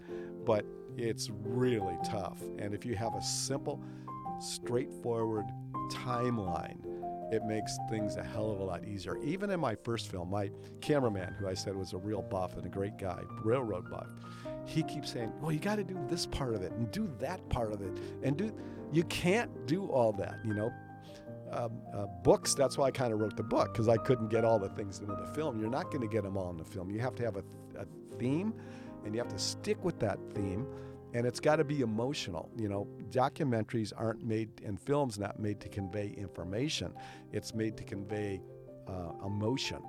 but 0.45 0.65
it's 0.97 1.31
really 1.31 1.97
tough. 2.05 2.41
And 2.59 2.75
if 2.75 2.85
you 2.85 2.97
have 2.97 3.15
a 3.15 3.23
simple, 3.23 3.83
straightforward 4.41 5.47
timeline, 5.93 6.79
it 7.33 7.45
makes 7.45 7.79
things 7.89 8.17
a 8.17 8.25
hell 8.25 8.51
of 8.51 8.59
a 8.59 8.65
lot 8.65 8.85
easier. 8.89 9.17
Even 9.23 9.51
in 9.51 9.61
my 9.61 9.77
first 9.77 10.11
film, 10.11 10.31
my 10.31 10.51
cameraman, 10.81 11.33
who 11.35 11.47
I 11.47 11.55
said 11.55 11.77
was 11.77 11.93
a 11.93 11.99
real 11.99 12.23
buff 12.23 12.57
and 12.57 12.67
a 12.67 12.69
great 12.69 12.99
guy, 12.99 13.23
railroad 13.45 13.89
buff, 13.89 14.09
he 14.65 14.83
keeps 14.83 15.13
saying, 15.13 15.33
"Well, 15.41 15.53
you 15.53 15.61
got 15.61 15.77
to 15.77 15.85
do 15.85 15.97
this 16.09 16.27
part 16.27 16.55
of 16.55 16.63
it 16.63 16.73
and 16.73 16.91
do 16.91 17.09
that 17.21 17.49
part 17.49 17.73
of 17.73 17.83
it 17.83 17.97
and 18.25 18.37
do." 18.37 18.53
You 18.93 19.05
can't 19.05 19.67
do 19.67 19.87
all 19.87 20.13
that, 20.15 20.39
you 20.45 20.55
know 20.55 20.73
um, 21.53 21.81
uh, 21.93 22.07
books. 22.23 22.55
That's 22.55 22.79
why 22.79 22.87
I 22.87 22.91
kind 22.91 23.13
of 23.13 23.21
wrote 23.21 23.37
the 23.37 23.43
book 23.43 23.73
because 23.73 23.89
I 23.89 23.97
couldn't 23.97 24.29
get 24.29 24.45
all 24.45 24.59
the 24.59 24.69
things 24.71 25.01
into 25.01 25.15
the 25.15 25.27
film. 25.35 25.61
You're 25.61 25.71
not 25.71 25.87
going 25.87 26.03
to 26.03 26.09
get 26.09 26.23
them 26.23 26.37
all 26.37 26.51
in 26.51 26.57
the 26.57 26.65
film. 26.65 26.91
You 26.91 27.01
have 27.01 27.15
to 27.17 27.25
have 27.25 27.37
a, 27.37 27.45
a 27.79 27.87
theme, 28.19 28.55
and 29.05 29.15
you 29.15 29.21
have 29.21 29.33
to 29.33 29.39
stick 29.39 29.83
with 29.85 29.99
that 30.01 30.19
theme, 30.35 30.67
and 31.15 31.27
it's 31.27 31.41
got 31.41 31.57
to 31.57 31.65
be 31.65 31.81
emotional. 31.81 32.49
You 32.57 32.69
know, 32.69 32.89
documentaries 33.11 33.93
aren't 33.97 34.25
made, 34.25 34.51
and 34.65 34.81
films 34.81 35.19
not 35.19 35.39
made 35.39 35.61
to 35.61 35.69
convey 35.69 36.15
information. 36.17 36.93
It's 37.33 37.55
made 37.55 37.77
to 37.79 37.85
convey 37.85 38.41
uh, 38.89 39.27
emotion. 39.27 39.83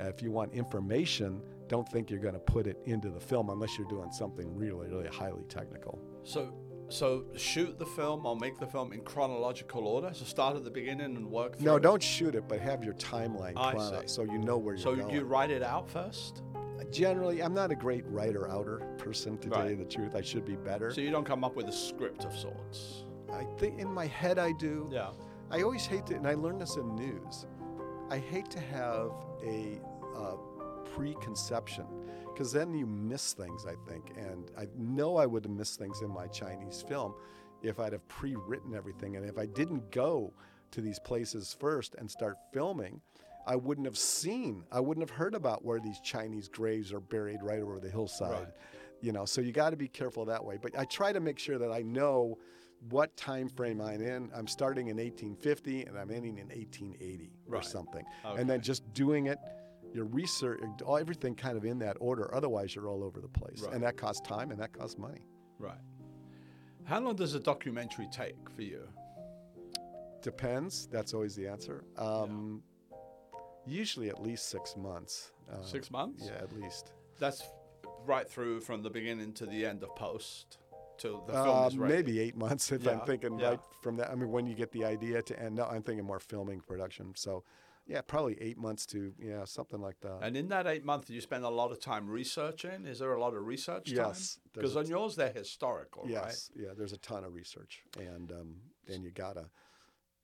Uh, 0.00 0.06
if 0.06 0.22
you 0.22 0.32
want 0.32 0.52
information, 0.52 1.40
don't 1.68 1.88
think 1.88 2.10
you're 2.10 2.20
going 2.20 2.34
to 2.34 2.40
put 2.40 2.66
it 2.66 2.78
into 2.84 3.10
the 3.10 3.20
film 3.20 3.48
unless 3.48 3.78
you're 3.78 3.88
doing 3.88 4.10
something 4.10 4.54
really, 4.56 4.88
really 4.88 5.08
highly 5.08 5.44
technical. 5.48 5.98
So, 6.24 6.52
so 6.88 7.24
shoot 7.36 7.78
the 7.78 7.86
film 7.86 8.26
or 8.26 8.36
make 8.36 8.58
the 8.58 8.66
film 8.66 8.92
in 8.92 9.00
chronological 9.02 9.86
order. 9.86 10.10
So 10.12 10.24
start 10.24 10.56
at 10.56 10.64
the 10.64 10.70
beginning 10.70 11.16
and 11.16 11.30
work 11.30 11.56
through. 11.56 11.64
No, 11.66 11.78
don't 11.78 12.02
shoot 12.02 12.34
it, 12.34 12.44
but 12.48 12.60
have 12.60 12.84
your 12.84 12.94
timeline 12.94 13.54
I 13.56 13.76
see. 14.02 14.06
so 14.06 14.22
you 14.22 14.38
know 14.38 14.58
where 14.58 14.74
you're 14.74 14.82
So 14.82 14.94
going. 14.94 15.12
you 15.14 15.22
write 15.24 15.50
it 15.50 15.62
out 15.62 15.88
first. 15.88 16.42
Generally, 16.90 17.42
I'm 17.42 17.54
not 17.54 17.70
a 17.72 17.74
great 17.74 18.04
writer 18.06 18.48
outer 18.50 18.78
person 18.98 19.38
to 19.38 19.48
tell 19.48 19.64
you 19.68 19.76
Right. 19.76 19.78
the 19.78 19.84
truth. 19.84 20.14
I 20.14 20.20
should 20.20 20.44
be 20.44 20.54
better. 20.56 20.92
So 20.92 21.00
you 21.00 21.10
don't 21.10 21.24
come 21.24 21.42
up 21.42 21.56
with 21.56 21.66
a 21.68 21.72
script 21.72 22.24
of 22.24 22.36
sorts. 22.36 23.04
I 23.32 23.44
think 23.58 23.80
in 23.80 23.92
my 23.92 24.06
head 24.06 24.38
I 24.38 24.52
do. 24.52 24.88
Yeah. 24.92 25.10
I 25.50 25.62
always 25.62 25.86
hate 25.86 26.06
to, 26.06 26.14
and 26.14 26.26
I 26.26 26.34
learned 26.34 26.60
this 26.60 26.76
in 26.76 26.94
news. 26.94 27.46
I 28.10 28.18
hate 28.18 28.50
to 28.50 28.60
have 28.60 29.10
a 29.42 29.80
uh, 30.16 30.36
preconception 30.84 31.86
because 32.26 32.52
then 32.52 32.74
you 32.74 32.86
miss 32.86 33.32
things. 33.32 33.66
I 33.66 33.74
think, 33.88 34.12
and 34.16 34.50
I 34.58 34.66
know 34.76 35.16
I 35.16 35.26
would 35.26 35.44
have 35.44 35.52
missed 35.52 35.78
things 35.78 36.02
in 36.02 36.10
my 36.10 36.26
Chinese 36.26 36.84
film 36.86 37.14
if 37.62 37.80
I'd 37.80 37.92
have 37.92 38.06
pre-written 38.08 38.74
everything, 38.74 39.16
and 39.16 39.24
if 39.24 39.38
I 39.38 39.46
didn't 39.46 39.90
go 39.90 40.32
to 40.74 40.80
these 40.80 40.98
places 40.98 41.56
first 41.58 41.94
and 41.94 42.10
start 42.10 42.36
filming. 42.52 43.00
I 43.46 43.56
wouldn't 43.56 43.86
have 43.86 43.98
seen, 43.98 44.64
I 44.72 44.80
wouldn't 44.80 45.08
have 45.08 45.16
heard 45.16 45.34
about 45.34 45.64
where 45.64 45.78
these 45.78 46.00
Chinese 46.00 46.48
graves 46.48 46.92
are 46.92 47.00
buried 47.00 47.42
right 47.42 47.60
over 47.60 47.78
the 47.78 47.90
hillside. 47.90 48.30
Right. 48.30 48.48
You 49.00 49.12
know, 49.12 49.24
so 49.24 49.40
you 49.40 49.52
got 49.52 49.70
to 49.70 49.76
be 49.76 49.86
careful 49.86 50.24
that 50.24 50.42
way. 50.42 50.58
But 50.60 50.78
I 50.78 50.84
try 50.86 51.12
to 51.12 51.20
make 51.20 51.38
sure 51.38 51.58
that 51.58 51.70
I 51.70 51.82
know 51.82 52.38
what 52.90 53.16
time 53.16 53.48
frame 53.48 53.80
I'm 53.80 54.00
in. 54.00 54.30
I'm 54.34 54.46
starting 54.46 54.88
in 54.88 54.96
1850 54.96 55.82
and 55.82 55.98
I'm 55.98 56.10
ending 56.10 56.38
in 56.38 56.48
1880 56.48 57.30
or 57.50 57.62
something. 57.62 58.04
Okay. 58.24 58.40
And 58.40 58.48
then 58.48 58.60
just 58.60 58.90
doing 58.94 59.26
it, 59.26 59.38
your 59.94 60.04
research, 60.06 60.60
all- 60.84 60.98
everything 60.98 61.34
kind 61.34 61.56
of 61.56 61.64
in 61.64 61.78
that 61.78 61.96
order. 62.00 62.34
Otherwise, 62.34 62.74
you're 62.74 62.88
all 62.88 63.02
over 63.04 63.20
the 63.20 63.28
place. 63.28 63.62
Right. 63.62 63.74
And 63.74 63.82
that 63.84 63.96
costs 63.96 64.20
time 64.26 64.50
and 64.50 64.60
that 64.60 64.72
costs 64.72 64.98
money. 64.98 65.24
Right. 65.58 65.78
How 66.84 67.00
long 67.00 67.14
does 67.16 67.34
a 67.34 67.40
documentary 67.40 68.08
take 68.12 68.36
for 68.54 68.62
you? 68.62 68.86
Depends. 70.22 70.86
That's 70.90 71.14
always 71.14 71.34
the 71.36 71.46
answer. 71.48 71.84
Um, 71.96 72.62
Usually 73.66 74.10
at 74.10 74.22
least 74.22 74.50
six 74.50 74.76
months. 74.76 75.32
Uh, 75.50 75.62
Six 75.62 75.90
months. 75.90 76.24
Yeah, 76.26 76.42
at 76.42 76.52
least. 76.52 76.92
That's 77.18 77.42
right 78.04 78.28
through 78.28 78.60
from 78.60 78.82
the 78.82 78.90
beginning 78.90 79.32
to 79.34 79.46
the 79.46 79.64
end 79.64 79.82
of 79.82 79.94
post 79.96 80.58
till 80.98 81.22
the 81.24 81.32
film 81.32 81.66
is 81.68 81.78
ready. 81.78 81.94
maybe 81.94 82.20
eight 82.20 82.36
months 82.36 82.70
if 82.72 82.82
Yeah, 82.82 82.90
I'm 82.92 83.06
thinking 83.06 83.38
yeah. 83.38 83.48
right 83.50 83.60
from 83.82 83.96
that. 83.96 84.10
I 84.10 84.16
mean, 84.16 84.30
when 84.30 84.46
you 84.46 84.54
get 84.54 84.70
the 84.72 84.84
idea 84.84 85.22
to 85.22 85.40
end. 85.42 85.56
No, 85.56 85.64
I'm 85.64 85.82
thinking 85.82 86.04
more 86.04 86.20
filming 86.20 86.60
production. 86.60 87.12
So, 87.16 87.42
yeah, 87.86 88.00
probably 88.00 88.36
eight 88.40 88.56
months 88.58 88.86
to 88.86 89.12
yeah 89.18 89.44
something 89.44 89.80
like 89.80 90.00
that. 90.00 90.20
And 90.22 90.36
in 90.36 90.48
that 90.48 90.66
eight 90.66 90.84
months, 90.84 91.10
you 91.10 91.20
spend 91.20 91.44
a 91.44 91.48
lot 91.50 91.70
of 91.70 91.80
time 91.80 92.08
researching. 92.08 92.86
Is 92.86 92.98
there 92.98 93.12
a 93.12 93.20
lot 93.20 93.34
of 93.34 93.44
research 93.46 93.94
time? 93.94 94.06
Yes, 94.08 94.38
Because 94.52 94.76
on 94.76 94.86
yours, 94.86 95.16
they're 95.16 95.32
historical, 95.32 96.04
yes, 96.08 96.50
yeah. 96.56 96.70
There's 96.76 96.92
a 96.92 96.98
ton 96.98 97.24
of 97.24 97.34
research, 97.34 97.82
and 97.98 98.32
um, 98.32 98.56
and 98.88 99.04
you 99.04 99.10
gotta 99.10 99.46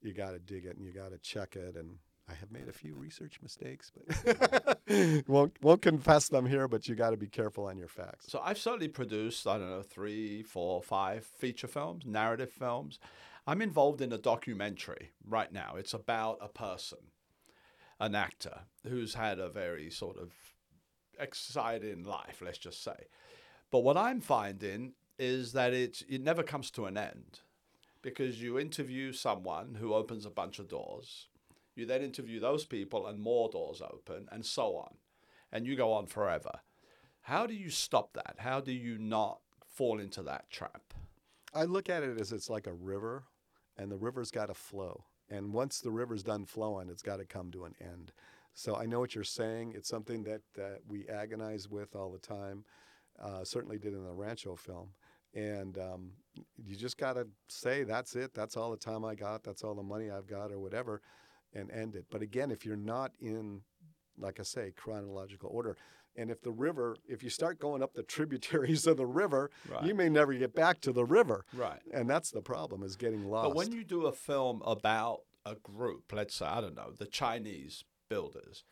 you 0.01 0.13
gotta 0.13 0.39
dig 0.39 0.65
it 0.65 0.75
and 0.77 0.85
you 0.85 0.91
gotta 0.91 1.17
check 1.19 1.55
it. 1.55 1.75
And 1.75 1.97
I 2.29 2.33
have 2.35 2.51
made 2.51 2.67
a 2.67 2.73
few 2.73 2.95
research 2.95 3.39
mistakes, 3.41 3.91
but 3.93 4.79
won't 5.27 5.57
won't 5.61 5.81
confess 5.81 6.29
them 6.29 6.45
here. 6.45 6.67
But 6.67 6.87
you 6.87 6.95
got 6.95 7.11
to 7.11 7.17
be 7.17 7.27
careful 7.27 7.65
on 7.65 7.77
your 7.77 7.87
facts. 7.87 8.25
So 8.29 8.41
I've 8.43 8.57
certainly 8.57 8.87
produced, 8.87 9.45
I 9.45 9.57
don't 9.57 9.69
know, 9.69 9.81
three, 9.81 10.41
four, 10.43 10.81
five 10.81 11.25
feature 11.25 11.67
films, 11.67 12.05
narrative 12.05 12.51
films. 12.51 12.99
I'm 13.47 13.61
involved 13.61 14.01
in 14.01 14.13
a 14.13 14.17
documentary 14.17 15.11
right 15.27 15.51
now. 15.51 15.73
It's 15.75 15.93
about 15.93 16.37
a 16.41 16.47
person, 16.47 16.99
an 18.01 18.15
actor, 18.15 18.61
who's 18.87 19.13
had 19.13 19.39
a 19.39 19.47
very 19.47 19.91
sort 19.91 20.17
of 20.17 20.31
exciting 21.19 22.03
life, 22.03 22.41
let's 22.43 22.57
just 22.57 22.83
say. 22.83 23.07
But 23.69 23.83
what 23.83 23.95
I'm 23.95 24.19
finding 24.19 24.93
is 25.19 25.53
that 25.53 25.73
it, 25.73 26.01
it 26.09 26.21
never 26.21 26.41
comes 26.41 26.71
to 26.71 26.85
an 26.87 26.97
end 26.97 27.41
because 28.01 28.41
you 28.41 28.57
interview 28.57 29.13
someone 29.13 29.77
who 29.79 29.93
opens 29.93 30.25
a 30.25 30.31
bunch 30.31 30.57
of 30.57 30.67
doors. 30.67 31.27
You 31.75 31.85
then 31.85 32.01
interview 32.01 32.39
those 32.39 32.65
people 32.65 33.05
and 33.05 33.19
more 33.19 33.49
doors 33.49 33.81
open 33.81 34.27
and 34.31 34.43
so 34.43 34.75
on. 34.75 34.95
And 35.51 35.67
you 35.67 35.75
go 35.75 35.93
on 35.93 36.07
forever. 36.07 36.61
How 37.21 37.45
do 37.45 37.53
you 37.53 37.69
stop 37.69 38.13
that? 38.13 38.37
How 38.39 38.61
do 38.61 38.71
you 38.71 38.97
not 38.97 39.41
fall 39.69 39.99
into 39.99 40.23
that 40.23 40.49
trap? 40.49 40.95
I 41.53 41.65
look 41.65 41.87
at 41.87 42.01
it 42.01 42.19
as 42.19 42.31
it's 42.31 42.49
like 42.49 42.65
a 42.65 42.73
river, 42.73 43.25
and 43.77 43.91
the 43.91 43.97
river's 43.97 44.31
got 44.31 44.47
to 44.47 44.53
flow. 44.53 45.03
And 45.31 45.53
once 45.53 45.79
the 45.79 45.91
river's 45.91 46.23
done 46.23 46.45
flowing, 46.45 46.89
it's 46.89 47.01
got 47.01 47.17
to 47.17 47.25
come 47.25 47.51
to 47.51 47.63
an 47.65 47.73
end. 47.81 48.11
So 48.53 48.75
I 48.75 48.85
know 48.85 48.99
what 48.99 49.15
you're 49.15 49.23
saying. 49.23 49.73
It's 49.75 49.87
something 49.87 50.23
that, 50.23 50.41
that 50.55 50.79
we 50.87 51.07
agonize 51.07 51.69
with 51.69 51.95
all 51.95 52.11
the 52.11 52.19
time. 52.19 52.65
Uh, 53.19 53.43
certainly 53.43 53.77
did 53.77 53.93
in 53.93 54.03
the 54.03 54.11
Rancho 54.11 54.55
film. 54.55 54.89
And 55.33 55.77
um, 55.77 56.11
you 56.57 56.75
just 56.75 56.97
got 56.97 57.13
to 57.13 57.27
say, 57.47 57.83
that's 57.83 58.15
it. 58.15 58.33
That's 58.33 58.57
all 58.57 58.71
the 58.71 58.77
time 58.77 59.05
I 59.05 59.15
got. 59.15 59.43
That's 59.43 59.63
all 59.63 59.73
the 59.73 59.81
money 59.81 60.11
I've 60.11 60.27
got, 60.27 60.51
or 60.51 60.59
whatever, 60.59 61.01
and 61.53 61.71
end 61.71 61.95
it. 61.95 62.05
But 62.11 62.21
again, 62.21 62.51
if 62.51 62.65
you're 62.65 62.75
not 62.75 63.13
in, 63.21 63.61
like 64.17 64.41
I 64.41 64.43
say, 64.43 64.73
chronological 64.75 65.49
order, 65.53 65.77
and 66.15 66.29
if 66.29 66.41
the 66.41 66.51
river, 66.51 66.95
if 67.07 67.23
you 67.23 67.29
start 67.29 67.59
going 67.59 67.81
up 67.83 67.93
the 67.93 68.03
tributaries 68.15 68.85
of 68.87 68.97
the 68.97 69.05
river, 69.05 69.49
Right. 69.69 69.83
you 69.83 69.95
may 69.95 70.09
never 70.09 70.33
get 70.33 70.53
back 70.53 70.81
to 70.81 70.91
the 70.91 71.05
river. 71.05 71.45
Right. 71.53 71.79
And 71.93 72.09
that's 72.09 72.31
the 72.31 72.41
problem 72.41 72.83
is 72.83 72.95
getting 72.95 73.25
lost. 73.29 73.49
But 73.49 73.55
when 73.55 73.71
you 73.71 73.83
do 73.83 74.05
a 74.05 74.11
film 74.11 74.61
about 74.65 75.21
a 75.45 75.55
group, 75.55 76.11
let's 76.13 76.35
say, 76.35 76.45
I 76.45 76.61
don't 76.61 76.75
know, 76.75 76.91
the 76.97 77.05
Chinese 77.05 77.83
builders, 78.09 78.63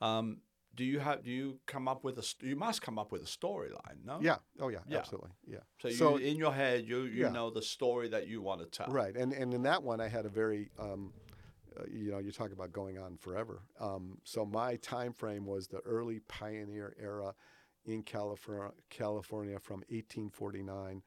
um, 0.00 0.38
do 0.74 0.84
you 0.84 0.98
have 0.98 1.24
do 1.24 1.30
you 1.30 1.58
come 1.66 1.88
up 1.88 2.04
with 2.04 2.18
a 2.18 2.34
you 2.46 2.54
must 2.54 2.82
come 2.82 2.98
up 2.98 3.10
with 3.10 3.22
a 3.22 3.24
storyline, 3.24 4.04
no? 4.04 4.18
yeah, 4.20 4.36
oh 4.60 4.68
yeah, 4.68 4.80
Yeah. 4.86 4.98
absolutely, 4.98 5.30
yeah. 5.46 5.60
So, 5.80 5.88
So- 5.88 6.18
you, 6.18 6.26
in 6.26 6.36
your 6.36 6.52
head, 6.52 6.84
you 6.86 7.04
you 7.04 7.22
Yeah. 7.22 7.30
know 7.30 7.48
the 7.48 7.62
story 7.62 8.08
that 8.10 8.26
you 8.28 8.42
want 8.42 8.60
to 8.60 8.66
tell. 8.66 8.88
Right, 8.88 9.16
and 9.16 9.32
and 9.32 9.54
in 9.54 9.62
that 9.62 9.82
one, 9.82 10.02
I 10.02 10.08
had 10.08 10.26
a 10.26 10.28
very, 10.28 10.70
um, 10.78 11.14
you 11.90 12.10
know, 12.10 12.18
you 12.18 12.32
talk 12.32 12.52
about 12.52 12.72
going 12.72 12.98
on 12.98 13.16
forever. 13.16 13.62
Um, 13.80 14.18
so 14.24 14.44
my 14.44 14.76
time 14.76 15.12
frame 15.12 15.46
was 15.46 15.66
the 15.66 15.80
early 15.80 16.20
pioneer 16.28 16.94
era 17.00 17.34
in 17.84 18.02
California, 18.02 18.72
California 18.90 19.58
from 19.58 19.80
1849 19.88 21.02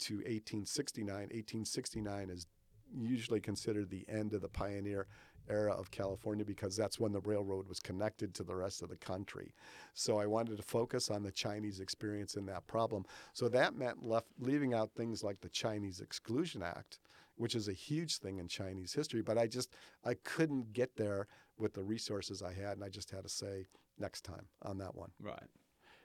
to 0.00 0.14
1869. 0.14 1.14
1869 1.14 2.30
is 2.30 2.46
usually 2.92 3.40
considered 3.40 3.90
the 3.90 4.04
end 4.08 4.32
of 4.32 4.42
the 4.42 4.48
pioneer 4.48 5.06
era 5.48 5.72
of 5.72 5.90
California 5.90 6.44
because 6.44 6.76
that's 6.76 7.00
when 7.00 7.12
the 7.12 7.20
railroad 7.20 7.68
was 7.68 7.80
connected 7.80 8.34
to 8.34 8.44
the 8.44 8.54
rest 8.54 8.82
of 8.82 8.88
the 8.88 8.96
country. 8.96 9.54
So 9.94 10.18
I 10.18 10.26
wanted 10.26 10.56
to 10.56 10.62
focus 10.62 11.10
on 11.10 11.22
the 11.22 11.32
Chinese 11.32 11.80
experience 11.80 12.36
in 12.36 12.46
that 12.46 12.66
problem. 12.66 13.04
So 13.32 13.48
that 13.48 13.76
meant 13.76 14.04
left, 14.04 14.28
leaving 14.38 14.74
out 14.74 14.92
things 14.94 15.24
like 15.24 15.40
the 15.40 15.48
Chinese 15.48 16.00
Exclusion 16.00 16.62
Act, 16.62 16.98
which 17.40 17.54
is 17.54 17.68
a 17.68 17.72
huge 17.72 18.18
thing 18.18 18.36
in 18.38 18.46
Chinese 18.46 18.92
history. 18.92 19.22
But 19.22 19.38
I 19.38 19.46
just 19.46 19.74
I 20.04 20.14
couldn't 20.24 20.72
get 20.74 20.96
there 20.96 21.26
with 21.58 21.72
the 21.72 21.82
resources 21.82 22.42
I 22.42 22.52
had, 22.52 22.72
and 22.76 22.84
I 22.84 22.90
just 22.90 23.10
had 23.10 23.22
to 23.22 23.28
say 23.30 23.66
next 23.98 24.24
time 24.24 24.46
on 24.62 24.76
that 24.78 24.94
one. 24.94 25.10
Right. 25.18 25.48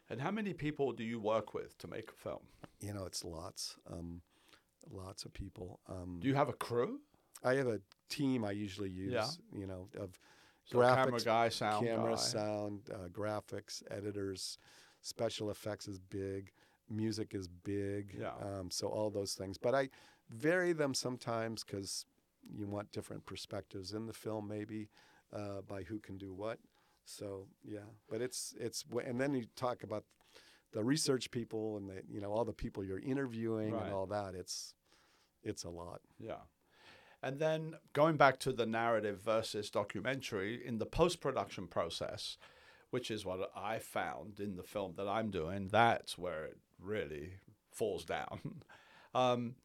And 0.10 0.22
how 0.22 0.32
many 0.32 0.54
people 0.54 0.94
do 0.94 1.04
you 1.04 1.20
work 1.20 1.54
with 1.54 1.78
to 1.80 1.88
make 1.88 2.10
a 2.10 2.14
film? 2.14 2.44
You 2.80 2.94
know, 2.94 3.06
it's 3.06 3.24
lots, 3.26 3.76
um, 3.92 4.22
lots 4.90 5.26
of 5.26 5.34
people. 5.34 5.80
Um, 5.90 6.20
Do 6.22 6.28
you 6.28 6.36
have 6.36 6.48
a 6.50 6.54
crew? 6.54 7.00
I 7.44 7.56
have 7.56 7.68
a 7.68 7.82
team 8.08 8.46
I 8.46 8.52
usually 8.52 8.90
use. 8.90 9.12
Yeah. 9.14 9.28
You 9.60 9.68
know, 9.68 9.90
of 10.00 10.18
So 10.66 10.80
camera 10.82 11.12
Graphics, 11.12 11.26
guy, 11.26 11.50
sound 11.50 11.86
camera, 11.88 12.12
guy. 12.12 12.22
sound, 12.22 12.80
uh, 12.94 13.08
graphics, 13.10 13.84
editors, 13.92 14.58
special 15.02 15.50
effects 15.50 15.88
is 15.88 16.00
big, 16.00 16.52
music 16.90 17.34
is 17.34 17.48
big. 17.48 18.16
Yeah. 18.20 18.32
Um, 18.42 18.70
so 18.72 18.88
all 18.88 19.10
those 19.10 19.34
things, 19.34 19.58
but 19.58 19.74
I 19.76 19.90
vary 20.30 20.74
them 20.74 20.94
sometimes 20.94 21.64
because 21.64 22.06
you 22.54 22.68
want 22.68 22.92
different 22.92 23.26
perspectives 23.26 23.94
in 23.94 24.06
the 24.06 24.14
film, 24.14 24.48
maybe 24.48 24.90
uh, 25.34 25.62
by 25.68 25.84
who 25.84 26.00
can 26.00 26.18
do 26.18 26.34
what. 26.34 26.60
So 27.06 27.48
yeah, 27.64 27.90
but 28.10 28.22
it's 28.22 28.54
it's 28.60 28.84
and 29.06 29.20
then 29.20 29.34
you 29.36 29.46
talk 29.56 29.84
about 29.84 30.06
the 30.74 30.84
research 30.84 31.32
people 31.32 31.78
and 31.78 31.90
the 31.90 32.02
you 32.10 32.20
know 32.20 32.32
all 32.32 32.46
the 32.46 32.54
people 32.54 32.84
you're 32.84 33.00
interviewing 33.00 33.74
Right. 33.74 33.86
and 33.86 33.94
all 33.94 34.08
that. 34.08 34.34
It's 34.36 34.74
it's 35.44 35.64
a 35.64 35.70
lot. 35.70 36.02
Yeah. 36.20 36.42
And 37.22 37.40
then 37.40 37.76
going 37.94 38.18
back 38.18 38.40
to 38.42 38.52
the 38.54 38.66
narrative 38.66 39.22
versus 39.22 39.70
documentary 39.72 40.62
in 40.66 40.78
the 40.78 40.86
post 40.86 41.22
production 41.22 41.68
process, 41.68 42.38
which 42.92 43.10
is 43.10 43.26
what 43.26 43.52
I 43.56 43.80
found 43.80 44.40
in 44.40 44.56
the 44.58 44.64
film 44.64 44.94
that 44.98 45.08
I'm 45.08 45.32
doing, 45.32 45.70
that's 45.70 46.18
where 46.18 46.46
it 46.46 46.58
really 46.80 47.34
falls 47.72 48.06
down. 48.06 48.62
um, 49.16 49.56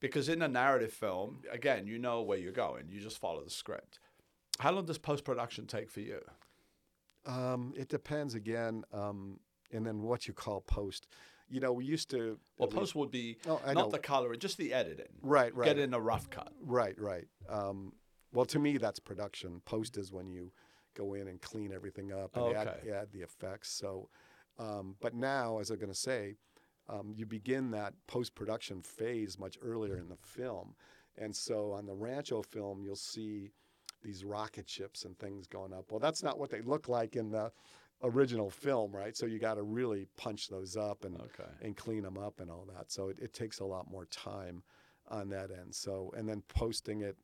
because 0.00 0.28
in 0.28 0.42
a 0.42 0.48
narrative 0.48 0.92
film, 0.92 1.40
again, 1.50 1.86
you 1.86 1.98
know 1.98 2.22
where 2.22 2.38
you're 2.38 2.52
going, 2.52 2.84
you 2.90 3.00
just 3.00 3.18
follow 3.18 3.42
the 3.44 3.50
script. 3.50 3.98
How 4.60 4.72
long 4.72 4.84
does 4.86 4.98
post 4.98 5.24
production 5.24 5.66
take 5.66 5.90
for 5.90 6.00
you? 6.00 6.20
Um, 7.26 7.74
it 7.76 7.88
depends 7.88 8.34
again, 8.34 8.84
um, 8.92 9.40
and 9.72 9.86
then 9.86 10.02
what 10.02 10.26
you 10.26 10.34
call 10.34 10.60
post. 10.62 11.06
You 11.50 11.60
know, 11.60 11.72
we 11.72 11.84
used 11.84 12.10
to. 12.10 12.38
Well, 12.58 12.68
least- 12.68 12.76
post 12.78 12.94
would 12.94 13.10
be 13.10 13.38
Oh, 13.46 13.60
not 13.66 13.74
know. 13.74 13.88
the 13.90 13.98
coloring, 13.98 14.38
just 14.40 14.58
the 14.58 14.72
editing. 14.72 15.08
Right, 15.22 15.54
right. 15.54 15.66
Get 15.66 15.78
in 15.78 15.94
a 15.94 16.00
rough 16.00 16.28
cut. 16.30 16.52
Right, 16.62 16.98
right. 17.00 17.26
Um, 17.48 17.92
well, 18.32 18.44
to 18.46 18.58
me, 18.58 18.76
that's 18.78 18.98
production. 19.00 19.60
Post 19.64 19.96
is 19.96 20.12
when 20.12 20.28
you 20.28 20.52
go 20.94 21.14
in 21.14 21.28
and 21.28 21.40
clean 21.40 21.72
everything 21.72 22.12
up 22.12 22.36
and 22.36 22.54
add, 22.54 22.68
Okay. 22.68 22.90
add 22.90 23.08
the 23.12 23.20
effects. 23.22 23.70
So, 23.70 24.10
um, 24.58 24.96
but 25.00 25.14
now, 25.14 25.58
as 25.60 25.70
I'm 25.70 25.78
going 25.78 25.92
to 25.92 25.98
say, 25.98 26.36
um, 26.88 27.12
you 27.14 27.26
begin 27.26 27.70
that 27.72 27.94
post 28.06 28.34
production 28.34 28.82
phase 28.82 29.38
much 29.38 29.58
earlier 29.62 29.98
in 29.98 30.08
the 30.08 30.16
film. 30.16 30.74
And 31.16 31.34
so 31.34 31.72
on 31.72 31.86
the 31.86 31.94
Rancho 31.94 32.42
film, 32.42 32.82
you'll 32.82 32.96
see 32.96 33.50
these 34.02 34.24
rocket 34.24 34.68
ships 34.68 35.04
and 35.04 35.18
things 35.18 35.46
going 35.46 35.72
up. 35.72 35.90
Well, 35.90 35.98
that's 36.00 36.22
not 36.22 36.38
what 36.38 36.50
they 36.50 36.60
look 36.60 36.88
like 36.88 37.16
in 37.16 37.30
the 37.30 37.50
original 38.02 38.48
film, 38.48 38.92
right? 38.92 39.16
So 39.16 39.26
you 39.26 39.38
got 39.40 39.54
to 39.54 39.62
really 39.62 40.06
punch 40.16 40.48
those 40.48 40.76
up 40.76 41.04
and 41.04 41.16
Okay. 41.20 41.50
and 41.62 41.76
clean 41.76 42.02
them 42.04 42.16
up 42.16 42.40
and 42.40 42.50
all 42.50 42.66
that. 42.74 42.92
So 42.92 43.08
it, 43.08 43.18
it 43.18 43.34
takes 43.34 43.58
a 43.58 43.64
lot 43.64 43.90
more 43.90 44.06
time 44.06 44.62
on 45.08 45.28
that 45.30 45.50
end. 45.50 45.74
So 45.74 46.12
and 46.16 46.28
then 46.28 46.42
posting 46.48 47.00
it, 47.02 47.16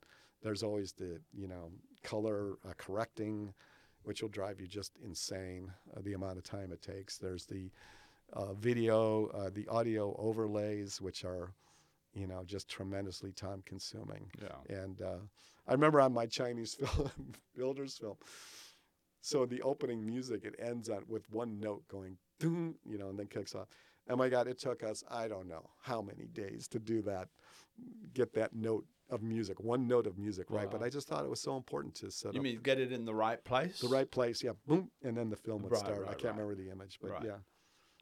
there's 0.42 0.62
always 0.64 0.92
the 0.92 1.20
you 1.32 1.46
know 1.46 1.70
color 2.02 2.58
uh, 2.68 2.72
correcting, 2.76 3.54
which 4.02 4.20
will 4.20 4.28
drive 4.28 4.60
you 4.60 4.66
just 4.66 4.98
insane. 5.04 5.72
Uh, 5.96 6.00
the 6.02 6.14
amount 6.14 6.38
of 6.38 6.44
time 6.44 6.72
it 6.72 6.82
takes. 6.82 7.18
There's 7.18 7.46
the 7.46 7.70
video, 8.58 9.26
uh, 9.28 9.50
the 9.52 9.66
audio 9.68 10.14
overlays, 10.18 11.00
which 11.00 11.24
are 11.24 11.52
you 12.14 12.26
know 12.26 12.42
just 12.44 12.68
tremendously 12.68 13.32
time 13.32 13.62
consuming. 13.66 14.30
Yeah. 14.42 14.76
And 14.82 15.00
uh, 15.02 15.18
I 15.66 15.72
remember 15.72 16.00
on 16.00 16.12
my 16.12 16.26
Chinese 16.26 16.74
film, 16.80 17.10
builders 17.56 17.96
film. 17.98 18.16
So 19.20 19.46
the 19.46 19.62
opening 19.62 20.04
music 20.04 20.44
it 20.44 20.54
ends 20.58 20.90
on 20.90 21.02
with 21.08 21.28
one 21.30 21.58
note 21.58 21.82
going, 21.88 22.18
you 22.42 22.98
know, 22.98 23.08
and 23.08 23.18
then 23.18 23.26
kicks 23.26 23.54
off. 23.54 23.68
And 24.06 24.18
my 24.18 24.28
God, 24.28 24.46
it 24.48 24.58
took 24.58 24.82
us 24.82 25.02
I 25.10 25.28
don't 25.28 25.48
know 25.48 25.70
how 25.80 26.02
many 26.02 26.26
days 26.26 26.68
to 26.68 26.78
do 26.78 27.00
that, 27.02 27.28
get 28.12 28.34
that 28.34 28.54
note 28.54 28.84
of 29.10 29.22
music, 29.22 29.60
one 29.60 29.86
note 29.86 30.06
of 30.06 30.18
music 30.18 30.50
right. 30.50 30.70
But 30.70 30.82
I 30.82 30.90
just 30.90 31.08
thought 31.08 31.24
it 31.24 31.30
was 31.30 31.40
so 31.40 31.56
important 31.56 31.94
to 31.96 32.10
set 32.10 32.34
You 32.34 32.40
up 32.40 32.44
mean 32.44 32.60
get 32.62 32.78
it 32.78 32.92
in 32.92 33.04
the 33.06 33.14
right 33.14 33.42
place? 33.44 33.80
the 33.80 33.88
right 33.88 34.10
place. 34.10 34.42
Yeah, 34.42 34.52
boom, 34.66 34.90
and 35.02 35.16
then 35.16 35.30
the 35.30 35.36
film 35.36 35.62
would 35.62 35.72
Right, 35.72 35.80
start. 35.80 36.00
I 36.02 36.12
can't 36.12 36.24
right. 36.24 36.30
remember 36.32 36.54
the 36.54 36.70
image, 36.70 36.98
but 37.00 37.10
Right. 37.12 37.24
yeah. 37.24 37.36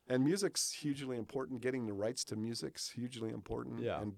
And 0.08 0.24
music's 0.24 0.72
hugely 0.72 1.16
important. 1.16 1.60
Getting 1.60 1.86
the 1.86 1.92
rights 1.92 2.24
to 2.24 2.36
music's 2.36 2.90
hugely 2.90 3.30
important. 3.30 3.80
Yeah. 3.80 4.00
And 4.00 4.14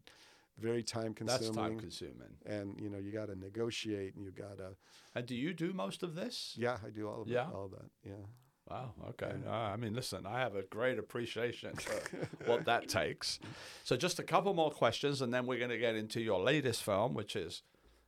very 0.59 0.83
time 0.85 1.15
consuming. 1.15 1.43
That's 1.43 1.57
time 1.57 1.79
consuming. 1.79 2.37
and 2.47 2.79
you 2.81 2.89
know 2.89 2.99
you 2.99 3.11
got 3.11 3.27
to 3.27 3.35
negotiate 3.37 4.15
and 4.15 4.25
you 4.25 4.31
got 4.31 4.59
to 4.59 4.77
And 5.17 5.27
do 5.27 5.35
you 5.35 5.53
do 5.53 5.73
most 5.73 6.05
of 6.05 6.15
this? 6.15 6.55
yeah 6.57 6.77
i 6.87 6.91
do 6.91 7.09
all 7.09 7.23
of 7.23 7.29
Yeah? 7.29 7.49
it, 7.49 7.55
all 7.55 7.69
that 7.69 7.91
yeah 8.05 8.25
Wow. 8.71 8.95
Okay. 9.11 9.31
Uh, 9.47 9.51
I 9.51 9.77
mean, 9.77 9.93
listen, 9.93 10.25
I 10.25 10.39
have 10.39 10.57
a 10.57 10.63
great 10.63 10.99
appreciation 10.99 11.75
for 11.75 12.01
what 12.47 12.65
that 12.65 12.89
takes. 12.89 13.39
So, 13.83 13.95
just 13.95 14.19
a 14.19 14.23
couple 14.23 14.55
more 14.55 14.71
questions, 14.71 15.21
and 15.21 15.35
then 15.35 15.45
we're 15.45 15.59
going 15.59 15.69
to 15.71 15.77
get 15.77 15.97
into 15.97 16.23
your 16.23 16.41
latest 16.41 16.83
film, 16.83 17.13
which 17.13 17.37
is, 17.37 17.63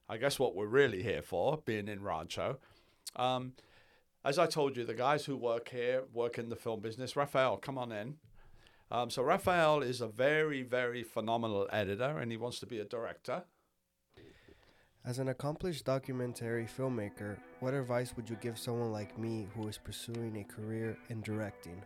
I 0.09 0.16
guess, 0.16 0.39
what 0.39 0.55
we're 0.57 0.65
really 0.66 1.03
here 1.03 1.20
for, 1.20 1.59
being 1.66 1.89
in 1.89 2.03
Rancho. 2.03 2.57
Um, 3.16 3.53
as 4.27 4.39
I 4.39 4.47
told 4.47 4.77
you, 4.77 4.85
the 4.85 4.94
guys 4.94 5.24
who 5.24 5.36
work 5.36 5.69
here 5.69 6.05
work 6.12 6.39
in 6.39 6.48
the 6.48 6.57
film 6.57 6.81
business. 6.81 7.16
Raphael, 7.16 7.57
come 7.57 7.78
on 7.78 7.93
in. 7.93 8.16
Um, 8.90 9.11
so, 9.11 9.23
Raphael 9.23 9.82
is 9.82 10.01
a 10.01 10.07
very, 10.07 10.62
very 10.62 11.03
phenomenal 11.03 11.66
editor, 11.73 12.19
and 12.19 12.31
he 12.31 12.36
wants 12.36 12.61
to 12.61 12.66
be 12.66 12.78
a 12.81 12.85
director. 12.85 13.44
As 15.05 15.19
an 15.19 15.28
accomplished 15.28 15.85
documentary 15.85 16.66
filmmaker, 16.66 17.36
what 17.61 17.74
advice 17.74 18.15
would 18.16 18.28
you 18.28 18.36
give 18.40 18.59
someone 18.59 18.93
like 18.93 19.16
me 19.19 19.47
who 19.55 19.69
is 19.69 19.78
pursuing 19.78 20.36
a 20.39 20.44
career 20.44 20.98
in 21.09 21.20
directing? 21.23 21.81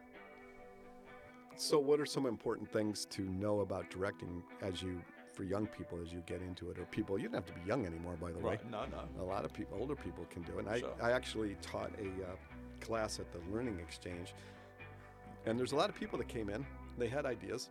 so 1.61 1.79
what 1.79 2.01
are 2.01 2.07
some 2.07 2.25
important 2.25 2.73
things 2.73 3.05
to 3.05 3.21
know 3.21 3.61
about 3.61 3.91
directing 3.91 4.43
as 4.62 4.83
you 4.83 4.99
for 5.41 5.45
young 5.47 5.67
people 5.69 5.99
as 6.05 6.12
you 6.12 6.23
get 6.27 6.43
into 6.43 6.71
it 6.71 6.79
or 6.79 6.85
people 6.87 7.19
you 7.19 7.25
don't 7.25 7.35
have 7.35 7.47
to 7.47 7.55
be 7.55 7.62
young 7.67 7.87
anymore 7.87 8.15
by 8.21 8.31
the 8.31 8.39
way 8.39 8.45
Right? 8.51 8.71
No, 8.71 8.81
no. 8.91 9.23
a 9.23 9.25
lot 9.25 9.47
of 9.47 9.53
people 9.55 9.79
older 9.81 9.95
people 9.97 10.27
can 10.29 10.43
do 10.43 10.53
it 10.59 10.59
and 10.59 10.69
i, 10.69 10.81
Sure. 10.81 10.91
I 11.03 11.12
actually 11.12 11.57
taught 11.62 11.91
a 11.99 12.09
uh, 12.25 12.37
class 12.83 13.19
at 13.19 13.33
the 13.33 13.39
learning 13.51 13.79
exchange 13.81 14.35
and 15.47 15.59
there's 15.59 15.73
a 15.73 15.77
lot 15.77 15.89
of 15.89 15.95
people 15.95 16.19
that 16.19 16.29
came 16.29 16.51
in 16.51 16.67
they 16.99 17.09
had 17.09 17.25
ideas 17.25 17.71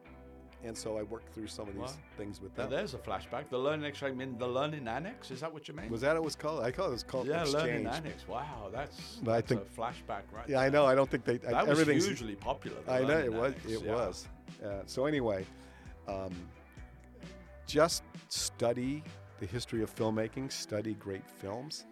and 0.64 0.76
so 0.76 0.98
i 0.98 1.04
worked 1.04 1.32
through 1.32 1.46
some 1.46 1.68
of 1.68 1.76
these 1.76 1.84
Wow. 1.84 1.94
things 2.18 2.42
with 2.42 2.58
Now, 2.58 2.64
them 2.64 2.72
there's 2.72 2.96
a 2.96 2.98
flashback. 2.98 3.50
The 3.52 3.58
learning 3.60 3.86
exchange, 3.86 4.14
I 4.14 4.16
mean, 4.16 4.36
the 4.40 4.48
learning 4.48 4.88
annex. 4.88 5.30
Is 5.30 5.40
that 5.42 5.54
what 5.54 5.68
you 5.68 5.76
mean? 5.76 5.90
was 5.92 6.02
that 6.02 6.10
what 6.14 6.18
it 6.18 6.24
was 6.24 6.36
called 6.36 6.64
i 6.64 6.72
call 6.72 6.88
it 6.88 6.92
was 6.92 7.04
called 7.04 7.28
yeah, 7.28 7.44
learning 7.44 7.86
annex. 7.86 8.28
Wow, 8.28 8.70
that's, 8.72 9.20
But 9.24 9.36
I 9.36 9.42
think- 9.42 9.62
a 9.62 9.80
flashback, 9.80 10.24
right? 10.34 10.48
yeah 10.50 10.60
i 10.60 10.70
know 10.70 10.86
i 10.88 10.96
don't 10.96 11.10
think 11.12 11.24
they 11.24 11.36
I, 11.48 11.52
That 11.52 11.68
was 11.68 11.80
everything's 11.80 12.08
hugely 12.08 12.34
popular. 12.36 12.78
I 12.88 13.02
know 13.10 13.20
it 13.20 13.32
was. 13.32 13.54
It 13.68 13.84
yeah. 13.86 13.94
was. 13.94 14.28
Uh, 14.66 14.82
so 14.88 15.06
anyway, 15.06 15.46
um, 16.08 16.34
just 17.70 18.04
study 18.30 19.04
the 19.40 19.46
history 19.46 19.84
of 19.84 19.96
filmmaking. 19.96 20.52
Study 20.52 20.96
great 20.96 21.30
films. 21.30 21.86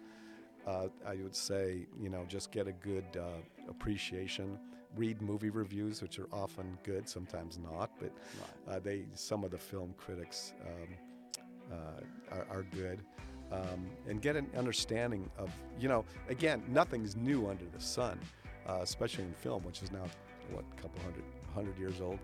Uh, 0.66 0.88
I 1.06 1.14
would 1.14 1.36
say, 1.36 1.86
you 1.98 2.10
know, 2.10 2.24
just 2.28 2.50
get 2.50 2.66
a 2.66 2.72
good 2.72 3.06
uh, 3.16 3.40
appreciation. 3.70 4.58
Read 4.96 5.22
movie 5.22 5.50
reviews, 5.50 6.02
which 6.02 6.18
are 6.18 6.26
often 6.32 6.76
good, 6.82 7.08
sometimes 7.08 7.58
not, 7.58 7.90
but 8.00 8.10
uh, 8.68 8.80
they 8.80 9.04
some 9.14 9.44
of 9.44 9.50
the 9.50 9.58
film 9.58 9.94
critics 9.96 10.52
um, 10.66 11.72
uh, 11.72 12.36
are, 12.36 12.58
are 12.58 12.62
good. 12.74 13.00
Um, 13.52 13.86
and 14.06 14.20
get 14.20 14.36
an 14.36 14.46
understanding 14.58 15.30
of, 15.38 15.50
you 15.80 15.88
know, 15.88 16.04
again, 16.28 16.62
nothing's 16.68 17.16
new 17.16 17.48
under 17.48 17.64
the 17.64 17.80
sun, 17.80 18.18
uh, 18.66 18.80
especially 18.82 19.24
in 19.24 19.32
film, 19.32 19.62
which 19.62 19.82
is 19.82 19.90
now 19.90 20.04
what 20.50 20.64
a 20.76 20.82
couple 20.82 21.00
hundred 21.02 21.24
hundred 21.54 21.78
years 21.78 22.00
old, 22.00 22.18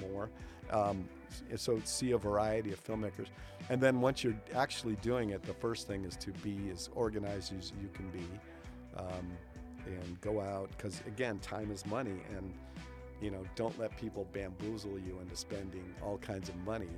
more. 0.00 0.30
Um, 0.70 1.08
so 1.56 1.80
see 1.84 2.12
a 2.12 2.18
variety 2.18 2.72
of 2.72 2.82
filmmakers, 2.82 3.28
and 3.68 3.80
then 3.80 4.00
once 4.00 4.22
you're 4.22 4.40
actually 4.54 4.96
doing 4.96 5.30
it, 5.30 5.42
the 5.42 5.54
first 5.54 5.86
thing 5.86 6.04
is 6.04 6.16
to 6.16 6.30
be 6.42 6.70
as 6.70 6.88
organized 6.94 7.56
as 7.58 7.72
you 7.80 7.88
can 7.94 8.08
be, 8.10 8.26
um, 8.96 9.26
and 9.86 10.20
go 10.20 10.40
out 10.40 10.70
because 10.76 11.02
again, 11.06 11.38
time 11.38 11.70
is 11.70 11.84
money, 11.86 12.20
and 12.36 12.52
you 13.22 13.30
know, 13.30 13.44
don't 13.54 13.78
let 13.78 13.96
people 13.96 14.26
bamboozle 14.32 14.98
you 14.98 15.18
into 15.20 15.36
spending 15.36 15.84
all 16.02 16.18
kinds 16.18 16.48
of 16.48 16.56
money 16.58 16.90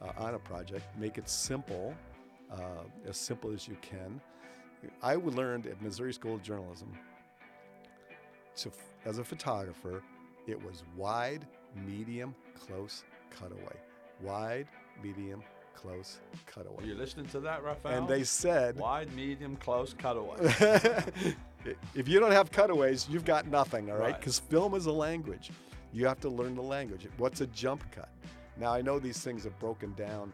uh, 0.00 0.12
on 0.18 0.34
a 0.34 0.38
project. 0.38 0.84
Make 0.98 1.16
it 1.16 1.28
simple, 1.28 1.94
uh, 2.52 2.84
as 3.08 3.16
simple 3.16 3.50
as 3.52 3.66
you 3.66 3.76
can. 3.80 4.20
I 5.02 5.14
learned 5.14 5.66
at 5.66 5.80
Missouri 5.80 6.12
School 6.12 6.34
of 6.34 6.42
Journalism 6.42 6.92
to, 8.56 8.70
as 9.06 9.18
a 9.18 9.24
photographer, 9.24 10.02
it 10.46 10.62
was 10.62 10.82
wide, 10.96 11.46
medium, 11.86 12.34
close, 12.54 13.04
cutaway. 13.30 13.76
Wide, 14.20 14.68
medium, 15.02 15.42
close, 15.74 16.20
cutaway. 16.46 16.84
you 16.86 16.94
listening 16.94 17.26
to 17.26 17.40
that, 17.40 17.62
Raphael? 17.64 17.98
And 17.98 18.08
they 18.08 18.24
said, 18.24 18.76
wide, 18.76 19.12
medium, 19.14 19.56
close, 19.56 19.94
cutaway. 19.94 20.36
if 21.94 22.08
you 22.08 22.20
don't 22.20 22.32
have 22.32 22.50
cutaways, 22.50 23.08
you've 23.08 23.24
got 23.24 23.46
nothing, 23.46 23.90
all 23.90 23.96
right? 23.96 24.12
Right. 24.12 24.18
Because 24.18 24.38
film 24.38 24.74
is 24.74 24.86
a 24.86 24.92
language. 24.92 25.50
You 25.92 26.06
have 26.06 26.20
to 26.20 26.28
learn 26.28 26.54
the 26.54 26.62
language. 26.62 27.06
What's 27.18 27.40
a 27.40 27.46
jump 27.48 27.84
cut? 27.90 28.08
Now, 28.56 28.72
I 28.72 28.82
know 28.82 28.98
these 28.98 29.20
things 29.20 29.44
have 29.44 29.58
broken 29.58 29.92
down 29.94 30.32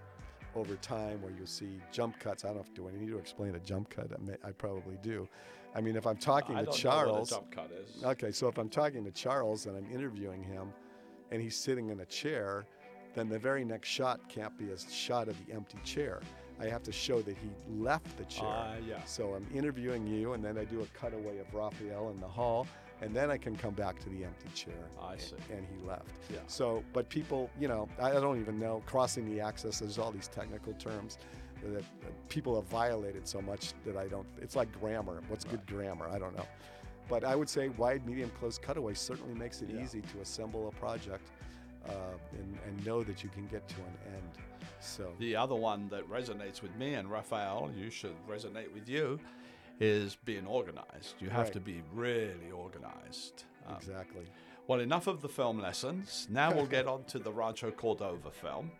over 0.54 0.76
time 0.76 1.22
where 1.22 1.32
you'll 1.36 1.46
see 1.46 1.80
jump 1.92 2.18
cuts. 2.18 2.44
I 2.44 2.48
don't 2.48 2.56
know 2.56 2.62
if 2.62 2.74
do 2.74 2.88
I 2.88 2.92
need 2.92 3.08
to 3.10 3.18
explain 3.18 3.54
a 3.54 3.60
jump 3.60 3.90
cut. 3.90 4.08
I, 4.12 4.22
may, 4.24 4.36
I 4.44 4.52
probably 4.52 4.98
do. 5.02 5.28
I 5.74 5.80
mean, 5.80 5.96
if 5.96 6.06
I'm 6.06 6.16
talking 6.16 6.56
I 6.56 6.64
to 6.64 6.72
Charles, 6.72 7.30
know 7.30 7.38
what 7.38 7.46
a 7.46 7.56
jump 7.56 7.70
cut 7.70 7.70
is. 7.72 8.04
okay, 8.04 8.32
so 8.32 8.48
if 8.48 8.58
I'm 8.58 8.68
talking 8.68 9.04
to 9.04 9.10
Charles 9.10 9.66
and 9.66 9.76
I'm 9.76 9.86
interviewing 9.92 10.42
him 10.42 10.72
and 11.30 11.42
he's 11.42 11.56
sitting 11.56 11.90
in 11.90 12.00
a 12.00 12.06
chair, 12.06 12.64
then 13.14 13.28
the 13.28 13.38
very 13.38 13.64
next 13.64 13.88
shot 13.88 14.20
can't 14.28 14.56
be 14.58 14.70
a 14.70 14.78
shot 14.78 15.28
of 15.28 15.36
the 15.46 15.52
empty 15.52 15.78
chair. 15.84 16.20
I 16.60 16.66
have 16.66 16.82
to 16.84 16.92
show 16.92 17.22
that 17.22 17.36
he 17.36 17.50
left 17.68 18.16
the 18.16 18.24
chair. 18.24 18.48
Ah, 18.48 18.74
yeah. 18.86 19.04
So 19.04 19.34
I'm 19.34 19.46
interviewing 19.54 20.06
you, 20.06 20.32
and 20.32 20.44
then 20.44 20.58
I 20.58 20.64
do 20.64 20.80
a 20.82 20.86
cutaway 20.98 21.38
of 21.38 21.52
Raphael 21.54 22.10
in 22.10 22.20
the 22.20 22.26
hall, 22.26 22.66
and 23.00 23.14
then 23.14 23.30
I 23.30 23.38
can 23.38 23.56
come 23.56 23.74
back 23.74 24.00
to 24.00 24.08
the 24.08 24.24
empty 24.24 24.48
chair. 24.54 24.74
I 25.00 25.12
and- 25.12 25.20
see. 25.20 25.36
And 25.52 25.64
he 25.64 25.86
left. 25.86 26.08
Yeah. 26.32 26.40
So, 26.48 26.82
but 26.92 27.08
people, 27.08 27.48
you 27.60 27.68
know, 27.68 27.88
I, 28.00 28.10
I 28.10 28.20
don't 28.20 28.40
even 28.40 28.58
know 28.58 28.82
crossing 28.86 29.30
the 29.30 29.40
axis. 29.40 29.78
There's 29.78 29.98
all 29.98 30.10
these 30.10 30.26
technical 30.28 30.72
terms 30.74 31.18
that, 31.62 31.72
that 31.72 32.28
people 32.28 32.56
have 32.56 32.68
violated 32.68 33.26
so 33.28 33.40
much 33.40 33.72
that 33.84 33.96
I 33.96 34.08
don't. 34.08 34.26
It's 34.40 34.56
like 34.56 34.72
grammar. 34.80 35.20
What's 35.28 35.44
good 35.44 35.64
grammar? 35.66 36.08
I 36.08 36.18
don't 36.18 36.36
know. 36.36 36.46
But 37.08 37.24
I 37.24 37.34
would 37.36 37.48
say 37.48 37.68
wide, 37.70 38.06
medium, 38.06 38.30
close 38.38 38.58
cutaway 38.58 38.94
certainly 38.94 39.34
makes 39.34 39.62
it 39.62 39.70
Yeah. 39.70 39.82
easy 39.82 40.02
to 40.02 40.20
assemble 40.20 40.68
a 40.68 40.72
project 40.72 41.26
uh, 41.88 41.92
and, 42.32 42.58
and 42.66 42.86
know 42.86 43.02
that 43.02 43.22
you 43.24 43.30
can 43.30 43.46
get 43.46 43.66
to 43.68 43.76
an 43.76 44.14
end. 44.14 44.32
So 44.80 45.12
The 45.18 45.34
other 45.36 45.54
one 45.54 45.88
that 45.88 46.08
resonates 46.08 46.60
with 46.62 46.74
me 46.76 46.94
and 46.94 47.10
Raphael, 47.10 47.70
you 47.76 47.90
should 47.90 48.14
resonate 48.28 48.72
with 48.74 48.88
you, 48.88 49.18
is 49.80 50.16
being 50.24 50.46
organized. 50.46 51.14
You 51.20 51.30
have 51.30 51.44
Right. 51.44 51.52
to 51.54 51.60
be 51.60 51.82
really 51.94 52.50
organized. 52.52 53.44
Um, 53.66 53.76
exactly. 53.76 54.26
Well, 54.66 54.80
enough 54.80 55.06
of 55.06 55.22
the 55.22 55.28
film 55.28 55.60
lessons. 55.60 56.26
Now 56.30 56.52
we'll 56.54 56.66
get 56.66 56.86
on 56.94 57.04
to 57.04 57.18
the 57.18 57.32
Rancho 57.32 57.70
Cordova 57.70 58.30
film. 58.30 58.70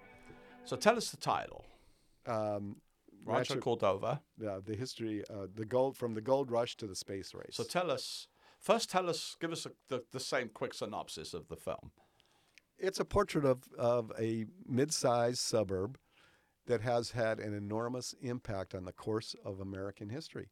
So 0.65 0.77
tell 0.77 0.97
us 0.97 1.11
the 1.11 1.17
title. 1.17 1.65
Um, 2.27 2.77
Rancho, 3.25 3.55
Rancho- 3.55 3.61
Cordova. 3.61 4.23
uh, 4.47 4.61
the 4.65 4.75
history, 4.77 5.25
uh, 5.31 5.47
the 5.55 5.65
gold 5.65 5.97
from 5.97 6.15
the 6.15 6.21
gold 6.21 6.51
rush 6.51 6.77
to 6.77 6.87
the 6.87 6.97
space 6.97 7.35
race. 7.35 7.55
So 7.55 7.65
tell 7.65 7.91
us, 7.91 8.29
first 8.61 8.91
tell 8.91 9.09
us, 9.09 9.37
give 9.41 9.53
us 9.53 9.67
a, 9.67 9.71
the, 9.89 10.05
the 10.13 10.21
same 10.21 10.49
quick 10.49 10.75
synopsis 10.75 11.35
of 11.35 11.49
the 11.49 11.57
film. 11.57 11.93
it's 12.79 13.01
a 13.01 13.05
portrait 13.05 13.45
of, 13.45 13.65
of 13.77 14.13
a 14.19 14.47
mid-sized 14.67 15.41
suburb 15.41 15.99
that 16.67 16.81
has 16.83 17.11
had 17.13 17.41
an 17.41 17.55
enormous 17.55 18.15
impact 18.21 18.75
on 18.75 18.85
the 18.85 18.93
course 18.93 19.35
of 19.45 19.59
American 19.61 20.11
history 20.11 20.51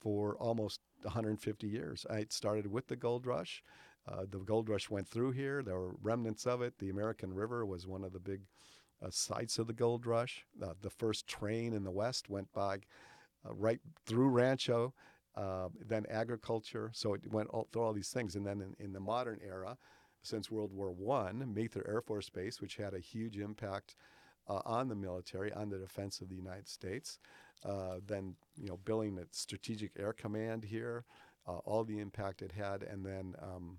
for 0.00 0.36
almost 0.38 0.80
150 1.02 1.68
years. 1.68 2.06
I 2.10 2.18
it 2.18 2.32
started 2.32 2.66
with 2.68 2.88
the 2.88 2.96
gold 2.96 3.26
rush. 3.26 3.62
Uh, 4.10 4.24
the 4.28 4.38
gold 4.38 4.68
rush 4.68 4.88
went 4.88 5.06
through 5.06 5.32
here. 5.32 5.62
There 5.62 5.78
were 5.78 5.94
remnants 6.02 6.46
of 6.46 6.62
it. 6.62 6.78
The 6.78 6.88
American 6.88 7.34
River 7.34 7.66
was 7.66 7.86
one 7.86 8.02
of 8.04 8.12
the 8.12 8.20
big 8.20 8.40
uh, 9.04 9.10
sites 9.10 9.58
of 9.58 9.66
the 9.66 9.72
gold 9.72 10.06
rush. 10.06 10.44
Uh, 10.62 10.74
the 10.80 10.90
first 10.90 11.26
train 11.26 11.72
in 11.72 11.84
the 11.84 11.90
West 11.90 12.28
went 12.28 12.52
by 12.52 12.76
uh, 13.46 13.54
right 13.54 13.80
through 14.06 14.28
Rancho, 14.28 14.94
uh, 15.36 15.68
then 15.86 16.04
agriculture. 16.10 16.90
So 16.92 17.14
it 17.14 17.32
went 17.32 17.48
all, 17.50 17.68
through 17.72 17.82
all 17.82 17.92
these 17.92 18.10
things. 18.10 18.34
And 18.36 18.46
then 18.46 18.60
in, 18.60 18.84
in 18.84 18.92
the 18.92 19.00
modern 19.00 19.40
era, 19.46 19.76
since 20.22 20.50
World 20.50 20.72
War 20.72 20.90
One, 20.90 21.54
Mather 21.54 21.84
Air 21.88 22.00
Force 22.00 22.28
Base, 22.28 22.60
which 22.60 22.76
had 22.76 22.94
a 22.94 23.00
huge 23.00 23.38
impact 23.38 23.94
uh, 24.48 24.60
on 24.64 24.88
the 24.88 24.96
military, 24.96 25.52
on 25.52 25.70
the 25.70 25.78
defense 25.78 26.20
of 26.20 26.28
the 26.28 26.36
United 26.36 26.68
States. 26.68 27.18
Uh, 27.64 27.96
then, 28.06 28.34
you 28.56 28.68
know, 28.68 28.78
building 28.84 29.14
the 29.14 29.26
Strategic 29.30 29.92
Air 29.98 30.12
Command 30.12 30.64
here, 30.64 31.04
all 31.64 31.82
the 31.82 31.98
impact 31.98 32.42
it 32.42 32.52
had, 32.52 32.82
and 32.82 33.06
then, 33.06 33.34
um, 33.40 33.78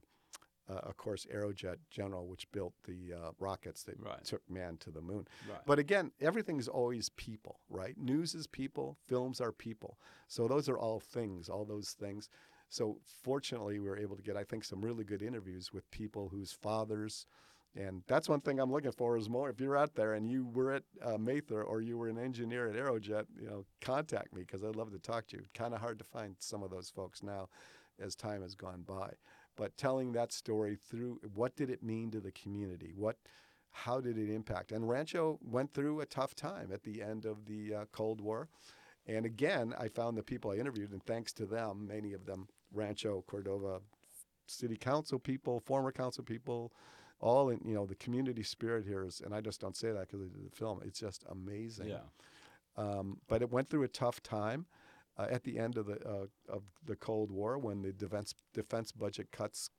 uh, 0.70 0.74
of 0.84 0.98
course, 0.98 1.26
Aerojet 1.34 1.78
General, 1.90 2.28
which 2.28 2.50
built 2.52 2.74
the 2.86 3.14
uh, 3.14 3.32
rockets 3.40 3.84
that 3.84 4.00
Right. 4.00 4.24
took 4.24 4.48
man 4.50 4.78
to 4.78 4.92
the 4.92 5.02
moon. 5.02 5.28
Right. 5.50 5.62
But 5.66 5.80
again, 5.80 6.12
everything 6.22 6.60
is 6.60 6.68
always 6.68 7.10
people, 7.10 7.60
right? 7.70 7.98
News 7.98 8.36
is 8.36 8.46
people, 8.48 8.98
films 9.08 9.42
are 9.42 9.52
people. 9.52 9.98
So 10.28 10.48
those 10.48 10.70
are 10.70 10.78
all 10.78 11.00
things, 11.00 11.50
all 11.50 11.66
those 11.66 11.92
things. 11.92 12.30
So 12.70 13.00
fortunately, 13.24 13.80
we 13.80 13.90
were 13.90 13.98
able 13.98 14.16
to 14.16 14.22
get, 14.22 14.38
I 14.38 14.44
think, 14.44 14.64
some 14.64 14.82
really 14.82 15.04
good 15.04 15.24
interviews 15.24 15.74
with 15.74 15.90
people 15.90 16.30
whose 16.30 16.52
fathers, 16.52 17.26
and 17.76 18.04
that's 18.08 18.30
one 18.30 18.42
thing 18.42 18.60
I'm 18.60 18.72
looking 18.72 18.92
for 18.92 19.18
is 19.18 19.30
more. 19.30 19.50
If 19.50 19.60
you're 19.60 19.78
out 19.78 19.96
there 19.96 20.14
and 20.14 20.30
you 20.30 20.46
were 20.46 20.74
at 20.74 20.84
uh, 21.04 21.18
Mather 21.18 21.64
or 21.64 21.82
you 21.82 21.98
were 21.98 22.08
an 22.10 22.18
engineer 22.20 22.68
at 22.68 22.76
Aerojet, 22.76 23.26
you 23.40 23.48
know, 23.48 23.66
contact 23.82 24.34
me 24.34 24.42
because 24.42 24.64
I'd 24.64 24.76
love 24.76 24.92
to 24.92 25.00
talk 25.00 25.28
to 25.28 25.38
you. 25.38 25.46
Kind 25.54 25.74
of 25.74 25.80
hard 25.80 25.98
to 26.00 26.06
find 26.06 26.36
some 26.40 26.62
of 26.64 26.70
those 26.72 26.90
folks 26.90 27.24
now, 27.24 27.48
as 28.00 28.16
time 28.16 28.42
has 28.42 28.56
gone 28.56 28.84
by. 28.88 29.12
But 29.60 29.76
telling 29.76 30.14
that 30.14 30.32
story 30.32 30.78
through 30.90 31.20
what 31.36 31.58
did 31.58 31.70
it 31.70 31.84
mean 31.84 32.12
to 32.12 32.22
the 32.22 32.32
community? 32.32 32.94
What 32.96 33.18
how 33.72 34.00
did 34.00 34.18
it 34.18 34.34
impact? 34.34 34.72
And 34.72 34.88
Rancho 34.88 35.38
went 35.44 35.74
through 35.74 36.00
a 36.00 36.06
tough 36.06 36.34
time 36.34 36.72
at 36.74 36.84
the 36.84 37.04
end 37.04 37.26
of 37.26 37.46
the 37.46 37.76
uh, 37.76 37.86
Cold 37.92 38.22
War. 38.22 38.48
And 39.06 39.26
again, 39.26 39.76
I 39.78 39.90
found 39.90 40.18
the 40.18 40.24
people 40.24 40.52
I 40.52 40.56
interviewed, 40.56 40.92
and 40.92 41.04
thanks 41.04 41.34
to 41.34 41.46
them, 41.46 41.88
many 41.88 42.14
of 42.14 42.26
them, 42.26 42.48
Rancho 42.74 43.24
Cordova 43.28 43.82
city 44.48 44.78
council 44.78 45.20
people, 45.20 45.60
former 45.60 45.92
council 45.92 46.24
people, 46.24 46.72
all 47.20 47.50
in, 47.50 47.60
you 47.66 47.74
know, 47.74 47.86
the 47.86 47.96
community 47.96 48.44
spirit 48.44 48.86
here 48.86 49.04
is, 49.04 49.22
and 49.24 49.36
I 49.36 49.42
just 49.42 49.60
don't 49.60 49.76
say 49.76 49.92
that 49.92 50.08
because 50.08 50.22
of 50.22 50.32
the 50.34 50.50
film, 50.56 50.80
it's 50.86 51.00
just 51.00 51.26
amazing. 51.30 51.90
Yeah. 51.90 51.98
Um, 52.78 53.18
but 53.28 53.42
it 53.42 53.52
went 53.52 53.70
through 53.70 53.84
a 53.84 53.90
tough 53.90 54.24
time 54.24 54.68
uh, 55.20 55.28
at 55.30 55.44
the 55.44 55.60
end 55.60 55.78
of 55.78 55.86
the 55.86 56.00
uh, 56.08 56.28
of 56.48 56.64
the 56.86 56.96
Cold 56.96 57.30
War 57.30 57.58
when 57.58 57.82
the 57.82 57.92
defense 57.92 58.34
defense 58.54 58.92
budget 58.92 59.32
cuts 59.32 59.70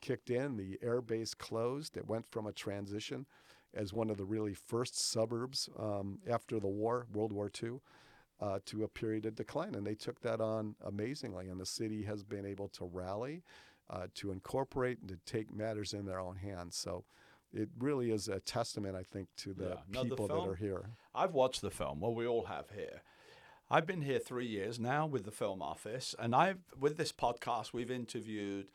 kicked 0.00 0.30
in. 0.30 0.56
The 0.56 0.78
air 0.82 1.00
base 1.00 1.34
closed. 1.34 1.96
It 1.96 2.06
went 2.06 2.30
from 2.30 2.46
a 2.46 2.52
transition 2.52 3.26
as 3.72 3.92
one 3.92 4.10
of 4.10 4.18
the 4.18 4.24
really 4.24 4.54
first 4.54 4.98
suburbs 5.10 5.68
um, 5.78 6.18
after 6.28 6.58
the 6.58 6.68
war, 6.68 7.06
World 7.12 7.32
War 7.32 7.50
II, 7.62 7.80
uh, 8.40 8.58
to 8.66 8.84
a 8.84 8.88
period 8.88 9.26
of 9.26 9.36
decline, 9.36 9.74
and 9.74 9.86
they 9.86 9.94
took 9.94 10.20
that 10.20 10.40
on 10.40 10.74
amazingly. 10.84 11.48
And 11.48 11.60
the 11.60 11.66
city 11.66 12.02
has 12.02 12.22
been 12.22 12.44
able 12.44 12.68
to 12.68 12.84
rally, 12.84 13.42
uh, 13.88 14.08
to 14.16 14.32
incorporate, 14.32 14.98
and 15.00 15.08
to 15.08 15.18
take 15.24 15.54
matters 15.54 15.94
in 15.94 16.04
their 16.04 16.20
own 16.20 16.36
hands. 16.36 16.76
So. 16.76 17.04
It 17.52 17.68
really 17.80 18.12
is 18.12 18.28
a 18.28 18.38
testament, 18.38 18.94
I 18.94 19.02
think, 19.02 19.26
to 19.38 19.52
the 19.52 19.70
Yeah. 19.70 19.74
No, 19.88 20.04
the 20.04 20.10
people 20.10 20.28
that 20.28 20.48
are 20.50 20.54
here. 20.54 20.90
I've 21.12 21.34
watched 21.34 21.62
the 21.62 21.70
film. 21.72 21.98
Well, 21.98 22.14
we 22.14 22.24
all 22.24 22.44
have 22.44 22.70
here. 22.70 23.02
I've 23.72 23.86
been 23.86 24.02
here 24.02 24.18
three 24.18 24.46
years 24.46 24.80
now 24.80 25.06
with 25.06 25.24
the 25.24 25.30
film 25.30 25.62
office, 25.62 26.12
and 26.18 26.34
I've 26.34 26.58
with 26.76 26.96
this 26.96 27.12
podcast 27.12 27.72
we've 27.72 27.90
interviewed 27.90 28.66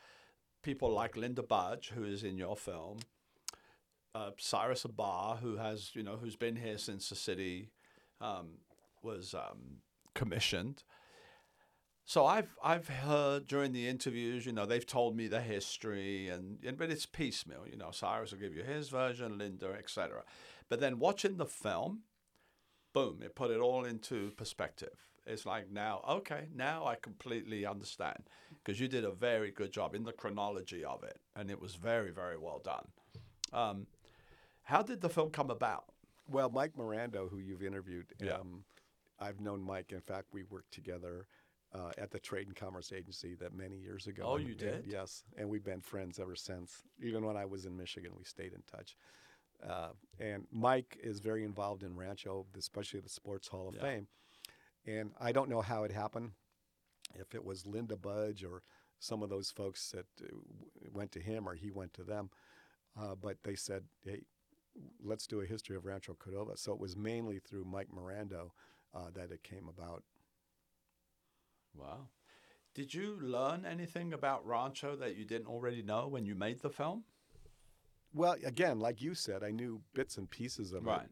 people 0.64 0.90
like 0.90 1.18
Linda 1.18 1.44
Budge, 1.44 1.92
who 1.94 2.06
is 2.06 2.24
in 2.24 2.38
your 2.38 2.56
film, 2.56 3.00
uh, 4.14 4.30
Cyrus 4.38 4.86
Abhar, 4.86 5.40
who 5.40 5.58
has 5.58 5.92
you 5.96 6.02
know 6.02 6.16
who's 6.16 6.38
been 6.38 6.56
here 6.56 6.78
since 6.78 7.10
the 7.10 7.16
city 7.16 7.72
um, 8.22 8.60
was 9.04 9.34
um, 9.34 9.82
commissioned. 10.14 10.84
So 12.06 12.26
I've 12.26 12.56
I've 12.64 12.88
heard 12.88 13.48
during 13.48 13.74
the 13.74 13.90
interviews, 13.90 14.46
you 14.46 14.54
know, 14.54 14.66
they've 14.66 14.88
told 14.88 15.18
me 15.18 15.28
the 15.28 15.42
history, 15.42 16.30
and, 16.30 16.60
and 16.66 16.78
but 16.78 16.90
it's 16.90 17.06
piecemeal. 17.06 17.66
You 17.70 17.76
know, 17.76 17.92
Cyrus 17.92 18.32
will 18.32 18.40
give 18.40 18.56
you 18.56 18.64
his 18.64 18.88
version, 18.88 19.40
Linda, 19.40 19.76
etc. 19.78 20.24
But 20.70 20.80
then 20.80 21.00
watching 21.00 21.36
the 21.36 21.46
film, 21.46 22.04
boom, 22.96 23.20
it 23.22 23.36
put 23.36 23.52
it 23.52 23.60
all 23.60 23.84
into 23.86 24.32
perspective. 24.38 24.96
It's 25.28 25.46
like 25.46 25.70
now, 25.72 26.02
okay, 26.08 26.48
now 26.56 26.86
I 26.86 26.96
completely 26.96 27.66
understand 27.66 28.24
because 28.64 28.80
you 28.80 28.88
did 28.88 29.04
a 29.04 29.12
very 29.12 29.52
good 29.52 29.72
job 29.72 29.94
in 29.94 30.04
the 30.04 30.14
chronology 30.14 30.86
of 30.86 31.04
it, 31.04 31.20
and 31.36 31.52
it 31.52 31.60
was 31.60 31.76
very, 31.76 32.12
very 32.12 32.38
well 32.38 32.62
done. 32.64 32.88
Um, 33.52 33.88
how 34.64 34.82
did 34.82 35.02
the 35.02 35.10
film 35.10 35.30
come 35.30 35.50
about? 35.52 35.86
Well, 36.30 36.50
Mike 36.50 36.74
Mirando, 36.78 37.30
who 37.30 37.40
you've 37.40 37.64
interviewed, 37.64 38.06
Yeah. 38.20 38.36
um, 38.36 38.64
I've 39.20 39.40
known 39.42 39.62
Mike. 39.62 39.92
In 39.92 40.02
fact, 40.02 40.28
we 40.32 40.44
worked 40.44 40.72
together 40.74 41.28
uh, 41.74 41.92
at 41.98 42.12
the 42.12 42.20
Trade 42.20 42.48
and 42.48 42.56
Commerce 42.56 42.94
Agency 42.94 43.36
that 43.36 43.54
many 43.54 43.76
years 43.76 44.08
ago. 44.08 44.24
Oh, 44.26 44.38
you 44.38 44.50
and 44.52 44.58
did? 44.58 44.86
yes, 44.88 45.24
and 45.38 45.50
we've 45.50 45.64
been 45.66 45.82
friends 45.82 46.20
ever 46.20 46.36
since. 46.36 46.84
Even 47.04 47.26
when 47.26 47.36
I 47.36 47.46
was 47.46 47.66
in 47.66 47.76
Michigan, 47.76 48.12
we 48.18 48.24
stayed 48.24 48.54
in 48.54 48.64
touch. 48.72 48.96
Uh, 49.64 49.90
and 50.20 50.46
Mike 50.52 50.98
is 51.02 51.20
very 51.20 51.44
involved 51.44 51.84
in 51.84 51.96
Rancho, 51.96 52.46
especially 52.58 53.00
the 53.00 53.10
Sports 53.10 53.48
Hall 53.48 53.68
of 53.68 53.76
Yeah. 53.76 53.82
Fame. 53.82 54.08
And 54.86 55.12
I 55.20 55.32
don't 55.32 55.50
know 55.50 55.62
how 55.62 55.84
it 55.84 55.92
happened, 55.92 56.32
if 57.16 57.34
it 57.34 57.44
was 57.44 57.66
Linda 57.66 57.96
Budge 57.96 58.44
or 58.44 58.64
some 59.00 59.24
of 59.24 59.30
those 59.30 59.52
folks 59.52 59.92
that 59.92 60.06
uh, 60.22 60.28
went 60.94 61.12
to 61.14 61.20
him 61.20 61.48
or 61.48 61.56
he 61.56 61.72
went 61.72 61.94
to 61.94 62.04
them. 62.04 62.30
Uh, 63.00 63.16
but 63.16 63.38
they 63.44 63.56
said, 63.56 63.84
hey, 64.04 64.22
let's 65.04 65.28
do 65.28 65.42
a 65.42 65.46
history 65.46 65.76
of 65.76 65.86
Rancho 65.86 66.16
Cordova. 66.16 66.58
So 66.58 66.72
it 66.74 66.80
was 66.80 66.96
mainly 66.96 67.40
through 67.40 67.66
Mike 67.66 67.90
Mirando 67.94 68.52
uh, 68.94 69.10
that 69.14 69.32
it 69.32 69.44
came 69.44 69.68
about. 69.68 70.04
Wow. 71.74 72.10
Did 72.74 72.94
you 72.94 73.18
learn 73.22 73.66
anything 73.66 74.14
about 74.14 74.46
Rancho 74.46 74.96
that 74.98 75.16
you 75.16 75.26
didn't 75.26 75.48
already 75.48 75.82
know 75.82 76.08
when 76.08 76.26
you 76.26 76.36
made 76.36 76.62
the 76.62 76.70
film? 76.70 77.04
Well, 78.16 78.38
again, 78.46 78.80
like 78.80 79.02
you 79.02 79.14
said, 79.14 79.44
I 79.44 79.52
knew 79.52 79.82
bits 79.94 80.18
and 80.18 80.30
pieces 80.30 80.72
of 80.72 80.86
Right. 80.86 81.06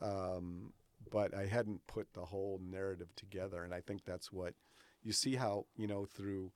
it. 0.00 0.04
Um, 0.04 0.72
but 1.10 1.34
I 1.34 1.44
hadn't 1.46 1.86
put 1.86 2.12
the 2.14 2.24
whole 2.24 2.58
narrative 2.58 3.14
together. 3.14 3.62
And 3.64 3.74
I 3.74 3.82
think 3.82 4.04
that's 4.04 4.32
what 4.32 4.54
you 5.02 5.12
see 5.12 5.36
how, 5.36 5.66
you 5.76 5.86
know, 5.86 6.06
through 6.06 6.52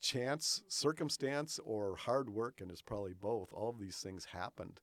chance, 0.00 0.62
circumstance, 0.68 1.58
or 1.64 1.96
hard 1.96 2.30
work, 2.30 2.60
and 2.60 2.70
it's 2.70 2.82
probably 2.82 3.12
both, 3.12 3.52
all 3.52 3.68
of 3.68 3.78
these 3.78 3.98
things 3.98 4.24
happened. 4.26 4.80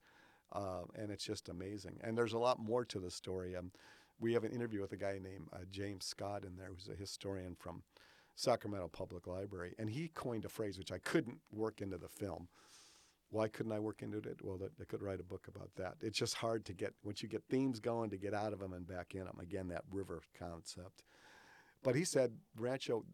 Uh, 0.51 0.83
and 0.95 1.11
it's 1.11 1.23
just 1.23 1.49
amazing. 1.49 1.99
And 2.03 2.15
there's 2.17 2.33
a 2.33 2.39
lot 2.39 2.59
more 2.59 2.85
to 2.85 2.99
the 2.99 3.09
story. 3.09 3.55
Um, 3.55 3.71
we 4.19 4.33
have 4.33 4.43
an 4.43 4.51
interview 4.51 4.81
with 4.81 4.91
a 4.91 4.97
guy 4.97 5.13
named 5.13 5.47
uh, 5.51 5.59
James 5.71 6.05
Scott 6.05 6.43
in 6.43 6.57
there, 6.57 6.67
who's 6.67 6.89
a 6.89 6.95
historian 6.95 7.55
from 7.55 7.81
Sacramento 8.35 8.89
Public 8.89 9.25
Library. 9.25 9.73
And 9.79 9.89
he 9.89 10.09
coined 10.09 10.45
a 10.45 10.49
phrase 10.49 10.77
which 10.77 10.91
I 10.91 10.99
couldn't 10.99 11.39
work 11.51 11.81
into 11.81 11.97
the 11.97 12.09
film. 12.09 12.49
Why 13.31 13.47
couldn't 13.47 13.71
I 13.71 13.79
work 13.79 14.01
into 14.01 14.17
it? 14.17 14.39
Well, 14.43 14.59
I 14.79 14.83
could 14.83 15.01
write 15.01 15.21
a 15.21 15.23
book 15.23 15.47
about 15.47 15.73
that. 15.77 15.95
It's 16.01 16.19
just 16.19 16.35
hard 16.35 16.65
to 16.65 16.73
get, 16.73 16.93
once 17.03 17.23
you 17.23 17.29
get 17.29 17.43
themes 17.49 17.79
going, 17.79 18.09
to 18.09 18.17
get 18.17 18.33
out 18.33 18.51
of 18.51 18.59
them 18.59 18.73
and 18.73 18.85
back 18.85 19.15
in 19.15 19.23
them. 19.23 19.39
Again, 19.39 19.69
that 19.69 19.85
river 19.89 20.21
concept. 20.37 21.05
But 21.81 21.95
he 21.95 22.03
said 22.03 22.33
Rancho 22.57 23.05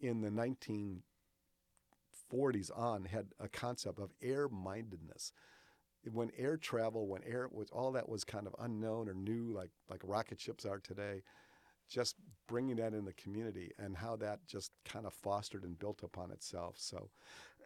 in 0.00 0.20
the 0.20 0.30
1940s 0.30 2.78
on 2.78 3.06
had 3.06 3.28
a 3.40 3.48
concept 3.48 3.98
of 3.98 4.12
air 4.22 4.48
mindedness. 4.48 5.32
When 6.12 6.30
air 6.36 6.58
travel, 6.58 7.06
when 7.06 7.22
air 7.24 7.48
was 7.50 7.70
all 7.70 7.92
that 7.92 8.06
was 8.06 8.24
kind 8.24 8.46
of 8.46 8.54
unknown 8.58 9.08
or 9.08 9.14
new, 9.14 9.54
like 9.54 9.70
like 9.88 10.02
rocket 10.04 10.38
ships 10.38 10.66
are 10.66 10.78
today, 10.78 11.22
just 11.88 12.16
bringing 12.46 12.76
that 12.76 12.92
in 12.92 13.04
the 13.04 13.12
community 13.14 13.72
and 13.78 13.96
how 13.96 14.16
that 14.16 14.46
just 14.46 14.72
kind 14.84 15.06
of 15.06 15.14
fostered 15.14 15.64
and 15.64 15.78
built 15.78 16.02
upon 16.02 16.30
itself. 16.30 16.76
So 16.78 17.10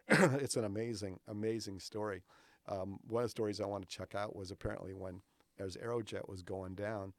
it's 0.41 0.55
an 0.55 0.65
amazing, 0.65 1.19
amazing 1.27 1.79
story. 1.79 2.23
Um, 2.67 2.99
one 3.07 3.23
of 3.23 3.29
the 3.29 3.31
stories 3.31 3.61
I 3.61 3.65
want 3.65 3.87
to 3.87 3.95
check 3.95 4.15
out 4.15 4.35
was 4.35 4.51
apparently 4.51 4.93
when 4.93 5.21
as 5.59 5.77
Aerojet 5.77 6.27
was 6.27 6.41
going 6.41 6.75
down, 6.75 7.13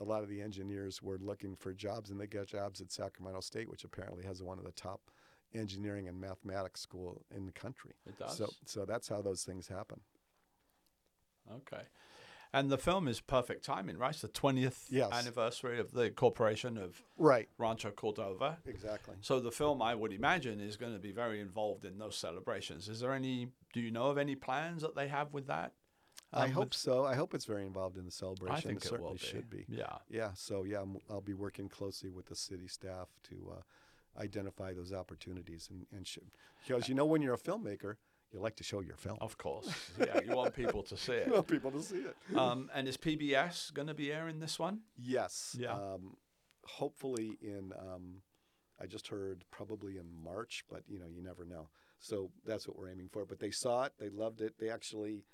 a 0.00 0.04
lot 0.04 0.22
of 0.22 0.28
the 0.28 0.40
engineers 0.40 1.02
were 1.02 1.18
looking 1.18 1.56
for 1.56 1.72
jobs 1.72 2.10
and 2.10 2.20
they 2.20 2.26
got 2.26 2.46
jobs 2.46 2.80
at 2.80 2.90
Sacramento 2.90 3.40
State, 3.40 3.68
which 3.68 3.84
apparently 3.84 4.24
has 4.24 4.42
one 4.42 4.58
of 4.58 4.64
the 4.64 4.72
top 4.72 5.00
engineering 5.54 6.08
and 6.08 6.18
mathematics 6.18 6.80
school 6.80 7.22
in 7.34 7.44
the 7.46 7.52
country. 7.52 7.92
It 8.06 8.18
does. 8.18 8.36
So, 8.36 8.48
so 8.64 8.84
that's 8.84 9.08
how 9.08 9.20
those 9.20 9.44
things 9.44 9.68
happen. 9.68 10.00
Okay. 11.50 11.82
And 12.54 12.70
the 12.70 12.76
film 12.76 13.08
is 13.08 13.20
perfect 13.20 13.64
timing, 13.64 13.96
right? 13.96 14.10
It's 14.10 14.20
the 14.20 14.28
20th 14.28 14.86
Yes. 14.90 15.10
anniversary 15.12 15.80
of 15.80 15.92
the 15.92 16.10
corporation 16.10 16.76
of 16.76 17.02
Right. 17.16 17.48
Rancho 17.56 17.90
Cordova. 17.92 18.58
Exactly. 18.66 19.14
So 19.22 19.40
the 19.40 19.50
film, 19.50 19.80
I 19.80 19.94
would 19.94 20.12
imagine, 20.12 20.60
is 20.60 20.76
going 20.76 20.92
to 20.92 20.98
be 20.98 21.12
very 21.12 21.40
involved 21.40 21.84
in 21.86 21.96
those 21.98 22.16
celebrations. 22.16 22.88
Is 22.90 23.00
there 23.00 23.12
any? 23.12 23.48
Do 23.72 23.80
you 23.80 23.90
know 23.90 24.06
of 24.10 24.18
any 24.18 24.34
plans 24.36 24.82
that 24.82 24.94
they 24.94 25.08
have 25.08 25.32
with 25.32 25.46
that? 25.46 25.72
I 26.34 26.44
Um, 26.46 26.52
hope 26.52 26.64
with- 26.64 26.74
so. 26.74 27.04
I 27.06 27.14
hope 27.14 27.32
it's 27.34 27.46
very 27.46 27.64
involved 27.64 27.96
in 27.96 28.04
the 28.04 28.10
celebration. 28.10 28.54
I 28.56 28.60
think 28.60 28.78
it, 28.84 28.88
certainly 28.88 29.04
will 29.12 29.12
be. 29.14 29.18
should 29.18 29.48
be. 29.48 29.64
Yeah. 29.68 29.98
Yeah. 30.10 30.32
So 30.34 30.64
yeah, 30.64 30.82
I'm, 30.82 30.98
I'll 31.08 31.20
be 31.22 31.34
working 31.34 31.68
closely 31.70 32.10
with 32.10 32.26
the 32.26 32.36
city 32.36 32.68
staff 32.68 33.08
to 33.24 33.54
uh, 33.58 34.20
identify 34.20 34.74
those 34.74 34.92
opportunities 34.92 35.68
and, 35.70 35.86
and 35.90 36.06
sh- 36.06 36.18
because 36.66 36.86
you 36.88 36.94
know 36.94 37.06
when 37.06 37.22
you're 37.22 37.34
a 37.34 37.38
filmmaker, 37.38 37.96
you 38.32 38.40
like 38.40 38.56
to 38.56 38.64
show 38.64 38.80
your 38.80 38.96
film. 38.96 39.18
Of 39.20 39.36
course. 39.36 39.68
Yeah. 39.98 40.20
You 40.26 40.34
want 40.34 40.54
people 40.54 40.82
to 40.84 40.96
see 40.96 41.12
it. 41.20 41.26
You 41.26 41.34
want 41.34 41.48
people 41.48 41.70
to 41.70 41.82
see 41.82 41.96
it. 41.98 42.36
Um, 42.36 42.70
and 42.74 42.88
is 42.88 42.96
PBS 42.96 43.72
going 43.74 43.88
to 43.88 43.94
be 43.94 44.12
airing 44.12 44.40
this 44.40 44.58
one? 44.58 44.80
Yes. 44.96 45.54
Yeah. 45.58 45.72
Um, 45.74 46.16
hopefully 46.64 47.36
in, 47.42 47.72
um, 47.78 48.22
I 48.80 48.86
just 48.86 49.08
heard 49.08 49.44
probably 49.50 49.98
in 49.98 50.06
March, 50.24 50.64
but 50.70 50.82
you 50.88 50.98
know, 50.98 51.06
you 51.14 51.22
never 51.22 51.44
know. 51.44 51.68
So 51.98 52.30
that's 52.46 52.66
what 52.66 52.78
we're 52.78 52.90
aiming 52.90 53.08
for. 53.12 53.24
But 53.24 53.38
they 53.38 53.50
saw 53.50 53.84
it, 53.84 53.92
they 53.98 54.08
loved 54.08 54.40
it. 54.40 54.54
They 54.58 54.70
actually, 54.70 55.24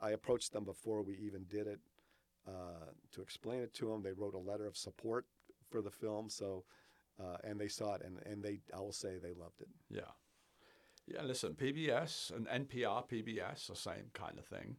I 0.00 0.10
approached 0.10 0.52
them 0.52 0.64
before 0.64 1.02
we 1.02 1.16
even 1.16 1.44
did 1.48 1.66
it 1.66 1.80
uh, 2.46 2.90
to 3.12 3.22
explain 3.22 3.60
it 3.60 3.72
to 3.74 3.86
them. 3.86 4.02
They 4.02 4.12
wrote 4.12 4.34
a 4.34 4.38
letter 4.38 4.66
of 4.66 4.76
support 4.76 5.26
for 5.70 5.80
the 5.80 5.90
film. 5.90 6.28
So, 6.28 6.64
uh, 7.22 7.36
and 7.44 7.58
they 7.60 7.68
saw 7.68 7.94
it, 7.94 8.02
and, 8.04 8.18
and 8.26 8.42
they, 8.42 8.60
I 8.76 8.80
will 8.80 8.92
say, 8.92 9.18
they 9.22 9.32
loved 9.32 9.60
it. 9.60 9.68
Yeah. 9.90 10.10
Yeah, 11.06 11.22
listen, 11.22 11.54
PBS 11.54 12.30
and 12.34 12.46
NPR, 12.46 13.08
PBS, 13.08 13.66
the 13.66 13.76
same 13.76 14.10
kind 14.12 14.38
of 14.38 14.46
thing. 14.46 14.76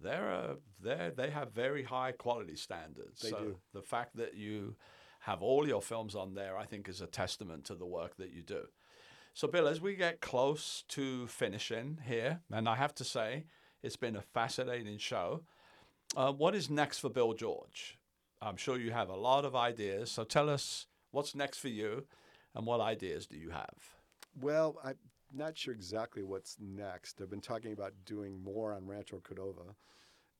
They're 0.00 0.30
uh, 0.30 0.54
they 0.82 1.10
they 1.16 1.30
have 1.30 1.52
very 1.52 1.82
high 1.82 2.12
quality 2.12 2.56
standards. 2.56 3.20
They 3.22 3.30
so 3.30 3.38
do. 3.38 3.56
the 3.72 3.82
fact 3.82 4.16
that 4.16 4.34
you 4.34 4.76
have 5.20 5.42
all 5.42 5.66
your 5.66 5.82
films 5.82 6.14
on 6.14 6.34
there, 6.34 6.56
I 6.56 6.64
think, 6.66 6.88
is 6.88 7.00
a 7.00 7.06
testament 7.06 7.64
to 7.64 7.74
the 7.74 7.86
work 7.86 8.16
that 8.16 8.30
you 8.30 8.42
do. 8.42 8.66
So, 9.34 9.48
Bill, 9.48 9.68
as 9.68 9.80
we 9.80 9.96
get 9.96 10.20
close 10.20 10.84
to 10.88 11.26
finishing 11.26 11.98
here, 12.06 12.40
and 12.50 12.68
I 12.68 12.76
have 12.76 12.94
to 12.94 13.04
say, 13.04 13.44
it's 13.82 13.96
been 13.96 14.16
a 14.16 14.22
fascinating 14.22 14.98
show. 14.98 15.42
Uh, 16.16 16.32
what 16.32 16.54
is 16.54 16.70
next 16.70 17.00
for 17.00 17.10
Bill 17.10 17.34
George? 17.34 17.98
I'm 18.40 18.56
sure 18.56 18.78
you 18.78 18.92
have 18.92 19.08
a 19.08 19.16
lot 19.16 19.44
of 19.44 19.56
ideas. 19.56 20.10
So, 20.10 20.24
tell 20.24 20.48
us 20.48 20.86
what's 21.10 21.34
next 21.34 21.58
for 21.58 21.68
you, 21.68 22.06
and 22.54 22.64
what 22.64 22.80
ideas 22.80 23.26
do 23.26 23.36
you 23.36 23.50
have? 23.50 23.74
Well, 24.40 24.78
I'm 24.84 24.94
not 25.32 25.56
sure 25.56 25.74
exactly 25.74 26.22
what's 26.22 26.56
next. 26.60 27.20
I've 27.20 27.30
been 27.30 27.40
talking 27.40 27.72
about 27.72 27.92
doing 28.04 28.42
more 28.42 28.72
on 28.72 28.86
Rancho 28.86 29.20
Cordova, 29.20 29.74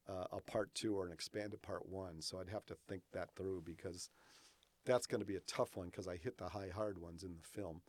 uh, 0.09 0.25
a 0.33 0.41
part 0.41 0.75
two 0.75 0.97
or 0.97 1.07
an 1.07 1.13
expanded 1.13 1.63
part 1.63 1.89
one. 1.89 2.21
So 2.21 2.39
I'd 2.39 2.49
have 2.49 2.67
to 2.67 2.77
think 2.89 3.03
that 3.13 3.31
through 3.37 3.63
because 3.65 4.11
that's 4.85 5.07
going 5.07 5.21
to 5.21 5.27
be 5.27 5.37
a 5.37 5.41
tough 5.41 5.77
one 5.77 5.89
because 5.89 6.09
I 6.09 6.17
hit 6.17 6.39
the 6.39 6.49
high 6.49 6.71
hard 6.75 6.99
ones 6.99 7.23
in 7.25 7.35
the 7.35 7.61
film. 7.61 7.81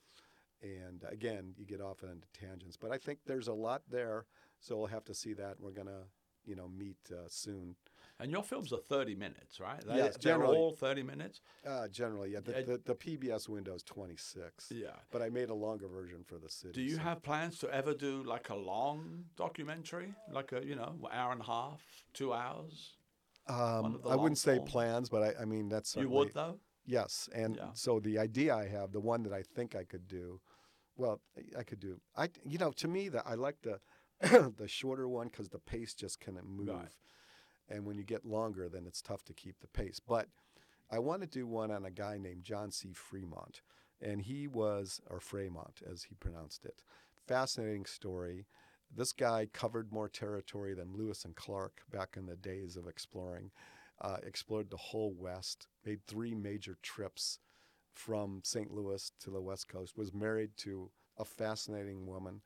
And 0.61 1.03
again, 1.10 1.53
you 1.56 1.65
get 1.65 1.82
off 1.82 2.02
into 2.02 2.28
tangents. 2.34 2.78
But 2.78 2.91
I 2.91 2.98
think 2.98 3.19
there's 3.26 3.48
a 3.48 3.53
lot 3.53 3.84
there. 3.90 4.26
So 4.60 4.76
we'll 4.76 4.88
have 4.88 5.06
to 5.06 5.14
see 5.14 5.34
that. 5.34 5.57
We're 5.60 5.72
going 5.72 5.88
to, 5.88 6.03
you 6.45 6.56
know, 6.56 6.68
meet 6.68 6.98
uh, 7.11 7.28
soon. 7.28 7.76
And 8.19 8.31
your 8.31 8.41
films 8.44 8.73
are 8.73 8.80
30 8.80 9.14
minutes, 9.15 9.60
right? 9.60 9.80
They, 9.85 9.98
Yes, 9.98 10.18
they're 10.18 10.34
generally. 10.34 10.57
all 10.57 10.72
30 10.72 11.03
minutes? 11.03 11.41
Uh, 11.65 11.88
generally, 11.88 12.31
yeah. 12.31 12.39
The, 12.39 12.52
the, 12.64 12.81
the 12.84 12.95
PBS 12.95 13.48
window 13.48 13.76
is 13.76 13.84
26. 13.84 14.72
Yeah. 14.72 14.88
But 15.11 15.22
I 15.22 15.30
made 15.30 15.49
a 15.49 15.53
longer 15.53 15.88
version 15.88 16.23
for 16.26 16.39
the 16.39 16.49
city. 16.49 16.73
Do 16.73 16.81
you 16.81 16.95
so- 16.95 17.02
have 17.02 17.22
plans 17.22 17.60
to 17.60 17.69
ever 17.73 17.94
do 17.94 18.23
like 18.23 18.49
a 18.49 18.56
long 18.56 19.26
documentary? 19.35 20.15
Like 20.31 20.52
a, 20.52 20.65
you 20.65 20.76
know, 20.76 20.95
hour 21.11 21.31
and 21.31 21.41
a 21.41 21.45
half, 21.45 21.81
two 22.14 22.34
hours? 22.34 22.94
Um, 23.48 24.02
I 24.10 24.15
wouldn't 24.15 24.39
say 24.39 24.53
long 24.53 24.60
form? 24.61 24.68
plans, 24.69 25.10
but 25.10 25.22
I, 25.23 25.41
I 25.44 25.45
mean 25.45 25.69
that's 25.69 25.95
You 25.95 26.10
would, 26.10 26.34
though? 26.34 26.60
Yes, 26.85 27.30
and 27.34 27.56
Yeah. 27.56 27.69
so 27.73 27.99
the 27.99 28.18
idea 28.18 28.56
I 28.56 28.68
have, 28.68 28.91
the 28.91 28.99
one 28.99 29.23
that 29.23 29.34
I 29.34 29.41
think 29.44 29.76
I 29.76 29.84
could 29.84 30.07
do, 30.07 30.41
well, 30.98 31.22
I 31.57 31.64
could 31.64 31.80
do. 31.80 31.99
I 32.15 32.30
you 32.45 32.57
know 32.57 32.72
to 32.72 32.88
me 32.88 33.07
that 33.10 33.23
I 33.26 33.35
like 33.35 33.57
the 33.61 33.80
the 34.57 34.68
shorter 34.68 35.07
one 35.07 35.27
because 35.27 35.48
the 35.49 35.60
pace 35.60 35.94
just 35.94 36.19
kind 36.19 36.38
of 36.38 36.45
move, 36.45 36.69
Right. 36.69 36.91
And 37.69 37.85
when 37.85 37.98
you 37.98 38.03
get 38.03 38.26
longer, 38.26 38.69
then 38.69 38.85
it's 38.88 39.02
tough 39.02 39.23
to 39.26 39.34
keep 39.34 39.60
the 39.60 39.68
pace. 39.68 39.99
But 39.99 40.27
I 40.89 40.99
want 40.99 41.22
to 41.22 41.27
do 41.27 41.45
one 41.45 41.72
on 41.72 41.85
a 41.85 41.91
guy 41.91 42.18
named 42.18 42.44
John 42.44 42.72
C. 42.72 42.94
Fremont, 42.94 43.61
and 44.02 44.22
he 44.22 44.48
was 44.48 45.02
or 45.10 45.19
Fremont 45.19 45.81
as 45.91 46.03
he 46.03 46.15
pronounced 46.15 46.65
it. 46.65 46.81
Fascinating 47.27 47.85
story. 47.85 48.45
This 48.95 49.11
guy 49.11 49.48
covered 49.52 49.91
more 49.91 50.07
territory 50.07 50.73
than 50.73 50.95
Lewis 50.95 51.26
and 51.26 51.35
Clark 51.35 51.81
back 51.91 52.15
in 52.15 52.26
the 52.26 52.38
days 52.38 52.77
of 52.77 52.88
exploring 52.88 53.52
uh, 54.02 54.18
explored 54.23 54.69
the 54.69 54.77
whole 54.77 55.14
West, 55.18 55.68
made 55.85 56.06
three 56.06 56.35
major 56.35 56.77
trips 56.81 57.39
from 57.94 58.41
St. 58.44 58.72
Louis 58.72 59.11
to 59.19 59.31
the 59.31 59.41
West 59.41 59.68
Coast, 59.68 59.98
was 59.98 60.14
married 60.14 60.52
to 60.57 60.91
a 61.18 61.26
fascinating 61.26 62.06
woman, 62.06 62.41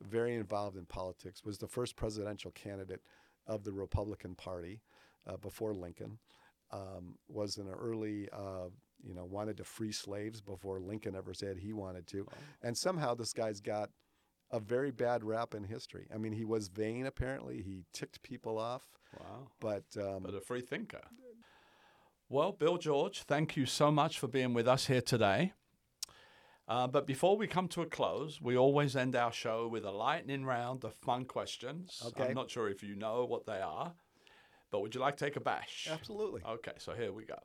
very 0.00 0.34
involved 0.34 0.76
in 0.76 0.86
politics, 0.86 1.44
was 1.44 1.58
the 1.58 1.66
first 1.66 1.96
presidential 1.96 2.52
candidate 2.52 3.00
of 3.46 3.64
the 3.64 3.72
Republican 3.72 4.34
Party 4.34 4.80
uh, 5.26 5.36
before 5.36 5.74
Lincoln, 5.74 6.18
um, 6.72 7.16
was 7.28 7.58
an 7.58 7.68
early, 7.68 8.28
uh, 8.32 8.68
you 9.02 9.14
know, 9.14 9.24
wanted 9.24 9.56
to 9.58 9.64
free 9.64 9.92
slaves 9.92 10.40
before 10.40 10.80
Lincoln 10.80 11.14
ever 11.14 11.34
said 11.34 11.58
he 11.58 11.72
wanted 11.72 12.06
to. 12.08 12.26
And 12.62 12.76
somehow 12.76 13.14
this 13.14 13.32
guy's 13.32 13.60
got 13.60 13.90
a 14.50 14.60
very 14.60 14.90
bad 14.90 15.24
rap 15.24 15.54
in 15.54 15.64
history. 15.64 16.06
I 16.14 16.18
mean, 16.18 16.32
he 16.32 16.44
was 16.44 16.68
vain, 16.68 17.06
apparently. 17.06 17.62
He 17.62 17.84
ticked 17.92 18.22
people 18.22 18.58
off, 18.58 18.84
Wow. 19.18 19.48
but. 19.60 19.84
Um, 19.96 20.22
But 20.22 20.34
a 20.34 20.40
free 20.40 20.60
thinker. 20.60 21.02
Well, 22.28 22.52
Bill 22.52 22.78
George, 22.78 23.22
thank 23.24 23.56
you 23.56 23.66
so 23.66 23.90
much 23.90 24.18
for 24.18 24.26
being 24.28 24.54
with 24.54 24.66
us 24.66 24.86
here 24.86 25.02
today. 25.02 25.52
Uh, 26.68 26.86
but 26.86 27.06
before 27.06 27.36
we 27.36 27.46
come 27.46 27.68
to 27.68 27.82
a 27.82 27.86
close, 27.86 28.40
we 28.40 28.56
always 28.56 28.94
end 28.94 29.16
our 29.16 29.32
show 29.32 29.66
with 29.66 29.84
a 29.84 29.90
lightning 29.90 30.44
round 30.44 30.84
of 30.84 30.94
fun 30.94 31.24
questions. 31.24 32.02
Okay. 32.06 32.28
I'm 32.28 32.34
not 32.34 32.50
sure 32.50 32.68
if 32.68 32.82
you 32.82 32.94
know 32.94 33.24
what 33.24 33.46
they 33.46 33.60
are, 33.60 33.92
but 34.70 34.80
would 34.80 34.94
you 34.94 35.00
like 35.00 35.16
to 35.16 35.24
take 35.24 35.36
a 35.36 35.40
bash? 35.40 35.88
Absolutely. 35.90 36.42
Okay, 36.48 36.72
so 36.78 36.92
here 36.92 37.12
we 37.12 37.24
go. 37.24 37.38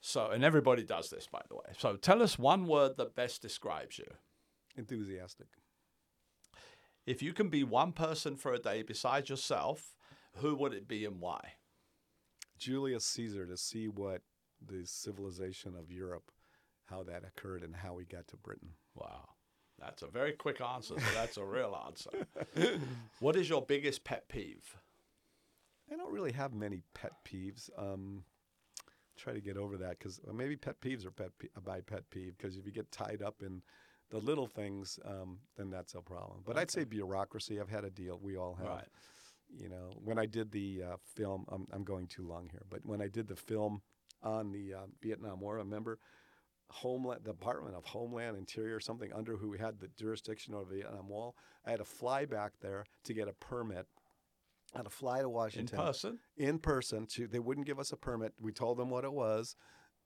So, 0.00 0.30
and 0.30 0.44
everybody 0.44 0.82
does 0.82 1.10
this, 1.10 1.28
by 1.30 1.42
the 1.48 1.56
way. 1.56 1.74
So, 1.76 1.96
tell 1.96 2.22
us 2.22 2.38
one 2.38 2.66
word 2.66 2.96
that 2.96 3.14
best 3.14 3.42
describes 3.42 3.98
you. 3.98 4.06
Enthusiastic. 4.76 5.48
If 7.06 7.22
you 7.22 7.32
can 7.32 7.48
be 7.48 7.64
one 7.64 7.92
person 7.92 8.36
for 8.36 8.54
a 8.54 8.58
day 8.58 8.82
besides 8.82 9.28
yourself, 9.28 9.94
who 10.36 10.54
would 10.54 10.72
it 10.72 10.88
be 10.88 11.04
and 11.04 11.20
why? 11.20 11.54
Julius 12.56 13.04
Caesar 13.06 13.46
to 13.46 13.56
see 13.56 13.88
what 13.88 14.22
the 14.64 14.86
civilization 14.86 15.74
of 15.74 15.90
Europe, 15.90 16.30
how 16.90 17.02
that 17.04 17.22
occurred 17.24 17.62
and 17.62 17.74
how 17.74 17.94
we 17.94 18.04
got 18.04 18.26
to 18.28 18.36
Britain. 18.36 18.70
Wow. 18.94 19.28
That's 19.78 20.02
a 20.02 20.08
very 20.08 20.32
quick 20.32 20.60
answer, 20.60 20.94
so 20.98 21.14
that's 21.14 21.38
a 21.38 21.44
real 21.44 21.80
answer. 21.86 22.10
What 23.20 23.36
is 23.36 23.48
your 23.48 23.62
biggest 23.62 24.04
pet 24.04 24.28
peeve? 24.28 24.76
I 25.90 25.96
don't 25.96 26.12
really 26.12 26.32
have 26.32 26.52
many 26.52 26.82
pet 26.94 27.12
peeves. 27.26 27.70
Um, 27.78 28.24
try 29.16 29.32
to 29.32 29.40
get 29.40 29.56
over 29.56 29.76
that 29.78 29.98
because 29.98 30.20
maybe 30.32 30.56
pet 30.56 30.80
peeves 30.80 31.06
are 31.06 31.10
pet 31.10 31.30
pe- 31.38 31.48
my 31.66 31.80
pet 31.80 32.08
peeve 32.10 32.36
because 32.36 32.56
if 32.56 32.66
you 32.66 32.72
get 32.72 32.90
tied 32.90 33.22
up 33.22 33.42
in 33.42 33.62
the 34.10 34.18
little 34.18 34.46
things, 34.46 34.98
um, 35.04 35.38
then 35.56 35.70
that's 35.70 35.94
a 35.94 36.00
problem. 36.00 36.40
But 36.44 36.58
I'd 36.58 36.70
say 36.70 36.84
bureaucracy. 36.84 37.60
I've 37.60 37.68
had 37.68 37.84
a 37.84 37.90
deal. 37.90 38.18
We 38.22 38.36
all 38.36 38.54
have. 38.54 38.66
Right. 38.66 38.88
You 39.52 39.68
know, 39.68 39.90
when 40.04 40.18
I 40.18 40.26
did 40.26 40.52
the 40.52 40.82
uh, 40.92 40.96
film, 41.16 41.44
I'm, 41.50 41.66
I'm 41.72 41.82
going 41.82 42.06
too 42.06 42.26
long 42.26 42.48
here, 42.50 42.62
but 42.70 42.80
when 42.84 43.02
I 43.02 43.08
did 43.08 43.26
the 43.26 43.34
film 43.34 43.82
on 44.22 44.52
the 44.52 44.74
uh, 44.74 44.86
Vietnam 45.02 45.40
War, 45.40 45.56
I 45.56 45.58
remember 45.58 45.98
Homeland, 46.70 47.24
Department 47.24 47.74
of 47.74 47.84
Homeland 47.84 48.36
Interior, 48.36 48.80
something 48.80 49.12
under 49.12 49.36
who 49.36 49.52
had 49.52 49.80
the 49.80 49.88
jurisdiction 49.98 50.54
over 50.54 50.70
the 50.70 50.76
Vietnam 50.82 51.08
Wall. 51.08 51.36
I 51.66 51.70
had 51.70 51.78
to 51.80 51.84
fly 51.84 52.24
back 52.24 52.52
there 52.60 52.84
to 53.04 53.14
get 53.14 53.28
a 53.28 53.32
permit. 53.32 53.86
I 54.74 54.78
had 54.78 54.84
to 54.84 54.90
fly 54.90 55.20
to 55.20 55.28
Washington 55.28 55.78
In 55.78 55.84
person? 55.84 56.18
in 56.36 56.58
person. 56.58 57.06
To, 57.06 57.26
they 57.26 57.40
wouldn't 57.40 57.66
give 57.66 57.78
us 57.80 57.92
a 57.92 57.96
permit. 57.96 58.34
We 58.40 58.52
told 58.52 58.78
them 58.78 58.88
what 58.90 59.04
it 59.04 59.12
was, 59.12 59.56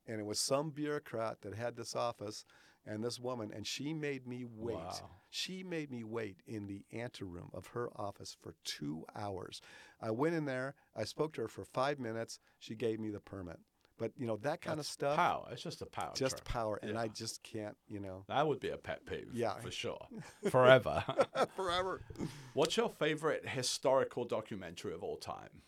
and 0.06 0.18
it 0.20 0.26
was 0.26 0.40
some 0.40 0.70
bureaucrat 0.70 1.42
that 1.42 1.54
had 1.54 1.76
this 1.76 1.94
office 1.94 2.44
and 2.86 3.02
this 3.02 3.18
woman, 3.18 3.50
and 3.54 3.66
she 3.66 3.94
made 3.94 4.26
me 4.26 4.44
wait. 4.46 4.76
Wow. 4.76 5.10
She 5.30 5.62
made 5.62 5.90
me 5.90 6.04
wait 6.04 6.42
in 6.46 6.66
the 6.66 6.84
anteroom 6.92 7.50
of 7.54 7.68
her 7.68 7.88
office 7.96 8.36
for 8.40 8.54
two 8.64 9.04
hours. 9.16 9.60
I 10.00 10.10
went 10.10 10.34
in 10.34 10.44
there. 10.44 10.74
I 10.94 11.04
spoke 11.04 11.32
to 11.34 11.42
her 11.42 11.48
for 11.48 11.64
five 11.64 11.98
minutes. 11.98 12.38
She 12.58 12.74
gave 12.74 13.00
me 13.00 13.10
the 13.10 13.20
permit. 13.20 13.58
But 13.96 14.10
you 14.16 14.26
know 14.26 14.36
that 14.38 14.60
kind 14.60 14.80
of 14.80 14.86
stuff, 14.86 15.14
Power. 15.16 15.46
It's 15.52 15.62
just 15.62 15.80
a 15.80 15.86
power. 15.86 16.12
just 16.16 16.38
trip. 16.38 16.44
power, 16.44 16.80
and 16.82 16.98
I 16.98 17.08
just 17.08 17.42
can't. 17.44 17.76
You 17.88 18.00
know, 18.00 18.24
That 18.26 18.46
would 18.46 18.58
be 18.58 18.70
a 18.70 18.76
pet 18.76 19.06
peeve. 19.06 19.28
Yeah. 19.32 19.54
For 19.60 19.70
sure. 19.70 20.06
Forever. 20.50 21.04
forever. 21.56 22.00
What's 22.54 22.76
your 22.76 22.88
favorite 22.88 23.48
historical 23.48 24.24
documentary 24.24 24.94
of 24.94 25.04
all 25.04 25.16
time? 25.16 25.62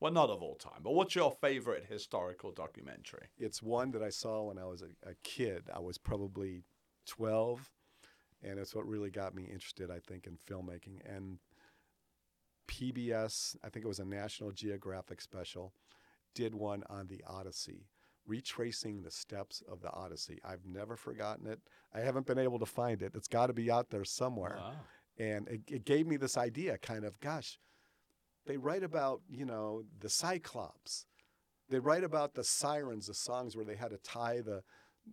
Well, 0.00 0.12
not 0.12 0.28
of 0.30 0.42
all 0.42 0.56
time, 0.56 0.80
but 0.82 0.92
what's 0.92 1.14
your 1.14 1.32
favorite 1.40 1.86
historical 1.88 2.52
documentary? 2.52 3.28
It's 3.38 3.62
one 3.62 3.90
that 3.92 4.02
I 4.02 4.10
saw 4.10 4.42
when 4.44 4.58
I 4.58 4.66
was 4.66 4.82
a, 4.82 5.08
a 5.08 5.14
kid. 5.22 5.64
I 5.74 5.80
was 5.80 5.98
probably 5.98 6.64
12, 7.06 7.70
and 8.42 8.58
it's 8.58 8.74
what 8.74 8.86
really 8.86 9.10
got 9.10 9.34
me 9.34 9.44
interested, 9.44 9.90
I 9.90 10.00
think, 10.00 10.26
in 10.26 10.36
filmmaking. 10.36 10.98
And 11.06 11.38
PBS, 12.68 13.56
I 13.64 13.68
think 13.68 13.84
it 13.84 13.88
was 13.88 14.00
a 14.00 14.04
National 14.04 14.50
Geographic 14.50 15.20
special, 15.20 15.72
did 16.34 16.54
one 16.54 16.82
on 16.88 17.06
the 17.06 17.22
Odyssey, 17.26 17.86
retracing 18.26 19.02
the 19.02 19.10
steps 19.10 19.62
of 19.70 19.80
the 19.80 19.90
Odyssey. 19.90 20.40
I've 20.44 20.64
never 20.66 20.96
forgotten 20.96 21.46
it. 21.46 21.60
I 21.94 22.00
haven't 22.00 22.26
been 22.26 22.38
able 22.38 22.58
to 22.58 22.66
find 22.66 23.02
it. 23.02 23.12
It's 23.14 23.28
got 23.28 23.46
to 23.46 23.52
be 23.52 23.70
out 23.70 23.90
there 23.90 24.04
somewhere. 24.04 24.56
Wow. 24.58 24.72
And 25.18 25.48
it, 25.48 25.60
it 25.70 25.84
gave 25.84 26.06
me 26.06 26.16
this 26.16 26.36
idea 26.36 26.78
kind 26.78 27.04
of, 27.04 27.20
gosh, 27.20 27.58
they 28.46 28.56
write 28.56 28.82
about, 28.82 29.20
you 29.28 29.44
know, 29.44 29.84
the 30.00 30.08
Cyclops. 30.08 31.06
They 31.70 31.78
write 31.78 32.04
about 32.04 32.34
the 32.34 32.44
sirens, 32.44 33.06
the 33.06 33.14
songs 33.14 33.56
where 33.56 33.64
they 33.64 33.76
had 33.76 33.90
to 33.90 33.96
tie 33.98 34.40
the, 34.40 34.62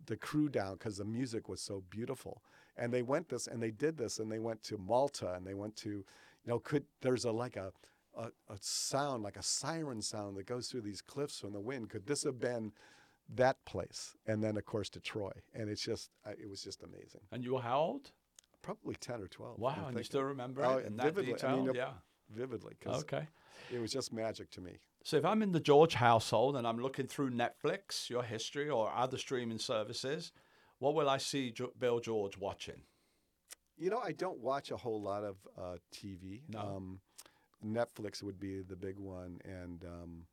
the 0.06 0.18
crew 0.18 0.50
down 0.50 0.74
because 0.74 0.98
the 0.98 1.06
music 1.06 1.48
was 1.48 1.62
so 1.62 1.84
beautiful. 1.90 2.42
And 2.76 2.94
they 2.94 3.04
went 3.04 3.30
this 3.30 3.48
and 3.48 3.62
they 3.62 3.72
did 3.72 3.98
this 3.98 4.20
and 4.20 4.32
they 4.32 4.40
went 4.40 4.64
to 4.64 4.78
Malta 4.78 5.34
and 5.34 5.46
they 5.46 5.54
went 5.54 5.76
to, 5.78 5.90
you 5.90 6.06
know, 6.46 6.60
could 6.60 6.84
there's 7.02 7.26
a 7.26 7.32
like 7.32 7.56
a, 7.56 7.72
a, 8.18 8.26
a 8.52 8.58
sound, 8.60 9.24
like 9.24 9.38
a 9.38 9.44
siren 9.44 10.02
sound 10.02 10.38
that 10.38 10.46
goes 10.46 10.68
through 10.68 10.82
these 10.82 11.02
cliffs 11.02 11.40
from 11.40 11.54
the 11.54 11.60
wind. 11.62 11.90
Could 11.90 12.06
this 12.08 12.24
have 12.24 12.40
been 12.40 12.72
that 13.36 13.64
place? 13.66 14.16
And 14.28 14.44
then 14.44 14.58
of 14.58 14.66
course 14.66 14.90
to 14.90 15.00
Troy. 15.00 15.32
And 15.54 15.70
it's 15.70 15.82
just, 15.82 16.10
it 16.26 16.50
was 16.50 16.64
just 16.64 16.84
amazing. 16.84 17.22
And 17.32 17.44
you 17.44 17.54
were 17.54 17.62
how 17.62 17.80
old? 17.80 18.12
Probably 18.62 18.96
10 18.96 19.22
or 19.22 19.28
12. 19.28 19.60
Wow. 19.60 19.76
I'm 19.78 19.86
And 19.90 19.98
you 19.98 20.04
still 20.04 20.24
remember 20.24 20.64
Oh, 20.66 20.78
it 20.78 20.86
in 20.86 20.98
that 20.98 21.14
vividly. 21.14 21.44
I 21.44 21.56
mean, 21.56 21.72
yeah. 21.74 21.92
vividly 22.30 22.76
Okay. 22.86 23.28
it 23.72 23.80
was 23.80 23.92
just 23.92 24.14
magic 24.14 24.52
to 24.52 24.62
me. 24.62 24.78
So 25.04 25.18
if 25.18 25.26
I'm 25.26 25.42
in 25.42 25.52
the 25.52 25.60
George 25.60 25.96
household 25.96 26.56
and 26.56 26.68
I'm 26.68 26.78
looking 26.80 27.08
through 27.08 27.32
Netflix, 27.32 28.10
your 28.10 28.22
history, 28.24 28.70
or 28.70 28.92
other 28.94 29.18
streaming 29.18 29.58
services, 29.58 30.32
what 30.78 30.94
will 30.94 31.10
I 31.10 31.18
see 31.18 31.54
Bill 31.80 32.00
George 32.00 32.38
watching? 32.38 32.82
You 33.78 33.90
know, 33.90 34.00
I 34.04 34.12
don't 34.12 34.40
watch 34.40 34.70
a 34.70 34.78
whole 34.78 35.02
lot 35.02 35.24
of 35.24 35.38
uh, 35.58 35.78
TV. 35.92 36.42
No. 36.50 36.60
Um, 36.60 37.00
Netflix 37.66 38.24
would 38.24 38.40
be 38.40 38.62
the 38.62 38.76
big 38.76 38.98
one, 39.00 39.40
and 39.46 39.84
um, 39.86 40.26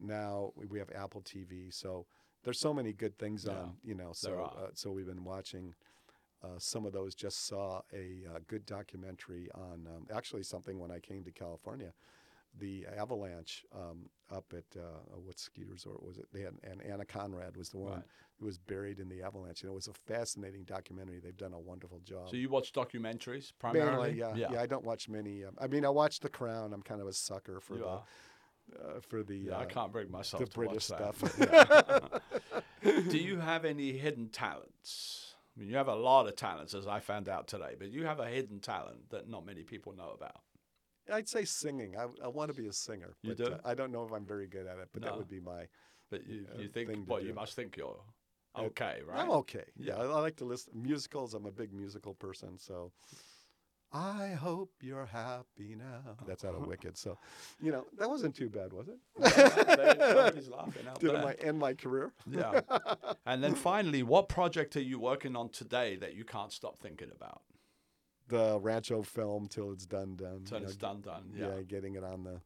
now 0.00 0.52
we- 0.56 0.78
have 0.78 0.90
Apple 0.94 1.22
TV. 1.22 1.72
So 1.72 2.06
there's 2.42 2.58
so 2.60 2.74
many 2.74 2.92
good 2.92 3.18
things 3.18 3.44
Yeah, 3.46 3.52
on. 3.52 3.76
You 3.82 3.94
know, 3.94 4.12
so 4.12 4.52
uh, 4.56 4.68
so 4.74 4.90
we've 4.90 5.06
been 5.06 5.24
watching. 5.24 5.74
Uh, 6.42 6.58
some 6.58 6.84
of 6.84 6.92
those 6.92 7.14
just 7.14 7.46
saw 7.46 7.80
a 7.94 8.22
uh, 8.34 8.38
good 8.48 8.66
documentary 8.66 9.48
on 9.54 9.86
um, 9.86 10.06
actually 10.14 10.42
something 10.42 10.78
when 10.78 10.90
I 10.90 10.98
came 10.98 11.24
to 11.24 11.30
California, 11.32 11.94
the 12.58 12.86
avalanche 12.96 13.64
um, 13.74 14.08
up 14.30 14.52
at 14.52 14.64
uh, 14.78 14.82
what 15.16 15.38
ski 15.38 15.64
resort 15.64 16.02
was 16.02 16.18
it? 16.18 16.26
They 16.32 16.40
had 16.42 16.54
and 16.62 16.82
Anna 16.82 17.04
Conrad 17.04 17.56
was 17.56 17.68
the 17.70 17.78
one 17.78 17.92
Right. 17.94 18.02
who 18.38 18.46
was 18.46 18.58
buried 18.58 18.98
in 19.00 19.08
the 19.08 19.22
avalanche, 19.22 19.62
and 19.62 19.70
it 19.70 19.74
was 19.74 19.88
a 19.88 19.92
fascinating 19.92 20.64
documentary. 20.64 21.18
They've 21.20 21.36
done 21.36 21.52
a 21.52 21.58
wonderful 21.58 22.00
job. 22.00 22.28
So 22.30 22.36
you 22.36 22.48
watch 22.48 22.72
documentaries 22.72 23.52
primarily? 23.58 24.14
Mainly, 24.14 24.18
yeah, 24.38 24.50
yeah. 24.52 24.60
I 24.60 24.66
don't 24.66 24.84
watch 24.84 25.08
many. 25.08 25.44
Um, 25.44 25.54
I 25.60 25.66
mean, 25.66 25.84
I 25.84 25.90
watch 25.90 26.20
The 26.20 26.28
Crown. 26.28 26.72
I'm 26.72 26.82
kind 26.82 27.00
of 27.00 27.06
a 27.08 27.12
sucker 27.12 27.60
for 27.60 27.74
You 27.74 27.80
the 27.82 27.88
are. 27.88 28.04
uh, 28.96 29.00
for 29.00 29.22
the 29.22 29.36
Yeah, 29.36 29.58
I 29.58 29.62
uh, 29.64 29.66
can't 29.66 29.92
bring 29.92 30.10
myself 30.10 30.40
the 30.44 30.50
to 30.50 30.54
British 30.58 30.84
stuff. 30.84 31.22
Do 32.82 33.18
you 33.18 33.38
have 33.40 33.64
any 33.64 33.92
hidden 33.92 34.28
talents? 34.28 35.34
I 35.56 35.60
mean, 35.60 35.68
you 35.70 35.76
have 35.76 35.88
a 35.88 35.94
lot 35.94 36.26
of 36.26 36.36
talents, 36.36 36.74
as 36.74 36.86
I 36.86 37.00
found 37.00 37.28
out 37.28 37.46
today, 37.46 37.76
but 37.78 37.90
you 37.90 38.04
have 38.06 38.18
a 38.20 38.26
hidden 38.26 38.58
talent 38.60 39.10
that 39.10 39.28
not 39.28 39.46
many 39.46 39.62
people 39.62 39.94
know 39.96 40.10
about. 40.14 40.40
I'd 41.12 41.28
say 41.28 41.44
singing. 41.44 41.96
I, 41.96 42.06
I 42.24 42.28
want 42.28 42.54
to 42.54 42.60
be 42.60 42.68
a 42.68 42.72
singer. 42.72 43.16
You 43.22 43.34
but, 43.34 43.46
do? 43.46 43.52
Uh, 43.52 43.58
I 43.64 43.74
don't 43.74 43.92
know 43.92 44.04
if 44.04 44.12
I'm 44.12 44.24
very 44.26 44.46
good 44.46 44.66
at 44.66 44.78
it, 44.78 44.88
but 44.92 45.02
No. 45.02 45.08
that 45.08 45.18
would 45.18 45.28
be 45.28 45.40
my. 45.40 45.66
But 46.10 46.26
you, 46.26 46.46
Uh, 46.52 46.58
think, 46.72 46.88
thing 46.88 47.04
to 47.06 47.12
well, 47.12 47.22
you 47.22 47.34
must 47.34 47.54
think 47.54 47.76
you're 47.76 48.00
Uh, 48.54 48.62
okay, 48.62 49.00
right? 49.06 49.18
I'm 49.20 49.30
okay. 49.30 49.64
Yeah, 49.76 49.96
Yeah. 49.96 50.02
I, 50.02 50.06
I 50.06 50.20
like 50.20 50.36
to 50.36 50.44
listen 50.44 50.72
musicals. 50.74 51.34
I'm 51.34 51.46
a 51.46 51.50
big 51.50 51.72
musical 51.72 52.14
person, 52.14 52.58
so. 52.58 52.92
I 53.96 54.30
hope 54.30 54.72
you're 54.82 55.06
happy 55.06 55.76
now. 55.76 56.16
That's 56.26 56.44
out 56.44 56.56
of 56.56 56.66
Wicked. 56.66 56.96
So, 56.98 57.16
you 57.60 57.70
know, 57.70 57.86
that 57.96 58.08
wasn't 58.10 58.34
too 58.34 58.48
bad, 58.48 58.72
was 58.72 58.88
it? 58.88 58.98
Somebody's 59.22 60.48
laughing 60.48 60.88
out 60.88 60.98
Did 60.98 61.10
there. 61.12 61.22
my 61.22 61.34
end 61.34 61.60
my 61.60 61.74
career? 61.74 62.12
Yeah. 62.28 62.60
and 63.24 63.40
then 63.44 63.54
finally, 63.54 64.02
what 64.02 64.28
project 64.28 64.74
are 64.74 64.80
you 64.82 64.98
working 64.98 65.36
on 65.36 65.48
today 65.50 65.94
that 65.96 66.14
you 66.16 66.24
can't 66.24 66.50
stop 66.52 66.76
thinking 66.80 67.10
about? 67.14 67.42
The 68.28 68.58
Rancho 68.60 69.02
film 69.02 69.48
till 69.48 69.72
it's 69.72 69.86
done 69.86 70.16
done. 70.16 70.36
Until 70.36 70.58
you 70.58 70.64
know, 70.64 70.68
it's 70.68 70.76
done, 70.76 71.00
done. 71.00 71.24
Yeah. 71.36 71.56
yeah. 71.56 71.62
getting 71.62 71.94
it 71.94 72.04
on 72.04 72.24
the 72.24 72.40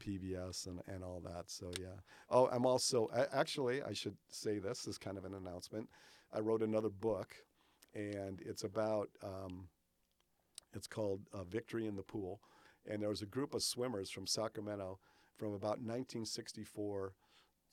PBS 0.00 0.66
and, 0.66 0.80
and 0.86 1.02
all 1.02 1.20
that. 1.24 1.50
So 1.50 1.70
yeah. 1.80 2.00
Oh, 2.30 2.48
I'm 2.48 2.66
also 2.66 3.08
actually 3.32 3.82
I 3.82 3.92
should 3.92 4.16
say 4.28 4.58
this, 4.58 4.80
this 4.82 4.94
is 4.94 4.98
kind 4.98 5.18
of 5.18 5.24
an 5.24 5.34
announcement. 5.34 5.88
I 6.32 6.40
wrote 6.40 6.62
another 6.62 6.90
book, 6.90 7.34
and 7.94 8.40
it's 8.44 8.64
about 8.64 9.08
um, 9.22 9.68
it's 10.72 10.86
called 10.86 11.20
uh, 11.32 11.44
Victory 11.44 11.86
in 11.86 11.96
the 11.96 12.02
Pool, 12.02 12.40
and 12.88 13.00
there 13.00 13.08
was 13.08 13.22
a 13.22 13.26
group 13.26 13.54
of 13.54 13.62
swimmers 13.62 14.10
from 14.10 14.26
Sacramento 14.26 14.98
from 15.36 15.48
about 15.48 15.78
1964 15.78 17.14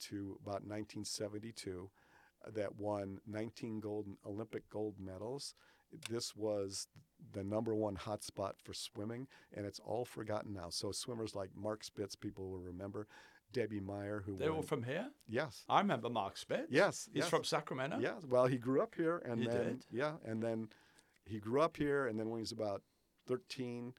to 0.08 0.38
about 0.42 0.64
1972 0.64 1.90
that 2.54 2.76
won 2.76 3.18
19 3.26 3.80
gold 3.80 4.06
Olympic 4.26 4.68
gold 4.68 4.94
medals. 4.98 5.54
This 6.10 6.34
was 6.34 6.88
the 7.32 7.44
number 7.44 7.74
one 7.74 7.96
hotspot 7.96 8.52
for 8.62 8.74
swimming, 8.74 9.26
and 9.54 9.64
it's 9.66 9.80
all 9.84 10.04
forgotten 10.04 10.52
now. 10.52 10.68
So 10.70 10.92
swimmers 10.92 11.34
like 11.34 11.50
Mark 11.56 11.84
Spitz, 11.84 12.14
people 12.16 12.50
will 12.50 12.58
remember, 12.60 13.06
Debbie 13.52 13.80
Meyer, 13.80 14.22
who 14.24 14.36
They 14.38 14.48
won. 14.48 14.58
were 14.58 14.62
from 14.62 14.82
here? 14.82 15.10
yes, 15.28 15.64
I 15.68 15.80
remember 15.80 16.08
Mark 16.08 16.36
Spitz. 16.36 16.68
yes, 16.70 17.08
He's 17.12 17.20
yes. 17.22 17.28
from 17.28 17.44
Sacramento? 17.44 17.98
Yeah, 18.00 18.14
well, 18.28 18.46
he 18.46 18.56
grew 18.56 18.80
up 18.82 18.94
here, 18.96 19.18
and 19.24 19.40
He 19.40 19.46
then 19.46 19.64
did? 19.64 19.86
yeah, 19.90 20.12
and 20.24 20.42
then 20.42 20.68
he 21.24 21.38
grew 21.38 21.60
up 21.60 21.76
here, 21.76 22.06
and 22.06 22.18
then 22.18 22.28
when 22.30 22.38
he 22.38 22.42
was 22.42 22.52
about 22.52 22.82
thirteen, 23.26 23.92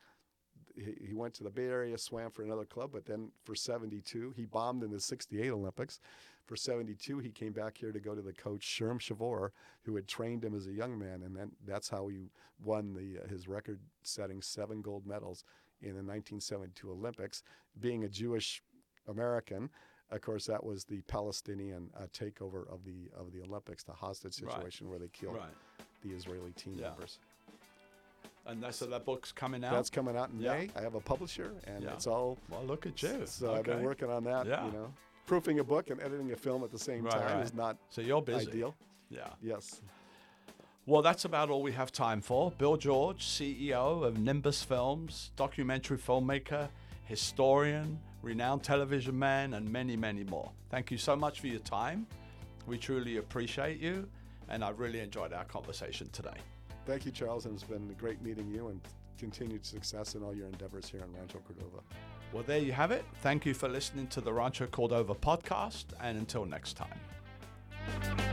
he, 0.75 1.07
he 1.07 1.13
went 1.13 1.33
to 1.35 1.43
the 1.43 1.49
Bay 1.51 1.67
Area, 1.67 1.97
swam 1.97 2.31
for 2.31 2.41
another 2.43 2.65
club, 2.65 2.89
but 2.91 3.05
then 3.05 3.31
for 3.43 3.55
'72, 3.55 4.33
he 4.35 4.45
bombed 4.45 4.83
in 4.83 4.91
the 4.91 4.99
'68 4.99 5.49
Olympics. 5.51 5.99
For 6.45 6.55
'72, 6.57 7.19
he 7.19 7.29
came 7.29 7.53
back 7.53 7.77
here 7.77 7.91
to 7.91 7.99
go 7.99 8.13
to 8.15 8.21
the 8.21 8.33
coach 8.33 8.61
Sherm 8.61 8.99
Chavoor, 8.99 9.51
who 9.83 9.95
had 9.95 10.07
trained 10.07 10.43
him 10.43 10.53
as 10.55 10.67
a 10.67 10.71
young 10.73 10.97
man, 10.99 11.23
and 11.23 11.35
then 11.35 11.51
that's 11.65 11.87
how 11.89 12.07
he 12.07 12.29
won 12.63 12.93
the 12.93 13.23
uh, 13.23 13.27
his 13.27 13.47
record-setting 13.47 14.41
seven 14.41 14.81
gold 14.81 15.05
medals 15.07 15.45
in 15.81 15.89
the 15.89 16.03
1972 16.03 16.91
Olympics. 16.91 17.43
Being 17.79 18.03
a 18.03 18.09
Jewish 18.09 18.61
American, 19.07 19.69
of 20.11 20.19
course, 20.21 20.45
that 20.47 20.63
was 20.63 20.83
the 20.83 21.01
Palestinian 21.03 21.89
uh, 21.97 22.07
takeover 22.13 22.67
of 22.71 22.83
the 22.83 23.09
of 23.17 23.31
the 23.31 23.41
Olympics, 23.41 23.83
the 23.83 23.93
hostage 23.93 24.41
Right. 24.41 24.51
situation 24.53 24.89
where 24.89 24.99
they 24.99 25.07
killed 25.09 25.35
Right. 25.37 25.53
the 26.01 26.11
Israeli 26.11 26.51
team 26.51 26.75
Yeah. 26.77 26.89
members. 26.89 27.19
And 28.45 28.61
that's 28.61 28.75
so 28.77 28.87
that 28.87 29.05
book's 29.05 29.31
coming 29.31 29.63
out? 29.63 29.71
That's 29.71 29.89
coming 29.89 30.17
out 30.17 30.29
in 30.31 30.41
Yeah. 30.41 30.53
May. 30.57 30.69
I 30.75 30.81
have 30.81 30.95
a 30.95 30.99
publisher, 30.99 31.55
and 31.63 31.83
Yeah. 31.85 31.93
it's 31.93 32.07
all. 32.07 32.37
well, 32.49 32.65
look 32.65 32.85
at 32.85 33.01
you. 33.01 33.25
So 33.25 33.53
I've 33.53 33.63
been 33.63 33.83
working 33.83 34.09
on 34.09 34.25
that. 34.25 34.45
Yeah. 34.45 34.65
You 34.65 34.71
know, 34.73 34.93
proofing 35.25 35.59
a 35.59 35.63
book 35.63 35.89
and 35.89 36.01
editing 36.01 36.31
a 36.31 36.35
film 36.35 36.63
at 36.63 36.71
the 36.71 36.79
same 36.79 37.03
Right, 37.03 37.13
time 37.13 37.37
right. 37.37 37.45
is 37.45 37.53
not 37.53 37.77
So 37.89 38.01
you're 38.01 38.21
busy. 38.21 38.47
ideal. 38.49 38.75
Yeah. 39.09 39.29
Yes. 39.41 39.81
Well, 40.85 41.01
that's 41.01 41.23
about 41.25 41.49
all 41.49 41.61
we 41.61 41.71
have 41.71 41.91
time 41.91 42.19
for. 42.21 42.51
Bill 42.51 42.75
George, 42.75 43.25
CEO 43.25 44.03
of 44.03 44.19
Nimbus 44.19 44.63
Films, 44.63 45.31
documentary 45.37 45.97
filmmaker, 45.97 46.67
historian, 47.05 47.99
renowned 48.21 48.63
television 48.63 49.17
man, 49.17 49.53
and 49.53 49.69
many, 49.71 49.95
many 49.95 50.23
more. 50.25 50.51
Thank 50.69 50.91
you 50.91 50.97
so 50.97 51.15
much 51.15 51.39
for 51.39 51.47
your 51.47 51.59
time. 51.61 52.05
We 52.67 52.77
truly 52.77 53.17
appreciate 53.17 53.79
you, 53.79 54.09
and 54.49 54.63
I've 54.63 54.79
really 54.79 54.99
enjoyed 54.99 55.31
our 55.31 55.45
conversation 55.45 56.09
today. 56.11 56.35
Thank 56.85 57.05
you, 57.05 57.11
Charles, 57.11 57.45
and 57.45 57.53
it's 57.53 57.63
been 57.63 57.93
great 57.97 58.21
meeting 58.21 58.49
you 58.49 58.67
and 58.67 58.81
continued 59.17 59.65
success 59.65 60.15
in 60.15 60.23
all 60.23 60.35
your 60.35 60.47
endeavors 60.47 60.89
here 60.89 61.01
in 61.01 61.13
Rancho 61.13 61.39
Cordova. 61.45 61.81
Well, 62.31 62.43
there 62.45 62.59
you 62.59 62.71
have 62.71 62.91
it. 62.91 63.05
Thank 63.21 63.45
you 63.45 63.53
for 63.53 63.69
listening 63.69 64.07
to 64.07 64.21
the 64.21 64.33
Rancho 64.33 64.67
Cordova 64.67 65.15
podcast, 65.15 65.85
and 66.01 66.17
until 66.17 66.45
next 66.45 66.73
time. 66.73 68.32